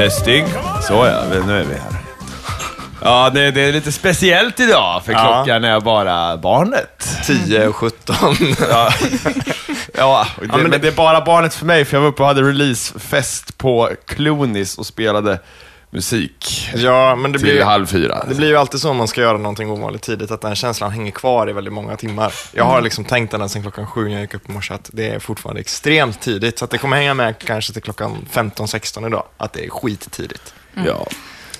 Testing. 0.00 0.44
Så 0.82 0.92
ja, 1.06 1.22
nu 1.46 1.60
är 1.60 1.64
vi 1.64 1.74
här. 1.74 1.92
Ja, 3.02 3.30
det, 3.30 3.50
det 3.50 3.60
är 3.60 3.72
lite 3.72 3.92
speciellt 3.92 4.60
idag, 4.60 5.02
för 5.04 5.12
Ja. 5.12 5.18
klockan 5.44 5.64
är 5.64 5.80
bara 5.80 6.36
barnet. 6.36 7.08
10 7.26 7.66
och 7.68 7.76
17. 7.76 8.16
Ja, 8.70 8.90
ja, 9.94 10.26
det, 10.40 10.46
men 10.46 10.62
men, 10.62 10.70
det- 10.70 10.78
det... 10.78 10.88
är 10.88 10.92
bara 10.92 11.20
barnet 11.20 11.54
för 11.54 11.66
mig, 11.66 11.84
för 11.84 11.96
jag 11.96 12.02
var 12.02 12.08
uppe 12.08 12.22
och 12.22 12.28
hade 12.28 12.42
releasefest 12.42 13.58
på 13.58 13.90
Cloonis 14.06 14.78
och 14.78 14.86
spelade 14.86 15.38
musik 15.90 16.70
ja, 16.74 17.16
men 17.16 17.32
det 17.32 17.38
till 17.38 17.48
blir, 17.48 17.64
halv 17.64 17.86
fyra. 17.86 18.24
det 18.28 18.34
blir 18.34 18.48
ju 18.48 18.56
alltid 18.56 18.80
så 18.80 18.90
om 18.90 18.96
man 18.96 19.08
ska 19.08 19.20
göra 19.20 19.38
någonting 19.38 19.70
ovanligt 19.70 20.02
tidigt, 20.02 20.30
att 20.30 20.40
den 20.40 20.54
känslan 20.54 20.90
hänger 20.90 21.10
kvar 21.12 21.50
i 21.50 21.52
väldigt 21.52 21.72
många 21.72 21.96
timmar. 21.96 22.32
Jag 22.52 22.64
har 22.64 22.80
liksom 22.80 23.04
tänkt 23.04 23.30
den 23.30 23.48
sen 23.48 23.62
klockan 23.62 23.86
sju 23.86 24.04
när 24.04 24.12
jag 24.12 24.20
gick 24.20 24.34
upp 24.34 24.48
i 24.48 24.52
morse, 24.52 24.74
att 24.74 24.90
det 24.92 25.08
är 25.08 25.18
fortfarande 25.18 25.60
extremt 25.60 26.20
tidigt. 26.20 26.58
Så 26.58 26.64
att 26.64 26.70
det 26.70 26.78
kommer 26.78 26.96
hänga 26.96 27.14
med 27.14 27.38
kanske 27.38 27.72
till 27.72 27.82
klockan 27.82 28.16
15-16 28.32 29.06
idag, 29.06 29.24
att 29.36 29.52
det 29.52 29.64
är 29.64 29.70
skittidigt. 29.70 30.54
Ja. 30.86 31.06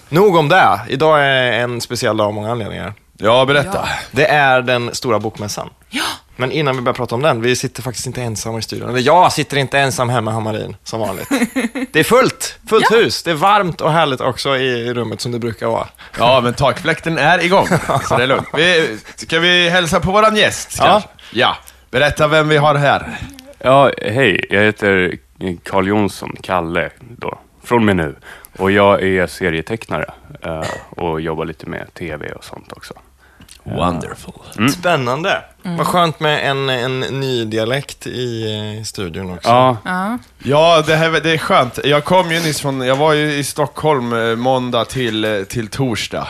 Nog 0.08 0.36
om 0.36 0.48
det. 0.48 0.80
Idag 0.88 1.20
är 1.20 1.52
en 1.52 1.80
speciell 1.80 2.16
dag 2.16 2.26
av 2.26 2.34
många 2.34 2.50
anledningar. 2.50 2.94
ja, 3.16 3.44
berätta. 3.44 3.88
Det 4.10 4.26
är 4.26 4.62
den 4.62 4.94
stora 4.94 5.18
bokmässan. 5.18 5.70
Ja. 5.88 6.02
Men 6.40 6.52
innan 6.52 6.76
vi 6.76 6.82
börjar 6.82 6.94
prata 6.94 7.14
om 7.14 7.22
den, 7.22 7.40
vi 7.40 7.56
sitter 7.56 7.82
faktiskt 7.82 8.06
inte 8.06 8.22
ensamma 8.22 8.58
i 8.58 8.62
studion. 8.62 8.88
Eller 8.88 9.00
jag 9.00 9.32
sitter 9.32 9.56
inte 9.56 9.78
ensam 9.78 10.08
hemma 10.08 10.30
i 10.30 10.34
Hammarin, 10.34 10.76
som 10.84 11.00
vanligt. 11.00 11.28
Det 11.92 12.00
är 12.00 12.04
fullt, 12.04 12.58
fullt 12.68 12.86
Ja. 12.90 12.96
hus. 12.96 13.22
Det 13.22 13.30
är 13.30 13.34
varmt 13.34 13.80
och 13.80 13.92
härligt 13.92 14.20
också 14.20 14.56
i 14.56 14.94
rummet 14.94 15.20
som 15.20 15.32
det 15.32 15.38
brukar 15.38 15.66
vara. 15.66 15.88
Ja, 16.18 16.40
men 16.40 16.54
takfläkten 16.54 17.18
är 17.18 17.44
igång, 17.44 17.66
så 18.08 18.16
det 18.16 18.22
är 18.22 18.26
lugnt. 18.26 18.48
Vi, 18.54 18.98
ska 19.16 19.38
vi 19.38 19.68
hälsa 19.68 20.00
på 20.00 20.10
våran 20.12 20.36
gäst, 20.36 20.74
Ja. 20.78 20.84
kanske? 20.84 21.08
Ja. 21.32 21.56
Berätta 21.90 22.28
vem 22.28 22.48
vi 22.48 22.56
har 22.56 22.74
här. 22.74 23.18
Ja, 23.58 23.90
hej. 24.02 24.46
Jag 24.50 24.62
heter 24.62 25.14
Carl 25.64 25.88
Jonsson, 25.88 26.36
Kalle 26.42 26.90
då, 27.00 27.38
från 27.64 27.84
mig 27.84 27.94
nu. 27.94 28.16
Och 28.58 28.70
jag 28.70 29.02
är 29.02 29.26
serietecknare 29.26 30.10
eh, 30.44 30.64
och 30.90 31.20
jobbar 31.20 31.44
lite 31.44 31.66
med 31.66 31.94
tv 31.94 32.32
och 32.32 32.44
sånt 32.44 32.72
också. 32.72 32.94
Wonderful. 33.64 34.68
Spännande. 34.70 35.42
Vad 35.62 35.86
skönt 35.86 36.20
med 36.20 36.50
en, 36.50 36.68
en 36.68 37.00
ny 37.00 37.44
dialekt 37.44 38.06
i, 38.06 38.52
eh, 38.78 38.84
studion 38.84 39.30
också. 39.30 39.48
Ja, 39.48 39.76
Ja. 39.84 40.18
Ja, 40.38 40.82
det, 40.86 40.96
här, 40.96 41.10
det 41.10 41.30
är 41.30 41.38
skönt. 41.38 41.78
Jag 41.84 42.04
kom 42.04 42.30
ju 42.32 42.40
nyss 42.40 42.60
från, 42.60 42.80
jag 42.80 42.96
var 42.96 43.12
ju 43.12 43.32
i 43.32 43.44
Stockholm 43.44 44.12
eh, 44.12 44.36
måndag 44.36 44.84
till, 44.84 45.24
eh, 45.24 45.42
till 45.42 45.68
torsdag. 45.68 46.28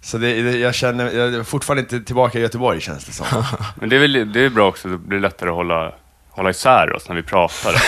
Så 0.00 0.18
det, 0.18 0.42
det, 0.42 0.58
jag 0.58 0.74
känner, 0.74 1.04
jag 1.10 1.34
är 1.34 1.42
fortfarande 1.42 1.80
inte 1.80 2.00
tillbaka 2.00 2.38
i 2.38 2.42
Göteborg 2.42 2.80
känns 2.80 3.04
det 3.04 3.12
som. 3.12 3.26
men 3.74 3.88
det 3.88 3.96
är, 3.96 4.00
väl, 4.00 4.32
det 4.32 4.40
är 4.40 4.50
bra 4.50 4.68
också, 4.68 4.88
det 4.88 4.98
blir 4.98 5.20
lättare 5.20 5.50
att 5.50 5.56
hålla, 5.56 5.92
hålla 6.30 6.50
isär 6.50 6.92
oss 6.92 7.08
när 7.08 7.16
vi 7.16 7.22
pratar. 7.22 7.72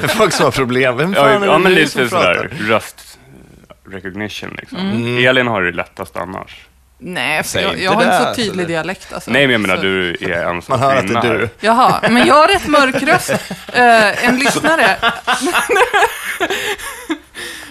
Det 0.00 0.04
är 0.04 0.08
folk 0.08 0.32
som 0.32 0.44
har 0.44 0.52
problem. 0.52 0.96
Vem 0.96 1.14
fan 1.14 1.24
ja, 1.24 1.30
är 1.30 1.40
det 1.40 1.46
ja, 1.46 1.58
men 1.58 1.74
lite 1.74 2.08
sådär 2.08 2.50
röst 2.60 3.18
recognition 3.90 4.56
liksom. 4.58 4.78
Elin 5.18 5.46
har 5.46 5.62
det 5.62 5.72
lättast 5.72 6.16
annars. 6.16 6.66
Nej, 7.04 7.42
för 7.42 7.50
Säg 7.50 7.62
jag, 7.62 7.72
inte 7.72 7.84
jag 7.84 7.92
har 7.92 8.02
inte 8.02 8.18
så 8.28 8.34
tydlig 8.34 8.52
eller? 8.52 8.64
dialekt. 8.68 9.12
Alltså. 9.12 9.30
Nej, 9.30 9.46
men 9.46 9.52
jag 9.52 9.60
menar 9.60 9.76
Så- 9.76 9.82
du 9.82 10.10
är 10.20 10.46
ensam 10.46 10.80
Man 10.80 10.88
hör 10.90 10.96
att 10.96 11.08
det 11.08 11.14
är 11.28 11.38
du. 11.38 11.48
Jaha, 11.60 12.00
men 12.10 12.26
jag 12.26 12.34
har 12.34 12.48
rätt 12.48 12.66
mörk 12.66 13.02
röst. 13.02 13.30
Eh, 13.72 14.24
en 14.28 14.36
lyssnare. 14.38 14.96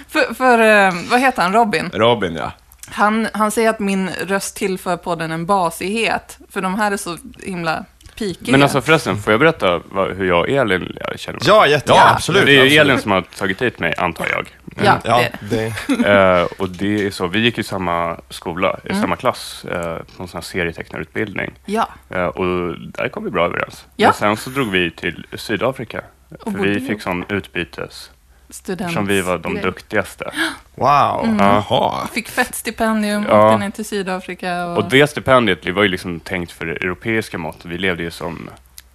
för, 0.10 0.34
för 0.34 0.60
eh, 0.60 0.94
vad 1.10 1.20
heter 1.20 1.42
han, 1.42 1.54
Robin? 1.54 1.90
Robin 1.94 2.36
ja. 2.36 2.52
han? 2.90 3.28
Han 3.34 3.52
säger 3.52 3.70
att 3.70 3.80
min 3.80 4.10
röst 4.10 4.56
tillför 4.56 4.98
podden 4.98 5.32
en 5.32 5.46
basighet, 5.46 6.38
för 6.52 6.62
de 6.62 6.76
här 6.80 6.92
är 6.92 6.98
så 6.98 7.18
himla 7.44 7.86
pikiga. 8.26 8.52
Men 8.52 8.64
alltså 8.64 8.82
förresten, 8.82 9.18
får 9.18 9.34
jag 9.34 9.40
berätta 9.40 9.82
vad, 9.86 10.16
hur 10.18 10.26
jag 10.28 10.40
och 10.40 10.50
Elin 10.50 10.80
känner 11.16 11.40
varandra? 11.40 11.46
Ja, 11.48 11.68
jättegärna. 11.68 12.02
Ja, 12.06 12.14
absolut. 12.14 12.46
Det 12.46 12.60
är 12.60 12.66
ju. 12.66 12.78
Elin 12.78 13.00
som 13.00 13.12
har 13.12 13.22
tagit 13.22 13.62
hit 13.62 13.80
mig, 13.80 13.94
antar 13.98 14.28
jag. 14.32 14.48
ja, 14.84 15.00
Ja, 15.04 15.22
det. 15.40 15.74
det, 15.88 16.10
Eh, 16.42 16.48
och 16.58 16.70
det 16.70 17.06
är 17.06 17.12
så, 17.12 17.28
vi 17.28 17.40
gick 17.40 17.58
i 17.58 17.64
samma 17.64 18.18
skola, 18.30 18.80
i 18.86 18.90
Mm. 18.90 19.02
samma 19.02 19.16
klass, 19.16 19.66
uh, 19.66 19.72
på 20.18 20.24
en 20.24 20.28
sån 20.28 20.30
här 20.34 20.42
serietecknarutbildning. 20.42 21.52
ja. 21.66 21.90
Eh, 22.10 22.26
och 22.26 22.46
där 22.80 23.10
kom 23.10 23.24
vi 23.24 23.30
bra 23.30 23.46
överens. 23.46 23.86
Ja. 23.96 24.08
Men 24.08 24.14
sen 24.14 24.38
så 24.38 24.50
drog 24.50 24.72
vi 24.72 24.92
till 24.92 25.26
Sydafrika. 25.34 26.02
För 26.44 26.52
vi- 26.52 26.80
fick 26.88 27.02
sån 27.02 27.26
utbytes, 27.30 28.12
Student. 28.52 28.94
som 28.94 29.06
vi 29.08 29.22
var 29.22 29.38
de 29.38 29.54
grej. 29.54 29.64
duktigaste. 29.64 30.32
wow. 30.76 31.24
Mm. 31.24 31.38
Jaha. 31.40 32.08
Fick 32.14 32.30
fett 32.30 32.56
stipendium, 32.56 33.26
Ja. 33.30 33.48
åkte 33.48 33.58
ner 33.66 33.70
till 33.72 33.86
Sydafrika 33.86 34.66
och, 34.66 34.78
Och 34.78 34.90
det 34.90 35.08
stipendiet 35.08 35.62
det 35.64 35.72
var 35.72 35.84
ju 35.84 35.90
liksom 35.90 36.20
tänkt 36.20 36.52
för 36.52 36.66
europeiska 36.68 37.38
mått. 37.38 37.58
Vi 37.64 37.78
levde 37.78 38.04
ju 38.04 38.12
som, 38.12 38.50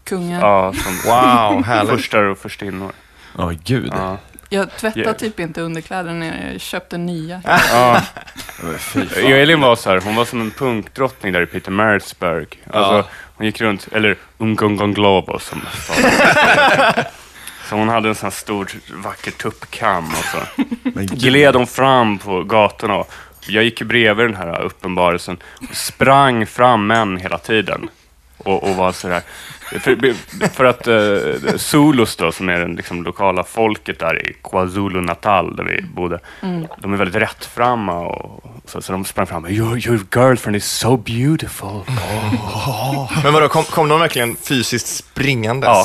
kungen. 0.05 0.41
ja, 0.41 0.73
som 0.73 0.93
Wow, 1.11 1.87
furstar 1.89 2.23
och 2.23 2.39
förstinnor. 2.39 2.93
Åh 3.39 3.53
gud. 3.65 3.93
Ja. 3.97 4.17
Jag 4.49 4.77
tvättade 4.77 5.01
Yeah. 5.05 5.17
typ 5.17 5.41
inte 5.41 5.61
underkläder 5.61 6.13
när 6.13 6.51
jag 6.53 6.61
köpte 6.61 6.99
nya. 6.99 7.41
Ja. 7.73 8.01
Elin 9.17 9.61
var 9.61 9.77
så 9.77 9.91
här, 9.91 10.01
hon 10.01 10.15
var 10.15 10.25
som 10.25 10.41
en 10.41 10.51
punkdrottning 10.51 11.33
där 11.33 11.41
i 11.43 11.47
Peter 11.47 11.71
Maritzburg. 11.71 12.63
Alltså, 12.73 12.93
Ja. 12.97 13.05
hon 13.37 13.47
gick 13.47 13.61
runt, 13.61 13.89
eller 13.93 14.17
Ungongon 14.39 14.95
Globo 14.95 15.39
som 15.39 15.61
Så 17.69 17.77
hon 17.77 17.89
hade 17.89 18.09
en 18.09 18.15
sån 18.15 18.27
här 18.27 18.31
stor 18.31 18.69
vacker 19.03 19.31
tuppkam 19.31 20.05
och 20.05 20.25
så 20.25 20.39
gled 21.15 21.55
hon 21.55 21.67
fram 21.67 22.19
på 22.19 22.43
gatorna. 22.43 23.05
Jag 23.49 23.65
gick 23.65 23.83
bredvid 23.83 24.27
den 24.27 24.37
här 24.37 24.63
uppenbarelsen 24.63 25.39
och 25.71 25.77
sprang 25.77 26.47
fram 26.47 26.87
män 26.87 27.17
hela 27.17 27.39
tiden. 27.39 27.89
Och, 28.39 28.63
och 28.63 28.77
var 28.77 28.93
sådär, 28.93 29.23
för, 29.81 30.15
för 30.49 30.65
att 30.65 30.89
uh, 30.89 31.57
Zulus 31.57 32.17
då, 32.17 32.33
som 32.33 32.49
är 32.49 32.59
den 32.59 32.75
liksom, 32.75 33.03
lokala 33.03 33.45
folket 33.45 33.99
där 33.99 34.27
i 34.29 34.37
KwaZulu-Natal, 34.43 35.57
där 35.57 35.65
vi 35.65 35.83
bodde, 35.83 36.21
de 36.79 36.93
är 36.93 36.97
väldigt 36.97 37.23
rättframma 37.23 38.01
och 38.01 38.45
så, 38.67 38.83
så 38.83 38.93
de 38.93 39.05
sprang 39.05 39.27
fram 39.27 39.45
och 39.45 39.51
your, 39.51 39.87
your 39.87 40.01
girlfriend 40.15 40.57
is 40.57 40.65
so 40.65 40.97
beautiful. 40.97 41.81
Men 43.23 43.33
vadå, 43.33 43.49
kom, 43.49 43.65
kom 43.65 43.89
de 43.89 44.01
verkligen 44.01 44.37
fysiskt 44.37 44.87
springandes? 44.87 45.69
Ja. 45.69 45.85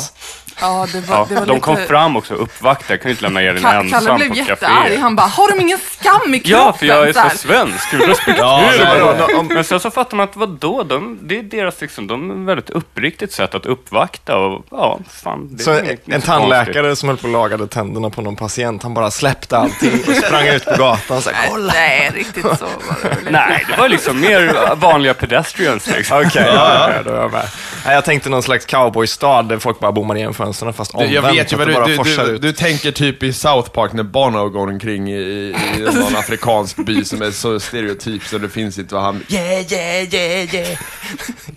Ja, 0.62 0.86
det 0.92 1.00
var, 1.00 1.16
Ja, 1.16 1.26
det 1.28 1.34
var 1.34 1.46
de 1.46 1.52
lite... 1.54 1.64
kom 1.64 1.76
fram 1.76 2.16
också 2.16 2.34
uppvaktade, 2.34 2.92
jag 2.92 3.00
kunde 3.00 3.10
inte 3.10 3.22
lämna 3.22 3.42
Elin 3.42 3.64
Ka- 3.64 3.80
ensam 3.80 4.06
Kalle 4.06 4.14
blev 4.30 4.36
jättearg. 4.48 4.98
Han 4.98 5.16
bara, 5.16 5.26
har 5.26 5.50
de 5.50 5.60
ingen 5.60 5.78
skam 5.78 6.34
i 6.34 6.38
kroppen? 6.40 6.60
Ja, 6.66 6.72
för 6.72 6.86
jag 6.86 7.08
är 7.08 7.12
så 7.30 7.36
svensk. 7.38 7.88
Ja, 8.38 9.42
men 9.50 9.64
sen 9.64 9.80
så 9.80 9.90
fattar 9.90 10.16
man 10.16 10.28
att 10.28 10.36
vadå, 10.36 10.82
de, 10.82 11.18
det 11.22 11.38
är 11.38 11.42
deras 11.42 11.80
liksom, 11.80 12.06
de 12.06 12.30
är 12.30 12.46
väldigt 12.46 12.70
uppriktigt 12.70 13.32
sätt 13.32 13.54
att 13.54 13.66
uppvakta 13.66 14.36
och 14.36 14.64
ja, 14.70 14.98
fan. 15.10 15.48
Det 15.56 15.62
Så 15.62 15.70
är 15.70 15.82
en, 16.04 16.14
en 16.14 16.22
tandläkare 16.22 16.96
som 16.96 17.08
höll 17.08 17.18
på 17.18 17.26
och 17.26 17.32
lagade 17.32 17.66
tänderna 17.66 18.10
på 18.10 18.22
någon 18.22 18.36
patient, 18.36 18.82
han 18.82 18.94
bara 18.94 19.10
släppte 19.10 19.56
allting 19.56 19.92
och 20.08 20.14
sprang 20.14 20.46
ut 20.46 20.64
på 20.64 20.70
gatan 20.76 21.16
och 21.16 21.22
sa 21.22 21.30
Nej, 21.30 21.48
kolla. 21.50 21.72
Nej, 21.72 22.10
riktigt 22.14 22.42
så 22.42 22.48
var 22.48 23.10
det. 23.24 23.30
Nej, 23.30 23.64
det 23.70 23.76
var 23.80 23.88
liksom 23.88 24.20
mer 24.20 24.74
vanliga 24.74 25.14
pedestrians 25.14 25.86
liksom. 25.86 26.16
Okej, 26.26 26.42
ja, 26.46 26.90
ja, 26.96 27.02
då 27.04 27.10
är 27.10 27.20
jag 27.20 27.32
med. 27.32 27.48
Jag 27.86 28.04
tänkte 28.04 28.28
någon 28.30 28.42
slags 28.42 28.66
cowboystad 28.66 29.42
där 29.42 29.58
folk 29.58 29.78
bara 29.80 29.92
bommar 29.92 30.16
igen 30.16 30.34
fönstren 30.52 30.72
fast 30.72 30.92
Du, 30.92 30.96
omvänt. 30.98 31.14
jag 31.14 31.22
vet 31.22 31.52
ju 31.52 31.56
vad 31.56 31.68
du, 31.68 32.02
du, 32.04 32.26
du, 32.26 32.38
du 32.38 32.52
tänker 32.52 32.92
typ 32.92 33.22
i 33.22 33.32
South 33.32 33.70
Park 33.70 33.92
när 33.92 34.02
Bono 34.02 34.48
går 34.48 34.66
omkring 34.66 35.10
i, 35.10 35.16
i, 35.16 35.54
i 35.76 35.80
någon 35.80 36.16
afrikansk 36.16 36.76
by 36.76 37.04
som 37.04 37.22
är 37.22 37.30
så 37.30 37.60
stereotyp 37.60 38.22
så 38.24 38.38
det 38.38 38.48
finns 38.48 38.78
inte 38.78 38.94
vad 38.94 39.04
han... 39.04 39.22
Yeah, 39.28 39.72
yeah, 39.72 40.14
yeah, 40.14 40.54
yeah. 40.54 40.78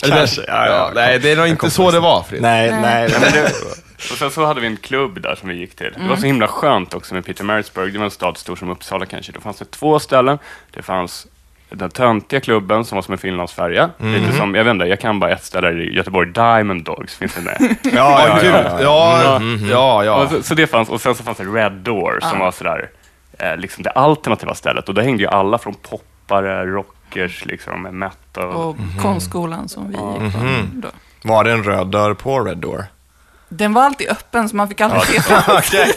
Kanske, 0.00 0.44
ja, 0.46 0.66
ja. 0.66 0.92
Nej, 0.94 1.18
det 1.18 1.30
är 1.30 1.36
nog 1.36 1.46
inte 1.46 1.70
så 1.70 1.90
det 1.90 2.00
var, 2.00 2.22
Fredrik. 2.22 2.42
Nej, 2.42 2.70
nej. 2.70 3.08
Men 3.12 3.20
det, 3.32 3.52
och 4.10 4.18
sen 4.18 4.30
så 4.30 4.44
hade 4.44 4.60
vi 4.60 4.66
en 4.66 4.76
klubb 4.76 5.22
där 5.22 5.34
som 5.34 5.48
vi 5.48 5.54
gick 5.54 5.76
till. 5.76 5.92
Det 5.96 6.08
var 6.08 6.16
så 6.16 6.26
himla 6.26 6.48
skönt 6.48 6.94
också 6.94 7.14
med 7.14 7.24
Peter 7.26 7.44
Maritzburg. 7.44 7.92
Det 7.92 7.98
var 7.98 8.04
en 8.04 8.10
stad 8.10 8.38
stor 8.38 8.56
som 8.56 8.70
Uppsala 8.70 9.06
kanske. 9.06 9.32
Då 9.32 9.40
fanns 9.40 9.58
det 9.58 9.70
två 9.70 9.98
ställen. 9.98 10.38
Det 10.74 10.82
fanns 10.82 11.26
den 11.70 11.90
töntiga 11.90 12.40
klubben 12.40 12.84
som 12.84 12.96
var 12.96 13.02
som 13.02 13.12
en 13.12 13.18
finlandsfärja. 13.18 13.90
Lite 13.98 14.32
som, 14.32 14.54
jag 14.54 14.64
vet 14.64 14.70
inte, 14.70 14.84
jag 14.86 15.00
kan 15.00 15.20
bara 15.20 15.30
ett 15.30 15.44
ställe 15.44 15.70
i 15.70 15.94
Göteborg. 15.96 16.30
Diamond 16.32 16.84
Dogs, 16.84 17.14
finns 17.14 17.34
det 17.34 17.40
med? 17.40 17.56
Ja, 17.82 18.28
Ja, 18.28 18.38
ja, 18.42 18.78
ja. 18.80 18.80
Ja, 18.80 19.40
ja, 19.70 20.04
ja. 20.04 20.14
Och 20.24 20.30
så, 20.30 20.42
så 20.42 20.54
det 20.54 20.66
fanns, 20.66 20.88
och 20.88 21.00
sen 21.00 21.14
så 21.14 21.22
fanns 21.22 21.38
det 21.38 21.44
Red 21.44 21.72
Door 21.72 22.18
som 22.22 22.38
var 22.38 22.50
sådär, 22.52 22.90
eh, 23.38 23.56
liksom 23.56 23.82
det 23.82 23.90
alternativa 23.90 24.54
stället. 24.54 24.88
Och 24.88 24.94
där 24.94 25.02
hängde 25.02 25.22
ju 25.22 25.28
alla 25.28 25.58
från 25.58 25.74
poppare, 25.74 26.66
rockers, 26.66 27.44
liksom, 27.44 27.82
med 27.82 27.94
metal. 27.94 28.44
Och 28.48 28.76
konstskolan 29.02 29.68
som 29.68 29.88
vi 29.88 29.92
gick 29.92 30.34
på 30.34 30.40
då. 30.72 30.88
Var 31.22 31.44
det 31.44 31.52
en 31.52 31.62
röd 31.64 31.86
dörr 31.86 32.14
på 32.14 32.40
Red 32.40 32.58
Door? 32.58 32.84
Den 33.48 33.72
var 33.74 33.82
alltid 33.82 34.08
öppen 34.08 34.48
så 34.48 34.56
man 34.56 34.68
fick 34.68 34.80
aldrig 34.80 35.02
se 35.02 35.20
fram. 35.20 35.42
Okej. 35.58 35.92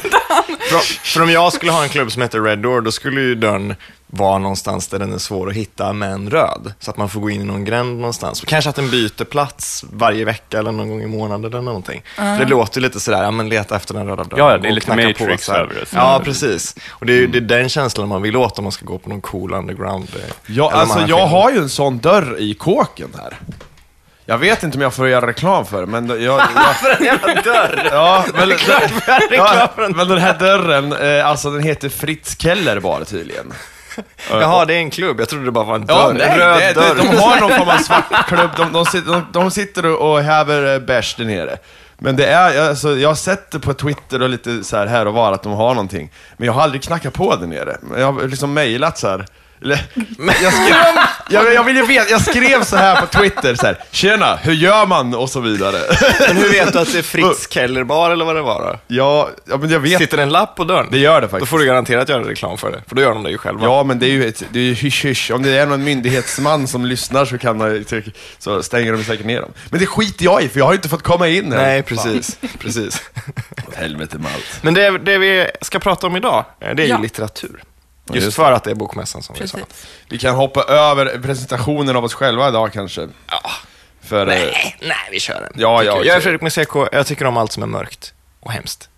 För, 0.70 0.80
för 1.14 1.22
om 1.22 1.30
jag 1.30 1.54
skulle 1.54 1.72
ha 1.72 1.84
en 1.84 1.90
klubb 1.90 2.12
som 2.12 2.22
heter 2.22 2.42
Red 2.42 2.60
Door, 2.60 2.82
då 2.82 2.92
skulle 2.92 3.22
ju 3.22 3.36
dörren 3.36 3.76
vara 4.12 4.38
någonstans 4.38 4.88
där 4.88 5.00
den 5.00 5.14
är 5.14 5.18
svår 5.18 5.50
att 5.50 5.56
hitta, 5.56 5.94
men 5.94 6.30
röd. 6.30 6.74
Så 6.80 6.92
att 6.92 6.98
man 6.98 7.10
får 7.10 7.20
gå 7.22 7.30
in 7.30 7.42
i 7.42 7.44
någon 7.44 7.66
gränd 7.66 7.98
någonstans. 8.00 8.42
Och 8.42 8.48
kanske 8.48 8.70
att 8.70 8.76
den 8.76 8.90
byter 8.90 9.24
plats 9.24 9.86
varje 9.94 10.26
vecka 10.26 10.60
eller 10.60 10.72
någon 10.72 10.90
gång 10.90 11.02
i 11.02 11.08
månaden 11.08 11.46
eller 11.54 11.62
någonting. 11.62 12.02
För 12.16 12.40
det 12.40 12.46
låter 12.46 12.80
ju 12.82 12.88
lite 12.88 13.00
sådär, 13.00 13.24
ja 13.24 13.32
men 13.32 13.50
leta 13.50 13.76
efter 13.76 13.94
den 13.94 14.08
röda 14.08 14.24
dörren. 14.24 14.46
Ja, 14.46 14.58
det 14.58 14.68
är 14.68 14.70
och 14.72 14.76
lite 14.76 14.96
Matrix 14.96 15.50
över 15.50 15.74
det. 15.74 15.86
Ja, 15.94 16.22
precis. 16.24 16.76
Och 16.90 17.06
det 17.06 17.14
är 17.14 17.18
ju 17.18 17.28
det 17.28 17.38
är 17.38 17.60
den 17.60 17.70
känslan 17.70 18.08
man 18.08 18.22
vill 18.22 18.36
åt 18.36 18.58
om 18.58 18.64
man 18.64 18.72
ska 18.72 18.86
gå 18.86 18.98
på 18.98 19.10
någon 19.10 19.22
cool 19.22 19.54
underground. 19.54 20.08
eh, 20.16 20.34
Ja, 20.48 20.72
alltså 20.74 21.00
jag 21.00 21.08
film. 21.08 21.30
har 21.32 21.52
ju 21.52 21.58
en 21.58 21.70
sån 21.70 21.98
dörr 22.00 22.36
i 22.40 22.54
kåken 22.54 23.10
här. 23.18 23.40
Jag 24.26 24.38
vet 24.38 24.64
inte 24.64 24.78
om 24.78 24.82
jag 24.82 24.94
får 24.94 25.08
göra 25.10 25.28
reklam 25.28 25.66
för 25.66 25.82
det, 25.82 25.88
men 25.88 26.08
jag... 26.10 26.20
jag 26.22 26.42
För 26.76 26.98
en 27.00 27.06
jävla 27.06 27.42
dörr! 27.42 27.90
ja, 27.92 28.26
men, 28.34 28.50
Reklam 28.50 28.82
ja, 29.32 29.70
för 29.76 29.84
en... 29.84 29.92
men 29.92 30.08
den 30.08 30.18
här 30.18 30.40
dörren, 30.40 30.94
eh, 30.94 31.28
alltså 31.28 31.52
den 31.52 31.64
heter 31.64 31.90
Fritz 31.90 32.36
Keller 32.42 32.80
bara 32.80 33.06
tydligen. 33.06 33.54
Jaha, 34.32 34.66
det 34.66 34.74
är 34.74 34.78
en 34.80 34.90
klubb. 34.90 35.20
Jag 35.20 35.30
trodde 35.30 35.46
det 35.46 35.52
bara 35.52 35.64
var 35.66 35.76
en 35.76 35.86
Ja, 35.88 36.08
dörr. 36.08 36.14
nej, 36.14 36.28
en 36.30 36.38
röd 36.38 36.60
det, 36.60 36.74
dörr. 36.74 36.96
de 36.96 37.18
har 37.18 37.40
någon 37.40 37.50
form 37.58 37.70
av 37.70 37.78
svart 37.84 38.28
klubb, 38.28 38.50
de, 38.58 38.74
de, 38.74 38.86
sitter, 38.86 39.12
de, 39.12 39.26
de 39.32 39.52
sitter 39.52 39.86
och, 39.86 40.22
häver 40.22 40.74
eh, 40.74 40.80
bärs 40.80 41.16
där 41.16 41.26
nere. 41.26 41.58
Men 41.98 42.16
det 42.16 42.26
är, 42.26 42.70
alltså, 42.70 42.98
jag 42.98 43.10
har 43.10 43.16
sett 43.16 43.52
det 43.52 43.60
på 43.60 43.74
Twitter 43.74 44.22
och 44.22 44.30
lite 44.30 44.64
så 44.64 44.78
här, 44.78 44.88
här 44.88 45.06
och 45.06 45.14
var 45.14 45.34
att 45.34 45.44
de 45.44 45.54
har 45.54 45.70
någonting. 45.74 46.12
Men 46.38 46.46
jag 46.46 46.54
har 46.54 46.62
aldrig 46.62 46.84
knackat 46.84 47.14
på 47.14 47.36
där 47.36 47.48
nere. 47.48 47.78
Jag 47.98 48.12
har 48.12 48.28
liksom 48.28 48.54
mejlat 48.54 48.98
så 48.98 49.08
här. 49.10 49.26
Jag, 49.62 50.54
skrev, 50.54 50.76
jag, 51.30 51.54
jag 51.54 51.64
vill 51.64 51.76
ju 51.76 51.86
veta, 51.86 52.10
jag 52.10 52.22
skrev 52.22 52.64
så 52.64 52.76
här 52.78 53.02
på 53.02 53.08
Twitter 53.08 53.56
så 53.56 53.66
här, 53.66 53.78
Tjena, 53.92 54.36
hur 54.36 54.54
gör 54.54 54.86
man? 54.86 55.16
Och 55.16 55.30
så 55.30 55.40
vidare. 55.40 55.78
Men 56.28 56.38
hur 56.38 56.50
vet 56.52 56.74
du 56.74 56.80
att 56.80 56.92
det 56.92 56.98
är 56.98 57.02
Fritz 57.04 57.48
Keller 57.50 57.84
bar 57.84 58.12
eller 58.12 58.26
vad 58.26 58.36
det 58.36 58.42
var 58.42 58.62
då? 58.62 58.80
Ja, 58.88 59.30
ja 59.50 59.58
men 59.58 59.70
jag 59.70 59.80
vet. 59.80 59.98
Sitter 59.98 60.18
det 60.18 60.24
en 60.24 60.30
lapp 60.30 60.56
på 60.56 60.64
dörren? 60.64 60.88
Det 60.92 60.98
gör 60.98 61.22
det 61.22 61.28
Då 61.28 61.32
faktiskt. 61.32 61.50
får 61.50 61.60
du 61.60 61.66
garanterat 61.66 62.10
göra 62.10 62.30
reklam 62.30 62.58
för 62.58 62.72
det, 62.72 62.82
för 62.88 62.96
då 62.96 63.02
gör 63.02 63.10
de 63.14 63.24
det 63.24 63.30
ju 63.32 63.38
själva. 63.38 63.64
Ja, 63.66 63.84
men 63.84 64.00
det 64.00 64.06
är 64.06 64.12
ju 64.12 64.28
ett, 64.28 64.44
det 64.52 64.60
är 64.60 64.64
ju 64.64 64.74
hysch 64.74 65.06
hysch. 65.06 65.32
Om 65.32 65.44
det 65.44 65.50
är 65.58 65.66
någon 65.66 65.84
myndighetsman 65.84 66.68
som 66.68 66.86
lyssnar 66.86 67.26
så, 67.26 67.38
kan 67.38 67.58
man, 67.58 67.86
så 68.40 68.64
stänger 68.64 68.92
de 68.94 69.04
säkert 69.04 69.26
ner 69.26 69.42
dem. 69.42 69.52
Men 69.70 69.80
det 69.80 69.86
skiter 69.86 70.26
jag 70.26 70.44
i, 70.44 70.50
för 70.50 70.60
jag 70.60 70.66
har 70.66 70.72
ju 70.74 70.76
inte 70.76 70.90
fått 70.90 71.04
komma 71.04 71.28
in 71.28 71.52
här. 71.52 71.62
Nej, 71.62 71.84
precis. 71.84 72.38
precis. 72.60 73.02
Åt 73.68 73.76
helvete 73.76 74.18
med 74.18 74.32
allt. 74.34 74.46
Men 74.64 74.74
det, 74.74 74.98
det 74.98 75.18
vi 75.18 75.48
ska 75.62 75.80
prata 75.80 76.08
om 76.08 76.16
idag, 76.16 76.46
eh, 76.62 76.76
det 76.76 76.84
är 76.84 76.88
Ja. 76.88 76.96
ju 76.96 77.02
litteratur. 77.02 77.64
Just 78.16 78.26
Just 78.26 78.36
för 78.36 78.52
att 78.52 78.64
det 78.64 78.72
är 78.72 78.76
bokmässan 78.76 79.24
som 79.24 79.36
vi 79.40 79.48
sa. 79.48 79.58
Precis. 79.58 79.86
Vi 80.10 80.18
kan 80.18 80.36
hoppa 80.36 80.64
över 80.64 81.20
presentationen 81.24 81.96
av 81.96 82.04
oss 82.04 82.14
själva 82.14 82.50
idag 82.50 82.74
kanske. 82.74 83.08
Ja. 83.28 83.52
För, 84.02 84.22
eh, 84.22 84.26
Nej, 84.28 84.78
nej, 84.82 84.98
vi 85.12 85.20
kör 85.20 85.42
den. 85.42 85.52
Ja, 85.62 85.84
ja, 85.84 86.04
jag. 86.04 86.16
är 86.16 86.20
Fredrik 86.20 86.42
med 86.42 86.54
CK, 86.54 86.76
jag 86.92 87.08
tycker 87.08 87.26
om 87.26 87.38
allt 87.38 87.52
som 87.52 87.64
är 87.64 87.68
mörkt 87.68 88.14
och 88.40 88.52
hemskt. 88.52 88.90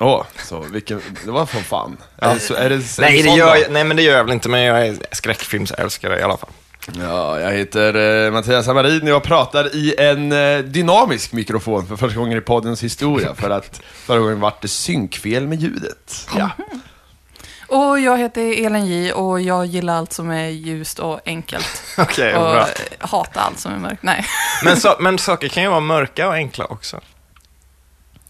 Åh, 0.00 0.24
så 0.44 0.60
vilken, 0.60 1.02
det 1.24 1.30
var 1.30 1.46
från 1.46 1.62
fan. 1.62 1.96
Är 2.18 2.34
det, 2.34 2.40
så, 2.40 2.54
är 2.54 2.68
det, 2.70 2.74
är 2.74 3.00
Nej, 3.00 3.22
det 3.22 3.28
gör, 3.28 3.56
jag- 3.56 3.70
nej, 3.70 3.84
men 3.84 3.96
det 3.96 4.02
gör 4.02 4.16
jag 4.16 4.24
väl 4.24 4.32
inte, 4.32 4.48
men 4.48 4.60
jag 4.62 4.86
är 4.86 4.96
skräckfilmsälskare 5.12 6.18
i 6.20 6.22
alla 6.22 6.36
fall. 6.36 6.50
Ja, 6.98 7.40
jag 7.40 7.52
heter 7.52 8.24
eh, 8.26 8.32
Mattias 8.32 8.66
Hamarin 8.66 9.02
och 9.02 9.08
jag 9.08 9.22
pratar 9.22 9.74
i 9.76 9.94
en 9.98 10.32
eh, 10.32 10.58
dynamisk 10.58 11.32
mikrofon 11.32 11.86
för 11.86 11.96
första 11.96 12.18
gången 12.18 12.38
i 12.38 12.40
poddens 12.40 12.82
historia. 12.82 13.34
För 13.34 13.50
att 13.50 13.80
förra 14.06 14.18
gången 14.18 14.40
vart 14.40 14.62
det 14.62 14.68
synkfel 14.68 15.46
med 15.46 15.60
ljudet. 15.60 16.28
Ja. 16.36 16.50
Och 17.68 18.00
jag 18.00 18.18
heter 18.18 18.66
Elin 18.66 18.86
J 18.86 19.12
och 19.12 19.40
jag 19.40 19.66
gillar 19.66 19.96
allt 19.98 20.12
som 20.12 20.30
är 20.30 20.48
ljust 20.48 20.98
och 20.98 21.20
enkelt. 21.26 21.82
Okej, 21.98 22.34
och 22.34 22.52
bra. 22.52 22.66
hatar 22.98 23.40
allt 23.40 23.58
som 23.58 23.72
är 23.72 23.78
mörkt. 23.78 24.02
Nej, 24.02 24.26
Men, 24.64 24.76
så, 24.76 24.96
men 25.00 25.18
saker 25.18 25.48
kan 25.48 25.62
ju 25.62 25.68
vara 25.68 25.80
mörka 25.80 26.28
och 26.28 26.34
enkla 26.34 26.64
också. 26.64 27.00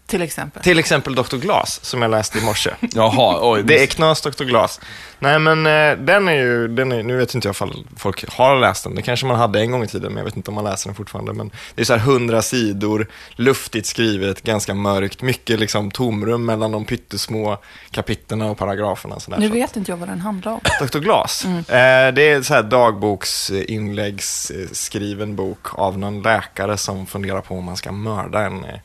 Till 0.09 0.21
exempel. 0.21 0.63
Till 0.63 0.79
exempel 0.79 1.15
Dr. 1.15 1.37
Glas, 1.37 1.85
som 1.85 2.01
jag 2.01 2.11
läste 2.11 2.37
i 2.37 2.41
morse. 2.41 2.69
Jaha, 2.81 3.39
oj. 3.41 3.63
Det 3.63 3.83
är 3.83 3.87
knas 3.87 4.21
Dr. 4.21 4.43
Glas. 4.43 4.79
Nej, 5.19 5.39
men 5.39 5.65
eh, 5.65 5.97
den 6.05 6.27
är 6.27 6.33
ju, 6.33 6.67
den 6.67 6.91
är, 6.91 7.03
nu 7.03 7.17
vet 7.17 7.35
inte 7.35 7.47
jag 7.47 7.53
ifall 7.53 7.87
folk 7.97 8.29
har 8.29 8.59
läst 8.59 8.83
den. 8.83 8.95
Det 8.95 9.01
kanske 9.01 9.25
man 9.25 9.35
hade 9.35 9.59
en 9.59 9.71
gång 9.71 9.83
i 9.83 9.87
tiden, 9.87 10.11
men 10.11 10.17
jag 10.17 10.25
vet 10.25 10.37
inte 10.37 10.51
om 10.51 10.55
man 10.55 10.63
läser 10.63 10.87
den 10.87 10.95
fortfarande. 10.95 11.33
Men 11.33 11.51
det 11.75 11.81
är 11.81 11.85
så 11.85 11.93
här 11.93 11.99
hundra 11.99 12.41
sidor, 12.41 13.07
luftigt 13.35 13.85
skrivet, 13.85 14.43
ganska 14.43 14.73
mörkt, 14.73 15.21
mycket 15.21 15.59
liksom 15.59 15.91
tomrum 15.91 16.45
mellan 16.45 16.71
de 16.71 16.85
pyttesmå 16.85 17.57
kapitlerna 17.91 18.51
och 18.51 18.57
paragraferna. 18.57 19.19
Så 19.19 19.31
där. 19.31 19.37
Nu 19.37 19.47
Så 19.47 19.53
vet 19.53 19.75
inte 19.75 19.91
jag 19.91 19.97
vad 19.97 20.09
den 20.09 20.21
handlar 20.21 20.51
om. 20.51 20.59
Dr. 20.87 20.99
Glas. 20.99 21.45
Mm. 21.45 21.57
Eh, 21.57 22.13
det 22.13 22.29
är 22.29 22.41
så 22.41 22.53
här 22.53 22.63
dagboksinläggsskriven 22.63 25.35
bok 25.35 25.79
av 25.79 25.97
någon 25.97 26.21
läkare 26.21 26.77
som 26.77 27.05
funderar 27.05 27.41
på 27.41 27.55
om 27.55 27.63
man 27.63 27.77
ska 27.77 27.91
mörda 27.91 28.41
en 28.41 28.65
eh, 28.65 28.79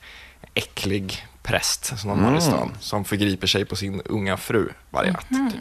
äcklig 0.55 1.27
präst 1.43 1.99
som 1.99 2.11
de 2.11 2.25
har 2.25 2.37
i 2.37 2.41
stan, 2.41 2.73
som 2.81 3.05
förgriper 3.05 3.47
sig 3.47 3.65
på 3.65 3.77
sin 3.77 4.01
unga 4.05 4.37
fru 4.37 4.69
varje 4.91 5.13
natt. 5.13 5.29
Typ. 5.29 5.61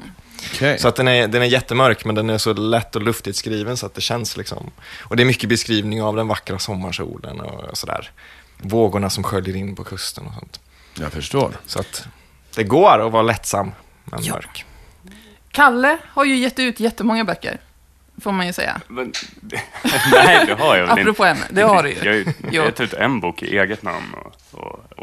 Okej. 0.53 0.79
Så 0.79 0.87
att 0.87 0.95
den 0.95 1.07
är, 1.07 1.27
den 1.27 1.41
är 1.41 1.45
jättemörk, 1.45 2.05
men 2.05 2.15
den 2.15 2.29
är 2.29 2.37
så 2.37 2.53
lätt 2.53 2.95
och 2.95 3.01
luftigt 3.01 3.37
skriven 3.37 3.77
så 3.77 3.85
att 3.85 3.93
det 3.95 4.01
känns 4.01 4.37
liksom... 4.37 4.71
Och 5.01 5.15
det 5.15 5.23
är 5.23 5.25
mycket 5.25 5.49
beskrivning 5.49 6.01
av 6.03 6.15
den 6.15 6.27
vackra 6.27 6.59
sommarsolen 6.59 7.39
och 7.41 7.77
sådär. 7.77 8.11
Vågorna 8.57 9.09
som 9.09 9.23
sköljer 9.23 9.55
in 9.55 9.75
på 9.75 9.83
kusten 9.83 10.25
och 10.27 10.33
sånt. 10.33 10.59
Jag 10.99 11.11
förstår. 11.11 11.51
Så 11.65 11.79
att 11.79 12.07
det 12.55 12.63
går 12.63 13.05
att 13.05 13.11
vara 13.11 13.23
lättsam, 13.23 13.71
men 14.05 14.23
Ja. 14.23 14.33
mörk. 14.33 14.65
Kalle 15.51 15.97
har 16.07 16.25
ju 16.25 16.35
gett 16.35 16.59
ut 16.59 16.79
jättemånga 16.79 17.23
böcker, 17.23 17.57
får 18.21 18.31
man 18.31 18.47
ju 18.47 18.53
säga. 18.53 18.81
Men, 18.87 19.13
nej, 20.11 20.45
det 20.47 20.53
har 20.53 20.75
jag 20.75 20.87
väl 20.87 20.89
inte. 20.99 21.01
Apropå 21.01 21.25
ämne, 21.25 21.43
det 21.49 21.61
har 21.61 21.83
du 21.83 21.89
ju. 21.89 21.95
Jag 21.95 22.05
har 22.11 22.13
ju 22.17 22.25
Jo. 22.51 22.63
gett 22.63 22.79
ut 22.79 22.93
en 22.93 23.19
bok 23.19 23.43
i 23.43 23.57
eget 23.57 23.83
namn 23.83 24.13
och, 24.13 24.32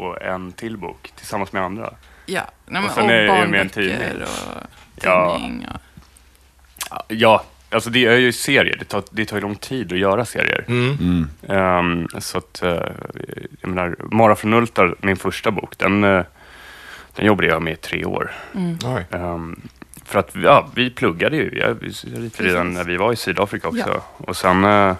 och, 0.01 0.07
och 0.07 0.21
en 0.21 0.51
till 0.51 0.77
bok 0.77 1.11
tillsammans 1.15 1.51
med 1.53 1.63
andra. 1.63 1.93
Ja, 2.25 2.41
nej, 2.65 2.81
men, 2.81 2.83
Och 2.83 2.89
och, 2.89 2.95
sen 2.95 3.09
är 3.09 3.13
det 3.27 3.39
ju 3.41 3.47
med 3.47 3.61
en 3.61 3.69
tidning. 3.69 3.97
och 4.21 4.63
Ja. 5.03 5.37
tidning. 5.39 5.67
Och... 6.89 7.01
Ja, 7.07 7.43
alltså 7.69 7.89
det 7.89 8.05
är 8.05 8.17
ju 8.17 8.31
serier. 8.31 8.75
Det 8.79 8.85
tar, 8.85 9.03
det 9.11 9.25
tar 9.25 9.37
ju 9.37 9.41
lång 9.41 9.55
tid 9.55 9.93
att 9.93 9.99
göra 9.99 10.25
serier. 10.25 10.65
Mm. 10.67 11.29
Ehm, 11.49 12.07
så 12.21 12.37
att, 12.37 12.61
eh, 12.63 12.71
jag 13.61 13.69
menar, 13.69 13.95
Mara 14.11 14.35
från 14.35 14.53
Ultar, 14.53 14.95
min 15.01 15.17
första 15.17 15.51
bok, 15.51 15.77
den, 15.77 16.03
eh, 16.03 16.23
den 17.15 17.25
jobbade 17.25 17.47
jag 17.47 17.61
med 17.61 17.73
i 17.73 17.75
tre 17.75 18.05
år. 18.05 18.31
Oj. 18.85 19.05
Ehm, 19.11 19.61
för 20.05 20.19
att 20.19 20.35
ja, 20.35 20.67
vi 20.75 20.89
pluggade 20.89 21.35
ju. 21.37 21.59
Jag, 21.59 21.73
vi 21.73 21.87
ritade 21.89 22.49
redan 22.49 22.73
när 22.73 22.83
vi 22.83 22.97
var 22.97 23.13
i 23.13 23.15
Sydafrika 23.15 23.67
också. 23.67 23.89
Ja. 23.89 24.03
Och 24.17 24.37
sen, 24.37 24.63
eh, 24.63 24.95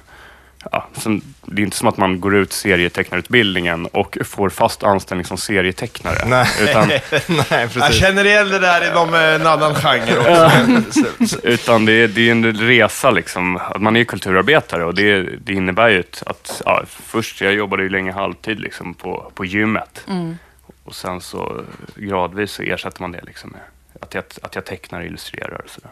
ja, 0.71 0.87
sen, 0.93 1.21
det 1.45 1.61
är 1.61 1.63
inte 1.63 1.77
som 1.77 1.87
att 1.87 1.97
man 1.97 2.19
går 2.19 2.35
ut 2.35 2.53
serietecknarutbildningen 2.53 3.85
och 3.85 4.17
får 4.25 4.49
fast 4.49 4.83
anställning 4.83 5.25
som 5.25 5.37
serietecknare. 5.37 6.25
Nej, 6.25 6.47
Utan, 6.61 6.87
nej, 7.27 7.45
Jag 7.49 7.73
precis. 7.73 7.99
känner 7.99 8.25
igen 8.25 8.49
det 8.49 8.59
där 8.59 8.91
inom 8.91 9.13
eh, 9.13 9.19
en 9.21 9.47
annan 9.47 9.75
genre 9.75 10.17
också. 10.17 11.37
utan 11.47 11.85
det 11.85 11.93
är, 11.93 12.07
det 12.07 12.27
är 12.27 12.31
en 12.31 12.53
resa 12.53 13.11
liksom. 13.11 13.57
Att 13.57 13.81
man 13.81 13.95
är 13.95 14.03
kulturarbetare 14.03 14.85
och 14.85 14.95
det, 14.95 15.21
det 15.21 15.53
innebär 15.53 15.89
ju 15.89 16.03
att, 16.25 16.61
ja, 16.65 16.83
först, 16.87 17.41
jag 17.41 17.53
jobbade 17.53 17.83
ju 17.83 17.89
länge 17.89 18.11
halvtid 18.11 18.59
liksom 18.59 18.93
på, 18.93 19.31
på 19.35 19.45
gymmet. 19.45 20.05
Och 20.83 20.95
sen 20.95 21.21
så 21.21 21.61
gradvis 21.95 22.51
så 22.51 22.63
ersätter 22.63 23.01
man 23.01 23.11
det 23.11 23.21
liksom 23.25 23.49
med 23.49 23.61
att 24.01 24.13
jag, 24.13 24.23
att 24.41 24.55
jag 24.55 24.65
tecknar 24.65 24.99
och 24.99 25.05
illustrerar 25.05 25.61
och 25.65 25.69
sådär. 25.69 25.89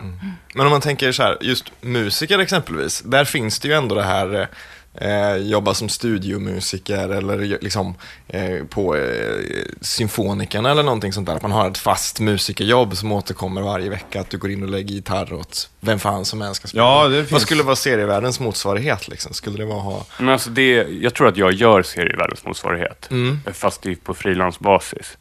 Men 0.53 0.65
om 0.65 0.71
man 0.71 0.81
tänker 0.81 1.11
så 1.11 1.23
här, 1.23 1.37
just 1.41 1.65
musiker 1.81 2.39
exempelvis, 2.39 3.01
där 3.05 3.25
finns 3.25 3.59
det 3.59 3.67
ju 3.67 3.73
ändå 3.73 3.95
det 3.95 4.03
här 4.03 4.47
eh, 4.93 5.35
jobba 5.35 5.73
som 5.73 5.89
studiomusiker 5.89 7.09
eller 7.09 7.37
liksom 7.37 7.95
eh, 8.27 8.65
på 8.69 8.95
eh, 8.95 9.37
symfonikerna 9.81 10.71
eller 10.71 10.83
någonting 10.83 11.13
sånt 11.13 11.27
där. 11.27 11.35
Att 11.35 11.41
man 11.41 11.51
har 11.51 11.69
ett 11.71 11.77
fast 11.77 12.19
musikerjobb 12.19 12.97
som 12.97 13.11
återkommer 13.11 13.61
varje 13.61 13.89
vecka, 13.89 14.21
att 14.21 14.29
du 14.29 14.37
går 14.37 14.51
in 14.51 14.63
och 14.63 14.69
lägger 14.69 14.93
gitarr 14.95 15.33
åt 15.33 15.69
vem 15.79 15.99
fan 15.99 16.25
som 16.25 16.41
än 16.41 16.55
ska 16.55 16.67
spela. 16.67 16.83
Ja, 16.83 17.07
det 17.07 17.17
Vad 17.17 17.27
finns. 17.27 17.41
skulle 17.41 17.63
vara 17.63 17.75
serievärldens 17.75 18.39
motsvarighet 18.39 19.07
liksom? 19.07 19.33
Skulle 19.33 19.57
det 19.57 19.65
vara 19.65 19.79
ha... 19.79 20.05
Men 20.17 20.29
alltså 20.29 20.49
det, 20.49 20.71
jag 21.01 21.13
tror 21.13 21.27
att 21.27 21.37
jag 21.37 21.51
gör 21.53 21.83
serievärldens 21.83 22.45
motsvarighet, 22.45 23.09
fast 23.53 23.81
det 23.81 23.91
är 23.91 23.95
på 23.95 24.13
frilansbasis. 24.13 25.17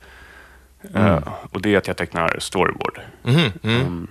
Eh, 0.94 1.18
och 1.50 1.62
det 1.62 1.74
är 1.74 1.78
att 1.78 1.86
jag 1.86 1.96
tecknar 1.96 2.36
storyboard. 2.38 3.00
Mm. 3.24 3.50
Mm. 3.62 4.08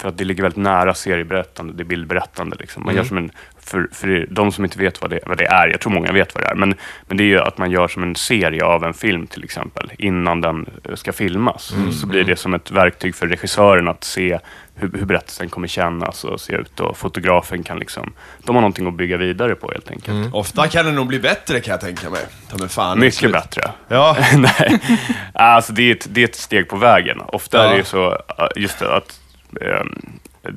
För 0.00 0.08
att 0.08 0.18
det 0.18 0.24
ligger 0.24 0.42
väldigt 0.42 0.62
nära 0.62 0.94
serieberättande, 0.94 1.72
det 1.72 1.82
är 1.82 1.84
bildberättande. 1.84 2.56
Liksom. 2.60 2.82
Man 2.84 2.94
gör 2.94 3.04
som 3.04 3.16
en, 3.16 3.30
för, 3.60 3.88
för 3.92 4.26
de 4.30 4.52
som 4.52 4.64
inte 4.64 4.78
vet 4.78 5.00
vad 5.00 5.10
det, 5.10 5.20
vad 5.26 5.38
det 5.38 5.46
är, 5.46 5.68
jag 5.68 5.80
tror 5.80 5.92
många 5.92 6.12
vet 6.12 6.34
vad 6.34 6.44
det 6.44 6.48
är, 6.50 6.54
men, 6.54 6.74
men 7.08 7.16
det 7.16 7.22
är 7.22 7.26
ju 7.26 7.38
att 7.40 7.58
man 7.58 7.70
gör 7.70 7.88
som 7.88 8.02
en 8.02 8.16
serie 8.16 8.64
av 8.64 8.84
en 8.84 8.94
film 8.94 9.26
till 9.26 9.44
exempel, 9.44 9.92
innan 9.98 10.40
den 10.40 10.66
eh, 10.84 10.94
ska 10.94 11.12
filmas. 11.12 11.74
Så 12.00 12.06
blir 12.06 12.24
det 12.24 12.36
som 12.36 12.54
ett 12.54 12.70
verktyg 12.70 13.14
för 13.14 13.26
regissören 13.26 13.88
att 13.88 14.04
se 14.04 14.38
hur, 14.74 14.90
hur 14.98 15.04
berättelsen 15.04 15.48
kommer 15.48 15.68
kännas 15.68 16.24
och 16.24 16.40
se 16.40 16.52
ut 16.54 16.80
och 16.80 16.96
fotografen 16.98 17.62
kan 17.62 17.78
liksom, 17.78 18.12
de 18.44 18.56
har 18.56 18.60
någonting 18.62 18.86
att 18.88 18.94
bygga 18.94 19.16
vidare 19.16 19.54
på 19.54 19.70
helt 19.72 19.90
enkelt. 19.90 20.34
Ofta 20.34 20.68
kan 20.68 20.86
det 20.86 20.92
nog 20.92 21.06
bli 21.06 21.18
bättre 21.18 21.60
kan 21.60 21.72
jag 21.72 21.80
tänka 21.80 22.10
mig. 22.10 22.20
Ta 22.50 22.56
mig 22.58 22.68
fan. 22.68 22.98
Mycket 22.98 23.14
Slut. 23.14 23.32
bättre. 23.32 23.62
Ja. 23.88 24.16
Nej, 24.36 24.80
alltså 25.34 25.72
det 25.72 25.82
är, 25.82 25.92
ett, 25.94 26.06
det 26.10 26.20
är 26.20 26.24
ett 26.24 26.34
steg 26.34 26.68
på 26.68 26.76
vägen. 26.76 27.20
Ofta 27.20 27.56
Ja. 27.58 27.64
är 27.64 27.70
det 27.70 27.76
ju 27.76 27.84
så, 27.84 28.12
äh, 28.12 28.46
just 28.56 28.78
det, 28.78 28.96
att 28.96 29.20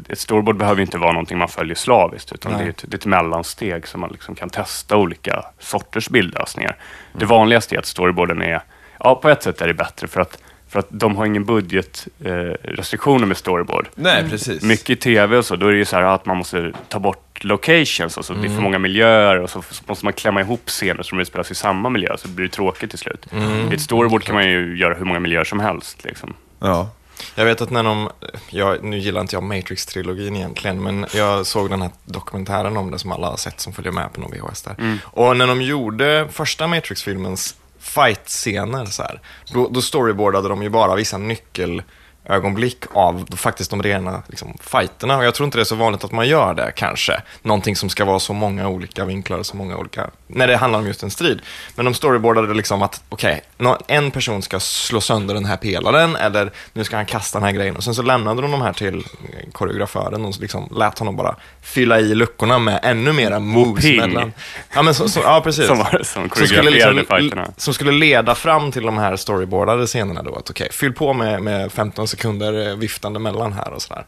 ett 0.10 0.20
storyboard 0.20 0.58
behöver 0.58 0.82
inte 0.82 0.98
vara 0.98 1.12
någonting 1.12 1.38
man 1.38 1.48
följer 1.48 1.76
slaviskt, 1.76 2.32
utan 2.32 2.58
det 2.58 2.64
är, 2.64 2.70
ett, 2.70 2.84
det 2.88 2.94
är 2.94 2.98
ett 2.98 3.06
mellansteg 3.06 3.88
som 3.88 4.02
man 4.02 4.10
liksom 4.12 4.36
kan 4.36 4.50
testa 4.50 4.98
olika 4.98 5.46
sorters 5.60 6.10
bildlösningar. 6.10 6.76
Det 7.14 7.26
vanligaste 7.26 7.76
är 7.76 7.80
att 7.80 7.86
storyboarden 7.86 8.42
är, 8.42 8.62
ja 9.00 9.16
på 9.16 9.30
ett 9.30 9.44
sätt 9.44 9.62
är 9.62 9.68
det 9.68 9.74
bättre 9.74 10.08
för 10.08 10.22
att, 10.22 10.38
för 10.70 10.80
att 10.80 10.88
de 10.90 11.16
har 11.16 11.26
ingen 11.26 11.46
budgetrestriktioner 11.46 12.58
eh, 12.64 12.76
restriktioner 12.76 13.26
med 13.26 13.38
storyboard. 13.38 13.88
Nej, 13.96 14.30
precis. 14.30 14.64
Mycket 14.64 14.90
i 14.90 14.96
tv 14.96 15.38
och 15.38 15.46
så, 15.46 15.56
då 15.56 15.68
är 15.68 15.72
det 15.72 15.78
ju 15.78 15.86
så 15.86 15.96
här 15.96 16.04
att 16.04 16.26
man 16.26 16.38
måste 16.38 16.74
ta 16.88 17.00
bort 17.00 17.44
locations, 17.44 18.18
alltså 18.18 18.34
det 18.34 18.40
blir 18.40 18.50
för 18.50 18.62
många 18.62 18.80
miljöer 18.80 19.40
och 19.40 19.50
så 19.50 19.64
måste 19.86 20.06
man 20.06 20.14
klämma 20.14 20.42
ihop 20.42 20.66
scener 20.66 21.04
som 21.04 21.20
utspelas 21.20 21.52
i 21.52 21.56
samma 21.56 21.90
miljö, 21.90 22.18
så 22.18 22.28
det 22.28 22.34
blir 22.34 22.48
tråkigt 22.48 22.90
till 22.90 23.00
slut. 23.00 23.28
I 23.72 23.74
ett 23.74 23.82
storyboard 23.82 24.24
kan 24.24 24.36
man 24.36 24.46
ju 24.46 24.78
göra 24.78 24.94
hur 24.94 25.06
många 25.06 25.20
miljöer 25.20 25.44
som 25.44 25.60
helst. 25.60 26.04
Liksom. 26.04 26.34
Ja. 26.60 26.90
Jag 27.36 27.46
vet 27.46 27.62
att 27.62 27.70
när 27.70 27.84
de, 27.84 28.10
jag, 28.50 28.84
nu 28.84 28.98
gillar 29.00 29.22
inte 29.22 29.36
jag 29.36 29.44
Matrix-trilogin 29.44 30.36
egentligen, 30.36 30.84
men 30.84 31.06
jag 31.14 31.46
såg 31.46 31.70
den 31.70 31.82
här 31.82 31.92
dokumentären 32.06 32.78
om 32.78 32.92
det 32.92 33.00
som 33.00 33.12
alla 33.12 33.28
har 33.30 33.38
sett 33.38 33.60
som 33.60 33.74
följer 33.74 33.92
med 33.92 34.14
på 34.14 34.22
någon 34.22 34.32
VHS 34.32 34.62
där. 34.62 35.00
Och 35.04 35.38
när 35.38 35.48
de 35.48 35.62
gjorde 35.62 36.28
första 36.32 36.68
Matrix-filmens 36.68 37.56
fight-scener 37.80 38.86
så 38.86 39.04
här, 39.04 39.22
då, 39.54 39.70
då 39.70 39.82
storyboardade 39.82 40.50
de 40.50 40.64
ju 40.64 40.70
bara 40.70 40.96
vissa 40.96 41.18
nyckelögonblick 41.18 42.84
av 42.94 43.36
faktiskt 43.36 43.72
de 43.72 43.84
rena 43.84 44.24
liksom, 44.28 44.58
fighterna. 44.62 45.18
Och 45.18 45.26
jag 45.26 45.36
tror 45.36 45.46
inte 45.46 45.58
det 45.58 45.62
är 45.62 45.66
så 45.66 45.76
vanligt 45.76 46.04
att 46.04 46.12
man 46.12 46.28
gör 46.28 46.54
det 46.54 46.72
kanske. 46.76 47.22
Någonting 47.42 47.76
som 47.76 47.90
ska 47.90 48.06
vara 48.06 48.20
så 48.20 48.34
många 48.34 48.68
olika 48.68 49.06
vinklar 49.06 49.38
och 49.38 49.46
så 49.46 49.58
många 49.58 49.78
olika, 49.78 50.10
när 50.28 50.48
det 50.48 50.58
handlar 50.58 50.80
om 50.80 50.88
just 50.88 51.04
en 51.04 51.12
strid. 51.12 51.42
Men 51.76 51.86
de 51.86 51.94
storyboardade 51.94 52.54
liksom 52.54 52.82
att, 52.82 53.04
okej, 53.10 53.42
nå- 53.55 53.55
en 53.88 54.12
person 54.12 54.42
ska 54.42 54.60
slå 54.60 55.02
sönder 55.02 55.34
den 55.34 55.46
här 55.46 55.58
pelaren 55.58 56.16
eller 56.16 56.52
nu 56.74 56.84
ska 56.84 56.96
han 56.96 57.06
kasta 57.06 57.40
den 57.40 57.46
här 57.46 57.52
grejen. 57.52 57.76
Och 57.76 57.84
sen 57.84 57.96
så 57.96 58.02
lämnade 58.02 58.42
de 58.42 58.52
de 58.52 58.62
här 58.62 58.74
till 58.74 59.04
koreografören 59.52 60.26
och 60.26 60.36
så 60.36 60.42
liksom 60.42 60.70
lät 60.78 61.00
honom 61.00 61.16
bara 61.16 61.36
fylla 61.62 62.00
i 62.00 62.16
luckorna 62.16 62.60
med 62.60 62.80
ännu 62.84 63.14
mera 63.14 63.40
moves 63.40 63.86
mellan. 63.86 64.34
Ja, 64.76 64.82
men 64.82 64.96
så, 64.96 65.10
så, 65.10 65.20
ja 65.20 65.42
precis. 65.44 65.68
Som 65.68 65.78
var- 65.78 66.02
som 66.04 66.30
skulle 66.30 66.48
koreograferade 66.48 66.94
liksom, 67.00 67.18
fighterna. 67.18 67.48
som 67.58 67.74
skulle 67.74 67.92
leda 67.92 68.36
fram 68.36 68.72
till 68.72 68.84
de 68.84 68.98
här 68.98 69.16
storyboardade 69.16 69.88
scenerna 69.88 70.22
då. 70.24 70.36
Att 70.36 70.50
okej, 70.50 70.68
fyll 70.72 70.94
på 70.94 71.14
med, 71.14 71.42
med 71.44 71.72
15 71.72 72.08
sekunder 72.08 72.68
eh, 72.70 72.76
viftande 72.76 73.20
mellan 73.20 73.54
här 73.54 73.74
och 73.74 73.82
sådär. 73.82 74.06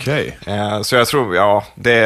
Okej. 0.00 0.38
Eh, 0.46 0.82
så 0.82 0.96
jag 0.96 1.06
tror, 1.06 1.36
ja, 1.36 1.64
det, 1.74 1.98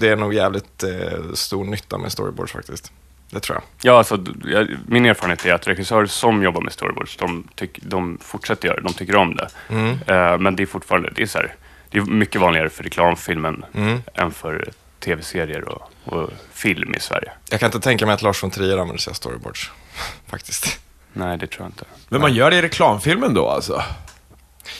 det 0.00 0.08
är 0.08 0.16
nog 0.16 0.34
jävligt 0.34 0.82
eh, 0.82 0.90
stor 1.34 1.64
nytta 1.64 1.98
med 1.98 2.12
storyboards 2.12 2.52
faktiskt. 2.52 2.92
Det 3.30 3.40
tror 3.40 3.56
jag. 3.56 3.92
Ja, 3.92 3.98
alltså, 3.98 4.24
jag, 4.44 4.68
min 4.88 5.06
erfarenhet 5.06 5.46
är 5.46 5.52
att 5.54 5.66
regissörer 5.68 6.06
som 6.06 6.42
jobbar 6.42 6.60
med 6.60 6.72
storyboards, 6.72 7.16
de, 7.16 7.48
tyck, 7.54 7.78
de 7.82 8.18
fortsätter 8.22 8.68
göra 8.68 8.76
det, 8.76 8.82
de 8.82 8.92
tycker 8.94 9.16
om 9.16 9.36
det. 9.36 9.48
Mm. 9.68 9.90
Eh, 10.06 10.38
men 10.38 10.56
det 10.56 10.62
är 10.62 10.66
fortfarande, 10.66 11.10
det 11.16 11.22
är, 11.22 11.26
så 11.26 11.38
här, 11.38 11.54
det 11.90 11.98
är 11.98 12.02
mycket 12.02 12.40
vanligare 12.40 12.68
för 12.70 12.82
reklamfilmen 12.84 13.64
Mm. 13.74 14.02
än 14.14 14.30
för 14.30 14.68
tv-serier 15.04 15.68
och, 15.68 15.90
och 16.04 16.30
film 16.52 16.94
i 16.94 17.00
Sverige. 17.00 17.30
Jag 17.50 17.60
kan 17.60 17.66
inte 17.66 17.80
tänka 17.80 18.06
mig 18.06 18.14
att 18.14 18.22
Lars 18.22 18.42
von 18.42 18.50
Trier 18.50 18.78
använder 18.78 18.98
sig 18.98 19.10
av 19.10 19.14
storyboards. 19.14 19.70
Faktiskt. 20.30 20.80
Nej, 21.12 21.38
det 21.38 21.46
tror 21.46 21.62
jag 21.64 21.68
inte. 21.68 21.84
Men 22.08 22.20
man 22.20 22.34
gör 22.34 22.50
det 22.50 22.56
i 22.56 22.62
reklamfilmen 22.62 23.34
då 23.34 23.48
alltså? 23.48 23.82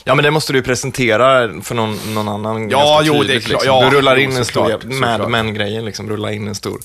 Ja, 0.03 0.15
men 0.15 0.23
det 0.23 0.31
måste 0.31 0.53
du 0.53 0.61
presentera 0.61 1.61
för 1.61 1.75
någon, 1.75 1.97
någon 2.13 2.27
annan 2.27 2.69
Ja, 2.69 3.01
jo, 3.03 3.13
det 3.13 3.19
är 3.19 3.21
tydligt, 3.23 3.45
klart. 3.45 3.61
liksom. 3.63 3.81
Ja, 3.83 3.89
Du 3.89 3.97
rullar 3.97 4.15
in 4.15 4.31
en 4.37 4.45
stor 4.45 4.69
Mad 4.69 4.81
såklart. 4.81 5.29
Men-grejen, 5.29 5.85
liksom. 5.85 6.09
Rulla 6.09 6.31
in 6.33 6.47
en 6.47 6.55
stor, 6.55 6.79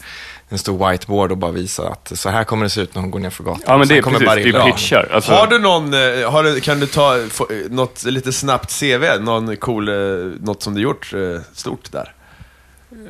en 0.52 0.58
stor 0.58 0.90
whiteboard 0.90 1.32
och 1.32 1.38
bara 1.38 1.50
visa 1.50 1.88
att 1.88 2.18
så 2.18 2.28
här 2.28 2.44
kommer 2.44 2.64
det 2.64 2.70
se 2.70 2.80
ut 2.80 2.94
när 2.94 3.02
hon 3.02 3.10
går 3.10 3.18
ner 3.18 3.30
för 3.30 3.44
gatan. 3.44 3.62
Ja, 3.66 3.78
men 3.78 3.88
det 3.88 3.98
är 3.98 4.02
kommer 4.02 4.18
precis, 4.18 4.52
det 4.52 4.58
är 4.58 4.72
pitchar. 4.72 5.08
Alltså, 5.14 5.32
Har 5.32 5.46
du 5.46 5.58
någon, 5.58 5.94
eh, 5.94 6.30
har 6.30 6.42
du, 6.42 6.60
kan 6.60 6.80
du 6.80 6.86
ta 6.86 7.18
få, 7.30 7.46
eh, 7.50 7.56
något 7.70 8.04
lite 8.04 8.32
snabbt 8.32 8.80
CV? 8.80 9.18
Någon 9.20 9.56
cool, 9.56 9.88
eh, 9.88 9.94
något 10.40 10.62
som 10.62 10.74
du 10.74 10.80
gjort 10.80 11.12
stort 11.52 11.92
där? 11.92 12.12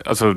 Alltså 0.07 0.35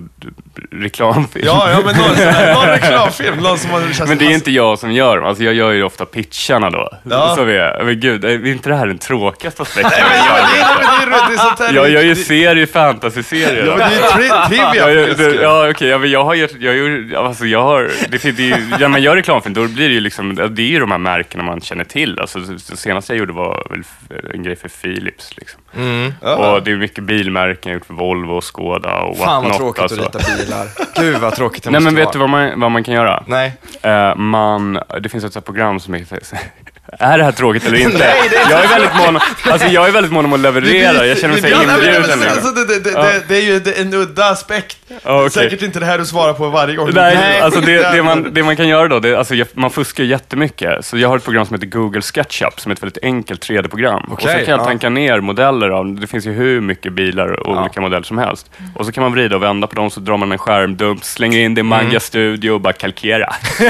reklamfilm. 0.72 1.46
Ja, 1.46 1.72
ja 1.72 1.82
men 1.86 1.96
någon, 1.96 2.16
här- 2.16 2.54
någon 2.54 2.66
reklamfilm, 2.82 3.38
någon 3.38 3.58
som 3.58 3.72
har 3.72 4.08
Men 4.08 4.18
det 4.18 4.26
är 4.26 4.34
inte 4.34 4.52
jag 4.52 4.80
som 4.80 4.92
gör 4.92 5.18
dem. 5.18 5.26
Alltså 5.26 5.44
jag 5.44 5.54
gör 5.54 5.72
ju 5.72 5.84
ofta 5.84 6.06
pitcharna 6.06 6.70
då. 6.70 6.90
Ja. 7.04 7.36
Så 7.36 7.44
vi 7.44 7.58
är, 7.58 7.84
men 7.84 8.00
gud, 8.00 8.26
är 8.26 8.48
inte 8.48 8.70
det 8.70 8.76
här 8.76 8.88
den 8.88 8.98
tråkigaste 8.98 9.62
aspekten? 9.62 9.92
Nej, 10.00 10.10
men 10.10 10.26
ja, 10.26 11.06
det, 11.06 11.12
det, 11.12 11.34
det 11.34 11.38
sånt 11.38 11.60
här... 11.60 11.74
Jag 11.74 11.90
gör 11.90 12.02
ju 12.02 12.16
serier, 12.16 12.66
fantasy-serier. 12.66 13.66
Ja, 13.66 13.78
men 13.78 13.90
det 13.90 13.96
är 13.96 14.22
ju 14.24 14.28
tri, 14.28 14.48
trivia. 14.48 14.92
Jag, 14.94 15.14
skull. 15.14 15.40
ja 15.42 15.70
okej, 15.70 15.88
ja, 15.88 15.98
men 15.98 16.12
jag 16.12 16.24
har 16.24 16.34
gjort, 16.36 16.52
jag 16.60 16.76
gör, 16.76 17.26
alltså 17.26 17.46
jag 17.46 17.64
har, 17.64 17.92
det, 18.10 18.38
det, 18.38 18.80
när 18.80 18.88
man 18.88 19.02
gör 19.02 19.16
reklamfilm 19.16 19.54
då 19.54 19.68
blir 19.68 19.88
det 19.88 19.94
ju 19.94 20.00
liksom, 20.00 20.36
det 20.36 20.62
är 20.62 20.68
ju 20.68 20.80
de 20.80 20.92
här 20.92 20.98
märkena 20.98 21.44
man 21.44 21.62
känner 21.62 21.84
till. 21.84 22.20
Alltså 22.20 22.40
det 22.40 22.78
senaste 22.78 23.14
jag 23.14 23.20
gjorde 23.20 23.34
var 23.34 23.68
väl 23.70 23.84
en 24.34 24.44
grej 24.44 24.56
för 24.56 24.70
Philips 24.70 25.38
liksom. 25.38 25.62
Mm. 25.78 26.14
Och 26.22 26.64
det 26.64 26.72
är 26.72 26.76
mycket 26.76 27.04
bilmärken, 27.04 27.60
jag 27.64 27.70
har 27.70 27.80
gjort 27.80 27.88
för 27.88 27.94
Volvo 27.94 28.34
och 28.34 28.44
Skoda 28.44 29.02
och 29.02 29.18
Fan 29.18 29.35
vad 29.42 29.52
whatnot, 29.52 29.76
tråkigt 29.76 30.02
alltså. 30.02 30.18
att 30.18 30.30
rita 30.30 30.38
bilar. 30.46 30.68
Gud 30.96 31.18
vad 31.22 31.36
tråkigt 31.36 31.64
det 31.64 31.70
Nej 31.72 31.82
måste 31.82 31.94
men 31.94 31.96
vet 31.96 32.06
vara. 32.06 32.14
du 32.14 32.20
vad 32.20 32.30
man, 32.30 32.60
vad 32.60 32.72
man 32.72 32.84
kan 32.84 32.94
göra? 32.94 33.24
Nej. 33.28 33.54
Eh, 33.82 34.16
man, 34.16 34.80
det 35.02 35.10
finns 35.10 35.24
ett 35.24 35.46
program 35.46 35.80
som 35.80 35.94
heter... 35.94 36.20
Är 36.88 37.18
det 37.18 37.24
här 37.24 37.32
tråkigt 37.32 37.66
eller 37.66 37.78
inte? 37.78 37.98
Nej, 37.98 38.30
är 38.46 38.52
jag, 38.52 38.64
är 38.64 38.68
väldigt 38.68 38.96
mån, 38.96 39.20
alltså, 39.44 39.68
jag 39.68 39.88
är 39.88 39.92
väldigt 39.92 40.12
mån 40.12 40.26
om 40.26 40.34
att 40.34 40.40
leverera. 40.40 41.06
Jag 41.06 41.18
känner 41.18 41.34
mig 41.34 41.42
så 41.42 41.62
inbjuden. 41.62 41.96
alltså, 41.96 42.18
liksom. 42.18 42.32
alltså, 42.32 42.52
det, 42.52 42.80
det, 42.80 42.92
det, 42.92 43.24
det 43.28 43.38
är 43.38 43.42
ju 43.42 43.82
en 43.82 43.94
udda 43.94 44.26
aspekt. 44.26 44.78
Ja, 45.04 45.20
okej. 45.20 45.30
Säkert 45.30 45.62
inte 45.62 45.80
det 45.80 45.86
här 45.86 45.98
du 45.98 46.06
svarar 46.06 46.34
på 46.34 46.50
varje 46.50 46.76
gång. 46.76 46.90
Nej, 46.94 47.42
alltså 47.42 47.62
det, 47.62 48.04
man, 48.04 48.30
det 48.34 48.44
man 48.44 48.56
kan 48.56 48.68
göra 48.68 48.88
då, 48.88 49.00
det, 49.00 49.18
alltså 49.18 49.36
jag, 49.36 49.48
man 49.54 49.72
fuskar 49.72 50.04
jättemycket. 50.04 50.86
Så 50.86 50.98
jag 50.98 51.10
har 51.10 51.18
ett 51.18 51.24
program 51.24 51.46
som 51.46 51.54
heter 51.54 51.68
Google 51.68 52.02
SketchUp, 52.02 52.60
som 52.60 52.72
är 52.72 52.76
ett 52.76 52.84
väldigt 52.84 53.04
enkelt 53.04 53.50
3D-program. 53.50 54.12
och 54.12 54.22
så 54.22 54.28
kan 54.28 54.40
jag 54.40 54.50
ja. 54.50 54.66
tanka 54.66 54.90
ner 54.90 55.20
modeller 55.20 55.70
av, 55.70 56.00
det 56.00 56.08
finns 56.08 56.26
ju 56.28 56.32
hur 56.32 56.62
mycket 56.62 56.94
bilar 56.94 57.28
och 57.28 57.58
olika 57.58 57.82
modeller 57.82 58.04
som 58.04 58.18
helst. 58.18 58.52
Och 58.76 58.86
så 58.86 58.92
kan 58.92 59.04
man 59.04 59.12
vrida 59.12 59.36
och 59.36 59.44
vända 59.44 59.68
på 59.68 59.76
dem, 59.76 59.90
så 59.90 60.00
drar 60.00 60.18
man 60.18 60.32
en 60.32 60.38
skärmdump, 60.38 61.04
slänger 61.04 61.40
in 61.40 61.56
det 61.56 61.60
i 61.60 61.64
Manga 61.64 62.00
Studio 62.00 62.52
och 62.52 62.62
bara 62.62 62.74
kalkera. 62.74 63.36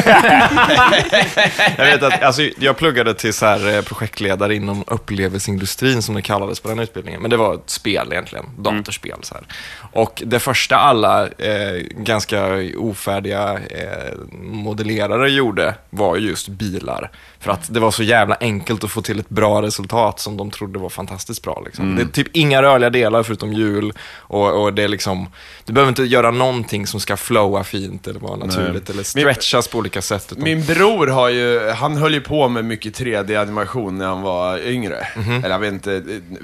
Jag 1.78 1.86
vet 1.86 2.04
att, 2.04 2.24
alltså, 2.24 2.42
jag 2.58 2.78
pluggade 2.78 3.05
till 3.14 3.34
så 3.34 3.46
här, 3.46 3.76
eh, 3.76 3.82
projektledare 3.82 4.56
inom 4.56 4.84
upplevelseindustrin 4.88 6.02
som 6.02 6.16
det 6.16 6.22
kallades 6.22 6.60
på 6.60 6.70
den 6.70 6.80
utbildningen. 6.80 7.22
Men 7.22 7.30
det 7.30 7.38
var 7.38 7.54
ett 7.54 7.70
spel 7.70 8.08
egentligen, 8.12 8.46
datorspel. 8.58 9.18
Så 9.22 9.34
här. 9.34 9.44
Och 9.92 10.24
det 10.26 10.40
första 10.40 10.76
alla 10.76 11.28
eh, 11.28 11.82
ganska 11.92 12.62
ofärdiga 12.78 13.60
eh, 13.70 14.14
modellerare 14.42 15.30
gjorde 15.30 15.76
var 15.90 16.18
just 16.18 16.48
bilar. 16.48 17.12
För 17.46 17.52
att 17.52 17.74
det 17.74 17.80
var 17.80 17.92
så 17.92 18.04
jävla 18.04 18.38
enkelt 18.40 18.84
att 18.84 18.92
få 18.92 19.02
till 19.02 19.20
ett 19.20 19.30
bra 19.30 19.62
resultat 19.62 20.20
som 20.20 20.38
de 20.38 20.52
trodde 20.52 20.80
var 20.80 20.90
fantastiskt 20.90 21.44
bra. 21.44 21.62
Liksom. 21.66 21.96
Det 21.96 22.02
är 22.02 22.06
typ 22.06 22.28
inga 22.34 22.62
rörliga 22.62 22.90
delar 22.90 23.24
förutom 23.24 23.54
hjul. 23.54 23.94
Och, 24.18 24.64
och 24.64 24.74
det 24.74 24.84
är 24.84 24.88
liksom, 24.88 25.28
du 25.66 25.74
behöver 25.74 25.90
inte 25.90 26.04
göra 26.04 26.32
någonting 26.32 26.88
som 26.88 27.00
ska 27.00 27.18
flowa 27.18 27.64
fint 27.64 28.08
eller 28.08 28.20
vara 28.20 28.36
naturligt 28.36 28.90
eller 28.90 29.04
stretchas 29.04 29.68
på 29.68 29.78
olika 29.78 30.02
sätt. 30.02 30.28
Utan, 30.32 30.44
Min 30.44 30.66
bror 30.66 31.08
har 31.08 31.30
ju, 31.30 31.70
han 31.70 31.98
höll 31.98 32.14
ju 32.14 32.22
på 32.22 32.48
med 32.50 32.66
mycket 32.66 33.00
3D-animation 33.00 33.98
när 33.98 34.06
han 34.08 34.22
var 34.22 34.60
yngre. 34.68 35.08
Mhm. 35.18 35.32
Eller 35.32 35.50
jag 35.50 35.60
vet 35.60 35.74
inte, 35.74 36.04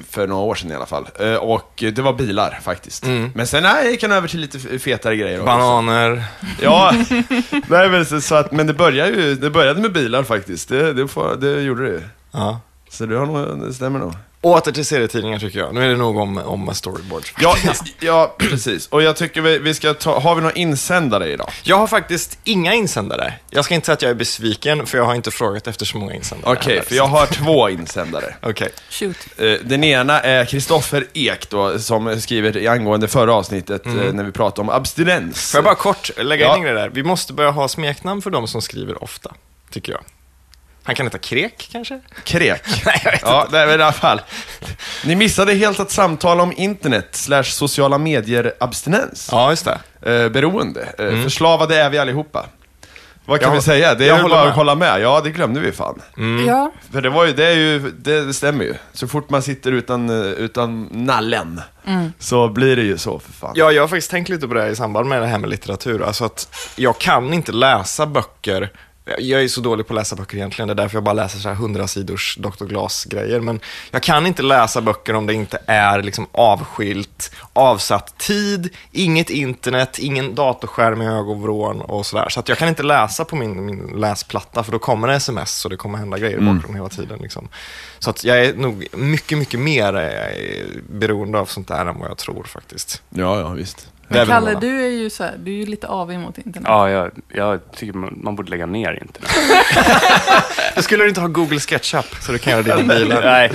för 0.09 0.27
några 0.27 0.41
år 0.43 0.55
sedan 0.55 0.71
i 0.71 0.75
alla 0.75 0.85
fall. 0.85 1.07
Eh, 1.19 1.33
Och 1.35 1.83
det 1.95 1.99
var 1.99 2.13
bilar 2.13 2.59
faktiskt. 2.63 3.05
Mm. 3.05 3.31
Men 3.35 3.47
sen 3.47 3.63
nej, 3.63 3.91
gick 3.91 4.01
han 4.03 4.11
över 4.11 4.27
till 4.27 4.39
lite 4.39 4.79
fetare 4.79 5.15
grejer 5.15 5.39
också. 5.39 5.45
Bananer. 5.45 6.23
Ja, 6.61 6.93
nej, 7.67 7.89
men, 7.89 8.05
så, 8.05 8.21
så 8.21 8.35
att, 8.35 8.51
men 8.51 8.67
det 8.67 8.73
började 8.73 9.11
ju, 9.11 9.35
det 9.35 9.49
började 9.49 9.81
med 9.81 9.91
bilar 9.93 10.23
faktiskt. 10.23 10.69
Det, 10.69 10.90
det, 10.93 11.07
får, 11.07 11.35
det 11.35 11.61
gjorde 11.61 11.83
det 11.83 11.89
ju. 11.89 12.01
Ja. 12.31 12.59
Så 12.89 13.05
det, 13.05 13.17
har 13.17 13.25
nog, 13.25 13.67
det 13.67 13.73
stämmer 13.73 13.99
nog. 13.99 14.13
Åter 14.43 14.71
till 14.71 14.85
serietidningar 14.85 15.39
tycker 15.39 15.59
jag. 15.59 15.73
Nu 15.73 15.83
är 15.85 15.89
det 15.89 15.95
nog 15.97 16.17
om, 16.17 16.37
om 16.37 16.75
storyboards. 16.75 17.33
Ja, 17.41 17.55
ja, 17.99 18.35
precis. 18.37 18.87
Och 18.87 19.01
jag 19.03 19.15
tycker 19.15 19.41
vi, 19.41 19.57
vi 19.57 19.73
ska 19.73 19.93
ta, 19.93 20.19
har 20.19 20.35
vi 20.35 20.41
några 20.41 20.55
insändare 20.55 21.31
idag? 21.31 21.49
Jag 21.63 21.77
har 21.77 21.87
faktiskt 21.87 22.39
inga 22.43 22.73
insändare. 22.73 23.33
Jag 23.49 23.65
ska 23.65 23.75
inte 23.75 23.85
säga 23.85 23.93
att 23.93 24.01
jag 24.01 24.11
är 24.11 24.15
besviken, 24.15 24.85
för 24.85 24.97
jag 24.97 25.05
har 25.05 25.15
inte 25.15 25.31
frågat 25.31 25.67
efter 25.67 25.85
så 25.85 25.97
många 25.97 26.13
insändare. 26.13 26.51
Okej, 26.53 26.73
heller. 26.73 26.81
för 26.87 26.95
jag 26.95 27.07
har 27.07 27.25
två 27.25 27.69
insändare. 27.69 28.35
Okej. 28.41 28.69
Shoot. 28.89 29.17
Eh, 29.37 29.53
Den 29.63 29.83
ena 29.83 30.19
är 30.21 30.45
Kristoffer 30.45 31.05
Ek 31.13 31.49
då, 31.49 31.79
som 31.79 32.21
skriver 32.21 32.57
i 32.57 32.67
angående 32.67 33.07
förra 33.07 33.33
avsnittet 33.33 33.85
eh, 33.85 33.93
när 33.93 34.23
vi 34.23 34.31
pratade 34.31 34.61
om 34.61 34.69
abstinens. 34.69 35.51
Får 35.51 35.57
jag 35.57 35.65
bara 35.65 35.75
kort 35.75 36.09
lägga 36.17 36.45
Ja. 36.45 36.57
in 36.57 36.63
det 36.63 36.73
där? 36.73 36.89
Vi 36.89 37.03
måste 37.03 37.33
börja 37.33 37.51
ha 37.51 37.67
smeknamn 37.67 38.21
för 38.21 38.29
de 38.29 38.47
som 38.47 38.61
skriver 38.61 39.03
ofta, 39.03 39.33
tycker 39.71 39.91
jag. 39.91 40.01
Han 40.83 40.95
kan 40.95 41.05
heta 41.05 41.17
Krek, 41.17 41.69
kanske? 41.71 41.99
Krek. 42.23 42.61
Nej, 42.85 43.01
jag 43.03 43.11
vet 43.11 43.21
Ja, 43.23 43.47
nej, 43.51 43.67
men 43.67 43.79
i 43.79 43.83
alla 43.83 43.91
fall. 43.91 44.21
Ni 45.05 45.15
missade 45.15 45.53
helt 45.53 45.79
att 45.79 45.91
samtala 45.91 46.43
om 46.43 46.53
internet 46.57 47.07
slash 47.11 47.43
sociala 47.43 47.97
medier 47.97 48.53
abstinens. 48.59 49.29
Ja, 49.31 49.49
just 49.49 49.65
det. 50.01 50.21
Eh, 50.23 50.29
beroende. 50.29 50.93
Eh, 50.97 51.23
Förslavade 51.23 51.75
är 51.81 51.89
vi 51.89 51.97
allihopa. 51.97 52.45
Vad 53.25 53.39
kan 53.39 53.49
Jag- 53.49 53.55
vi 53.55 53.61
säga? 53.61 53.95
Det 53.95 54.03
är 54.03 54.07
jag 54.07 54.15
väl 54.15 54.21
håller 54.21 54.35
bara 54.35 54.43
med. 54.43 54.49
att 54.49 54.55
hålla 54.55 54.75
med. 54.75 55.01
Ja, 55.01 55.21
det 55.23 55.29
glömde 55.29 55.59
vi 55.59 55.71
fan. 55.71 56.01
Ja, 56.47 56.71
För 56.91 57.01
det 57.01 57.09
var 57.09 57.25
ju, 57.25 57.33
det 57.33 57.45
är 57.45 57.55
ju, 57.55 57.79
det, 57.91 58.33
stämmer 58.33 58.63
ju. 58.63 58.73
Så 58.93 59.07
fort 59.07 59.29
man 59.29 59.41
sitter 59.41 59.71
utan, 59.71 60.09
eh, 60.09 60.31
utan 60.31 60.87
nallen, 60.91 61.61
så 62.19 62.47
blir 62.49 62.75
det 62.75 62.81
ju 62.81 62.97
så 62.97 63.19
för 63.19 63.31
fan. 63.33 63.53
Ja, 63.55 63.71
jag 63.71 63.83
har 63.83 63.87
faktiskt 63.87 64.11
tänkt 64.11 64.29
lite 64.29 64.47
på 64.47 64.53
det 64.53 64.61
här 64.61 64.69
i 64.69 64.75
samband 64.75 65.09
med 65.09 65.21
det 65.21 65.27
här 65.27 65.37
med 65.37 65.49
litteratur. 65.49 66.01
Alltså 66.03 66.25
att 66.25 66.47
jag 66.75 66.97
kan 66.99 67.33
inte 67.33 67.51
läsa 67.51 68.05
böcker. 68.05 68.69
Jag 69.05 69.43
är 69.43 69.47
så 69.47 69.61
dålig 69.61 69.87
på 69.87 69.93
att 69.93 69.99
läsa 69.99 70.15
böcker 70.15 70.37
egentligen. 70.37 70.67
Det 70.67 70.73
är 70.73 70.75
därför 70.75 70.95
jag 70.95 71.03
bara 71.03 71.13
läser 71.13 71.39
så 71.39 71.49
här 71.49 71.55
100 71.55 71.87
sidors 71.87 72.37
Dr. 72.39 72.65
Glas-grejer. 72.65 73.39
Men 73.39 73.59
jag 73.91 74.03
kan 74.03 74.27
inte 74.27 74.43
läsa 74.43 74.81
böcker 74.81 75.15
om 75.15 75.25
det 75.25 75.33
inte 75.33 75.59
är 75.65 76.03
liksom 76.03 76.27
avskilt, 76.31 77.31
avsatt 77.53 78.17
tid, 78.17 78.69
inget 78.91 79.29
internet, 79.29 79.99
ingen 79.99 80.35
datorskärm 80.35 81.01
i 81.01 81.07
ögonvrån 81.07 81.81
och 81.81 82.05
sådär. 82.05 82.29
Så 82.29 82.39
att 82.39 82.49
jag 82.49 82.57
kan 82.57 82.67
inte 82.67 82.83
läsa 82.83 83.25
på 83.25 83.35
min, 83.35 83.65
min 83.65 83.87
läsplatta 83.95 84.63
för 84.63 84.71
då 84.71 84.79
kommer 84.79 85.07
det 85.07 85.13
sms 85.13 85.65
och 85.65 85.71
det 85.71 85.77
kommer 85.77 85.97
hända 85.97 86.17
grejer 86.17 86.37
i 86.37 86.41
bakgrunden 86.41 86.75
hela 86.75 86.89
tiden. 86.89 87.19
Liksom. 87.21 87.47
Så 87.99 88.09
att 88.09 88.23
jag 88.23 88.45
är 88.45 88.53
nog 88.53 88.87
mycket, 88.91 89.37
mycket 89.37 89.59
mer 89.59 89.95
eh, 89.95 90.81
beroende 90.89 91.39
av 91.39 91.45
sånt 91.45 91.67
där 91.67 91.85
än 91.85 91.99
vad 91.99 92.09
jag 92.09 92.17
tror 92.17 92.43
faktiskt. 92.43 93.01
Ja, 93.09 93.39
ja, 93.39 93.49
visst. 93.49 93.90
Det 94.11 94.17
Men 94.17 94.27
Kalle, 94.27 94.57
du 94.61 94.81
är 94.85 94.89
ju 94.89 95.09
så 95.09 95.23
här, 95.23 95.33
du 95.43 95.51
är 95.51 95.55
ju 95.55 95.65
lite 95.65 95.87
avig 95.87 96.19
mot 96.19 96.37
internet. 96.37 96.67
Ja, 96.69 96.89
jag, 96.89 97.11
jag 97.27 97.59
tycker 97.75 97.93
man, 97.93 98.19
man 98.23 98.35
borde 98.35 98.49
lägga 98.49 98.65
ner 98.65 98.91
internet. 99.01 99.31
Du 100.75 100.81
skulle 100.81 101.07
inte 101.07 101.21
ha 101.21 101.27
Google 101.27 101.59
SketchUp 101.59 102.05
så 102.21 102.31
du 102.31 102.37
kan 102.37 102.51
göra 102.53 102.63
dina 102.77 102.93
bilar. 102.95 103.21
Nej, 103.21 103.51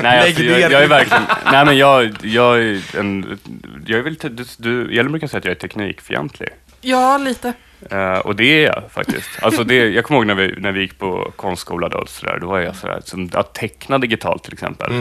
nej 0.00 0.26
alltså, 0.28 0.42
jag, 0.42 0.60
jag 0.60 0.72
är 0.72 0.80
det. 0.80 0.86
verkligen... 0.86 1.22
Nej, 1.52 1.64
men 1.64 1.76
jag, 1.76 2.16
jag 2.22 2.58
är 2.60 2.80
en... 2.98 3.38
Jag 3.86 3.98
är 3.98 4.02
väl... 4.02 4.16
te- 4.16 4.28
Du, 4.28 4.44
du, 4.58 4.94
Hjelm 4.94 5.12
brukar 5.12 5.26
säga 5.26 5.38
att 5.38 5.44
jag 5.44 5.50
är 5.54 5.58
teknikfientlig. 5.58 6.48
Ja, 6.80 7.18
lite. 7.18 7.52
Eh, 7.90 8.18
och 8.18 8.36
det 8.36 8.44
är 8.44 8.66
jag 8.66 8.82
faktiskt. 8.92 9.28
Alltså 9.42 9.64
det, 9.64 9.74
jag 9.88 10.04
kommer 10.04 10.18
ihåg 10.20 10.26
när 10.26 10.34
vi, 10.34 10.54
när 10.60 10.72
vi 10.72 10.80
gick 10.80 10.98
på 10.98 11.32
konstskola 11.36 11.88
då, 11.88 12.04
så 12.06 12.26
där, 12.26 12.38
då 12.38 12.46
var 12.46 12.58
jag 12.60 12.76
sådär, 12.76 13.00
som 13.04 13.30
att 13.32 13.54
teckna 13.54 13.98
digitalt 13.98 14.42
till 14.44 14.52
exempel, 14.52 14.92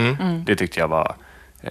det 0.45 0.55
tyckte 0.55 0.79
jag 0.79 0.87
var 0.87 1.15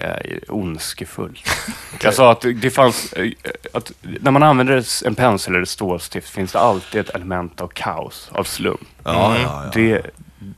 eh, 0.00 0.36
ondskefullt. 0.48 1.48
Jag 2.02 2.14
sa 2.14 2.30
att 2.32 2.44
det- 2.54 2.70
fanns, 2.70 3.12
eh, 3.12 3.30
att 3.72 3.92
när 4.02 4.30
man 4.30 4.42
använder 4.42 4.84
en 5.06 5.14
pensel 5.14 5.52
eller 5.54 5.62
ett 5.62 5.68
stålstift 5.68 6.28
finns 6.28 6.52
det 6.52 6.58
alltid 6.60 7.00
ett 7.00 7.10
element 7.10 7.60
av 7.60 7.68
kaos, 7.68 8.28
av 8.32 8.44
slump. 8.44 8.80
Ja, 9.04 9.36
ja, 9.36 9.40
ja. 9.42 9.70
Det, 9.74 10.02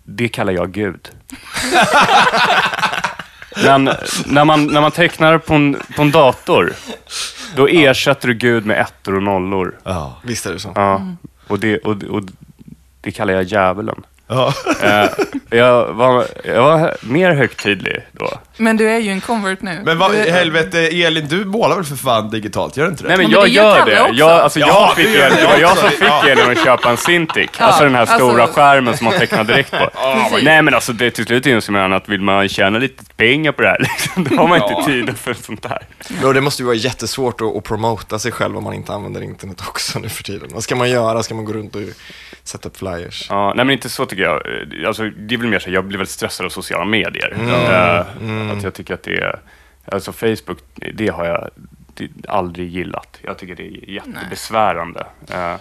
det 0.04 0.28
kallar 0.28 0.52
jag 0.52 0.70
Gud. 0.72 1.08
Men 3.64 3.84
när 4.26 4.44
man, 4.44 4.66
när 4.66 4.80
man 4.80 4.90
tecknar 4.90 5.38
på 5.38 5.54
en, 5.54 5.76
på 5.96 6.02
en 6.02 6.10
dator, 6.10 6.72
då 7.56 7.66
ersätter 7.68 8.28
du 8.28 8.34
Gud 8.34 8.66
med 8.66 8.80
ettor 8.80 9.14
och 9.16 9.22
nollor. 9.22 9.78
ja. 9.84 10.16
Visst 10.24 10.46
är 10.46 10.52
det 10.52 10.58
så. 10.58 10.72
Ja, 10.74 11.02
och 11.46 11.58
det, 11.60 11.78
och, 11.78 12.02
och 12.02 12.22
det 13.00 13.10
kallar 13.10 13.34
jag 13.34 13.42
djävulen. 13.42 14.02
ja. 14.26 14.52
Eh, 14.82 15.08
jag, 15.50 15.92
var, 15.94 16.26
jag 16.44 16.62
var 16.62 16.96
mer 17.00 17.30
högtidlig 17.34 18.06
då. 18.12 18.30
Men 18.56 18.76
du 18.76 18.88
är 18.90 18.98
ju 18.98 19.10
en 19.10 19.20
convert 19.20 19.62
nu. 19.62 19.80
Men 19.84 19.98
vad 19.98 20.14
är, 20.14 20.30
helvete, 20.32 20.78
Elin, 20.78 21.28
du 21.28 21.44
målar 21.44 21.76
väl 21.76 21.84
för 21.84 21.96
fan 21.96 22.30
digitalt, 22.30 22.76
gör 22.76 22.84
du 22.84 22.90
inte 22.90 23.02
det? 23.02 23.08
Nej 23.08 23.16
men 23.18 23.24
men 23.26 23.32
jag 23.32 23.44
det 23.44 23.48
gör 23.50 23.64
gör 23.64 23.78
Kalle 23.78 23.94
det. 23.94 24.00
också. 24.02 24.14
Jag, 24.14 24.30
alltså, 24.30 24.60
Ja, 24.60 24.66
jag 24.66 24.96
du 24.96 25.02
fick, 25.10 25.16
gör 25.20 25.30
det 25.30 25.36
det 25.36 25.44
var 25.44 25.56
jag 25.58 25.70
också. 25.70 25.80
som 25.82 25.90
fick 25.90 26.02
Ja. 26.08 26.28
Elin 26.28 26.50
att 26.50 26.64
köpa 26.64 26.90
en 26.90 26.96
Cintiq. 26.96 27.50
Ja, 27.58 27.64
alltså 27.64 27.84
den 27.84 27.94
här 27.94 28.00
alltså- 28.00 28.16
stora 28.16 28.46
skärmen 28.46 28.96
som 28.96 29.04
man 29.04 29.14
tecknar 29.18 29.44
direkt 29.44 29.70
på. 29.70 29.76
Precis. 30.30 30.44
Nej 30.44 30.62
men 30.62 30.74
alltså 30.74 30.92
det, 30.92 31.10
till 31.10 31.24
slut 31.26 31.46
insåg 31.46 31.72
man 31.72 31.92
att 31.92 32.08
vill 32.08 32.20
man 32.20 32.48
tjäna 32.48 32.78
lite 32.78 33.04
pengar 33.16 33.52
på 33.52 33.62
det 33.62 33.68
här, 33.68 33.78
liksom, 33.98 34.24
då 34.24 34.36
har 34.36 34.48
man 34.48 34.62
inte 34.62 34.72
Ja. 34.72 34.84
tid 34.86 35.16
för 35.18 35.34
sånt 35.34 35.62
där. 35.62 35.82
Och 36.26 36.34
det 36.34 36.40
måste 36.40 36.62
ju 36.62 36.66
vara 36.66 36.76
jättesvårt 36.76 37.40
att, 37.40 37.56
att 37.56 37.64
promota 37.64 38.18
sig 38.18 38.32
själv 38.32 38.56
om 38.56 38.64
man 38.64 38.74
inte 38.74 38.92
använder 38.92 39.22
internet 39.22 39.60
också 39.68 39.98
nu 39.98 40.08
för 40.08 40.22
tiden. 40.22 40.48
Vad 40.54 40.62
ska 40.62 40.76
man 40.76 40.90
göra? 40.90 41.22
Ska 41.22 41.34
man 41.34 41.44
gå 41.44 41.52
runt 41.52 41.74
och 41.74 41.80
sätta 42.44 42.68
upp 42.68 42.76
flyers? 42.76 43.26
Ja, 43.30 43.52
nej 43.56 43.64
men 43.64 43.72
inte 43.72 43.88
så 43.88 44.06
tycker 44.06 44.22
jag. 44.22 44.34
Eh, 44.36 44.88
Alltså, 44.88 45.02
det 45.02 45.34
är 45.34 45.38
väl 45.38 45.48
mer 45.48 45.58
så, 45.58 45.70
jag 45.70 45.84
blir 45.84 45.98
väldigt 45.98 46.12
stressad 46.14 46.46
av 46.46 46.50
sociala 46.50 46.84
medier. 46.84 47.36
Eh, 47.48 48.45
Att 48.50 48.62
jag 48.62 48.74
tycker 48.74 48.94
att 48.94 49.02
det 49.02 49.18
är, 49.18 49.40
alltså 49.84 50.12
Facebook, 50.12 50.58
det 50.94 51.08
har 51.08 51.24
jag 51.24 51.50
aldrig 52.28 52.70
gillat. 52.70 53.18
Jag 53.22 53.38
tycker 53.38 53.54
det 53.54 53.62
är 53.62 53.90
jättebesvärande. 53.90 55.06
Eh, 55.30 55.54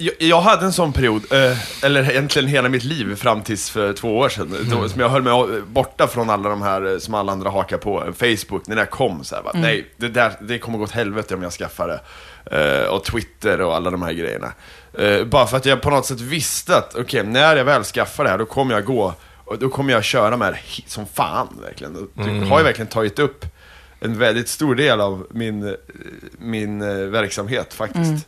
Jag, 0.00 0.14
jag 0.18 0.40
hade 0.40 0.64
en 0.64 0.72
sån 0.72 0.92
period, 0.92 1.32
eh, 1.32 1.84
eller 1.84 2.10
egentligen 2.10 2.48
hela 2.48 2.68
mitt 2.68 2.84
liv 2.84 3.16
fram 3.16 3.42
tills 3.42 3.70
för 3.70 3.92
två 3.92 4.18
år 4.18 4.28
sedan, 4.28 4.56
då, 4.70 4.88
som 4.88 5.00
jag 5.00 5.08
höll 5.08 5.22
mig 5.22 5.62
borta 5.66 6.06
från 6.06 6.30
alla 6.30 6.48
de 6.48 6.62
här 6.62 6.92
eh, 6.92 6.98
som 6.98 7.14
alla 7.14 7.32
andra 7.32 7.50
hakar 7.50 7.78
på, 7.78 8.12
Facebook, 8.18 8.66
när 8.66 8.76
det 8.76 8.86
kom 8.86 9.24
så 9.24 9.34
här, 9.34 9.42
bara, 9.42 9.58
nej, 9.58 9.90
det, 9.96 10.08
där, 10.08 10.32
det 10.40 10.58
kommer 10.58 10.78
gå 10.78 10.84
åt 10.84 10.90
helvete 10.90 11.34
om 11.34 11.42
jag 11.42 11.52
skaffar 11.52 11.88
det. 11.88 12.00
Och 12.88 13.04
Twitter 13.04 13.60
och 13.60 13.76
alla 13.76 13.90
de 13.90 14.02
här 14.02 14.12
grejerna. 14.12 14.52
Bara 15.26 15.46
för 15.46 15.56
att 15.56 15.66
jag 15.66 15.80
på 15.80 15.90
något 15.90 16.06
sätt 16.06 16.20
visste 16.20 16.76
att, 16.76 16.94
okej, 16.94 17.22
när 17.24 17.56
jag 17.56 17.64
väl 17.64 17.84
skaffar 17.84 18.24
det 18.24 18.30
här, 18.30 18.38
då 18.38 18.46
kommer 18.46 18.74
jag 18.74 18.84
gå, 18.84 19.14
och 19.48 19.58
då 19.58 19.68
kommer 19.68 19.92
jag 19.92 20.04
köra 20.04 20.36
med 20.36 20.52
det 20.52 20.90
som 20.90 21.06
fan, 21.06 21.48
verkligen. 21.62 22.08
Det 22.14 22.46
har 22.46 22.58
ju 22.58 22.64
verkligen 22.64 22.88
tagit 22.88 23.18
upp 23.18 23.44
en 24.00 24.18
väldigt 24.18 24.48
stor 24.48 24.74
del 24.74 25.00
av 25.00 25.26
min, 25.30 25.68
eh, 25.68 25.74
min 26.38 26.82
eh, 26.82 26.88
verksamhet 26.96 27.74
faktiskt. 27.74 28.26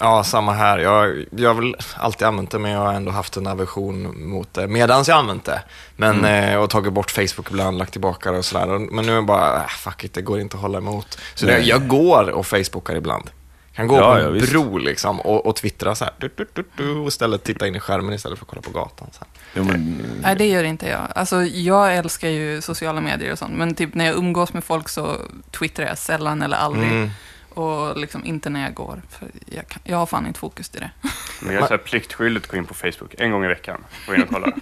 Ja, 0.00 0.24
samma 0.24 0.52
här. 0.52 0.78
Jag, 0.78 1.24
jag 1.30 1.54
har 1.54 1.62
väl 1.62 1.76
alltid 1.96 2.26
använt 2.26 2.50
det, 2.50 2.58
men 2.58 2.70
jag 2.70 2.80
har 2.80 2.92
ändå 2.92 3.10
haft 3.10 3.36
en 3.36 3.46
aversion 3.46 4.28
mot 4.28 4.54
det 4.54 4.68
medans 4.68 5.08
jag 5.08 5.18
använt 5.18 5.44
det. 5.44 5.62
Men, 5.96 6.24
eh, 6.24 6.56
och 6.56 6.70
tagit 6.70 6.92
bort 6.92 7.10
Facebook 7.10 7.50
ibland, 7.50 7.78
lagt 7.78 7.92
tillbaka 7.92 8.32
det 8.32 8.38
och 8.38 8.44
sådär. 8.44 8.66
Men 8.78 9.06
nu 9.06 9.12
är 9.12 9.16
jag 9.16 9.26
bara, 9.26 9.56
äh, 9.56 9.66
fuck 9.68 10.04
it, 10.04 10.14
det 10.14 10.22
går 10.22 10.40
inte 10.40 10.56
att 10.56 10.62
hålla 10.62 10.78
emot. 10.78 11.18
Så 11.34 11.46
det, 11.46 11.58
jag 11.58 11.88
går 11.88 12.30
och 12.30 12.46
Facebookar 12.46 12.94
ibland. 12.96 13.30
Kan 13.74 13.86
gå 13.86 13.96
Ja, 13.96 14.14
på 14.14 14.20
ja, 14.20 14.24
en 14.26 14.32
visst. 14.32 14.50
bro 14.52 14.78
liksom 14.78 15.20
och, 15.20 15.46
och 15.46 15.56
twittra 15.56 15.94
så 15.94 16.04
här. 16.04 16.14
Du, 16.18 16.30
du, 16.36 16.46
du, 16.54 16.64
du, 16.76 16.90
och 16.98 17.08
istället 17.08 17.44
titta 17.44 17.66
in 17.66 17.74
i 17.76 17.80
skärmen 17.80 18.14
istället 18.14 18.38
för 18.38 18.44
att 18.44 18.50
kolla 18.50 18.62
på 18.62 18.70
gatan. 18.70 19.08
Så 19.12 19.18
här. 19.20 19.28
Jo, 19.54 19.64
men, 19.64 20.02
Nej, 20.22 20.36
det 20.36 20.46
gör 20.46 20.64
inte 20.64 20.88
jag. 20.88 21.08
Alltså, 21.14 21.42
jag 21.42 21.96
älskar 21.96 22.28
ju 22.28 22.60
sociala 22.60 23.00
medier 23.00 23.32
och 23.32 23.38
sånt, 23.38 23.54
men 23.54 23.74
typ 23.74 23.94
när 23.94 24.04
jag 24.04 24.16
umgås 24.16 24.52
med 24.52 24.64
folk 24.64 24.88
så 24.88 25.16
twittrar 25.50 25.86
jag 25.86 25.98
sällan 25.98 26.42
eller 26.42 26.56
aldrig. 26.56 26.90
Mm. 26.90 27.10
Och 27.54 27.96
liksom 27.96 28.24
inte 28.24 28.50
när 28.50 28.62
jag 28.62 28.74
går, 28.74 29.02
för 29.10 29.28
jag, 29.56 29.68
kan, 29.68 29.82
jag 29.84 29.96
har 29.96 30.06
fan 30.06 30.26
inte 30.26 30.40
fokus 30.40 30.68
till 30.68 30.80
det. 30.80 30.90
men 31.42 31.54
jag 31.54 31.62
är 31.62 31.66
så 31.66 31.72
här 31.72 31.78
pliktskyldigt 31.78 32.46
att 32.46 32.50
gå 32.50 32.56
in 32.56 32.64
på 32.64 32.74
Facebook 32.74 33.14
en 33.18 33.30
gång 33.30 33.44
i 33.44 33.48
veckan. 33.48 33.84
Gå 34.06 34.14
in 34.14 34.22
och 34.22 34.28
kolla. 34.30 34.52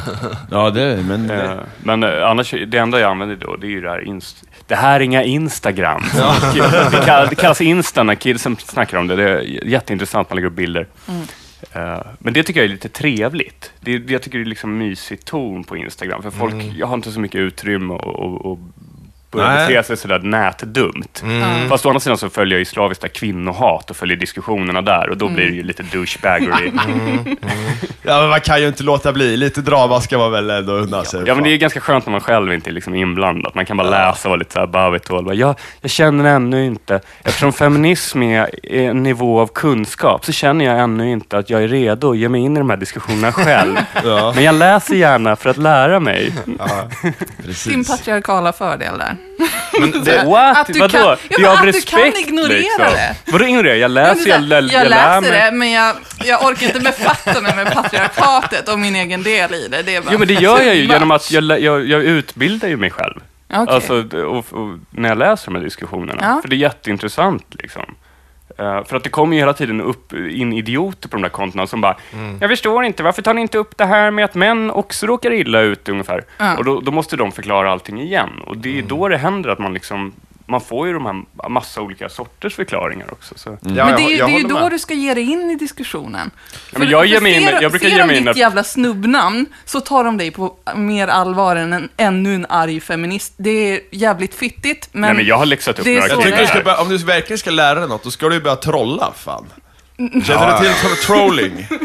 ja, 0.50 0.70
det, 0.70 1.04
men... 1.08 1.30
Eh, 1.30 1.58
men 1.78 2.02
eh, 2.02 2.28
annars, 2.30 2.54
det 2.66 2.78
enda 2.78 3.00
jag 3.00 3.10
använder 3.10 3.36
då, 3.36 3.56
det 3.56 3.66
är 3.66 3.70
ju 3.70 3.80
det 3.80 3.90
här 3.90 4.00
inst- 4.00 4.44
Det 4.66 4.74
här 4.74 5.00
är 5.00 5.04
inga 5.04 5.22
Instagram. 5.22 6.02
Det, 6.54 7.04
kallas, 7.04 7.30
det 7.30 7.36
kallas 7.36 7.60
Insta 7.60 8.02
när 8.02 8.14
kidsen 8.14 8.56
snackar 8.56 8.98
om 8.98 9.06
det. 9.06 9.16
Det 9.16 9.30
är 9.30 9.64
jätteintressant, 9.66 10.30
man 10.30 10.36
lägger 10.36 10.48
upp 10.48 10.54
bilder. 10.56 10.86
Eh, 11.08 11.14
men 12.18 12.32
det 12.34 12.42
tycker 12.42 12.60
jag 12.60 12.64
är 12.64 12.72
lite 12.72 12.88
trevligt. 12.88 13.72
Det, 13.80 14.10
jag 14.10 14.22
tycker 14.22 14.38
det 14.38 14.44
är 14.44 14.46
liksom 14.46 14.78
mysig 14.78 15.24
ton 15.24 15.64
på 15.64 15.76
Instagram. 15.76 16.22
För 16.22 16.30
folk, 16.30 16.54
jag 16.76 16.86
har 16.86 16.94
inte 16.94 17.12
så 17.12 17.20
mycket 17.20 17.38
utrymme 17.38 17.94
och, 17.94 18.58
och, 19.30 19.34
och 19.34 19.40
börja 19.40 19.50
Nej. 19.54 19.68
bete 19.68 19.82
sig 19.86 19.96
sådär 19.96 20.18
nätdumt. 20.18 21.24
Fast 21.68 21.86
å 21.86 21.88
andra 21.88 22.00
sidan 22.00 22.18
så 22.18 22.30
följer 22.30 22.54
jag 22.54 22.58
ju 22.58 22.64
slaviskt 22.64 23.12
kvinnohat 23.12 23.90
och 23.90 23.96
följer 23.96 24.16
diskussionerna 24.16 24.82
där 24.82 25.10
och 25.10 25.16
då 25.16 25.28
blir 25.28 25.46
det 25.46 25.54
ju 25.56 25.62
lite 25.62 25.82
douchebaggery. 25.82 26.72
Ja, 28.02 28.20
men 28.20 28.28
man 28.28 28.40
kan 28.40 28.60
ju 28.60 28.68
inte 28.68 28.82
låta 28.82 29.12
bli. 29.12 29.36
Lite 29.36 29.60
drama 29.60 30.00
ska 30.00 30.18
man 30.18 30.32
väl 30.32 30.50
ändå 30.50 30.72
unna 30.72 31.04
sig. 31.04 31.22
Ja, 31.26 31.34
men 31.34 31.44
det 31.44 31.50
är 31.50 31.56
ganska 31.56 31.80
skönt 31.80 32.06
när 32.06 32.10
man 32.10 32.20
själv 32.20 32.52
inte 32.52 32.70
är 32.70 32.72
liksom 32.72 32.94
inblandad. 32.94 33.52
Man 33.54 33.66
kan 33.66 33.76
bara 33.76 33.90
läsa 33.90 34.28
och 34.28 34.30
vara 34.30 34.38
lite 34.38 34.52
såhär 34.52 34.66
bara, 34.66 35.34
jag, 35.34 35.54
jag 35.80 35.90
känner 35.90 36.24
ännu 36.34 36.66
inte, 36.66 37.00
eftersom 37.24 37.52
feminism 37.52 38.22
är 38.22 38.48
en 38.72 39.02
nivå 39.02 39.40
av 39.40 39.46
kunskap, 39.46 40.24
så 40.24 40.32
känner 40.32 40.64
jag 40.64 40.78
ännu 40.80 41.10
inte 41.10 41.38
att 41.38 41.50
jag 41.50 41.62
är 41.62 41.68
redo 41.68 42.10
att 42.10 42.18
ge 42.18 42.28
mig 42.28 42.40
in 42.40 42.56
i 42.56 42.58
de 42.60 42.70
här 42.70 42.76
diskussionerna 42.76 43.32
själv. 43.32 43.76
Ja, 44.04 44.32
Men 44.34 44.44
jag 44.44 44.54
läser 44.54 44.94
gärna 44.94 45.36
för 45.36 45.50
att 45.50 45.56
lära 45.56 46.00
mig. 46.00 46.32
precis. 47.44 47.64
Din 47.64 47.84
patriarkala 47.84 48.52
fördel 48.52 48.98
där. 48.98 49.16
Men 49.80 49.90
det, 50.04 50.24
What? 50.24 50.56
Att 50.58 50.66
du 50.66 50.78
Vadå? 50.80 50.98
kan- 50.98 51.18
ja, 51.28 51.38
är 51.38 51.62
av 51.62 51.68
att 51.68 51.74
du 51.74 51.80
kan 51.80 52.16
ignorera 52.16 52.56
liksom. 52.58 52.76
det. 52.78 53.16
Vadå 53.32 53.44
ignorera? 53.44 53.76
Jag 53.76 53.90
läser, 53.90 54.28
jag, 54.30 54.42
jag, 54.42 54.62
jag, 54.62 54.84
jag, 54.84 54.88
läser 54.90 55.20
mig. 55.20 55.30
det, 55.30 55.50
men 55.52 55.70
jag, 55.70 55.96
jag 56.24 56.44
orkar 56.44 56.66
inte 56.66 56.80
befatta 56.80 57.40
mig 57.40 57.56
med 57.56 57.72
patriarkatet 57.72 58.68
och 58.68 58.78
min 58.78 58.96
egen 58.96 59.22
del 59.22 59.54
i 59.54 59.68
det. 59.68 59.82
det 59.82 60.00
bara 60.04 60.12
Jo 60.12 60.18
men 60.18 60.28
det 60.28 60.34
gör 60.34 60.60
jag 60.62 60.76
ju 60.76 60.84
genom 60.92 61.10
att 61.10 61.30
jag, 61.30 61.60
jag, 61.60 61.88
jag 61.88 62.02
utbildar 62.02 62.68
ju 62.68 62.76
mig 62.76 62.90
själv. 62.90 63.20
Okej. 63.52 63.74
Alltså, 63.74 64.16
och, 64.16 64.44
och, 64.52 64.78
när 64.90 65.08
jag 65.08 65.18
läser 65.18 65.46
de 65.46 65.54
här 65.54 65.64
diskussionerna. 65.64 66.18
Ja. 66.22 66.38
För 66.42 66.48
det 66.48 66.56
är 66.56 66.58
jätteintressant 66.58 67.44
liksom. 67.50 67.94
Eh, 68.60 68.84
för 68.84 68.96
att 68.96 69.04
det 69.04 69.10
kommer 69.10 69.36
ju 69.36 69.40
hela 69.40 69.52
tiden 69.52 69.80
upp 69.80 70.12
in 70.12 70.52
idioter 70.52 71.08
på 71.08 71.16
de 71.16 71.22
där 71.22 71.28
kontona 71.28 71.66
som 71.66 71.80
bara, 71.80 71.96
jag 72.40 72.50
förstår 72.50 72.84
inte, 72.84 73.02
varför 73.02 73.22
tar 73.22 73.34
ni 73.34 73.40
inte 73.40 73.58
upp 73.58 73.76
det 73.76 73.84
här 73.84 74.10
med 74.10 74.24
att 74.24 74.34
män 74.34 74.70
också 74.70 75.06
råkar 75.06 75.32
illa 75.32 75.60
ut 75.60 75.88
ungefär? 75.88 76.24
Ja. 76.38 76.56
Och 76.56 76.64
då, 76.64 76.80
då 76.80 76.92
måste 76.92 77.16
de 77.16 77.32
förklara 77.32 77.72
allting 77.72 78.00
igen. 78.00 78.30
Och 78.46 78.58
det 78.58 78.78
är 78.78 78.82
då 78.82 79.08
det 79.08 79.16
händer 79.16 79.50
att 79.50 79.58
man 79.58 79.74
liksom, 79.74 80.12
man 80.50 80.60
får 80.60 80.86
ju 80.86 80.92
de 80.92 81.06
här 81.06 81.48
massa 81.48 81.80
olika 81.82 82.08
sorters 82.08 82.54
förklaringar 82.54 83.12
också. 83.12 83.34
Så. 83.38 83.50
ja, 83.50 83.56
men 83.60 83.76
jag- 83.76 83.96
det 83.96 84.02
är, 84.02 84.08
ju- 84.10 84.16
jag 84.16 84.28
det 84.28 84.34
är 84.34 84.38
ju 84.38 84.44
då 84.48 84.54
med. 84.60 84.70
du 84.70 84.78
ska 84.78 84.94
ge 84.94 85.14
dig 85.14 85.30
in 85.32 85.50
i 85.50 85.56
diskussionen. 85.56 86.30
Ja, 86.72 86.78
men 86.78 86.88
jag 86.90 87.06
ger 87.06 87.20
mig 87.20 87.32
in- 87.36 87.48
jag 87.60 87.70
brukar 87.70 87.88
ser 87.88 87.96
ge 87.96 88.06
mig 88.06 88.16
in 88.16 88.24
ditt 88.24 88.36
jävla 88.36 88.64
snubbnamn 88.64 89.46
så 89.64 89.80
tar 89.80 90.04
de 90.04 90.16
dig 90.16 90.30
på 90.30 90.54
mer 90.76 91.08
allvar 91.08 91.56
än 91.56 91.72
en, 91.72 91.88
ännu 91.96 92.34
en 92.34 92.46
arg 92.48 92.80
feminist. 92.80 93.32
Det 93.36 93.50
är 93.50 93.80
jävligt 93.90 94.34
fittigt, 94.34 94.88
men... 94.92 95.00
Nej 95.00 95.14
men 95.14 95.26
jag 95.26 95.36
har 95.38 95.46
läxat 95.46 95.78
upp 95.78 95.86
några 95.86 96.08
Jag 96.08 96.22
tycker 96.22 96.40
du 96.40 96.46
ska 96.46 96.60
börja, 96.60 96.80
om 96.80 96.88
du 96.88 96.96
verkligen 96.98 97.38
ska 97.38 97.50
lära 97.50 97.80
dig 97.80 97.88
något, 97.88 98.02
då 98.04 98.10
ska 98.10 98.28
du 98.28 98.34
ju 98.34 98.40
börja 98.40 98.56
trolla, 98.56 99.12
fan. 99.16 99.46
Känner 99.98 100.60
du 100.62 100.68
till 100.68 100.74
tro- 100.74 100.94
trolling? 101.06 101.66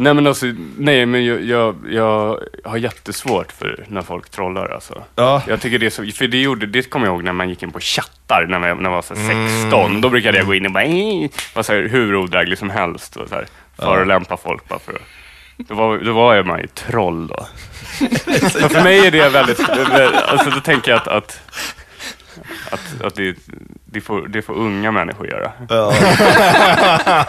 Nej 0.00 0.14
men 0.14 0.26
alltså, 0.26 0.46
nej 0.78 1.06
men 1.06 1.24
jag, 1.24 1.44
jag, 1.44 1.76
jag 1.90 2.40
har 2.64 2.76
jättesvårt 2.76 3.52
för 3.52 3.84
när 3.88 4.02
folk 4.02 4.30
trollar 4.30 4.68
alltså. 4.68 5.02
Ja. 5.14 5.42
Jag 5.48 5.60
tycker 5.60 5.78
det 5.78 5.86
är 5.86 5.90
så, 5.90 6.06
för 6.06 6.28
det 6.28 6.42
gjorde, 6.42 6.66
det 6.66 6.82
kommer 6.82 7.06
jag 7.06 7.14
ihåg 7.14 7.24
när 7.24 7.32
man 7.32 7.48
gick 7.48 7.62
in 7.62 7.70
på 7.70 7.80
chattar 7.80 8.46
när 8.48 8.68
jag, 8.68 8.76
när 8.76 8.84
jag 8.84 8.90
var 8.90 9.02
så 9.02 9.14
här 9.14 9.62
16. 9.62 10.00
Då 10.00 10.10
brukade 10.10 10.38
jag 10.38 10.46
gå 10.46 10.54
in 10.54 10.66
och 10.66 10.72
bara, 10.72 10.84
var 11.54 11.62
så 11.62 11.72
här, 11.72 11.88
hur 11.88 12.16
odräglig 12.16 12.58
som 12.58 12.70
helst 12.70 13.16
och 13.16 13.28
så 13.28 13.34
här, 13.34 13.46
förolämpa 13.78 14.36
folk 14.36 14.68
bara 14.68 14.78
för 14.78 14.92
att 14.92 15.00
då 15.58 15.74
var, 15.74 15.98
då 15.98 16.12
var 16.12 16.34
jag 16.34 16.46
man 16.46 16.60
ju 16.60 16.66
troll 16.66 17.26
då. 17.26 17.36
För 18.68 18.82
mig 18.82 19.06
är 19.06 19.10
det 19.10 19.28
väldigt, 19.28 19.60
alltså 19.70 20.50
då 20.50 20.60
tänker 20.60 20.90
jag 20.90 21.00
att, 21.00 21.08
att, 21.08 21.40
att, 22.72 23.02
att 23.04 23.14
det, 23.14 23.36
Det 23.84 24.00
får, 24.00 24.28
det 24.28 24.42
får 24.42 24.54
unga 24.54 24.90
människor 24.92 25.26
göra. 25.26 25.52
Ja. 25.68 25.92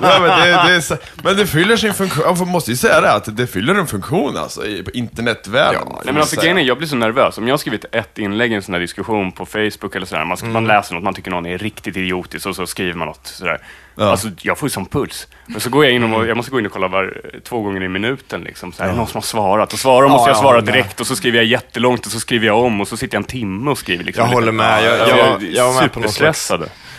ja, 0.02 0.18
men, 0.22 0.40
det, 0.40 0.46
det 0.68 0.76
är 0.76 0.82
så, 0.82 0.98
men 1.24 1.38
det 1.38 1.48
fyller 1.48 1.78
sin 1.78 1.94
funktion, 1.94 2.24
jag 2.26 2.48
måste 2.48 2.72
ju 2.72 2.78
säga 2.78 3.02
det, 3.02 3.14
att 3.14 3.38
det 3.38 3.48
fyller 3.48 3.76
en 3.76 3.88
funktion 3.88 4.38
alltså 4.38 4.66
i 4.66 4.84
på 4.84 4.92
internetvärlden. 4.92 5.80
får 5.82 5.86
Nej, 5.90 5.96
man 5.96 6.06
men 6.06 6.18
alltså, 6.18 6.36
säga. 6.36 6.42
grejen 6.42 6.58
är, 6.58 6.62
jag 6.62 6.78
blir 6.78 6.88
så 6.88 6.96
nervös. 6.96 7.38
Om 7.38 7.48
jag 7.48 7.54
har 7.54 7.58
skrivit 7.58 7.86
ett 7.92 8.18
inlägg 8.18 8.52
i 8.52 8.56
en 8.56 8.62
sån 8.62 8.74
här 8.74 8.82
diskussion 8.82 9.32
på 9.32 9.46
Facebook 9.46 9.96
eller 9.96 10.06
sådär, 10.06 10.26
man, 10.26 10.38
Mm. 10.42 10.54
man 10.54 10.68
läser 10.68 10.96
något, 10.96 11.04
man 11.04 11.14
tycker 11.14 11.32
någon 11.32 11.46
är 11.46 11.58
riktigt 11.58 11.98
idiotisk 11.98 12.46
och 12.48 12.56
så 12.56 12.68
skriver 12.68 12.94
man 12.94 13.08
något 13.08 13.28
sådär. 13.28 13.58
Ja. 14.00 14.06
Alltså, 14.12 14.28
jag 14.42 14.58
får 14.58 14.68
ju 14.68 14.72
sån 14.72 14.86
puls. 14.86 15.28
Men 15.46 15.60
så 15.62 15.70
går 15.70 15.86
jag 15.86 15.94
in 15.94 16.14
och, 16.14 16.28
jag 16.28 16.38
måste 16.38 16.52
gå 16.52 16.60
in 16.60 16.66
och 16.66 16.72
kolla 16.72 16.88
var, 16.88 17.22
två 17.44 17.62
gånger 17.62 17.84
i 17.84 17.88
minuten. 17.90 18.42
Liksom, 18.42 18.72
så 18.74 18.84
här, 18.84 18.94
Någon 18.94 19.08
som 19.08 19.16
har 19.18 19.22
svarat. 19.22 19.74
Och 19.74 19.80
svarar 19.80 20.08
måste 20.08 20.22
Ja, 20.22 20.28
jag 20.28 20.36
jag 20.36 20.42
svara 20.42 20.62
direkt 20.62 21.00
och 21.02 21.08
så 21.08 21.16
skriver 21.16 21.38
jag 21.38 21.46
jättelångt 21.46 22.06
och 22.06 22.12
så 22.12 22.20
skriver 22.20 22.48
jag 22.48 22.58
om 22.64 22.82
och 22.82 22.88
så 22.88 22.98
sitter 22.98 23.16
jag 23.16 23.20
en 23.22 23.28
timme 23.28 23.72
och 23.72 23.78
skriver. 23.78 24.04
Liksom, 24.04 24.26
Jag 24.26 24.32
håller 24.34 24.52
med. 24.52 24.84
Jag- 24.84 25.10
jag 25.10 25.18
var- 25.18 25.40
jag 25.52 25.74
var 25.74 25.82
med 25.82 25.92
på 25.94 26.00
någon 26.00 26.10
slags-. 26.12 26.52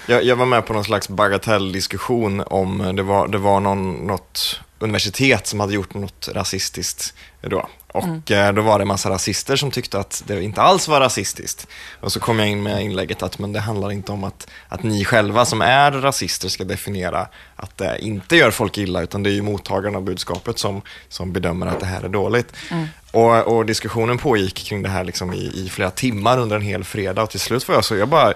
Jag, 0.06 0.24
jag 0.24 0.36
var 0.36 0.46
med 0.46 0.66
på 0.66 0.72
någon 0.72 0.84
slags 0.84 1.08
bagatelldiskussion 1.08 2.40
om, 2.46 2.92
det 2.96 3.02
var, 3.02 3.28
det 3.28 3.38
var 3.38 3.60
någon, 3.60 3.92
något 4.06 4.60
universitet 4.78 5.46
som 5.46 5.60
hade 5.60 5.74
gjort 5.74 5.94
något 5.94 6.28
rasistiskt 6.34 7.14
då. 7.40 7.68
Och 7.92 8.30
mm. 8.30 8.54
då 8.54 8.62
var 8.62 8.78
det 8.78 8.82
en 8.82 8.88
massa 8.88 9.10
rasister 9.10 9.56
som 9.56 9.70
tyckte 9.70 9.98
att 9.98 10.22
det 10.26 10.42
inte 10.42 10.62
alls 10.62 10.88
var 10.88 11.00
rasistiskt. 11.00 11.66
Och 12.00 12.12
så 12.12 12.20
kom 12.20 12.38
jag 12.38 12.48
in 12.48 12.62
med 12.62 12.84
inlägget 12.84 13.22
att 13.22 13.38
men 13.38 13.52
det 13.52 13.60
handlar 13.60 13.92
inte 13.92 14.12
om 14.12 14.24
att, 14.24 14.46
att 14.68 14.82
ni 14.82 15.04
själva 15.04 15.44
som 15.44 15.62
är 15.62 15.92
rasister 15.92 16.48
ska 16.48 16.64
definiera 16.64 17.28
att 17.56 17.78
det 17.78 17.98
inte 17.98 18.36
gör 18.36 18.50
folk 18.50 18.78
illa, 18.78 19.02
utan 19.02 19.22
det 19.22 19.30
är 19.30 19.34
ju 19.34 19.42
mottagaren 19.42 19.96
av 19.96 20.02
budskapet 20.02 20.58
som, 20.58 20.82
som 21.08 21.32
bedömer 21.32 21.66
att 21.66 21.80
det 21.80 21.86
här 21.86 22.02
är 22.02 22.08
dåligt. 22.08 22.52
Mm. 22.70 22.86
Och, 23.12 23.56
och 23.56 23.66
diskussionen 23.66 24.18
pågick 24.18 24.54
kring 24.66 24.82
det 24.82 24.88
här 24.88 25.04
liksom 25.04 25.32
i, 25.32 25.50
i 25.54 25.68
flera 25.70 25.90
timmar 25.90 26.38
under 26.38 26.56
en 26.56 26.62
hel 26.62 26.84
fredag 26.84 27.22
och 27.22 27.30
till 27.30 27.40
slut 27.40 27.68
var 27.68 27.74
jag 27.74 27.84
så, 27.84 27.96
jag 27.96 28.08
bara, 28.08 28.32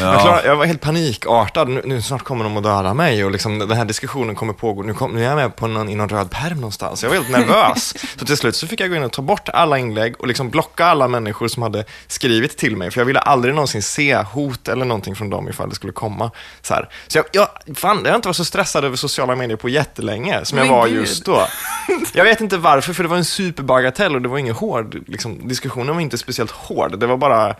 jag, 0.00 0.20
klar, 0.20 0.42
jag 0.44 0.56
var 0.56 0.66
helt 0.66 0.80
panikartad, 0.80 1.68
nu, 1.68 1.82
nu 1.84 2.02
snart 2.02 2.24
kommer 2.24 2.44
de 2.44 2.56
att 2.56 2.62
döda 2.62 2.94
mig 2.94 3.24
och 3.24 3.30
liksom, 3.30 3.58
den 3.58 3.70
här 3.70 3.84
diskussionen 3.84 4.34
kommer 4.34 4.52
pågå, 4.52 4.82
nu, 4.82 4.94
kom, 4.94 5.12
nu 5.12 5.20
är 5.24 5.28
jag 5.28 5.36
med 5.36 5.56
på 5.56 5.66
någon, 5.66 5.88
i 5.88 5.94
någon 5.94 6.08
röd 6.08 6.30
perm 6.30 6.56
någonstans. 6.56 7.02
Jag 7.02 7.10
var 7.10 7.16
helt 7.16 7.30
nervös. 7.30 7.94
så 8.18 8.26
till 8.26 8.36
slut 8.36 8.56
så 8.56 8.66
fick 8.66 8.80
jag 8.80 8.90
gå 8.90 8.96
in 8.96 9.02
och 9.02 9.12
ta 9.12 9.22
bort 9.22 9.48
alla 9.48 9.78
inlägg 9.78 10.20
och 10.20 10.26
liksom 10.26 10.50
blocka 10.50 10.84
alla 10.84 11.08
människor 11.08 11.48
som 11.48 11.62
hade 11.62 11.84
skrivit 12.06 12.56
till 12.56 12.76
mig, 12.76 12.90
för 12.90 13.00
jag 13.00 13.06
ville 13.06 13.20
aldrig 13.20 13.54
någonsin 13.54 13.82
se 13.82 14.16
hot 14.16 14.68
eller 14.68 14.84
någonting 14.84 15.16
från 15.16 15.30
dem 15.30 15.48
ifall 15.48 15.68
det 15.68 15.74
skulle 15.74 15.92
komma. 15.92 16.30
Så, 16.62 16.74
här. 16.74 16.88
så 17.06 17.18
jag, 17.18 17.24
jag, 17.32 17.48
fan, 17.78 18.00
jag 18.04 18.10
har 18.10 18.16
inte 18.16 18.28
varit 18.28 18.36
så 18.36 18.44
stressad 18.44 18.84
över 18.84 18.96
sociala 18.96 19.36
medier 19.36 19.56
på 19.56 19.68
jättelänge 19.68 20.44
som 20.44 20.58
jag 20.58 20.66
Men 20.66 20.76
var 20.76 20.88
gud. 20.88 20.96
just 20.96 21.24
då. 21.24 21.46
Jag 22.12 22.24
vet 22.24 22.40
inte 22.40 22.56
varför, 22.56 22.92
för 22.92 23.02
det 23.02 23.08
var 23.08 23.16
en 23.16 23.24
superbagatell 23.48 24.14
och 24.14 24.22
det 24.22 24.28
var 24.28 24.38
ingen 24.38 24.54
hård, 24.54 24.96
liksom, 25.06 25.48
diskussionen 25.48 25.94
var 25.94 26.02
inte 26.02 26.18
speciellt 26.18 26.50
hård. 26.50 26.98
Det 26.98 27.06
var 27.06 27.16
bara, 27.16 27.56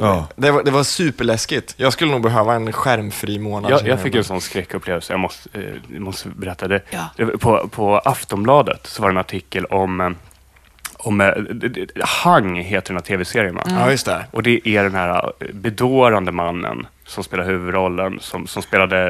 Ja. 0.00 0.26
det 0.36 0.50
var, 0.50 0.62
det 0.62 0.70
var 0.70 0.82
superläskigt. 0.82 1.74
Jag 1.76 1.92
skulle 1.92 2.10
nog 2.10 2.22
behöva 2.22 2.54
en 2.54 2.72
skärmfri 2.72 3.38
månad. 3.38 3.70
Jag, 3.72 3.86
jag 3.88 4.00
fick 4.00 4.14
en 4.14 4.24
sån 4.24 4.40
skräckupplevelse, 4.40 5.12
jag 5.12 5.20
måste, 5.20 5.48
eh, 5.60 6.00
måste 6.00 6.28
berätta 6.28 6.68
det. 6.68 6.82
Ja. 6.90 7.26
på, 7.40 7.68
på 7.68 7.98
Aftonbladet 7.98 8.86
så 8.86 9.02
var 9.02 9.08
det 9.08 9.12
en 9.12 9.18
artikel 9.18 9.64
om, 9.64 10.00
eh, 10.00 10.10
om 10.98 11.20
eh, 11.20 11.32
Hang 12.04 12.56
heter 12.56 12.88
den 12.88 12.96
här 12.96 13.02
tv-serien 13.06 13.54
va? 13.54 13.62
Ja, 13.66 13.90
just 13.90 14.06
det. 14.06 14.26
Och 14.30 14.42
det 14.42 14.68
är 14.68 14.82
den 14.82 14.94
här 14.94 15.32
eh, 15.40 15.46
bedårande 15.52 16.32
mannen 16.32 16.86
som 17.06 17.24
spelar 17.24 17.44
huvudrollen, 17.44 18.18
som, 18.20 18.46
som 18.46 18.62
spelade 18.62 19.08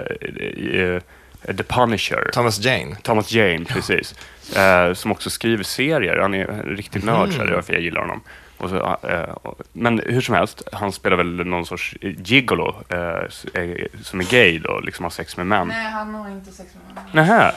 eh, 0.73 1.03
The 1.47 1.63
Punisher. 1.63 2.31
Thomas 2.33 2.59
Jane. 2.59 2.97
Thomas 3.03 3.33
Jane, 3.33 3.65
precis. 3.65 4.15
Eh, 4.57 4.93
som 4.95 5.13
också 5.13 5.31
skriver 5.31 5.65
serier. 5.65 6.17
Han 6.17 6.35
är 6.35 6.47
en 6.47 6.77
riktig 6.77 7.05
nörd, 7.05 7.33
så 7.33 7.39
det 7.39 7.51
är 7.51 7.55
därför 7.55 7.73
jag 7.73 7.83
gillar 7.83 8.01
honom. 8.01 8.21
Och 8.57 8.71
så, 8.71 8.99
eh, 9.09 9.53
men 9.73 10.03
hur 10.07 10.21
som 10.21 10.35
helst, 10.35 10.63
han 10.73 10.93
spelar 10.93 11.17
väl 11.17 11.47
någon 11.47 11.67
sorts 11.67 11.97
gigolo, 12.01 12.75
eh, 12.89 13.63
eh, 13.63 13.87
som 14.03 14.21
är 14.21 14.31
gay 14.31 14.59
då, 14.59 14.81
liksom 14.81 15.03
har 15.05 15.11
sex 15.11 15.37
med 15.37 15.47
män. 15.47 15.69
Nej, 15.69 15.91
han 15.91 16.15
har 16.15 16.29
inte 16.31 16.51
sex 16.51 16.71
med 16.87 16.95
mig. 16.95 17.05
Nähä. 17.13 17.53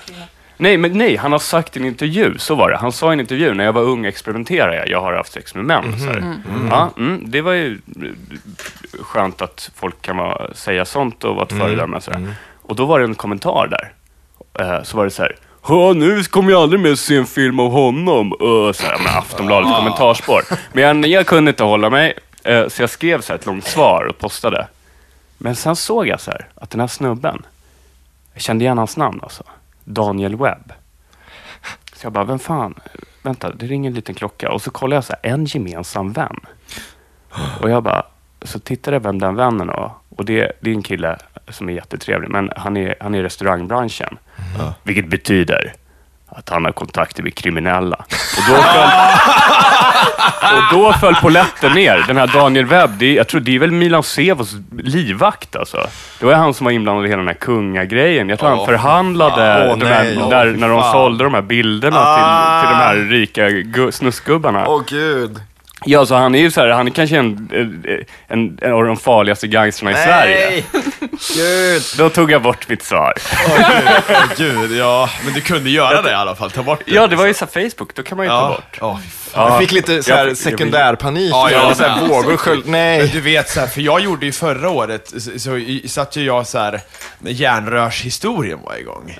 Nej, 0.57 0.77
men 0.77 0.97
nej, 0.97 1.15
han 1.15 1.31
har 1.31 1.39
sagt 1.39 1.77
i 1.77 1.79
en 1.79 1.85
intervju, 1.85 2.37
så 2.37 2.55
var 2.55 2.69
det. 2.69 2.77
Han 2.77 2.91
sa 2.91 3.11
i 3.11 3.13
en 3.13 3.19
intervju, 3.19 3.53
när 3.53 3.63
jag 3.63 3.73
var 3.73 3.81
ung 3.81 4.05
experimenterade 4.05 4.75
jag, 4.75 4.89
jag 4.89 5.01
har 5.01 5.13
haft 5.13 5.31
sex 5.31 5.55
med 5.55 5.65
män. 5.65 5.99
Så 5.99 6.05
här. 6.05 6.35
Ja, 6.69 6.89
mm, 6.97 7.23
det 7.31 7.41
var 7.41 7.51
ju 7.51 7.73
eh, 7.73 9.03
skönt 9.03 9.41
att 9.41 9.71
folk 9.75 10.01
kan 10.01 10.17
vara, 10.17 10.53
säga 10.53 10.85
sånt 10.85 11.23
och 11.23 11.35
vara 11.35 11.45
ett 11.45 11.59
föredöme. 11.59 12.01
Så 12.01 12.11
här. 12.11 12.35
Och 12.63 12.75
då 12.75 12.85
var 12.85 12.99
det 12.99 13.05
en 13.05 13.15
kommentar 13.15 13.67
där. 13.67 13.93
Eh, 14.59 14.83
så 14.83 14.97
var 14.97 15.03
det 15.03 15.11
så 15.11 15.21
här, 15.21 15.35
"Ja, 15.67 15.93
nu 15.93 16.23
kommer 16.23 16.51
jag 16.51 16.61
aldrig 16.61 16.81
mer 16.81 16.95
se 16.95 17.17
en 17.17 17.25
film 17.25 17.59
av 17.59 17.71
honom. 17.71 18.33
Uh, 18.41 18.71
så 18.71 18.83
här, 18.85 18.99
med 19.03 19.17
Aftonbladet 19.17 19.75
kommentarspår. 19.75 20.41
Men 20.73 20.83
jag, 20.83 21.11
jag 21.11 21.27
kunde 21.27 21.49
inte 21.49 21.63
hålla 21.63 21.89
mig, 21.89 22.13
eh, 22.43 22.67
så 22.67 22.81
jag 22.81 22.89
skrev 22.89 23.21
så 23.21 23.33
här 23.33 23.39
ett 23.39 23.45
långt 23.45 23.65
svar 23.65 24.05
och 24.09 24.17
postade. 24.17 24.67
Men 25.37 25.55
sen 25.55 25.75
såg 25.75 26.07
jag 26.07 26.21
så 26.21 26.31
här, 26.31 26.47
att 26.55 26.69
den 26.69 26.79
här 26.79 26.87
snubben, 26.87 27.45
jag 28.33 28.41
kände 28.41 28.63
igen 28.65 28.77
hans 28.77 28.97
namn 28.97 29.19
alltså. 29.23 29.43
Daniel 29.83 30.35
Webb. 30.35 30.73
Så 31.93 32.05
jag 32.05 32.13
bara, 32.13 32.23
vem 32.23 32.39
fan? 32.39 32.73
Vänta, 33.21 33.51
det 33.51 33.65
ringer 33.65 33.89
en 33.89 33.95
liten 33.95 34.15
klocka. 34.15 34.51
Och 34.51 34.61
så 34.61 34.71
kollar 34.71 34.97
jag 34.97 35.03
så 35.03 35.13
här, 35.13 35.31
en 35.31 35.45
gemensam 35.45 36.11
vän. 36.13 36.39
Och 37.61 37.69
jag 37.69 37.83
bara, 37.83 38.05
så 38.41 38.59
tittade 38.59 38.95
jag 38.95 39.01
vem 39.01 39.19
den 39.19 39.35
vännen 39.35 39.67
var. 39.67 39.91
Och 40.17 40.25
det, 40.25 40.51
det 40.59 40.69
är 40.69 40.73
en 40.75 40.83
kille 40.83 41.17
som 41.49 41.69
är 41.69 41.73
jättetrevlig, 41.73 42.29
men 42.29 42.51
han 42.57 42.77
är, 42.77 42.95
han 42.99 43.15
är 43.15 43.19
i 43.19 43.23
restaurangbranschen. 43.23 44.17
Vilket 44.83 45.07
betyder 45.07 45.73
att 46.29 46.49
han 46.49 46.65
har 46.65 46.71
kontakter 46.71 47.23
med 47.23 47.35
kriminella. 47.35 47.95
Och 48.37 48.43
då 48.49 48.55
föll, 48.55 48.89
och 50.57 50.63
då 50.71 50.93
föll 50.93 51.15
polletten 51.15 51.71
ner. 51.71 52.03
Den 52.07 52.17
här 52.17 52.27
Daniel 52.27 52.65
Webb, 52.65 53.01
är, 53.01 53.13
jag 53.15 53.27
tror 53.27 53.41
det 53.41 53.55
är 53.55 53.59
väl 53.59 53.71
Milan 53.71 54.03
Sevos 54.03 54.55
livvakt 54.77 55.55
alltså. 55.55 55.87
Det 56.19 56.25
var 56.25 56.33
han 56.33 56.53
som 56.53 56.65
var 56.65 56.71
inblandad 56.71 57.05
i 57.05 57.09
hela 57.09 57.17
den 57.19 57.27
här 57.27 57.35
kungagrejen. 57.35 58.29
Jag 58.29 58.39
tror 58.39 58.49
han 58.49 58.65
förhandlade 58.65 59.75
de 59.79 59.85
här, 59.85 60.03
nej. 60.03 60.29
där, 60.29 60.45
när 60.45 60.69
de 60.69 60.81
Fan. 60.81 60.91
sålde 60.91 61.23
de 61.23 61.33
här 61.33 61.41
bilderna 61.41 61.97
till, 62.15 62.67
till 62.67 62.77
de 62.77 62.83
här 62.83 62.95
rika 63.09 63.49
gu- 63.49 63.91
snusgubbarna. 63.91 64.67
Åh 64.67 64.81
gud. 64.87 65.39
Ja, 65.85 66.05
så 66.05 66.15
han 66.15 66.35
är 66.35 66.39
ju 66.39 66.51
så 66.51 66.61
här, 66.61 66.69
han 66.69 66.87
är 66.87 66.91
kanske 66.91 67.17
en, 67.17 67.49
en, 68.27 68.57
en 68.61 68.73
av 68.73 68.83
de 68.85 68.97
farligaste 68.97 69.47
gangstrarna 69.47 69.91
i 69.91 69.95
Sverige. 70.03 70.49
Nej. 70.49 70.65
Gud. 71.35 71.81
Då 71.97 72.09
tog 72.09 72.31
jag 72.31 72.41
bort 72.41 72.69
mitt 72.69 72.83
svar. 72.83 73.13
Åh 73.47 74.23
gud, 74.37 74.71
ja. 74.71 75.09
Men 75.25 75.33
du 75.33 75.41
kunde 75.41 75.69
göra 75.69 76.01
det 76.01 76.11
i 76.11 76.13
alla 76.13 76.35
fall, 76.35 76.51
ta 76.51 76.63
bort 76.63 76.81
det. 76.85 76.91
Ja, 76.95 77.07
det 77.07 77.15
var 77.15 77.25
ju 77.25 77.33
så 77.33 77.45
här 77.53 77.69
Facebook, 77.69 77.95
då 77.95 78.03
kan 78.03 78.17
man 78.17 78.25
ju 78.25 78.29
ta 78.29 78.35
Ja. 78.35 78.47
bort. 78.49 78.77
Ja, 78.79 78.99
fy 79.03 79.09
Ja. 79.35 79.49
Jag 79.49 79.59
fick 79.59 79.71
lite 79.71 80.03
så 80.03 80.13
här 80.13 80.33
sekundärpanik. 80.35 81.31
Ja, 81.31 81.51
Ja, 81.51 81.75
så 81.75 81.83
här 81.83 82.01
med. 82.01 82.09
vågor 82.09 82.37
sköld. 82.37 82.65
Men 82.65 82.71
Nej. 82.99 83.09
du 83.13 83.21
vet, 83.21 83.49
så 83.49 83.59
här, 83.59 83.67
för 83.67 83.81
jag 83.81 83.99
gjorde 83.99 84.25
ju 84.25 84.31
förra 84.31 84.69
året, 84.69 85.13
så, 85.17 85.39
så 85.39 85.59
satt 85.87 86.15
ju 86.15 86.23
jag 86.23 86.47
så 86.47 86.57
här, 86.59 86.81
när 87.19 87.31
järnrörshistorien 87.31 88.59
var 88.63 88.75
igång. 88.77 89.15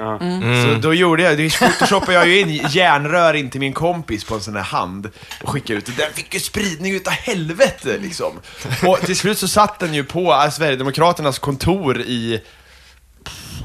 Så 0.66 0.80
då 0.82 0.94
gjorde 0.94 1.24
jag, 1.24 1.38
det 1.38 1.50
photoshoppade 1.60 2.14
jag 2.14 2.28
ju 2.28 2.40
in 2.40 2.50
järnrör 2.70 3.34
in 3.34 3.50
till 3.50 3.60
min 3.60 3.74
kompis 3.74 4.24
på 4.24 4.36
en 4.36 4.42
sån 4.42 4.56
här 4.56 4.64
hand 4.64 5.10
och 5.44 5.50
skickade 5.50 5.78
ut. 5.80 5.86
Den 5.98 6.14
fick 6.14 6.34
ju 6.34 6.40
spridning 6.54 6.96
utav 6.96 7.14
helvete 7.14 7.98
liksom. 7.98 8.40
Och 8.88 9.00
till 9.00 9.16
slut 9.16 9.38
så 9.38 9.48
satt 9.48 9.80
den 9.80 9.94
ju 9.94 10.04
på 10.04 10.34
eh, 10.34 10.50
Sverigedemokraternas 10.50 11.40
kontor 11.40 12.02
i, 12.02 12.42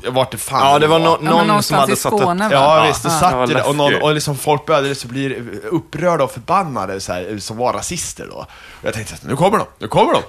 vart 0.07 0.31
det 0.31 0.39
fan 0.39 0.73
Ja, 0.73 0.79
det 0.79 0.87
var 0.87 0.99
no 0.99 1.05
Ja, 1.05 1.19
någon 1.31 1.39
som 1.39 1.47
någonstans 1.47 1.81
hade 1.81 1.93
i 1.93 1.97
satt 1.97 2.13
upp... 2.13 2.21
Va? 2.21 2.49
Ja, 2.53 2.85
visst, 2.89 3.03
då 3.03 3.09
Ja. 3.09 3.21
satt 3.21 3.33
Ja, 3.33 3.47
ju 3.49 3.55
det, 3.55 3.63
och, 3.63 3.77
någon, 3.77 3.95
och 4.03 4.15
liksom 4.15 4.37
folk 4.37 4.67
började 4.67 4.95
så 4.95 5.09
bli 5.09 5.43
upprörda 5.71 6.25
och 6.25 6.31
förbannade 6.33 7.01
så 7.01 7.13
här, 7.13 7.39
som 7.39 7.57
var 7.57 7.73
rasister 7.73 8.27
då. 8.31 8.35
Och 8.37 8.47
jag 8.83 8.95
tänkte 8.95 9.15
att 9.15 9.23
nu 9.25 9.37
kommer 9.37 9.59
de, 9.59 9.67
nu 9.79 9.89
kommer 9.89 10.13
de! 10.13 10.23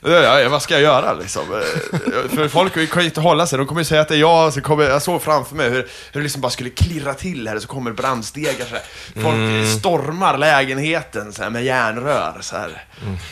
ja, 0.12 0.40
ja, 0.40 0.48
vad 0.48 0.62
ska 0.62 0.74
jag 0.74 0.82
göra 0.82 1.12
liksom? 1.12 1.42
Eh, 1.52 2.30
För 2.34 2.48
folk 2.48 2.90
kan 2.92 3.02
ju 3.02 3.08
inte 3.08 3.20
hålla 3.20 3.46
sig, 3.46 3.58
de 3.58 3.66
kommer 3.66 3.80
ju 3.80 3.84
säga 3.84 4.00
att 4.00 4.08
det 4.08 4.14
är 4.14 4.18
jag, 4.20 4.52
så 4.52 4.60
kommer, 4.60 4.84
jag 4.84 5.02
såg 5.02 5.22
framför 5.22 5.54
mig 5.56 5.68
hur, 5.70 5.76
hur 5.76 5.86
det 6.12 6.20
liksom 6.20 6.40
bara 6.40 6.50
skulle 6.50 6.70
klirra 6.70 7.14
till 7.14 7.48
här, 7.48 7.58
så 7.58 7.68
kommer 7.68 7.92
brandstegar 7.92 8.64
så 8.66 8.74
här. 8.74 8.82
Folk 9.22 9.78
stormar 9.80 10.38
lägenheten 10.38 11.32
så 11.32 11.42
här, 11.42 11.50
med 11.50 11.64
järnrör 11.64 12.38
så 12.40 12.56
här. 12.56 12.84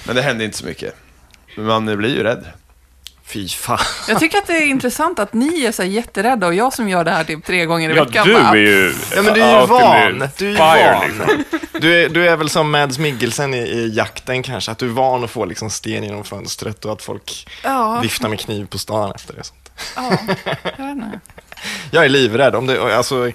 Men 0.07 0.17
det 0.17 0.23
hände 0.23 0.45
inte 0.45 0.57
så 0.57 0.65
mycket. 0.67 0.95
Man 1.57 1.97
blir 1.97 2.17
ju 2.17 2.23
rädd. 2.23 2.45
Fy 3.27 3.49
fan. 3.49 3.79
Jag 4.09 4.19
tycker 4.21 4.39
att 4.39 4.47
det 4.47 4.53
är 4.53 4.67
intressant 4.67 5.19
att 5.19 5.33
ni 5.33 5.65
är 5.65 5.73
så 5.73 5.83
här 5.83 5.89
jätterädda 5.91 6.47
och 6.47 6.55
jag 6.55 6.73
som 6.73 6.89
gör 6.89 7.05
det 7.05 7.11
här 7.11 7.25
typ 7.25 7.45
tre 7.45 7.67
gånger 7.67 7.91
i 7.91 7.97
Ja, 7.97 8.05
veckan 8.05 8.27
du 8.29 8.37
är 8.37 8.55
ju... 8.55 8.95
Ja, 9.17 9.23
men 9.23 9.35
du 9.35 9.41
är 9.43 9.61
ju 9.61 9.67
van. 9.67 10.29
Du 10.39 10.47
är 10.47 10.51
ju 10.51 10.57
fire, 10.57 10.93
van. 10.93 11.07
liksom. 11.09 11.45
Du 11.81 12.05
är, 12.05 12.09
du 12.09 12.29
är 12.29 12.37
väl 12.37 12.49
som 12.51 12.71
Mads 12.71 12.99
Mikkelsen 12.99 13.55
i, 13.55 13.59
i 13.59 13.89
jakten 13.95 14.43
kanske, 14.43 14.71
att 14.71 14.79
du 14.79 14.87
är 14.87 14.91
van 14.91 15.25
att 15.25 15.31
få 15.31 15.45
liksom 15.45 15.71
sten 15.71 16.05
genom 16.05 16.25
fönstret 16.25 16.85
och 16.85 16.93
att 16.93 17.03
folk 17.03 17.49
Ja. 17.63 18.01
viftar 18.01 18.29
med 18.29 18.41
kniv 18.41 18.67
på 18.67 18.79
stan 18.79 19.13
efter 19.15 19.35
det. 19.35 19.41
och 19.41 19.47
Sånt. 19.47 19.71
Ja, 19.97 20.03
jag 20.79 20.87
vet 20.87 20.97
inte. 20.97 21.21
Jag 21.91 22.05
är 22.05 22.09
livrädd. 22.09 22.55
Om 22.55 22.67
det, 22.67 22.97
alltså, 22.97 23.31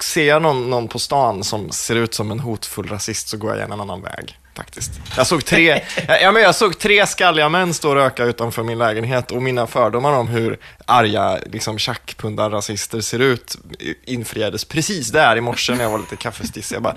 ser 0.00 0.28
jag 0.28 0.42
någon, 0.42 0.70
någon 0.70 0.88
på 0.88 0.98
stan 0.98 1.44
som 1.44 1.70
ser 1.70 1.94
ut 1.96 2.14
som 2.14 2.30
en 2.30 2.40
hotfull 2.40 2.86
rasist 2.88 3.28
så 3.28 3.36
går 3.36 3.50
jag 3.50 3.58
gärna 3.58 3.74
en 3.74 3.80
annan 3.80 4.02
väg. 4.02 4.38
Faktiskt. 4.56 4.92
Jag 5.16 5.26
såg 5.26 5.44
tre, 5.44 5.80
ja, 6.22 6.32
men 6.32 6.42
jag 6.42 6.54
såg 6.54 6.78
tre 6.78 7.06
skalliga 7.06 7.48
män 7.48 7.74
stå 7.74 7.88
och 7.88 7.94
röka 7.94 8.24
utanför 8.24 8.62
min 8.62 8.78
lägenhet 8.78 9.30
och 9.30 9.42
mina 9.42 9.66
fördomar 9.66 10.12
om 10.12 10.28
hur 10.28 10.58
arga 10.86 11.38
liksom, 11.46 11.78
tjackpundar-rasister 11.78 13.00
ser 13.00 13.18
ut 13.18 13.56
infriades 14.04 14.64
precis 14.64 15.08
där 15.08 15.36
i 15.36 15.40
morse 15.40 15.74
när 15.74 15.82
jag 15.82 15.90
var 15.90 15.98
lite 15.98 16.16
kaffestissig. 16.16 16.76
Jag 16.76 16.82
bara, 16.82 16.96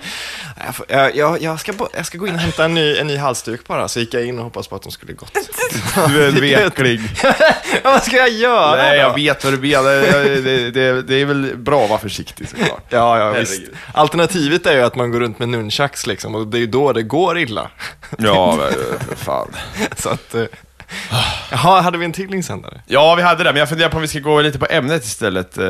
jag, 0.88 1.16
jag, 1.16 1.42
jag, 1.42 1.60
ska, 1.60 1.72
jag 1.94 2.06
ska 2.06 2.18
gå 2.18 2.26
in 2.26 2.34
och 2.34 2.40
hämta 2.40 2.64
en 2.64 2.74
ny, 2.74 2.96
en 2.96 3.06
ny 3.06 3.16
halsduk 3.16 3.66
bara. 3.66 3.88
Så 3.88 4.00
gick 4.00 4.14
jag 4.14 4.26
in 4.26 4.38
och 4.38 4.44
hoppades 4.44 4.68
på 4.68 4.76
att 4.76 4.82
de 4.82 4.92
skulle 4.92 5.12
gått. 5.12 5.38
Du 6.08 6.24
är 6.24 6.28
en 6.28 6.40
vekling. 6.40 7.00
vad 7.84 8.02
ska 8.02 8.16
jag 8.16 8.30
göra 8.30 8.76
Nej, 8.76 8.98
då? 8.98 9.02
jag 9.02 9.14
vet 9.14 9.44
vad 9.44 9.52
du 9.52 9.58
menar. 9.58 9.82
Det, 9.82 10.40
det, 10.40 10.70
det, 10.70 11.02
det 11.02 11.14
är 11.20 11.24
väl 11.24 11.56
bra 11.56 11.84
att 11.84 11.90
vara 11.90 12.00
försiktig 12.00 12.48
såklart. 12.48 12.84
Ja, 12.88 13.18
ja 13.18 13.30
visst. 13.30 13.62
Alternativet 13.94 14.66
är 14.66 14.76
ju 14.76 14.82
att 14.82 14.96
man 14.96 15.10
går 15.10 15.20
runt 15.20 15.38
med 15.38 15.48
nunchucks 15.48 16.06
liksom 16.06 16.34
och 16.34 16.46
det 16.46 16.58
är 16.58 16.60
ju 16.60 16.66
då 16.66 16.92
det 16.92 17.02
går 17.02 17.38
illa. 17.38 17.70
Ja, 18.18 18.68
fan. 19.16 19.52
Så 19.96 20.08
att, 20.08 20.34
eh, 20.34 20.44
jaha, 21.50 21.80
hade 21.80 21.98
vi 21.98 22.04
en 22.04 22.12
till 22.12 22.34
insändare? 22.34 22.80
Ja, 22.86 23.14
vi 23.14 23.22
hade 23.22 23.44
det, 23.44 23.52
men 23.52 23.60
jag 23.60 23.68
funderar 23.68 23.88
på 23.90 23.96
om 23.96 24.02
vi 24.02 24.08
ska 24.08 24.18
gå 24.18 24.40
lite 24.40 24.58
på 24.58 24.66
ämnet 24.70 25.04
istället. 25.04 25.58
Eh, 25.58 25.64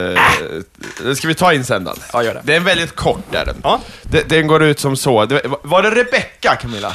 Ska 1.15 1.29
vi 1.29 1.35
ta 1.35 1.53
insändaren? 1.53 1.99
Ja, 2.13 2.23
gör 2.23 2.35
det. 2.35 2.41
Det 2.45 2.53
är 2.53 2.57
en 2.57 2.65
väldigt 2.65 2.97
kort, 2.97 3.35
är 3.35 3.45
den. 3.45 3.57
Ja. 3.63 3.81
Det- 4.03 4.29
Den 4.29 4.47
går 4.47 4.63
ut 4.63 4.81
som 4.81 4.97
så. 4.97 5.27
Var 5.63 5.83
det 5.83 5.91
Rebecka, 5.91 6.57
Camilla? 6.57 6.93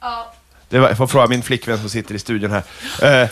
Ja. 0.00 0.32
Det 0.68 0.78
var, 0.78 0.88
jag 0.88 0.96
får 0.98 1.06
fråga 1.06 1.26
min 1.26 1.42
flickvän 1.42 1.78
som 1.78 1.88
sitter 1.88 2.14
i 2.14 2.18
studion 2.18 2.50
här. 2.50 2.62
Eh, 3.22 3.28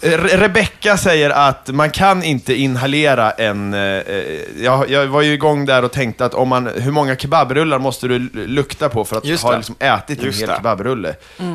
Re- 0.00 0.36
Rebecka 0.38 0.96
säger 0.96 1.30
att 1.30 1.68
man 1.68 1.90
kan 1.90 2.22
inte 2.22 2.54
inhalera 2.54 3.30
en... 3.30 3.74
Eh, 3.74 3.80
eh, 3.80 4.24
jag, 4.62 4.90
jag 4.90 5.06
var 5.06 5.22
ju 5.22 5.32
igång 5.32 5.66
där 5.66 5.84
och 5.84 5.92
tänkte 5.92 6.24
att 6.24 6.34
om 6.34 6.48
man, 6.48 6.66
hur 6.66 6.90
många 6.92 7.16
kebabrullar 7.16 7.78
måste 7.78 8.08
du 8.08 8.18
lukta 8.46 8.88
på 8.88 9.04
för 9.04 9.16
att 9.16 9.24
Just 9.24 9.42
ha 9.42 9.50
det. 9.50 9.56
liksom 9.56 9.76
ätit 9.78 10.22
Just 10.22 10.36
en 10.36 10.40
hel 10.40 10.48
det. 10.48 10.54
kebabrulle? 10.56 11.14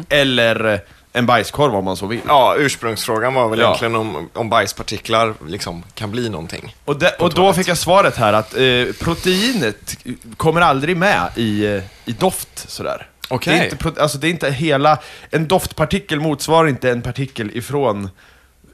Eller 0.09 0.65
eh, 0.73 0.79
en 1.15 1.25
bajskorv 1.25 1.75
om 1.75 1.85
man 1.85 1.97
så 1.97 2.05
vill. 2.07 2.19
Ja, 2.27 2.55
ursprungsfrågan 2.57 3.33
var 3.33 3.49
väl 3.49 3.59
Ja. 3.59 3.65
egentligen 3.65 3.95
om, 3.95 4.29
om 4.33 4.49
bajspartiklar 4.49 5.33
liksom 5.47 5.83
kan 5.93 6.11
bli 6.11 6.29
någonting. 6.29 6.75
Och, 6.85 6.99
de, 6.99 7.09
och 7.19 7.33
då 7.33 7.53
fick 7.53 7.67
jag 7.67 7.77
svaret 7.77 8.15
här 8.15 8.33
att 8.33 8.53
eh, 8.53 8.85
proteinet 8.99 9.97
kommer 10.37 10.61
aldrig 10.61 10.97
med 10.97 11.29
i, 11.35 11.65
eh, 11.65 11.81
i 12.05 12.11
doft 12.11 12.69
sådär. 12.71 13.07
Okej. 13.29 13.53
Det, 13.53 13.59
är 13.59 13.63
inte, 13.63 13.77
pro- 13.77 14.01
alltså 14.01 14.17
det 14.17 14.27
är 14.27 14.31
inte 14.31 14.51
hela, 14.51 14.99
en 15.29 15.47
doftpartikel 15.47 16.19
motsvarar 16.19 16.67
inte 16.67 16.89
en 16.91 17.01
partikel 17.01 17.57
ifrån, 17.57 18.09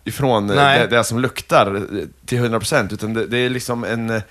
ifrån 0.04 0.50
eh, 0.50 0.56
det, 0.56 0.88
det 0.88 1.04
som 1.04 1.20
luktar 1.20 1.76
eh, 1.76 1.82
till 2.26 2.38
100% 2.40 2.94
utan 2.94 3.14
det, 3.14 3.26
det 3.28 3.38
är 3.38 3.50
liksom 3.50 3.84
en, 3.84 4.10
en, 4.10 4.22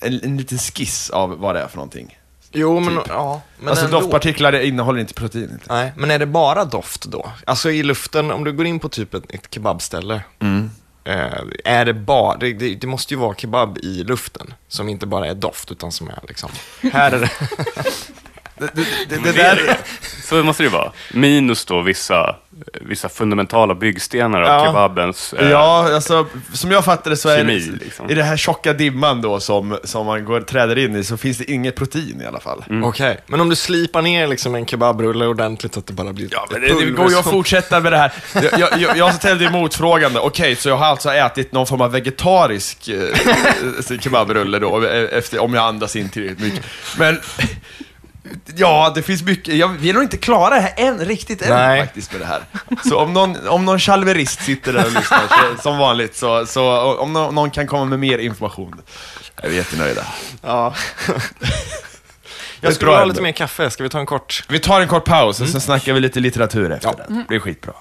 en 0.00 0.36
liten 0.36 0.58
skiss 0.58 1.10
av 1.10 1.38
vad 1.38 1.54
det 1.54 1.60
är 1.60 1.68
för 1.68 1.76
någonting. 1.76 2.17
Jo, 2.52 2.80
men, 2.80 2.96
Typ. 2.96 3.04
ja, 3.08 3.40
men 3.58 3.68
alltså 3.68 3.84
ändå. 3.84 4.00
doftpartiklar 4.00 4.60
innehåller 4.60 5.00
inte 5.00 5.14
protein. 5.14 5.50
Inte. 5.52 5.64
Nej, 5.74 5.92
men 5.96 6.10
är 6.10 6.18
det 6.18 6.26
bara 6.26 6.64
doft 6.64 7.04
då? 7.04 7.30
Alltså 7.46 7.70
i 7.70 7.82
luften, 7.82 8.30
om 8.30 8.44
du 8.44 8.52
går 8.52 8.66
in 8.66 8.78
på 8.80 8.88
typ 8.88 9.14
ett, 9.14 9.24
ett 9.28 9.54
kebabställe, 9.54 10.22
Mm. 10.40 10.70
eh, 11.04 11.32
är 11.64 11.84
det 11.84 11.94
bara, 11.94 12.36
det, 12.36 12.52
det, 12.52 12.74
det 12.74 12.86
måste 12.86 13.14
ju 13.14 13.20
vara 13.20 13.34
kebab 13.34 13.78
i 13.78 14.04
luften, 14.04 14.54
som 14.68 14.88
inte 14.88 15.06
bara 15.06 15.26
är 15.26 15.34
doft, 15.34 15.72
utan 15.72 15.92
som 15.92 16.08
är 16.08 16.18
liksom, 16.28 16.50
här 16.92 17.12
är 17.12 17.20
det. 17.20 17.30
Det, 18.58 18.70
det, 18.74 18.84
det, 19.08 19.22
det 19.24 19.32
där, 19.32 19.76
Så 20.24 20.42
måste 20.42 20.62
det 20.62 20.68
vara. 20.68 20.92
Minus 21.12 21.64
då 21.64 21.80
vissa, 21.82 22.36
vissa 22.80 23.08
fundamentala 23.08 23.74
byggstenar 23.74 24.42
av 24.42 24.48
Ja. 24.48 24.66
kebabens... 24.66 25.32
eh, 25.32 25.50
Ja, 25.50 25.94
alltså 25.94 26.26
som 26.52 26.70
jag 26.70 26.84
fattar 26.84 27.10
det 27.10 27.16
så 27.16 27.28
är 27.28 27.38
Kemi, 27.38 27.58
det, 27.58 27.84
liksom. 27.84 28.10
i 28.10 28.14
det 28.14 28.22
här 28.22 28.36
tjocka 28.36 28.72
dimman 28.72 29.22
då 29.22 29.40
som, 29.40 29.78
som 29.84 30.06
man 30.06 30.24
går, 30.24 30.40
träder 30.40 30.78
in 30.78 30.96
i 30.96 31.04
så 31.04 31.16
finns 31.16 31.38
det 31.38 31.50
inget 31.52 31.76
protein 31.76 32.20
i 32.22 32.26
alla 32.26 32.40
fall. 32.40 32.64
Okej, 32.84 33.20
men 33.26 33.40
om 33.40 33.48
du 33.48 33.56
slipar 33.56 34.02
ner 34.02 34.26
liksom 34.26 34.54
en 34.54 34.66
kebabrulle 34.66 35.26
ordentligt 35.26 35.74
så 35.74 35.80
att 35.80 35.86
det 35.86 35.92
bara 35.92 36.12
blir 36.12 36.28
Ja, 36.30 36.46
men 36.50 36.60
det, 36.60 36.66
det 36.84 36.90
går 36.90 37.10
ju 37.10 37.18
att 37.18 37.30
fortsätta 37.30 37.80
med 37.80 37.92
det 37.92 37.98
här. 37.98 38.12
Jag, 38.34 38.44
jag, 38.58 38.80
jag, 38.80 38.96
jag 38.96 39.14
ställde 39.14 39.44
ju 39.44 39.50
motfrågan 39.50 40.16
okej, 40.16 40.56
så 40.56 40.68
jag 40.68 40.76
har 40.76 40.86
alltså 40.86 41.10
ätit 41.10 41.52
någon 41.52 41.66
form 41.66 41.80
av 41.80 41.92
vegetarisk 41.92 42.88
eh, 42.88 43.98
kebabrulle 44.00 44.58
då, 44.58 44.82
efter, 45.12 45.38
om 45.38 45.54
jag 45.54 45.64
andas 45.64 45.96
in 45.96 46.08
tillräckligt 46.08 46.40
mycket. 46.52 46.64
Men, 46.98 47.20
ja, 48.56 48.92
det 48.94 49.02
finns 49.02 49.22
mycket, 49.22 49.54
jag, 49.54 49.68
vi 49.68 49.90
är 49.90 49.94
nog 49.94 50.02
inte 50.02 50.16
klara 50.16 50.54
här 50.54 50.72
än, 50.76 50.98
riktigt 50.98 51.42
än 51.42 51.48
Nej. 51.54 51.80
faktiskt 51.80 52.12
med 52.12 52.20
det 52.20 52.26
här. 52.26 52.42
Så 52.88 52.98
om 52.98 53.12
någon, 53.12 53.48
om 53.48 53.64
någon 53.64 53.78
chalverist 53.78 54.42
sitter 54.42 54.72
där 54.72 54.84
och 54.86 54.92
lyssnar, 54.92 55.20
så, 55.56 55.62
som 55.62 55.78
vanligt, 55.78 56.16
så, 56.16 56.46
så 56.46 56.94
om 56.98 57.12
någon, 57.12 57.34
någon 57.34 57.50
kan 57.50 57.66
komma 57.66 57.84
med 57.84 57.98
mer 57.98 58.18
information, 58.18 58.80
är 59.36 59.48
vi 59.48 59.56
jättenöjda. 59.56 60.02
Ja. 60.42 60.74
jag 62.60 62.74
skulle 62.74 62.90
bra 62.90 62.98
ha 62.98 63.04
lite 63.04 63.22
mer 63.22 63.32
kaffe, 63.32 63.70
ska 63.70 63.82
vi 63.82 63.88
ta 63.88 63.98
en 63.98 64.06
kort? 64.06 64.44
Vi 64.48 64.58
tar 64.58 64.80
en 64.80 64.88
kort 64.88 65.04
paus 65.04 65.40
och 65.40 65.48
sen 65.48 65.60
snackar 65.60 65.92
vi 65.92 66.00
lite 66.00 66.20
litteratur 66.20 66.72
efter 66.72 66.88
Ja. 66.88 67.04
den. 67.06 67.16
Det 67.18 67.24
blir 67.28 67.38
skitbra. 67.40 67.72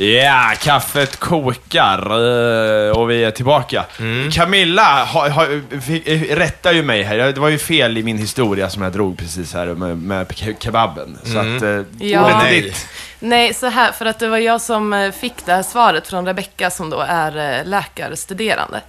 Ja, 0.00 0.52
kaffet 0.62 1.16
kokar 1.16 1.98
eh, 2.88 2.96
och 2.98 3.10
vi 3.10 3.24
är 3.24 3.30
tillbaka. 3.30 3.84
Camilla 4.32 5.04
ha, 5.04 5.28
ha, 5.28 5.46
fick, 5.86 6.08
eh, 6.08 6.36
rättar 6.36 6.72
ju 6.72 6.82
mig 6.82 7.02
här. 7.02 7.16
Det 7.16 7.40
var 7.40 7.48
ju 7.48 7.58
fel 7.58 7.98
i 7.98 8.02
min 8.02 8.18
historia 8.18 8.70
som 8.70 8.82
jag 8.82 8.92
drog 8.92 9.18
precis 9.18 9.54
här 9.54 9.66
med, 9.66 9.96
med 9.98 10.26
ke- 10.26 10.56
kebaben. 10.60 11.18
Så 11.24 11.38
att, 11.38 11.62
eh, 11.62 12.06
Ja. 12.08 12.24
ordet 12.24 12.36
är 12.36 12.42
Nej. 12.42 12.60
ditt. 12.62 12.86
Nej, 13.20 13.54
så 13.54 13.66
här, 13.66 13.92
för 13.92 14.06
att 14.06 14.18
det 14.18 14.28
var 14.28 14.38
jag 14.38 14.60
som 14.60 14.92
eh, 14.92 15.10
fick 15.12 15.46
det 15.46 15.52
här 15.52 15.62
svaret 15.62 16.06
från 16.08 16.26
Rebecka 16.26 16.70
som 16.70 16.90
då 16.90 17.00
är 17.08 17.64
läkarstuderande. 17.64 18.80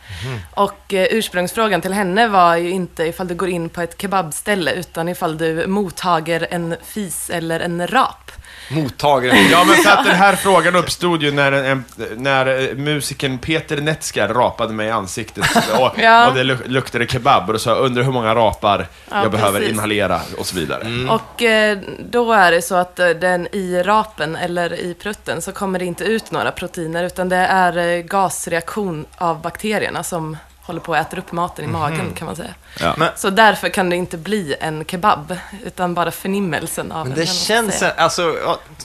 Och 0.52 0.94
eh, 0.94 1.08
ursprungsfrågan 1.12 1.82
till 1.82 1.94
henne 1.94 2.28
var 2.28 2.56
ju 2.56 2.70
inte 2.70 3.04
ifall 3.04 3.28
du 3.28 3.36
går 3.36 3.50
in 3.50 3.70
på 3.70 3.82
ett 3.82 4.02
kebabställe, 4.02 4.72
utan 4.72 5.10
ifall 5.10 5.38
du 5.38 5.68
mottager 5.68 6.48
en 6.52 6.76
fis 6.86 7.30
eller 7.30 7.60
en 7.60 7.88
rap. 7.88 8.32
Mottagaren. 8.70 9.38
Ja, 9.52 9.64
men 9.68 9.76
för 9.76 9.90
att 9.92 10.06
den 10.06 10.16
här 10.16 10.36
frågan 10.36 10.76
uppstod 10.76 11.24
ju 11.24 11.32
när, 11.32 11.52
en, 11.52 11.84
när 12.16 12.70
eh, 12.70 12.76
musikern 12.76 13.38
Peter 13.38 13.78
Netskar 13.82 14.28
rapade 14.28 14.74
mig 14.74 14.88
i 14.88 14.92
ansiktet 14.92 15.46
och, 15.80 15.92
Ja. 16.02 16.28
och 16.30 16.36
det 16.36 16.44
luk- 16.44 16.68
luktade 16.68 17.08
kebab 17.08 17.48
och 17.48 17.54
då 17.54 17.60
sa 17.60 17.70
jag 17.70 17.80
undrar 17.86 18.04
hur 18.04 18.12
många 18.12 18.36
rapar 18.36 18.88
Ja, 19.12 19.22
jag 19.22 19.32
behöver 19.32 19.60
precis. 19.60 19.74
inhalera 19.74 20.22
och 20.38 20.46
så 20.46 20.56
vidare. 20.56 20.88
Och 21.10 21.42
eh, 21.42 21.78
då 22.10 22.32
är 22.34 22.52
det 22.52 22.62
så 22.62 22.76
att 22.76 23.00
eh, 23.00 23.08
den 23.10 23.48
i 23.52 23.84
rapen 23.86 24.36
eller 24.36 24.74
i 24.80 24.94
prutten 24.94 25.42
så 25.42 25.52
kommer 25.52 25.80
det 25.80 25.86
inte 25.86 26.04
ut 26.04 26.32
några 26.32 26.52
proteiner 26.52 27.04
utan 27.04 27.30
det 27.30 27.36
är 27.38 28.02
gasreaktion 28.02 29.06
av 29.18 29.42
bakterierna 29.42 30.04
som 30.04 30.38
håller 30.70 30.80
på 30.82 30.94
att 30.96 31.08
äta 31.08 31.18
upp 31.18 31.32
maten 31.32 31.66
i 31.66 31.68
magen 31.68 32.14
kan 32.16 32.26
man 32.26 32.36
säga. 32.36 32.54
Ja. 32.80 32.94
Men- 32.98 33.10
Så 33.16 33.30
därför 33.30 33.70
kan 33.70 33.90
det 33.90 33.96
inte 33.96 34.18
bli 34.18 34.56
en 34.60 34.86
kebab 34.86 35.36
utan 35.66 35.94
bara 35.94 36.12
förnimmelsen 36.12 36.92
av 36.92 36.98
Men 37.06 37.12
en, 37.12 37.20
det 37.20 37.26
man 37.26 37.36
ska 37.36 37.46
känns, 37.54 37.80
säga. 37.80 37.94
alltså 37.98 38.36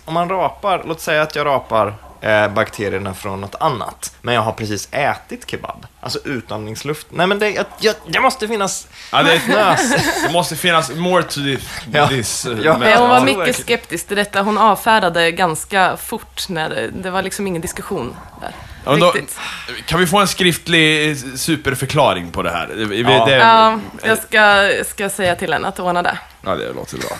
om 0.05 0.15
man 0.15 0.29
rapar, 0.29 0.83
låt 0.87 1.01
säga 1.01 1.23
att 1.23 1.37
jag 1.37 1.47
rapar 1.47 1.95
eh, 2.21 2.49
bakterierna 2.49 3.15
från 3.15 3.41
något 3.41 3.55
annat, 3.55 4.15
men 4.23 4.35
jag 4.35 4.43
har 4.43 4.53
precis 4.53 4.89
ätit 4.91 5.51
kebab. 5.51 5.87
Alltså 6.01 6.19
utandningsluft. 6.25 7.07
Nej 7.11 7.27
men 7.27 7.39
det, 7.39 7.51
jag, 7.51 7.65
jag, 7.79 7.95
det 8.07 8.21
måste 8.21 8.49
finnas 8.49 8.89
Ja, 9.13 9.23
det, 9.23 9.47
nös. 9.49 9.93
det 10.27 10.33
måste 10.33 10.57
finnas 10.57 10.91
more 10.95 11.23
to 11.23 11.41
this. 11.41 11.69
Ja. 11.93 12.09
this 12.09 12.47
eh, 12.47 12.59
Ja. 12.63 12.73
men- 12.73 12.81
Nej, 12.81 12.97
hon 12.99 13.09
var 13.09 13.21
mycket 13.21 13.57
skeptisk 13.57 14.07
till 14.09 14.17
detta. 14.17 14.43
Hon 14.43 14.59
avfärdade 14.59 15.31
ganska 15.31 15.97
fort 15.97 16.49
när 16.49 16.69
det, 16.71 16.91
det 17.03 17.11
var 17.11 17.23
liksom 17.23 17.47
ingen 17.47 17.63
diskussion 17.63 18.17
där. 18.41 18.55
Ja, 18.85 18.91
men 18.91 19.01
då, 19.01 19.15
kan 19.87 20.01
vi 20.01 20.07
få 20.07 20.19
en 20.19 20.29
skriftlig 20.29 21.11
eh, 21.11 21.17
superförklaring 21.37 22.31
på 22.31 22.43
det 22.43 22.51
här? 22.51 22.69
Ja. 23.11 23.27
Det, 23.27 23.37
Ja, 23.37 23.81
jag 24.03 24.19
ska, 24.19 24.71
ska 24.91 25.09
säga 25.11 25.37
till 25.37 25.53
henne 25.53 25.69
att 25.69 25.81
ordna 25.81 26.03
det. 26.03 26.19
ja, 26.43 26.55
det 26.55 26.73
låter 26.73 26.99
bra. 26.99 27.17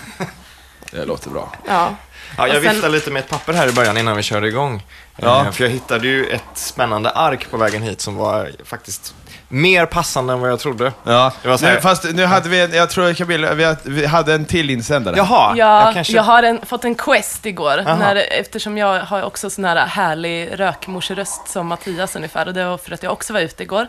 Det 0.91 1.05
låter 1.05 1.31
bra. 1.31 1.53
Ja. 1.69 1.95
Ja, 2.37 2.49
jag 2.49 2.63
sen- 2.63 2.73
viftade 2.73 2.93
lite 2.93 3.11
med 3.11 3.21
ett 3.21 3.29
papper 3.29 3.53
här 3.53 3.69
i 3.69 3.73
början 3.73 3.97
innan 3.97 4.17
vi 4.17 4.23
körde 4.23 4.49
igång. 4.49 4.83
Ja. 5.17 5.45
Eh, 5.47 5.51
För 5.53 5.65
jag 5.65 5.71
hittade 5.71 6.07
ju 6.09 6.27
ett 6.27 6.41
spännande 6.55 7.11
ark 7.11 7.47
på 7.51 7.57
vägen 7.57 7.83
hit 7.83 8.01
som 8.01 8.17
var 8.17 8.51
faktiskt 8.65 9.15
mer 9.55 9.87
passande 9.87 10.33
än 10.33 10.41
vad 10.41 10.51
jag 10.51 10.61
trodde. 10.61 10.93
Ja, 11.05 11.33
Det 11.43 11.49
var 11.49 11.57
så 11.57 11.67
här- 11.67 11.75
nu, 11.75 11.81
fast 11.81 12.05
nu 12.15 12.25
hade 12.27 12.49
vi, 12.49 12.77
jag 12.77 12.91
tror 12.91 13.15
Camilla, 13.15 13.55
vi, 13.55 13.75
vi 13.85 14.07
hade 14.07 14.35
en 14.35 14.45
till 14.45 14.71
insändare. 14.71 15.17
Jaha, 15.17 15.55
Ja, 15.57 15.85
jag 15.85 15.95
kanske... 15.95 16.13
jag 16.13 16.23
har 16.23 16.43
en, 16.43 16.67
fått 16.67 16.85
en 16.85 16.95
quest 16.95 17.47
igår, 17.47 17.83
när, 17.85 18.17
eftersom 18.41 18.79
jag 18.79 19.01
har 19.01 19.23
också 19.23 19.51
sån 19.51 19.65
här 19.65 19.77
härlig 19.87 20.61
rökmorseröst 20.61 21.49
som 21.49 21.67
Mattias 21.67 22.17
ungefär, 22.17 22.47
och 22.49 22.55
det 22.55 22.65
var 22.65 22.79
för 22.79 22.93
att 22.93 23.03
jag 23.03 23.13
också 23.13 23.33
var 23.33 23.41
ute 23.41 23.63
igår. 23.63 23.87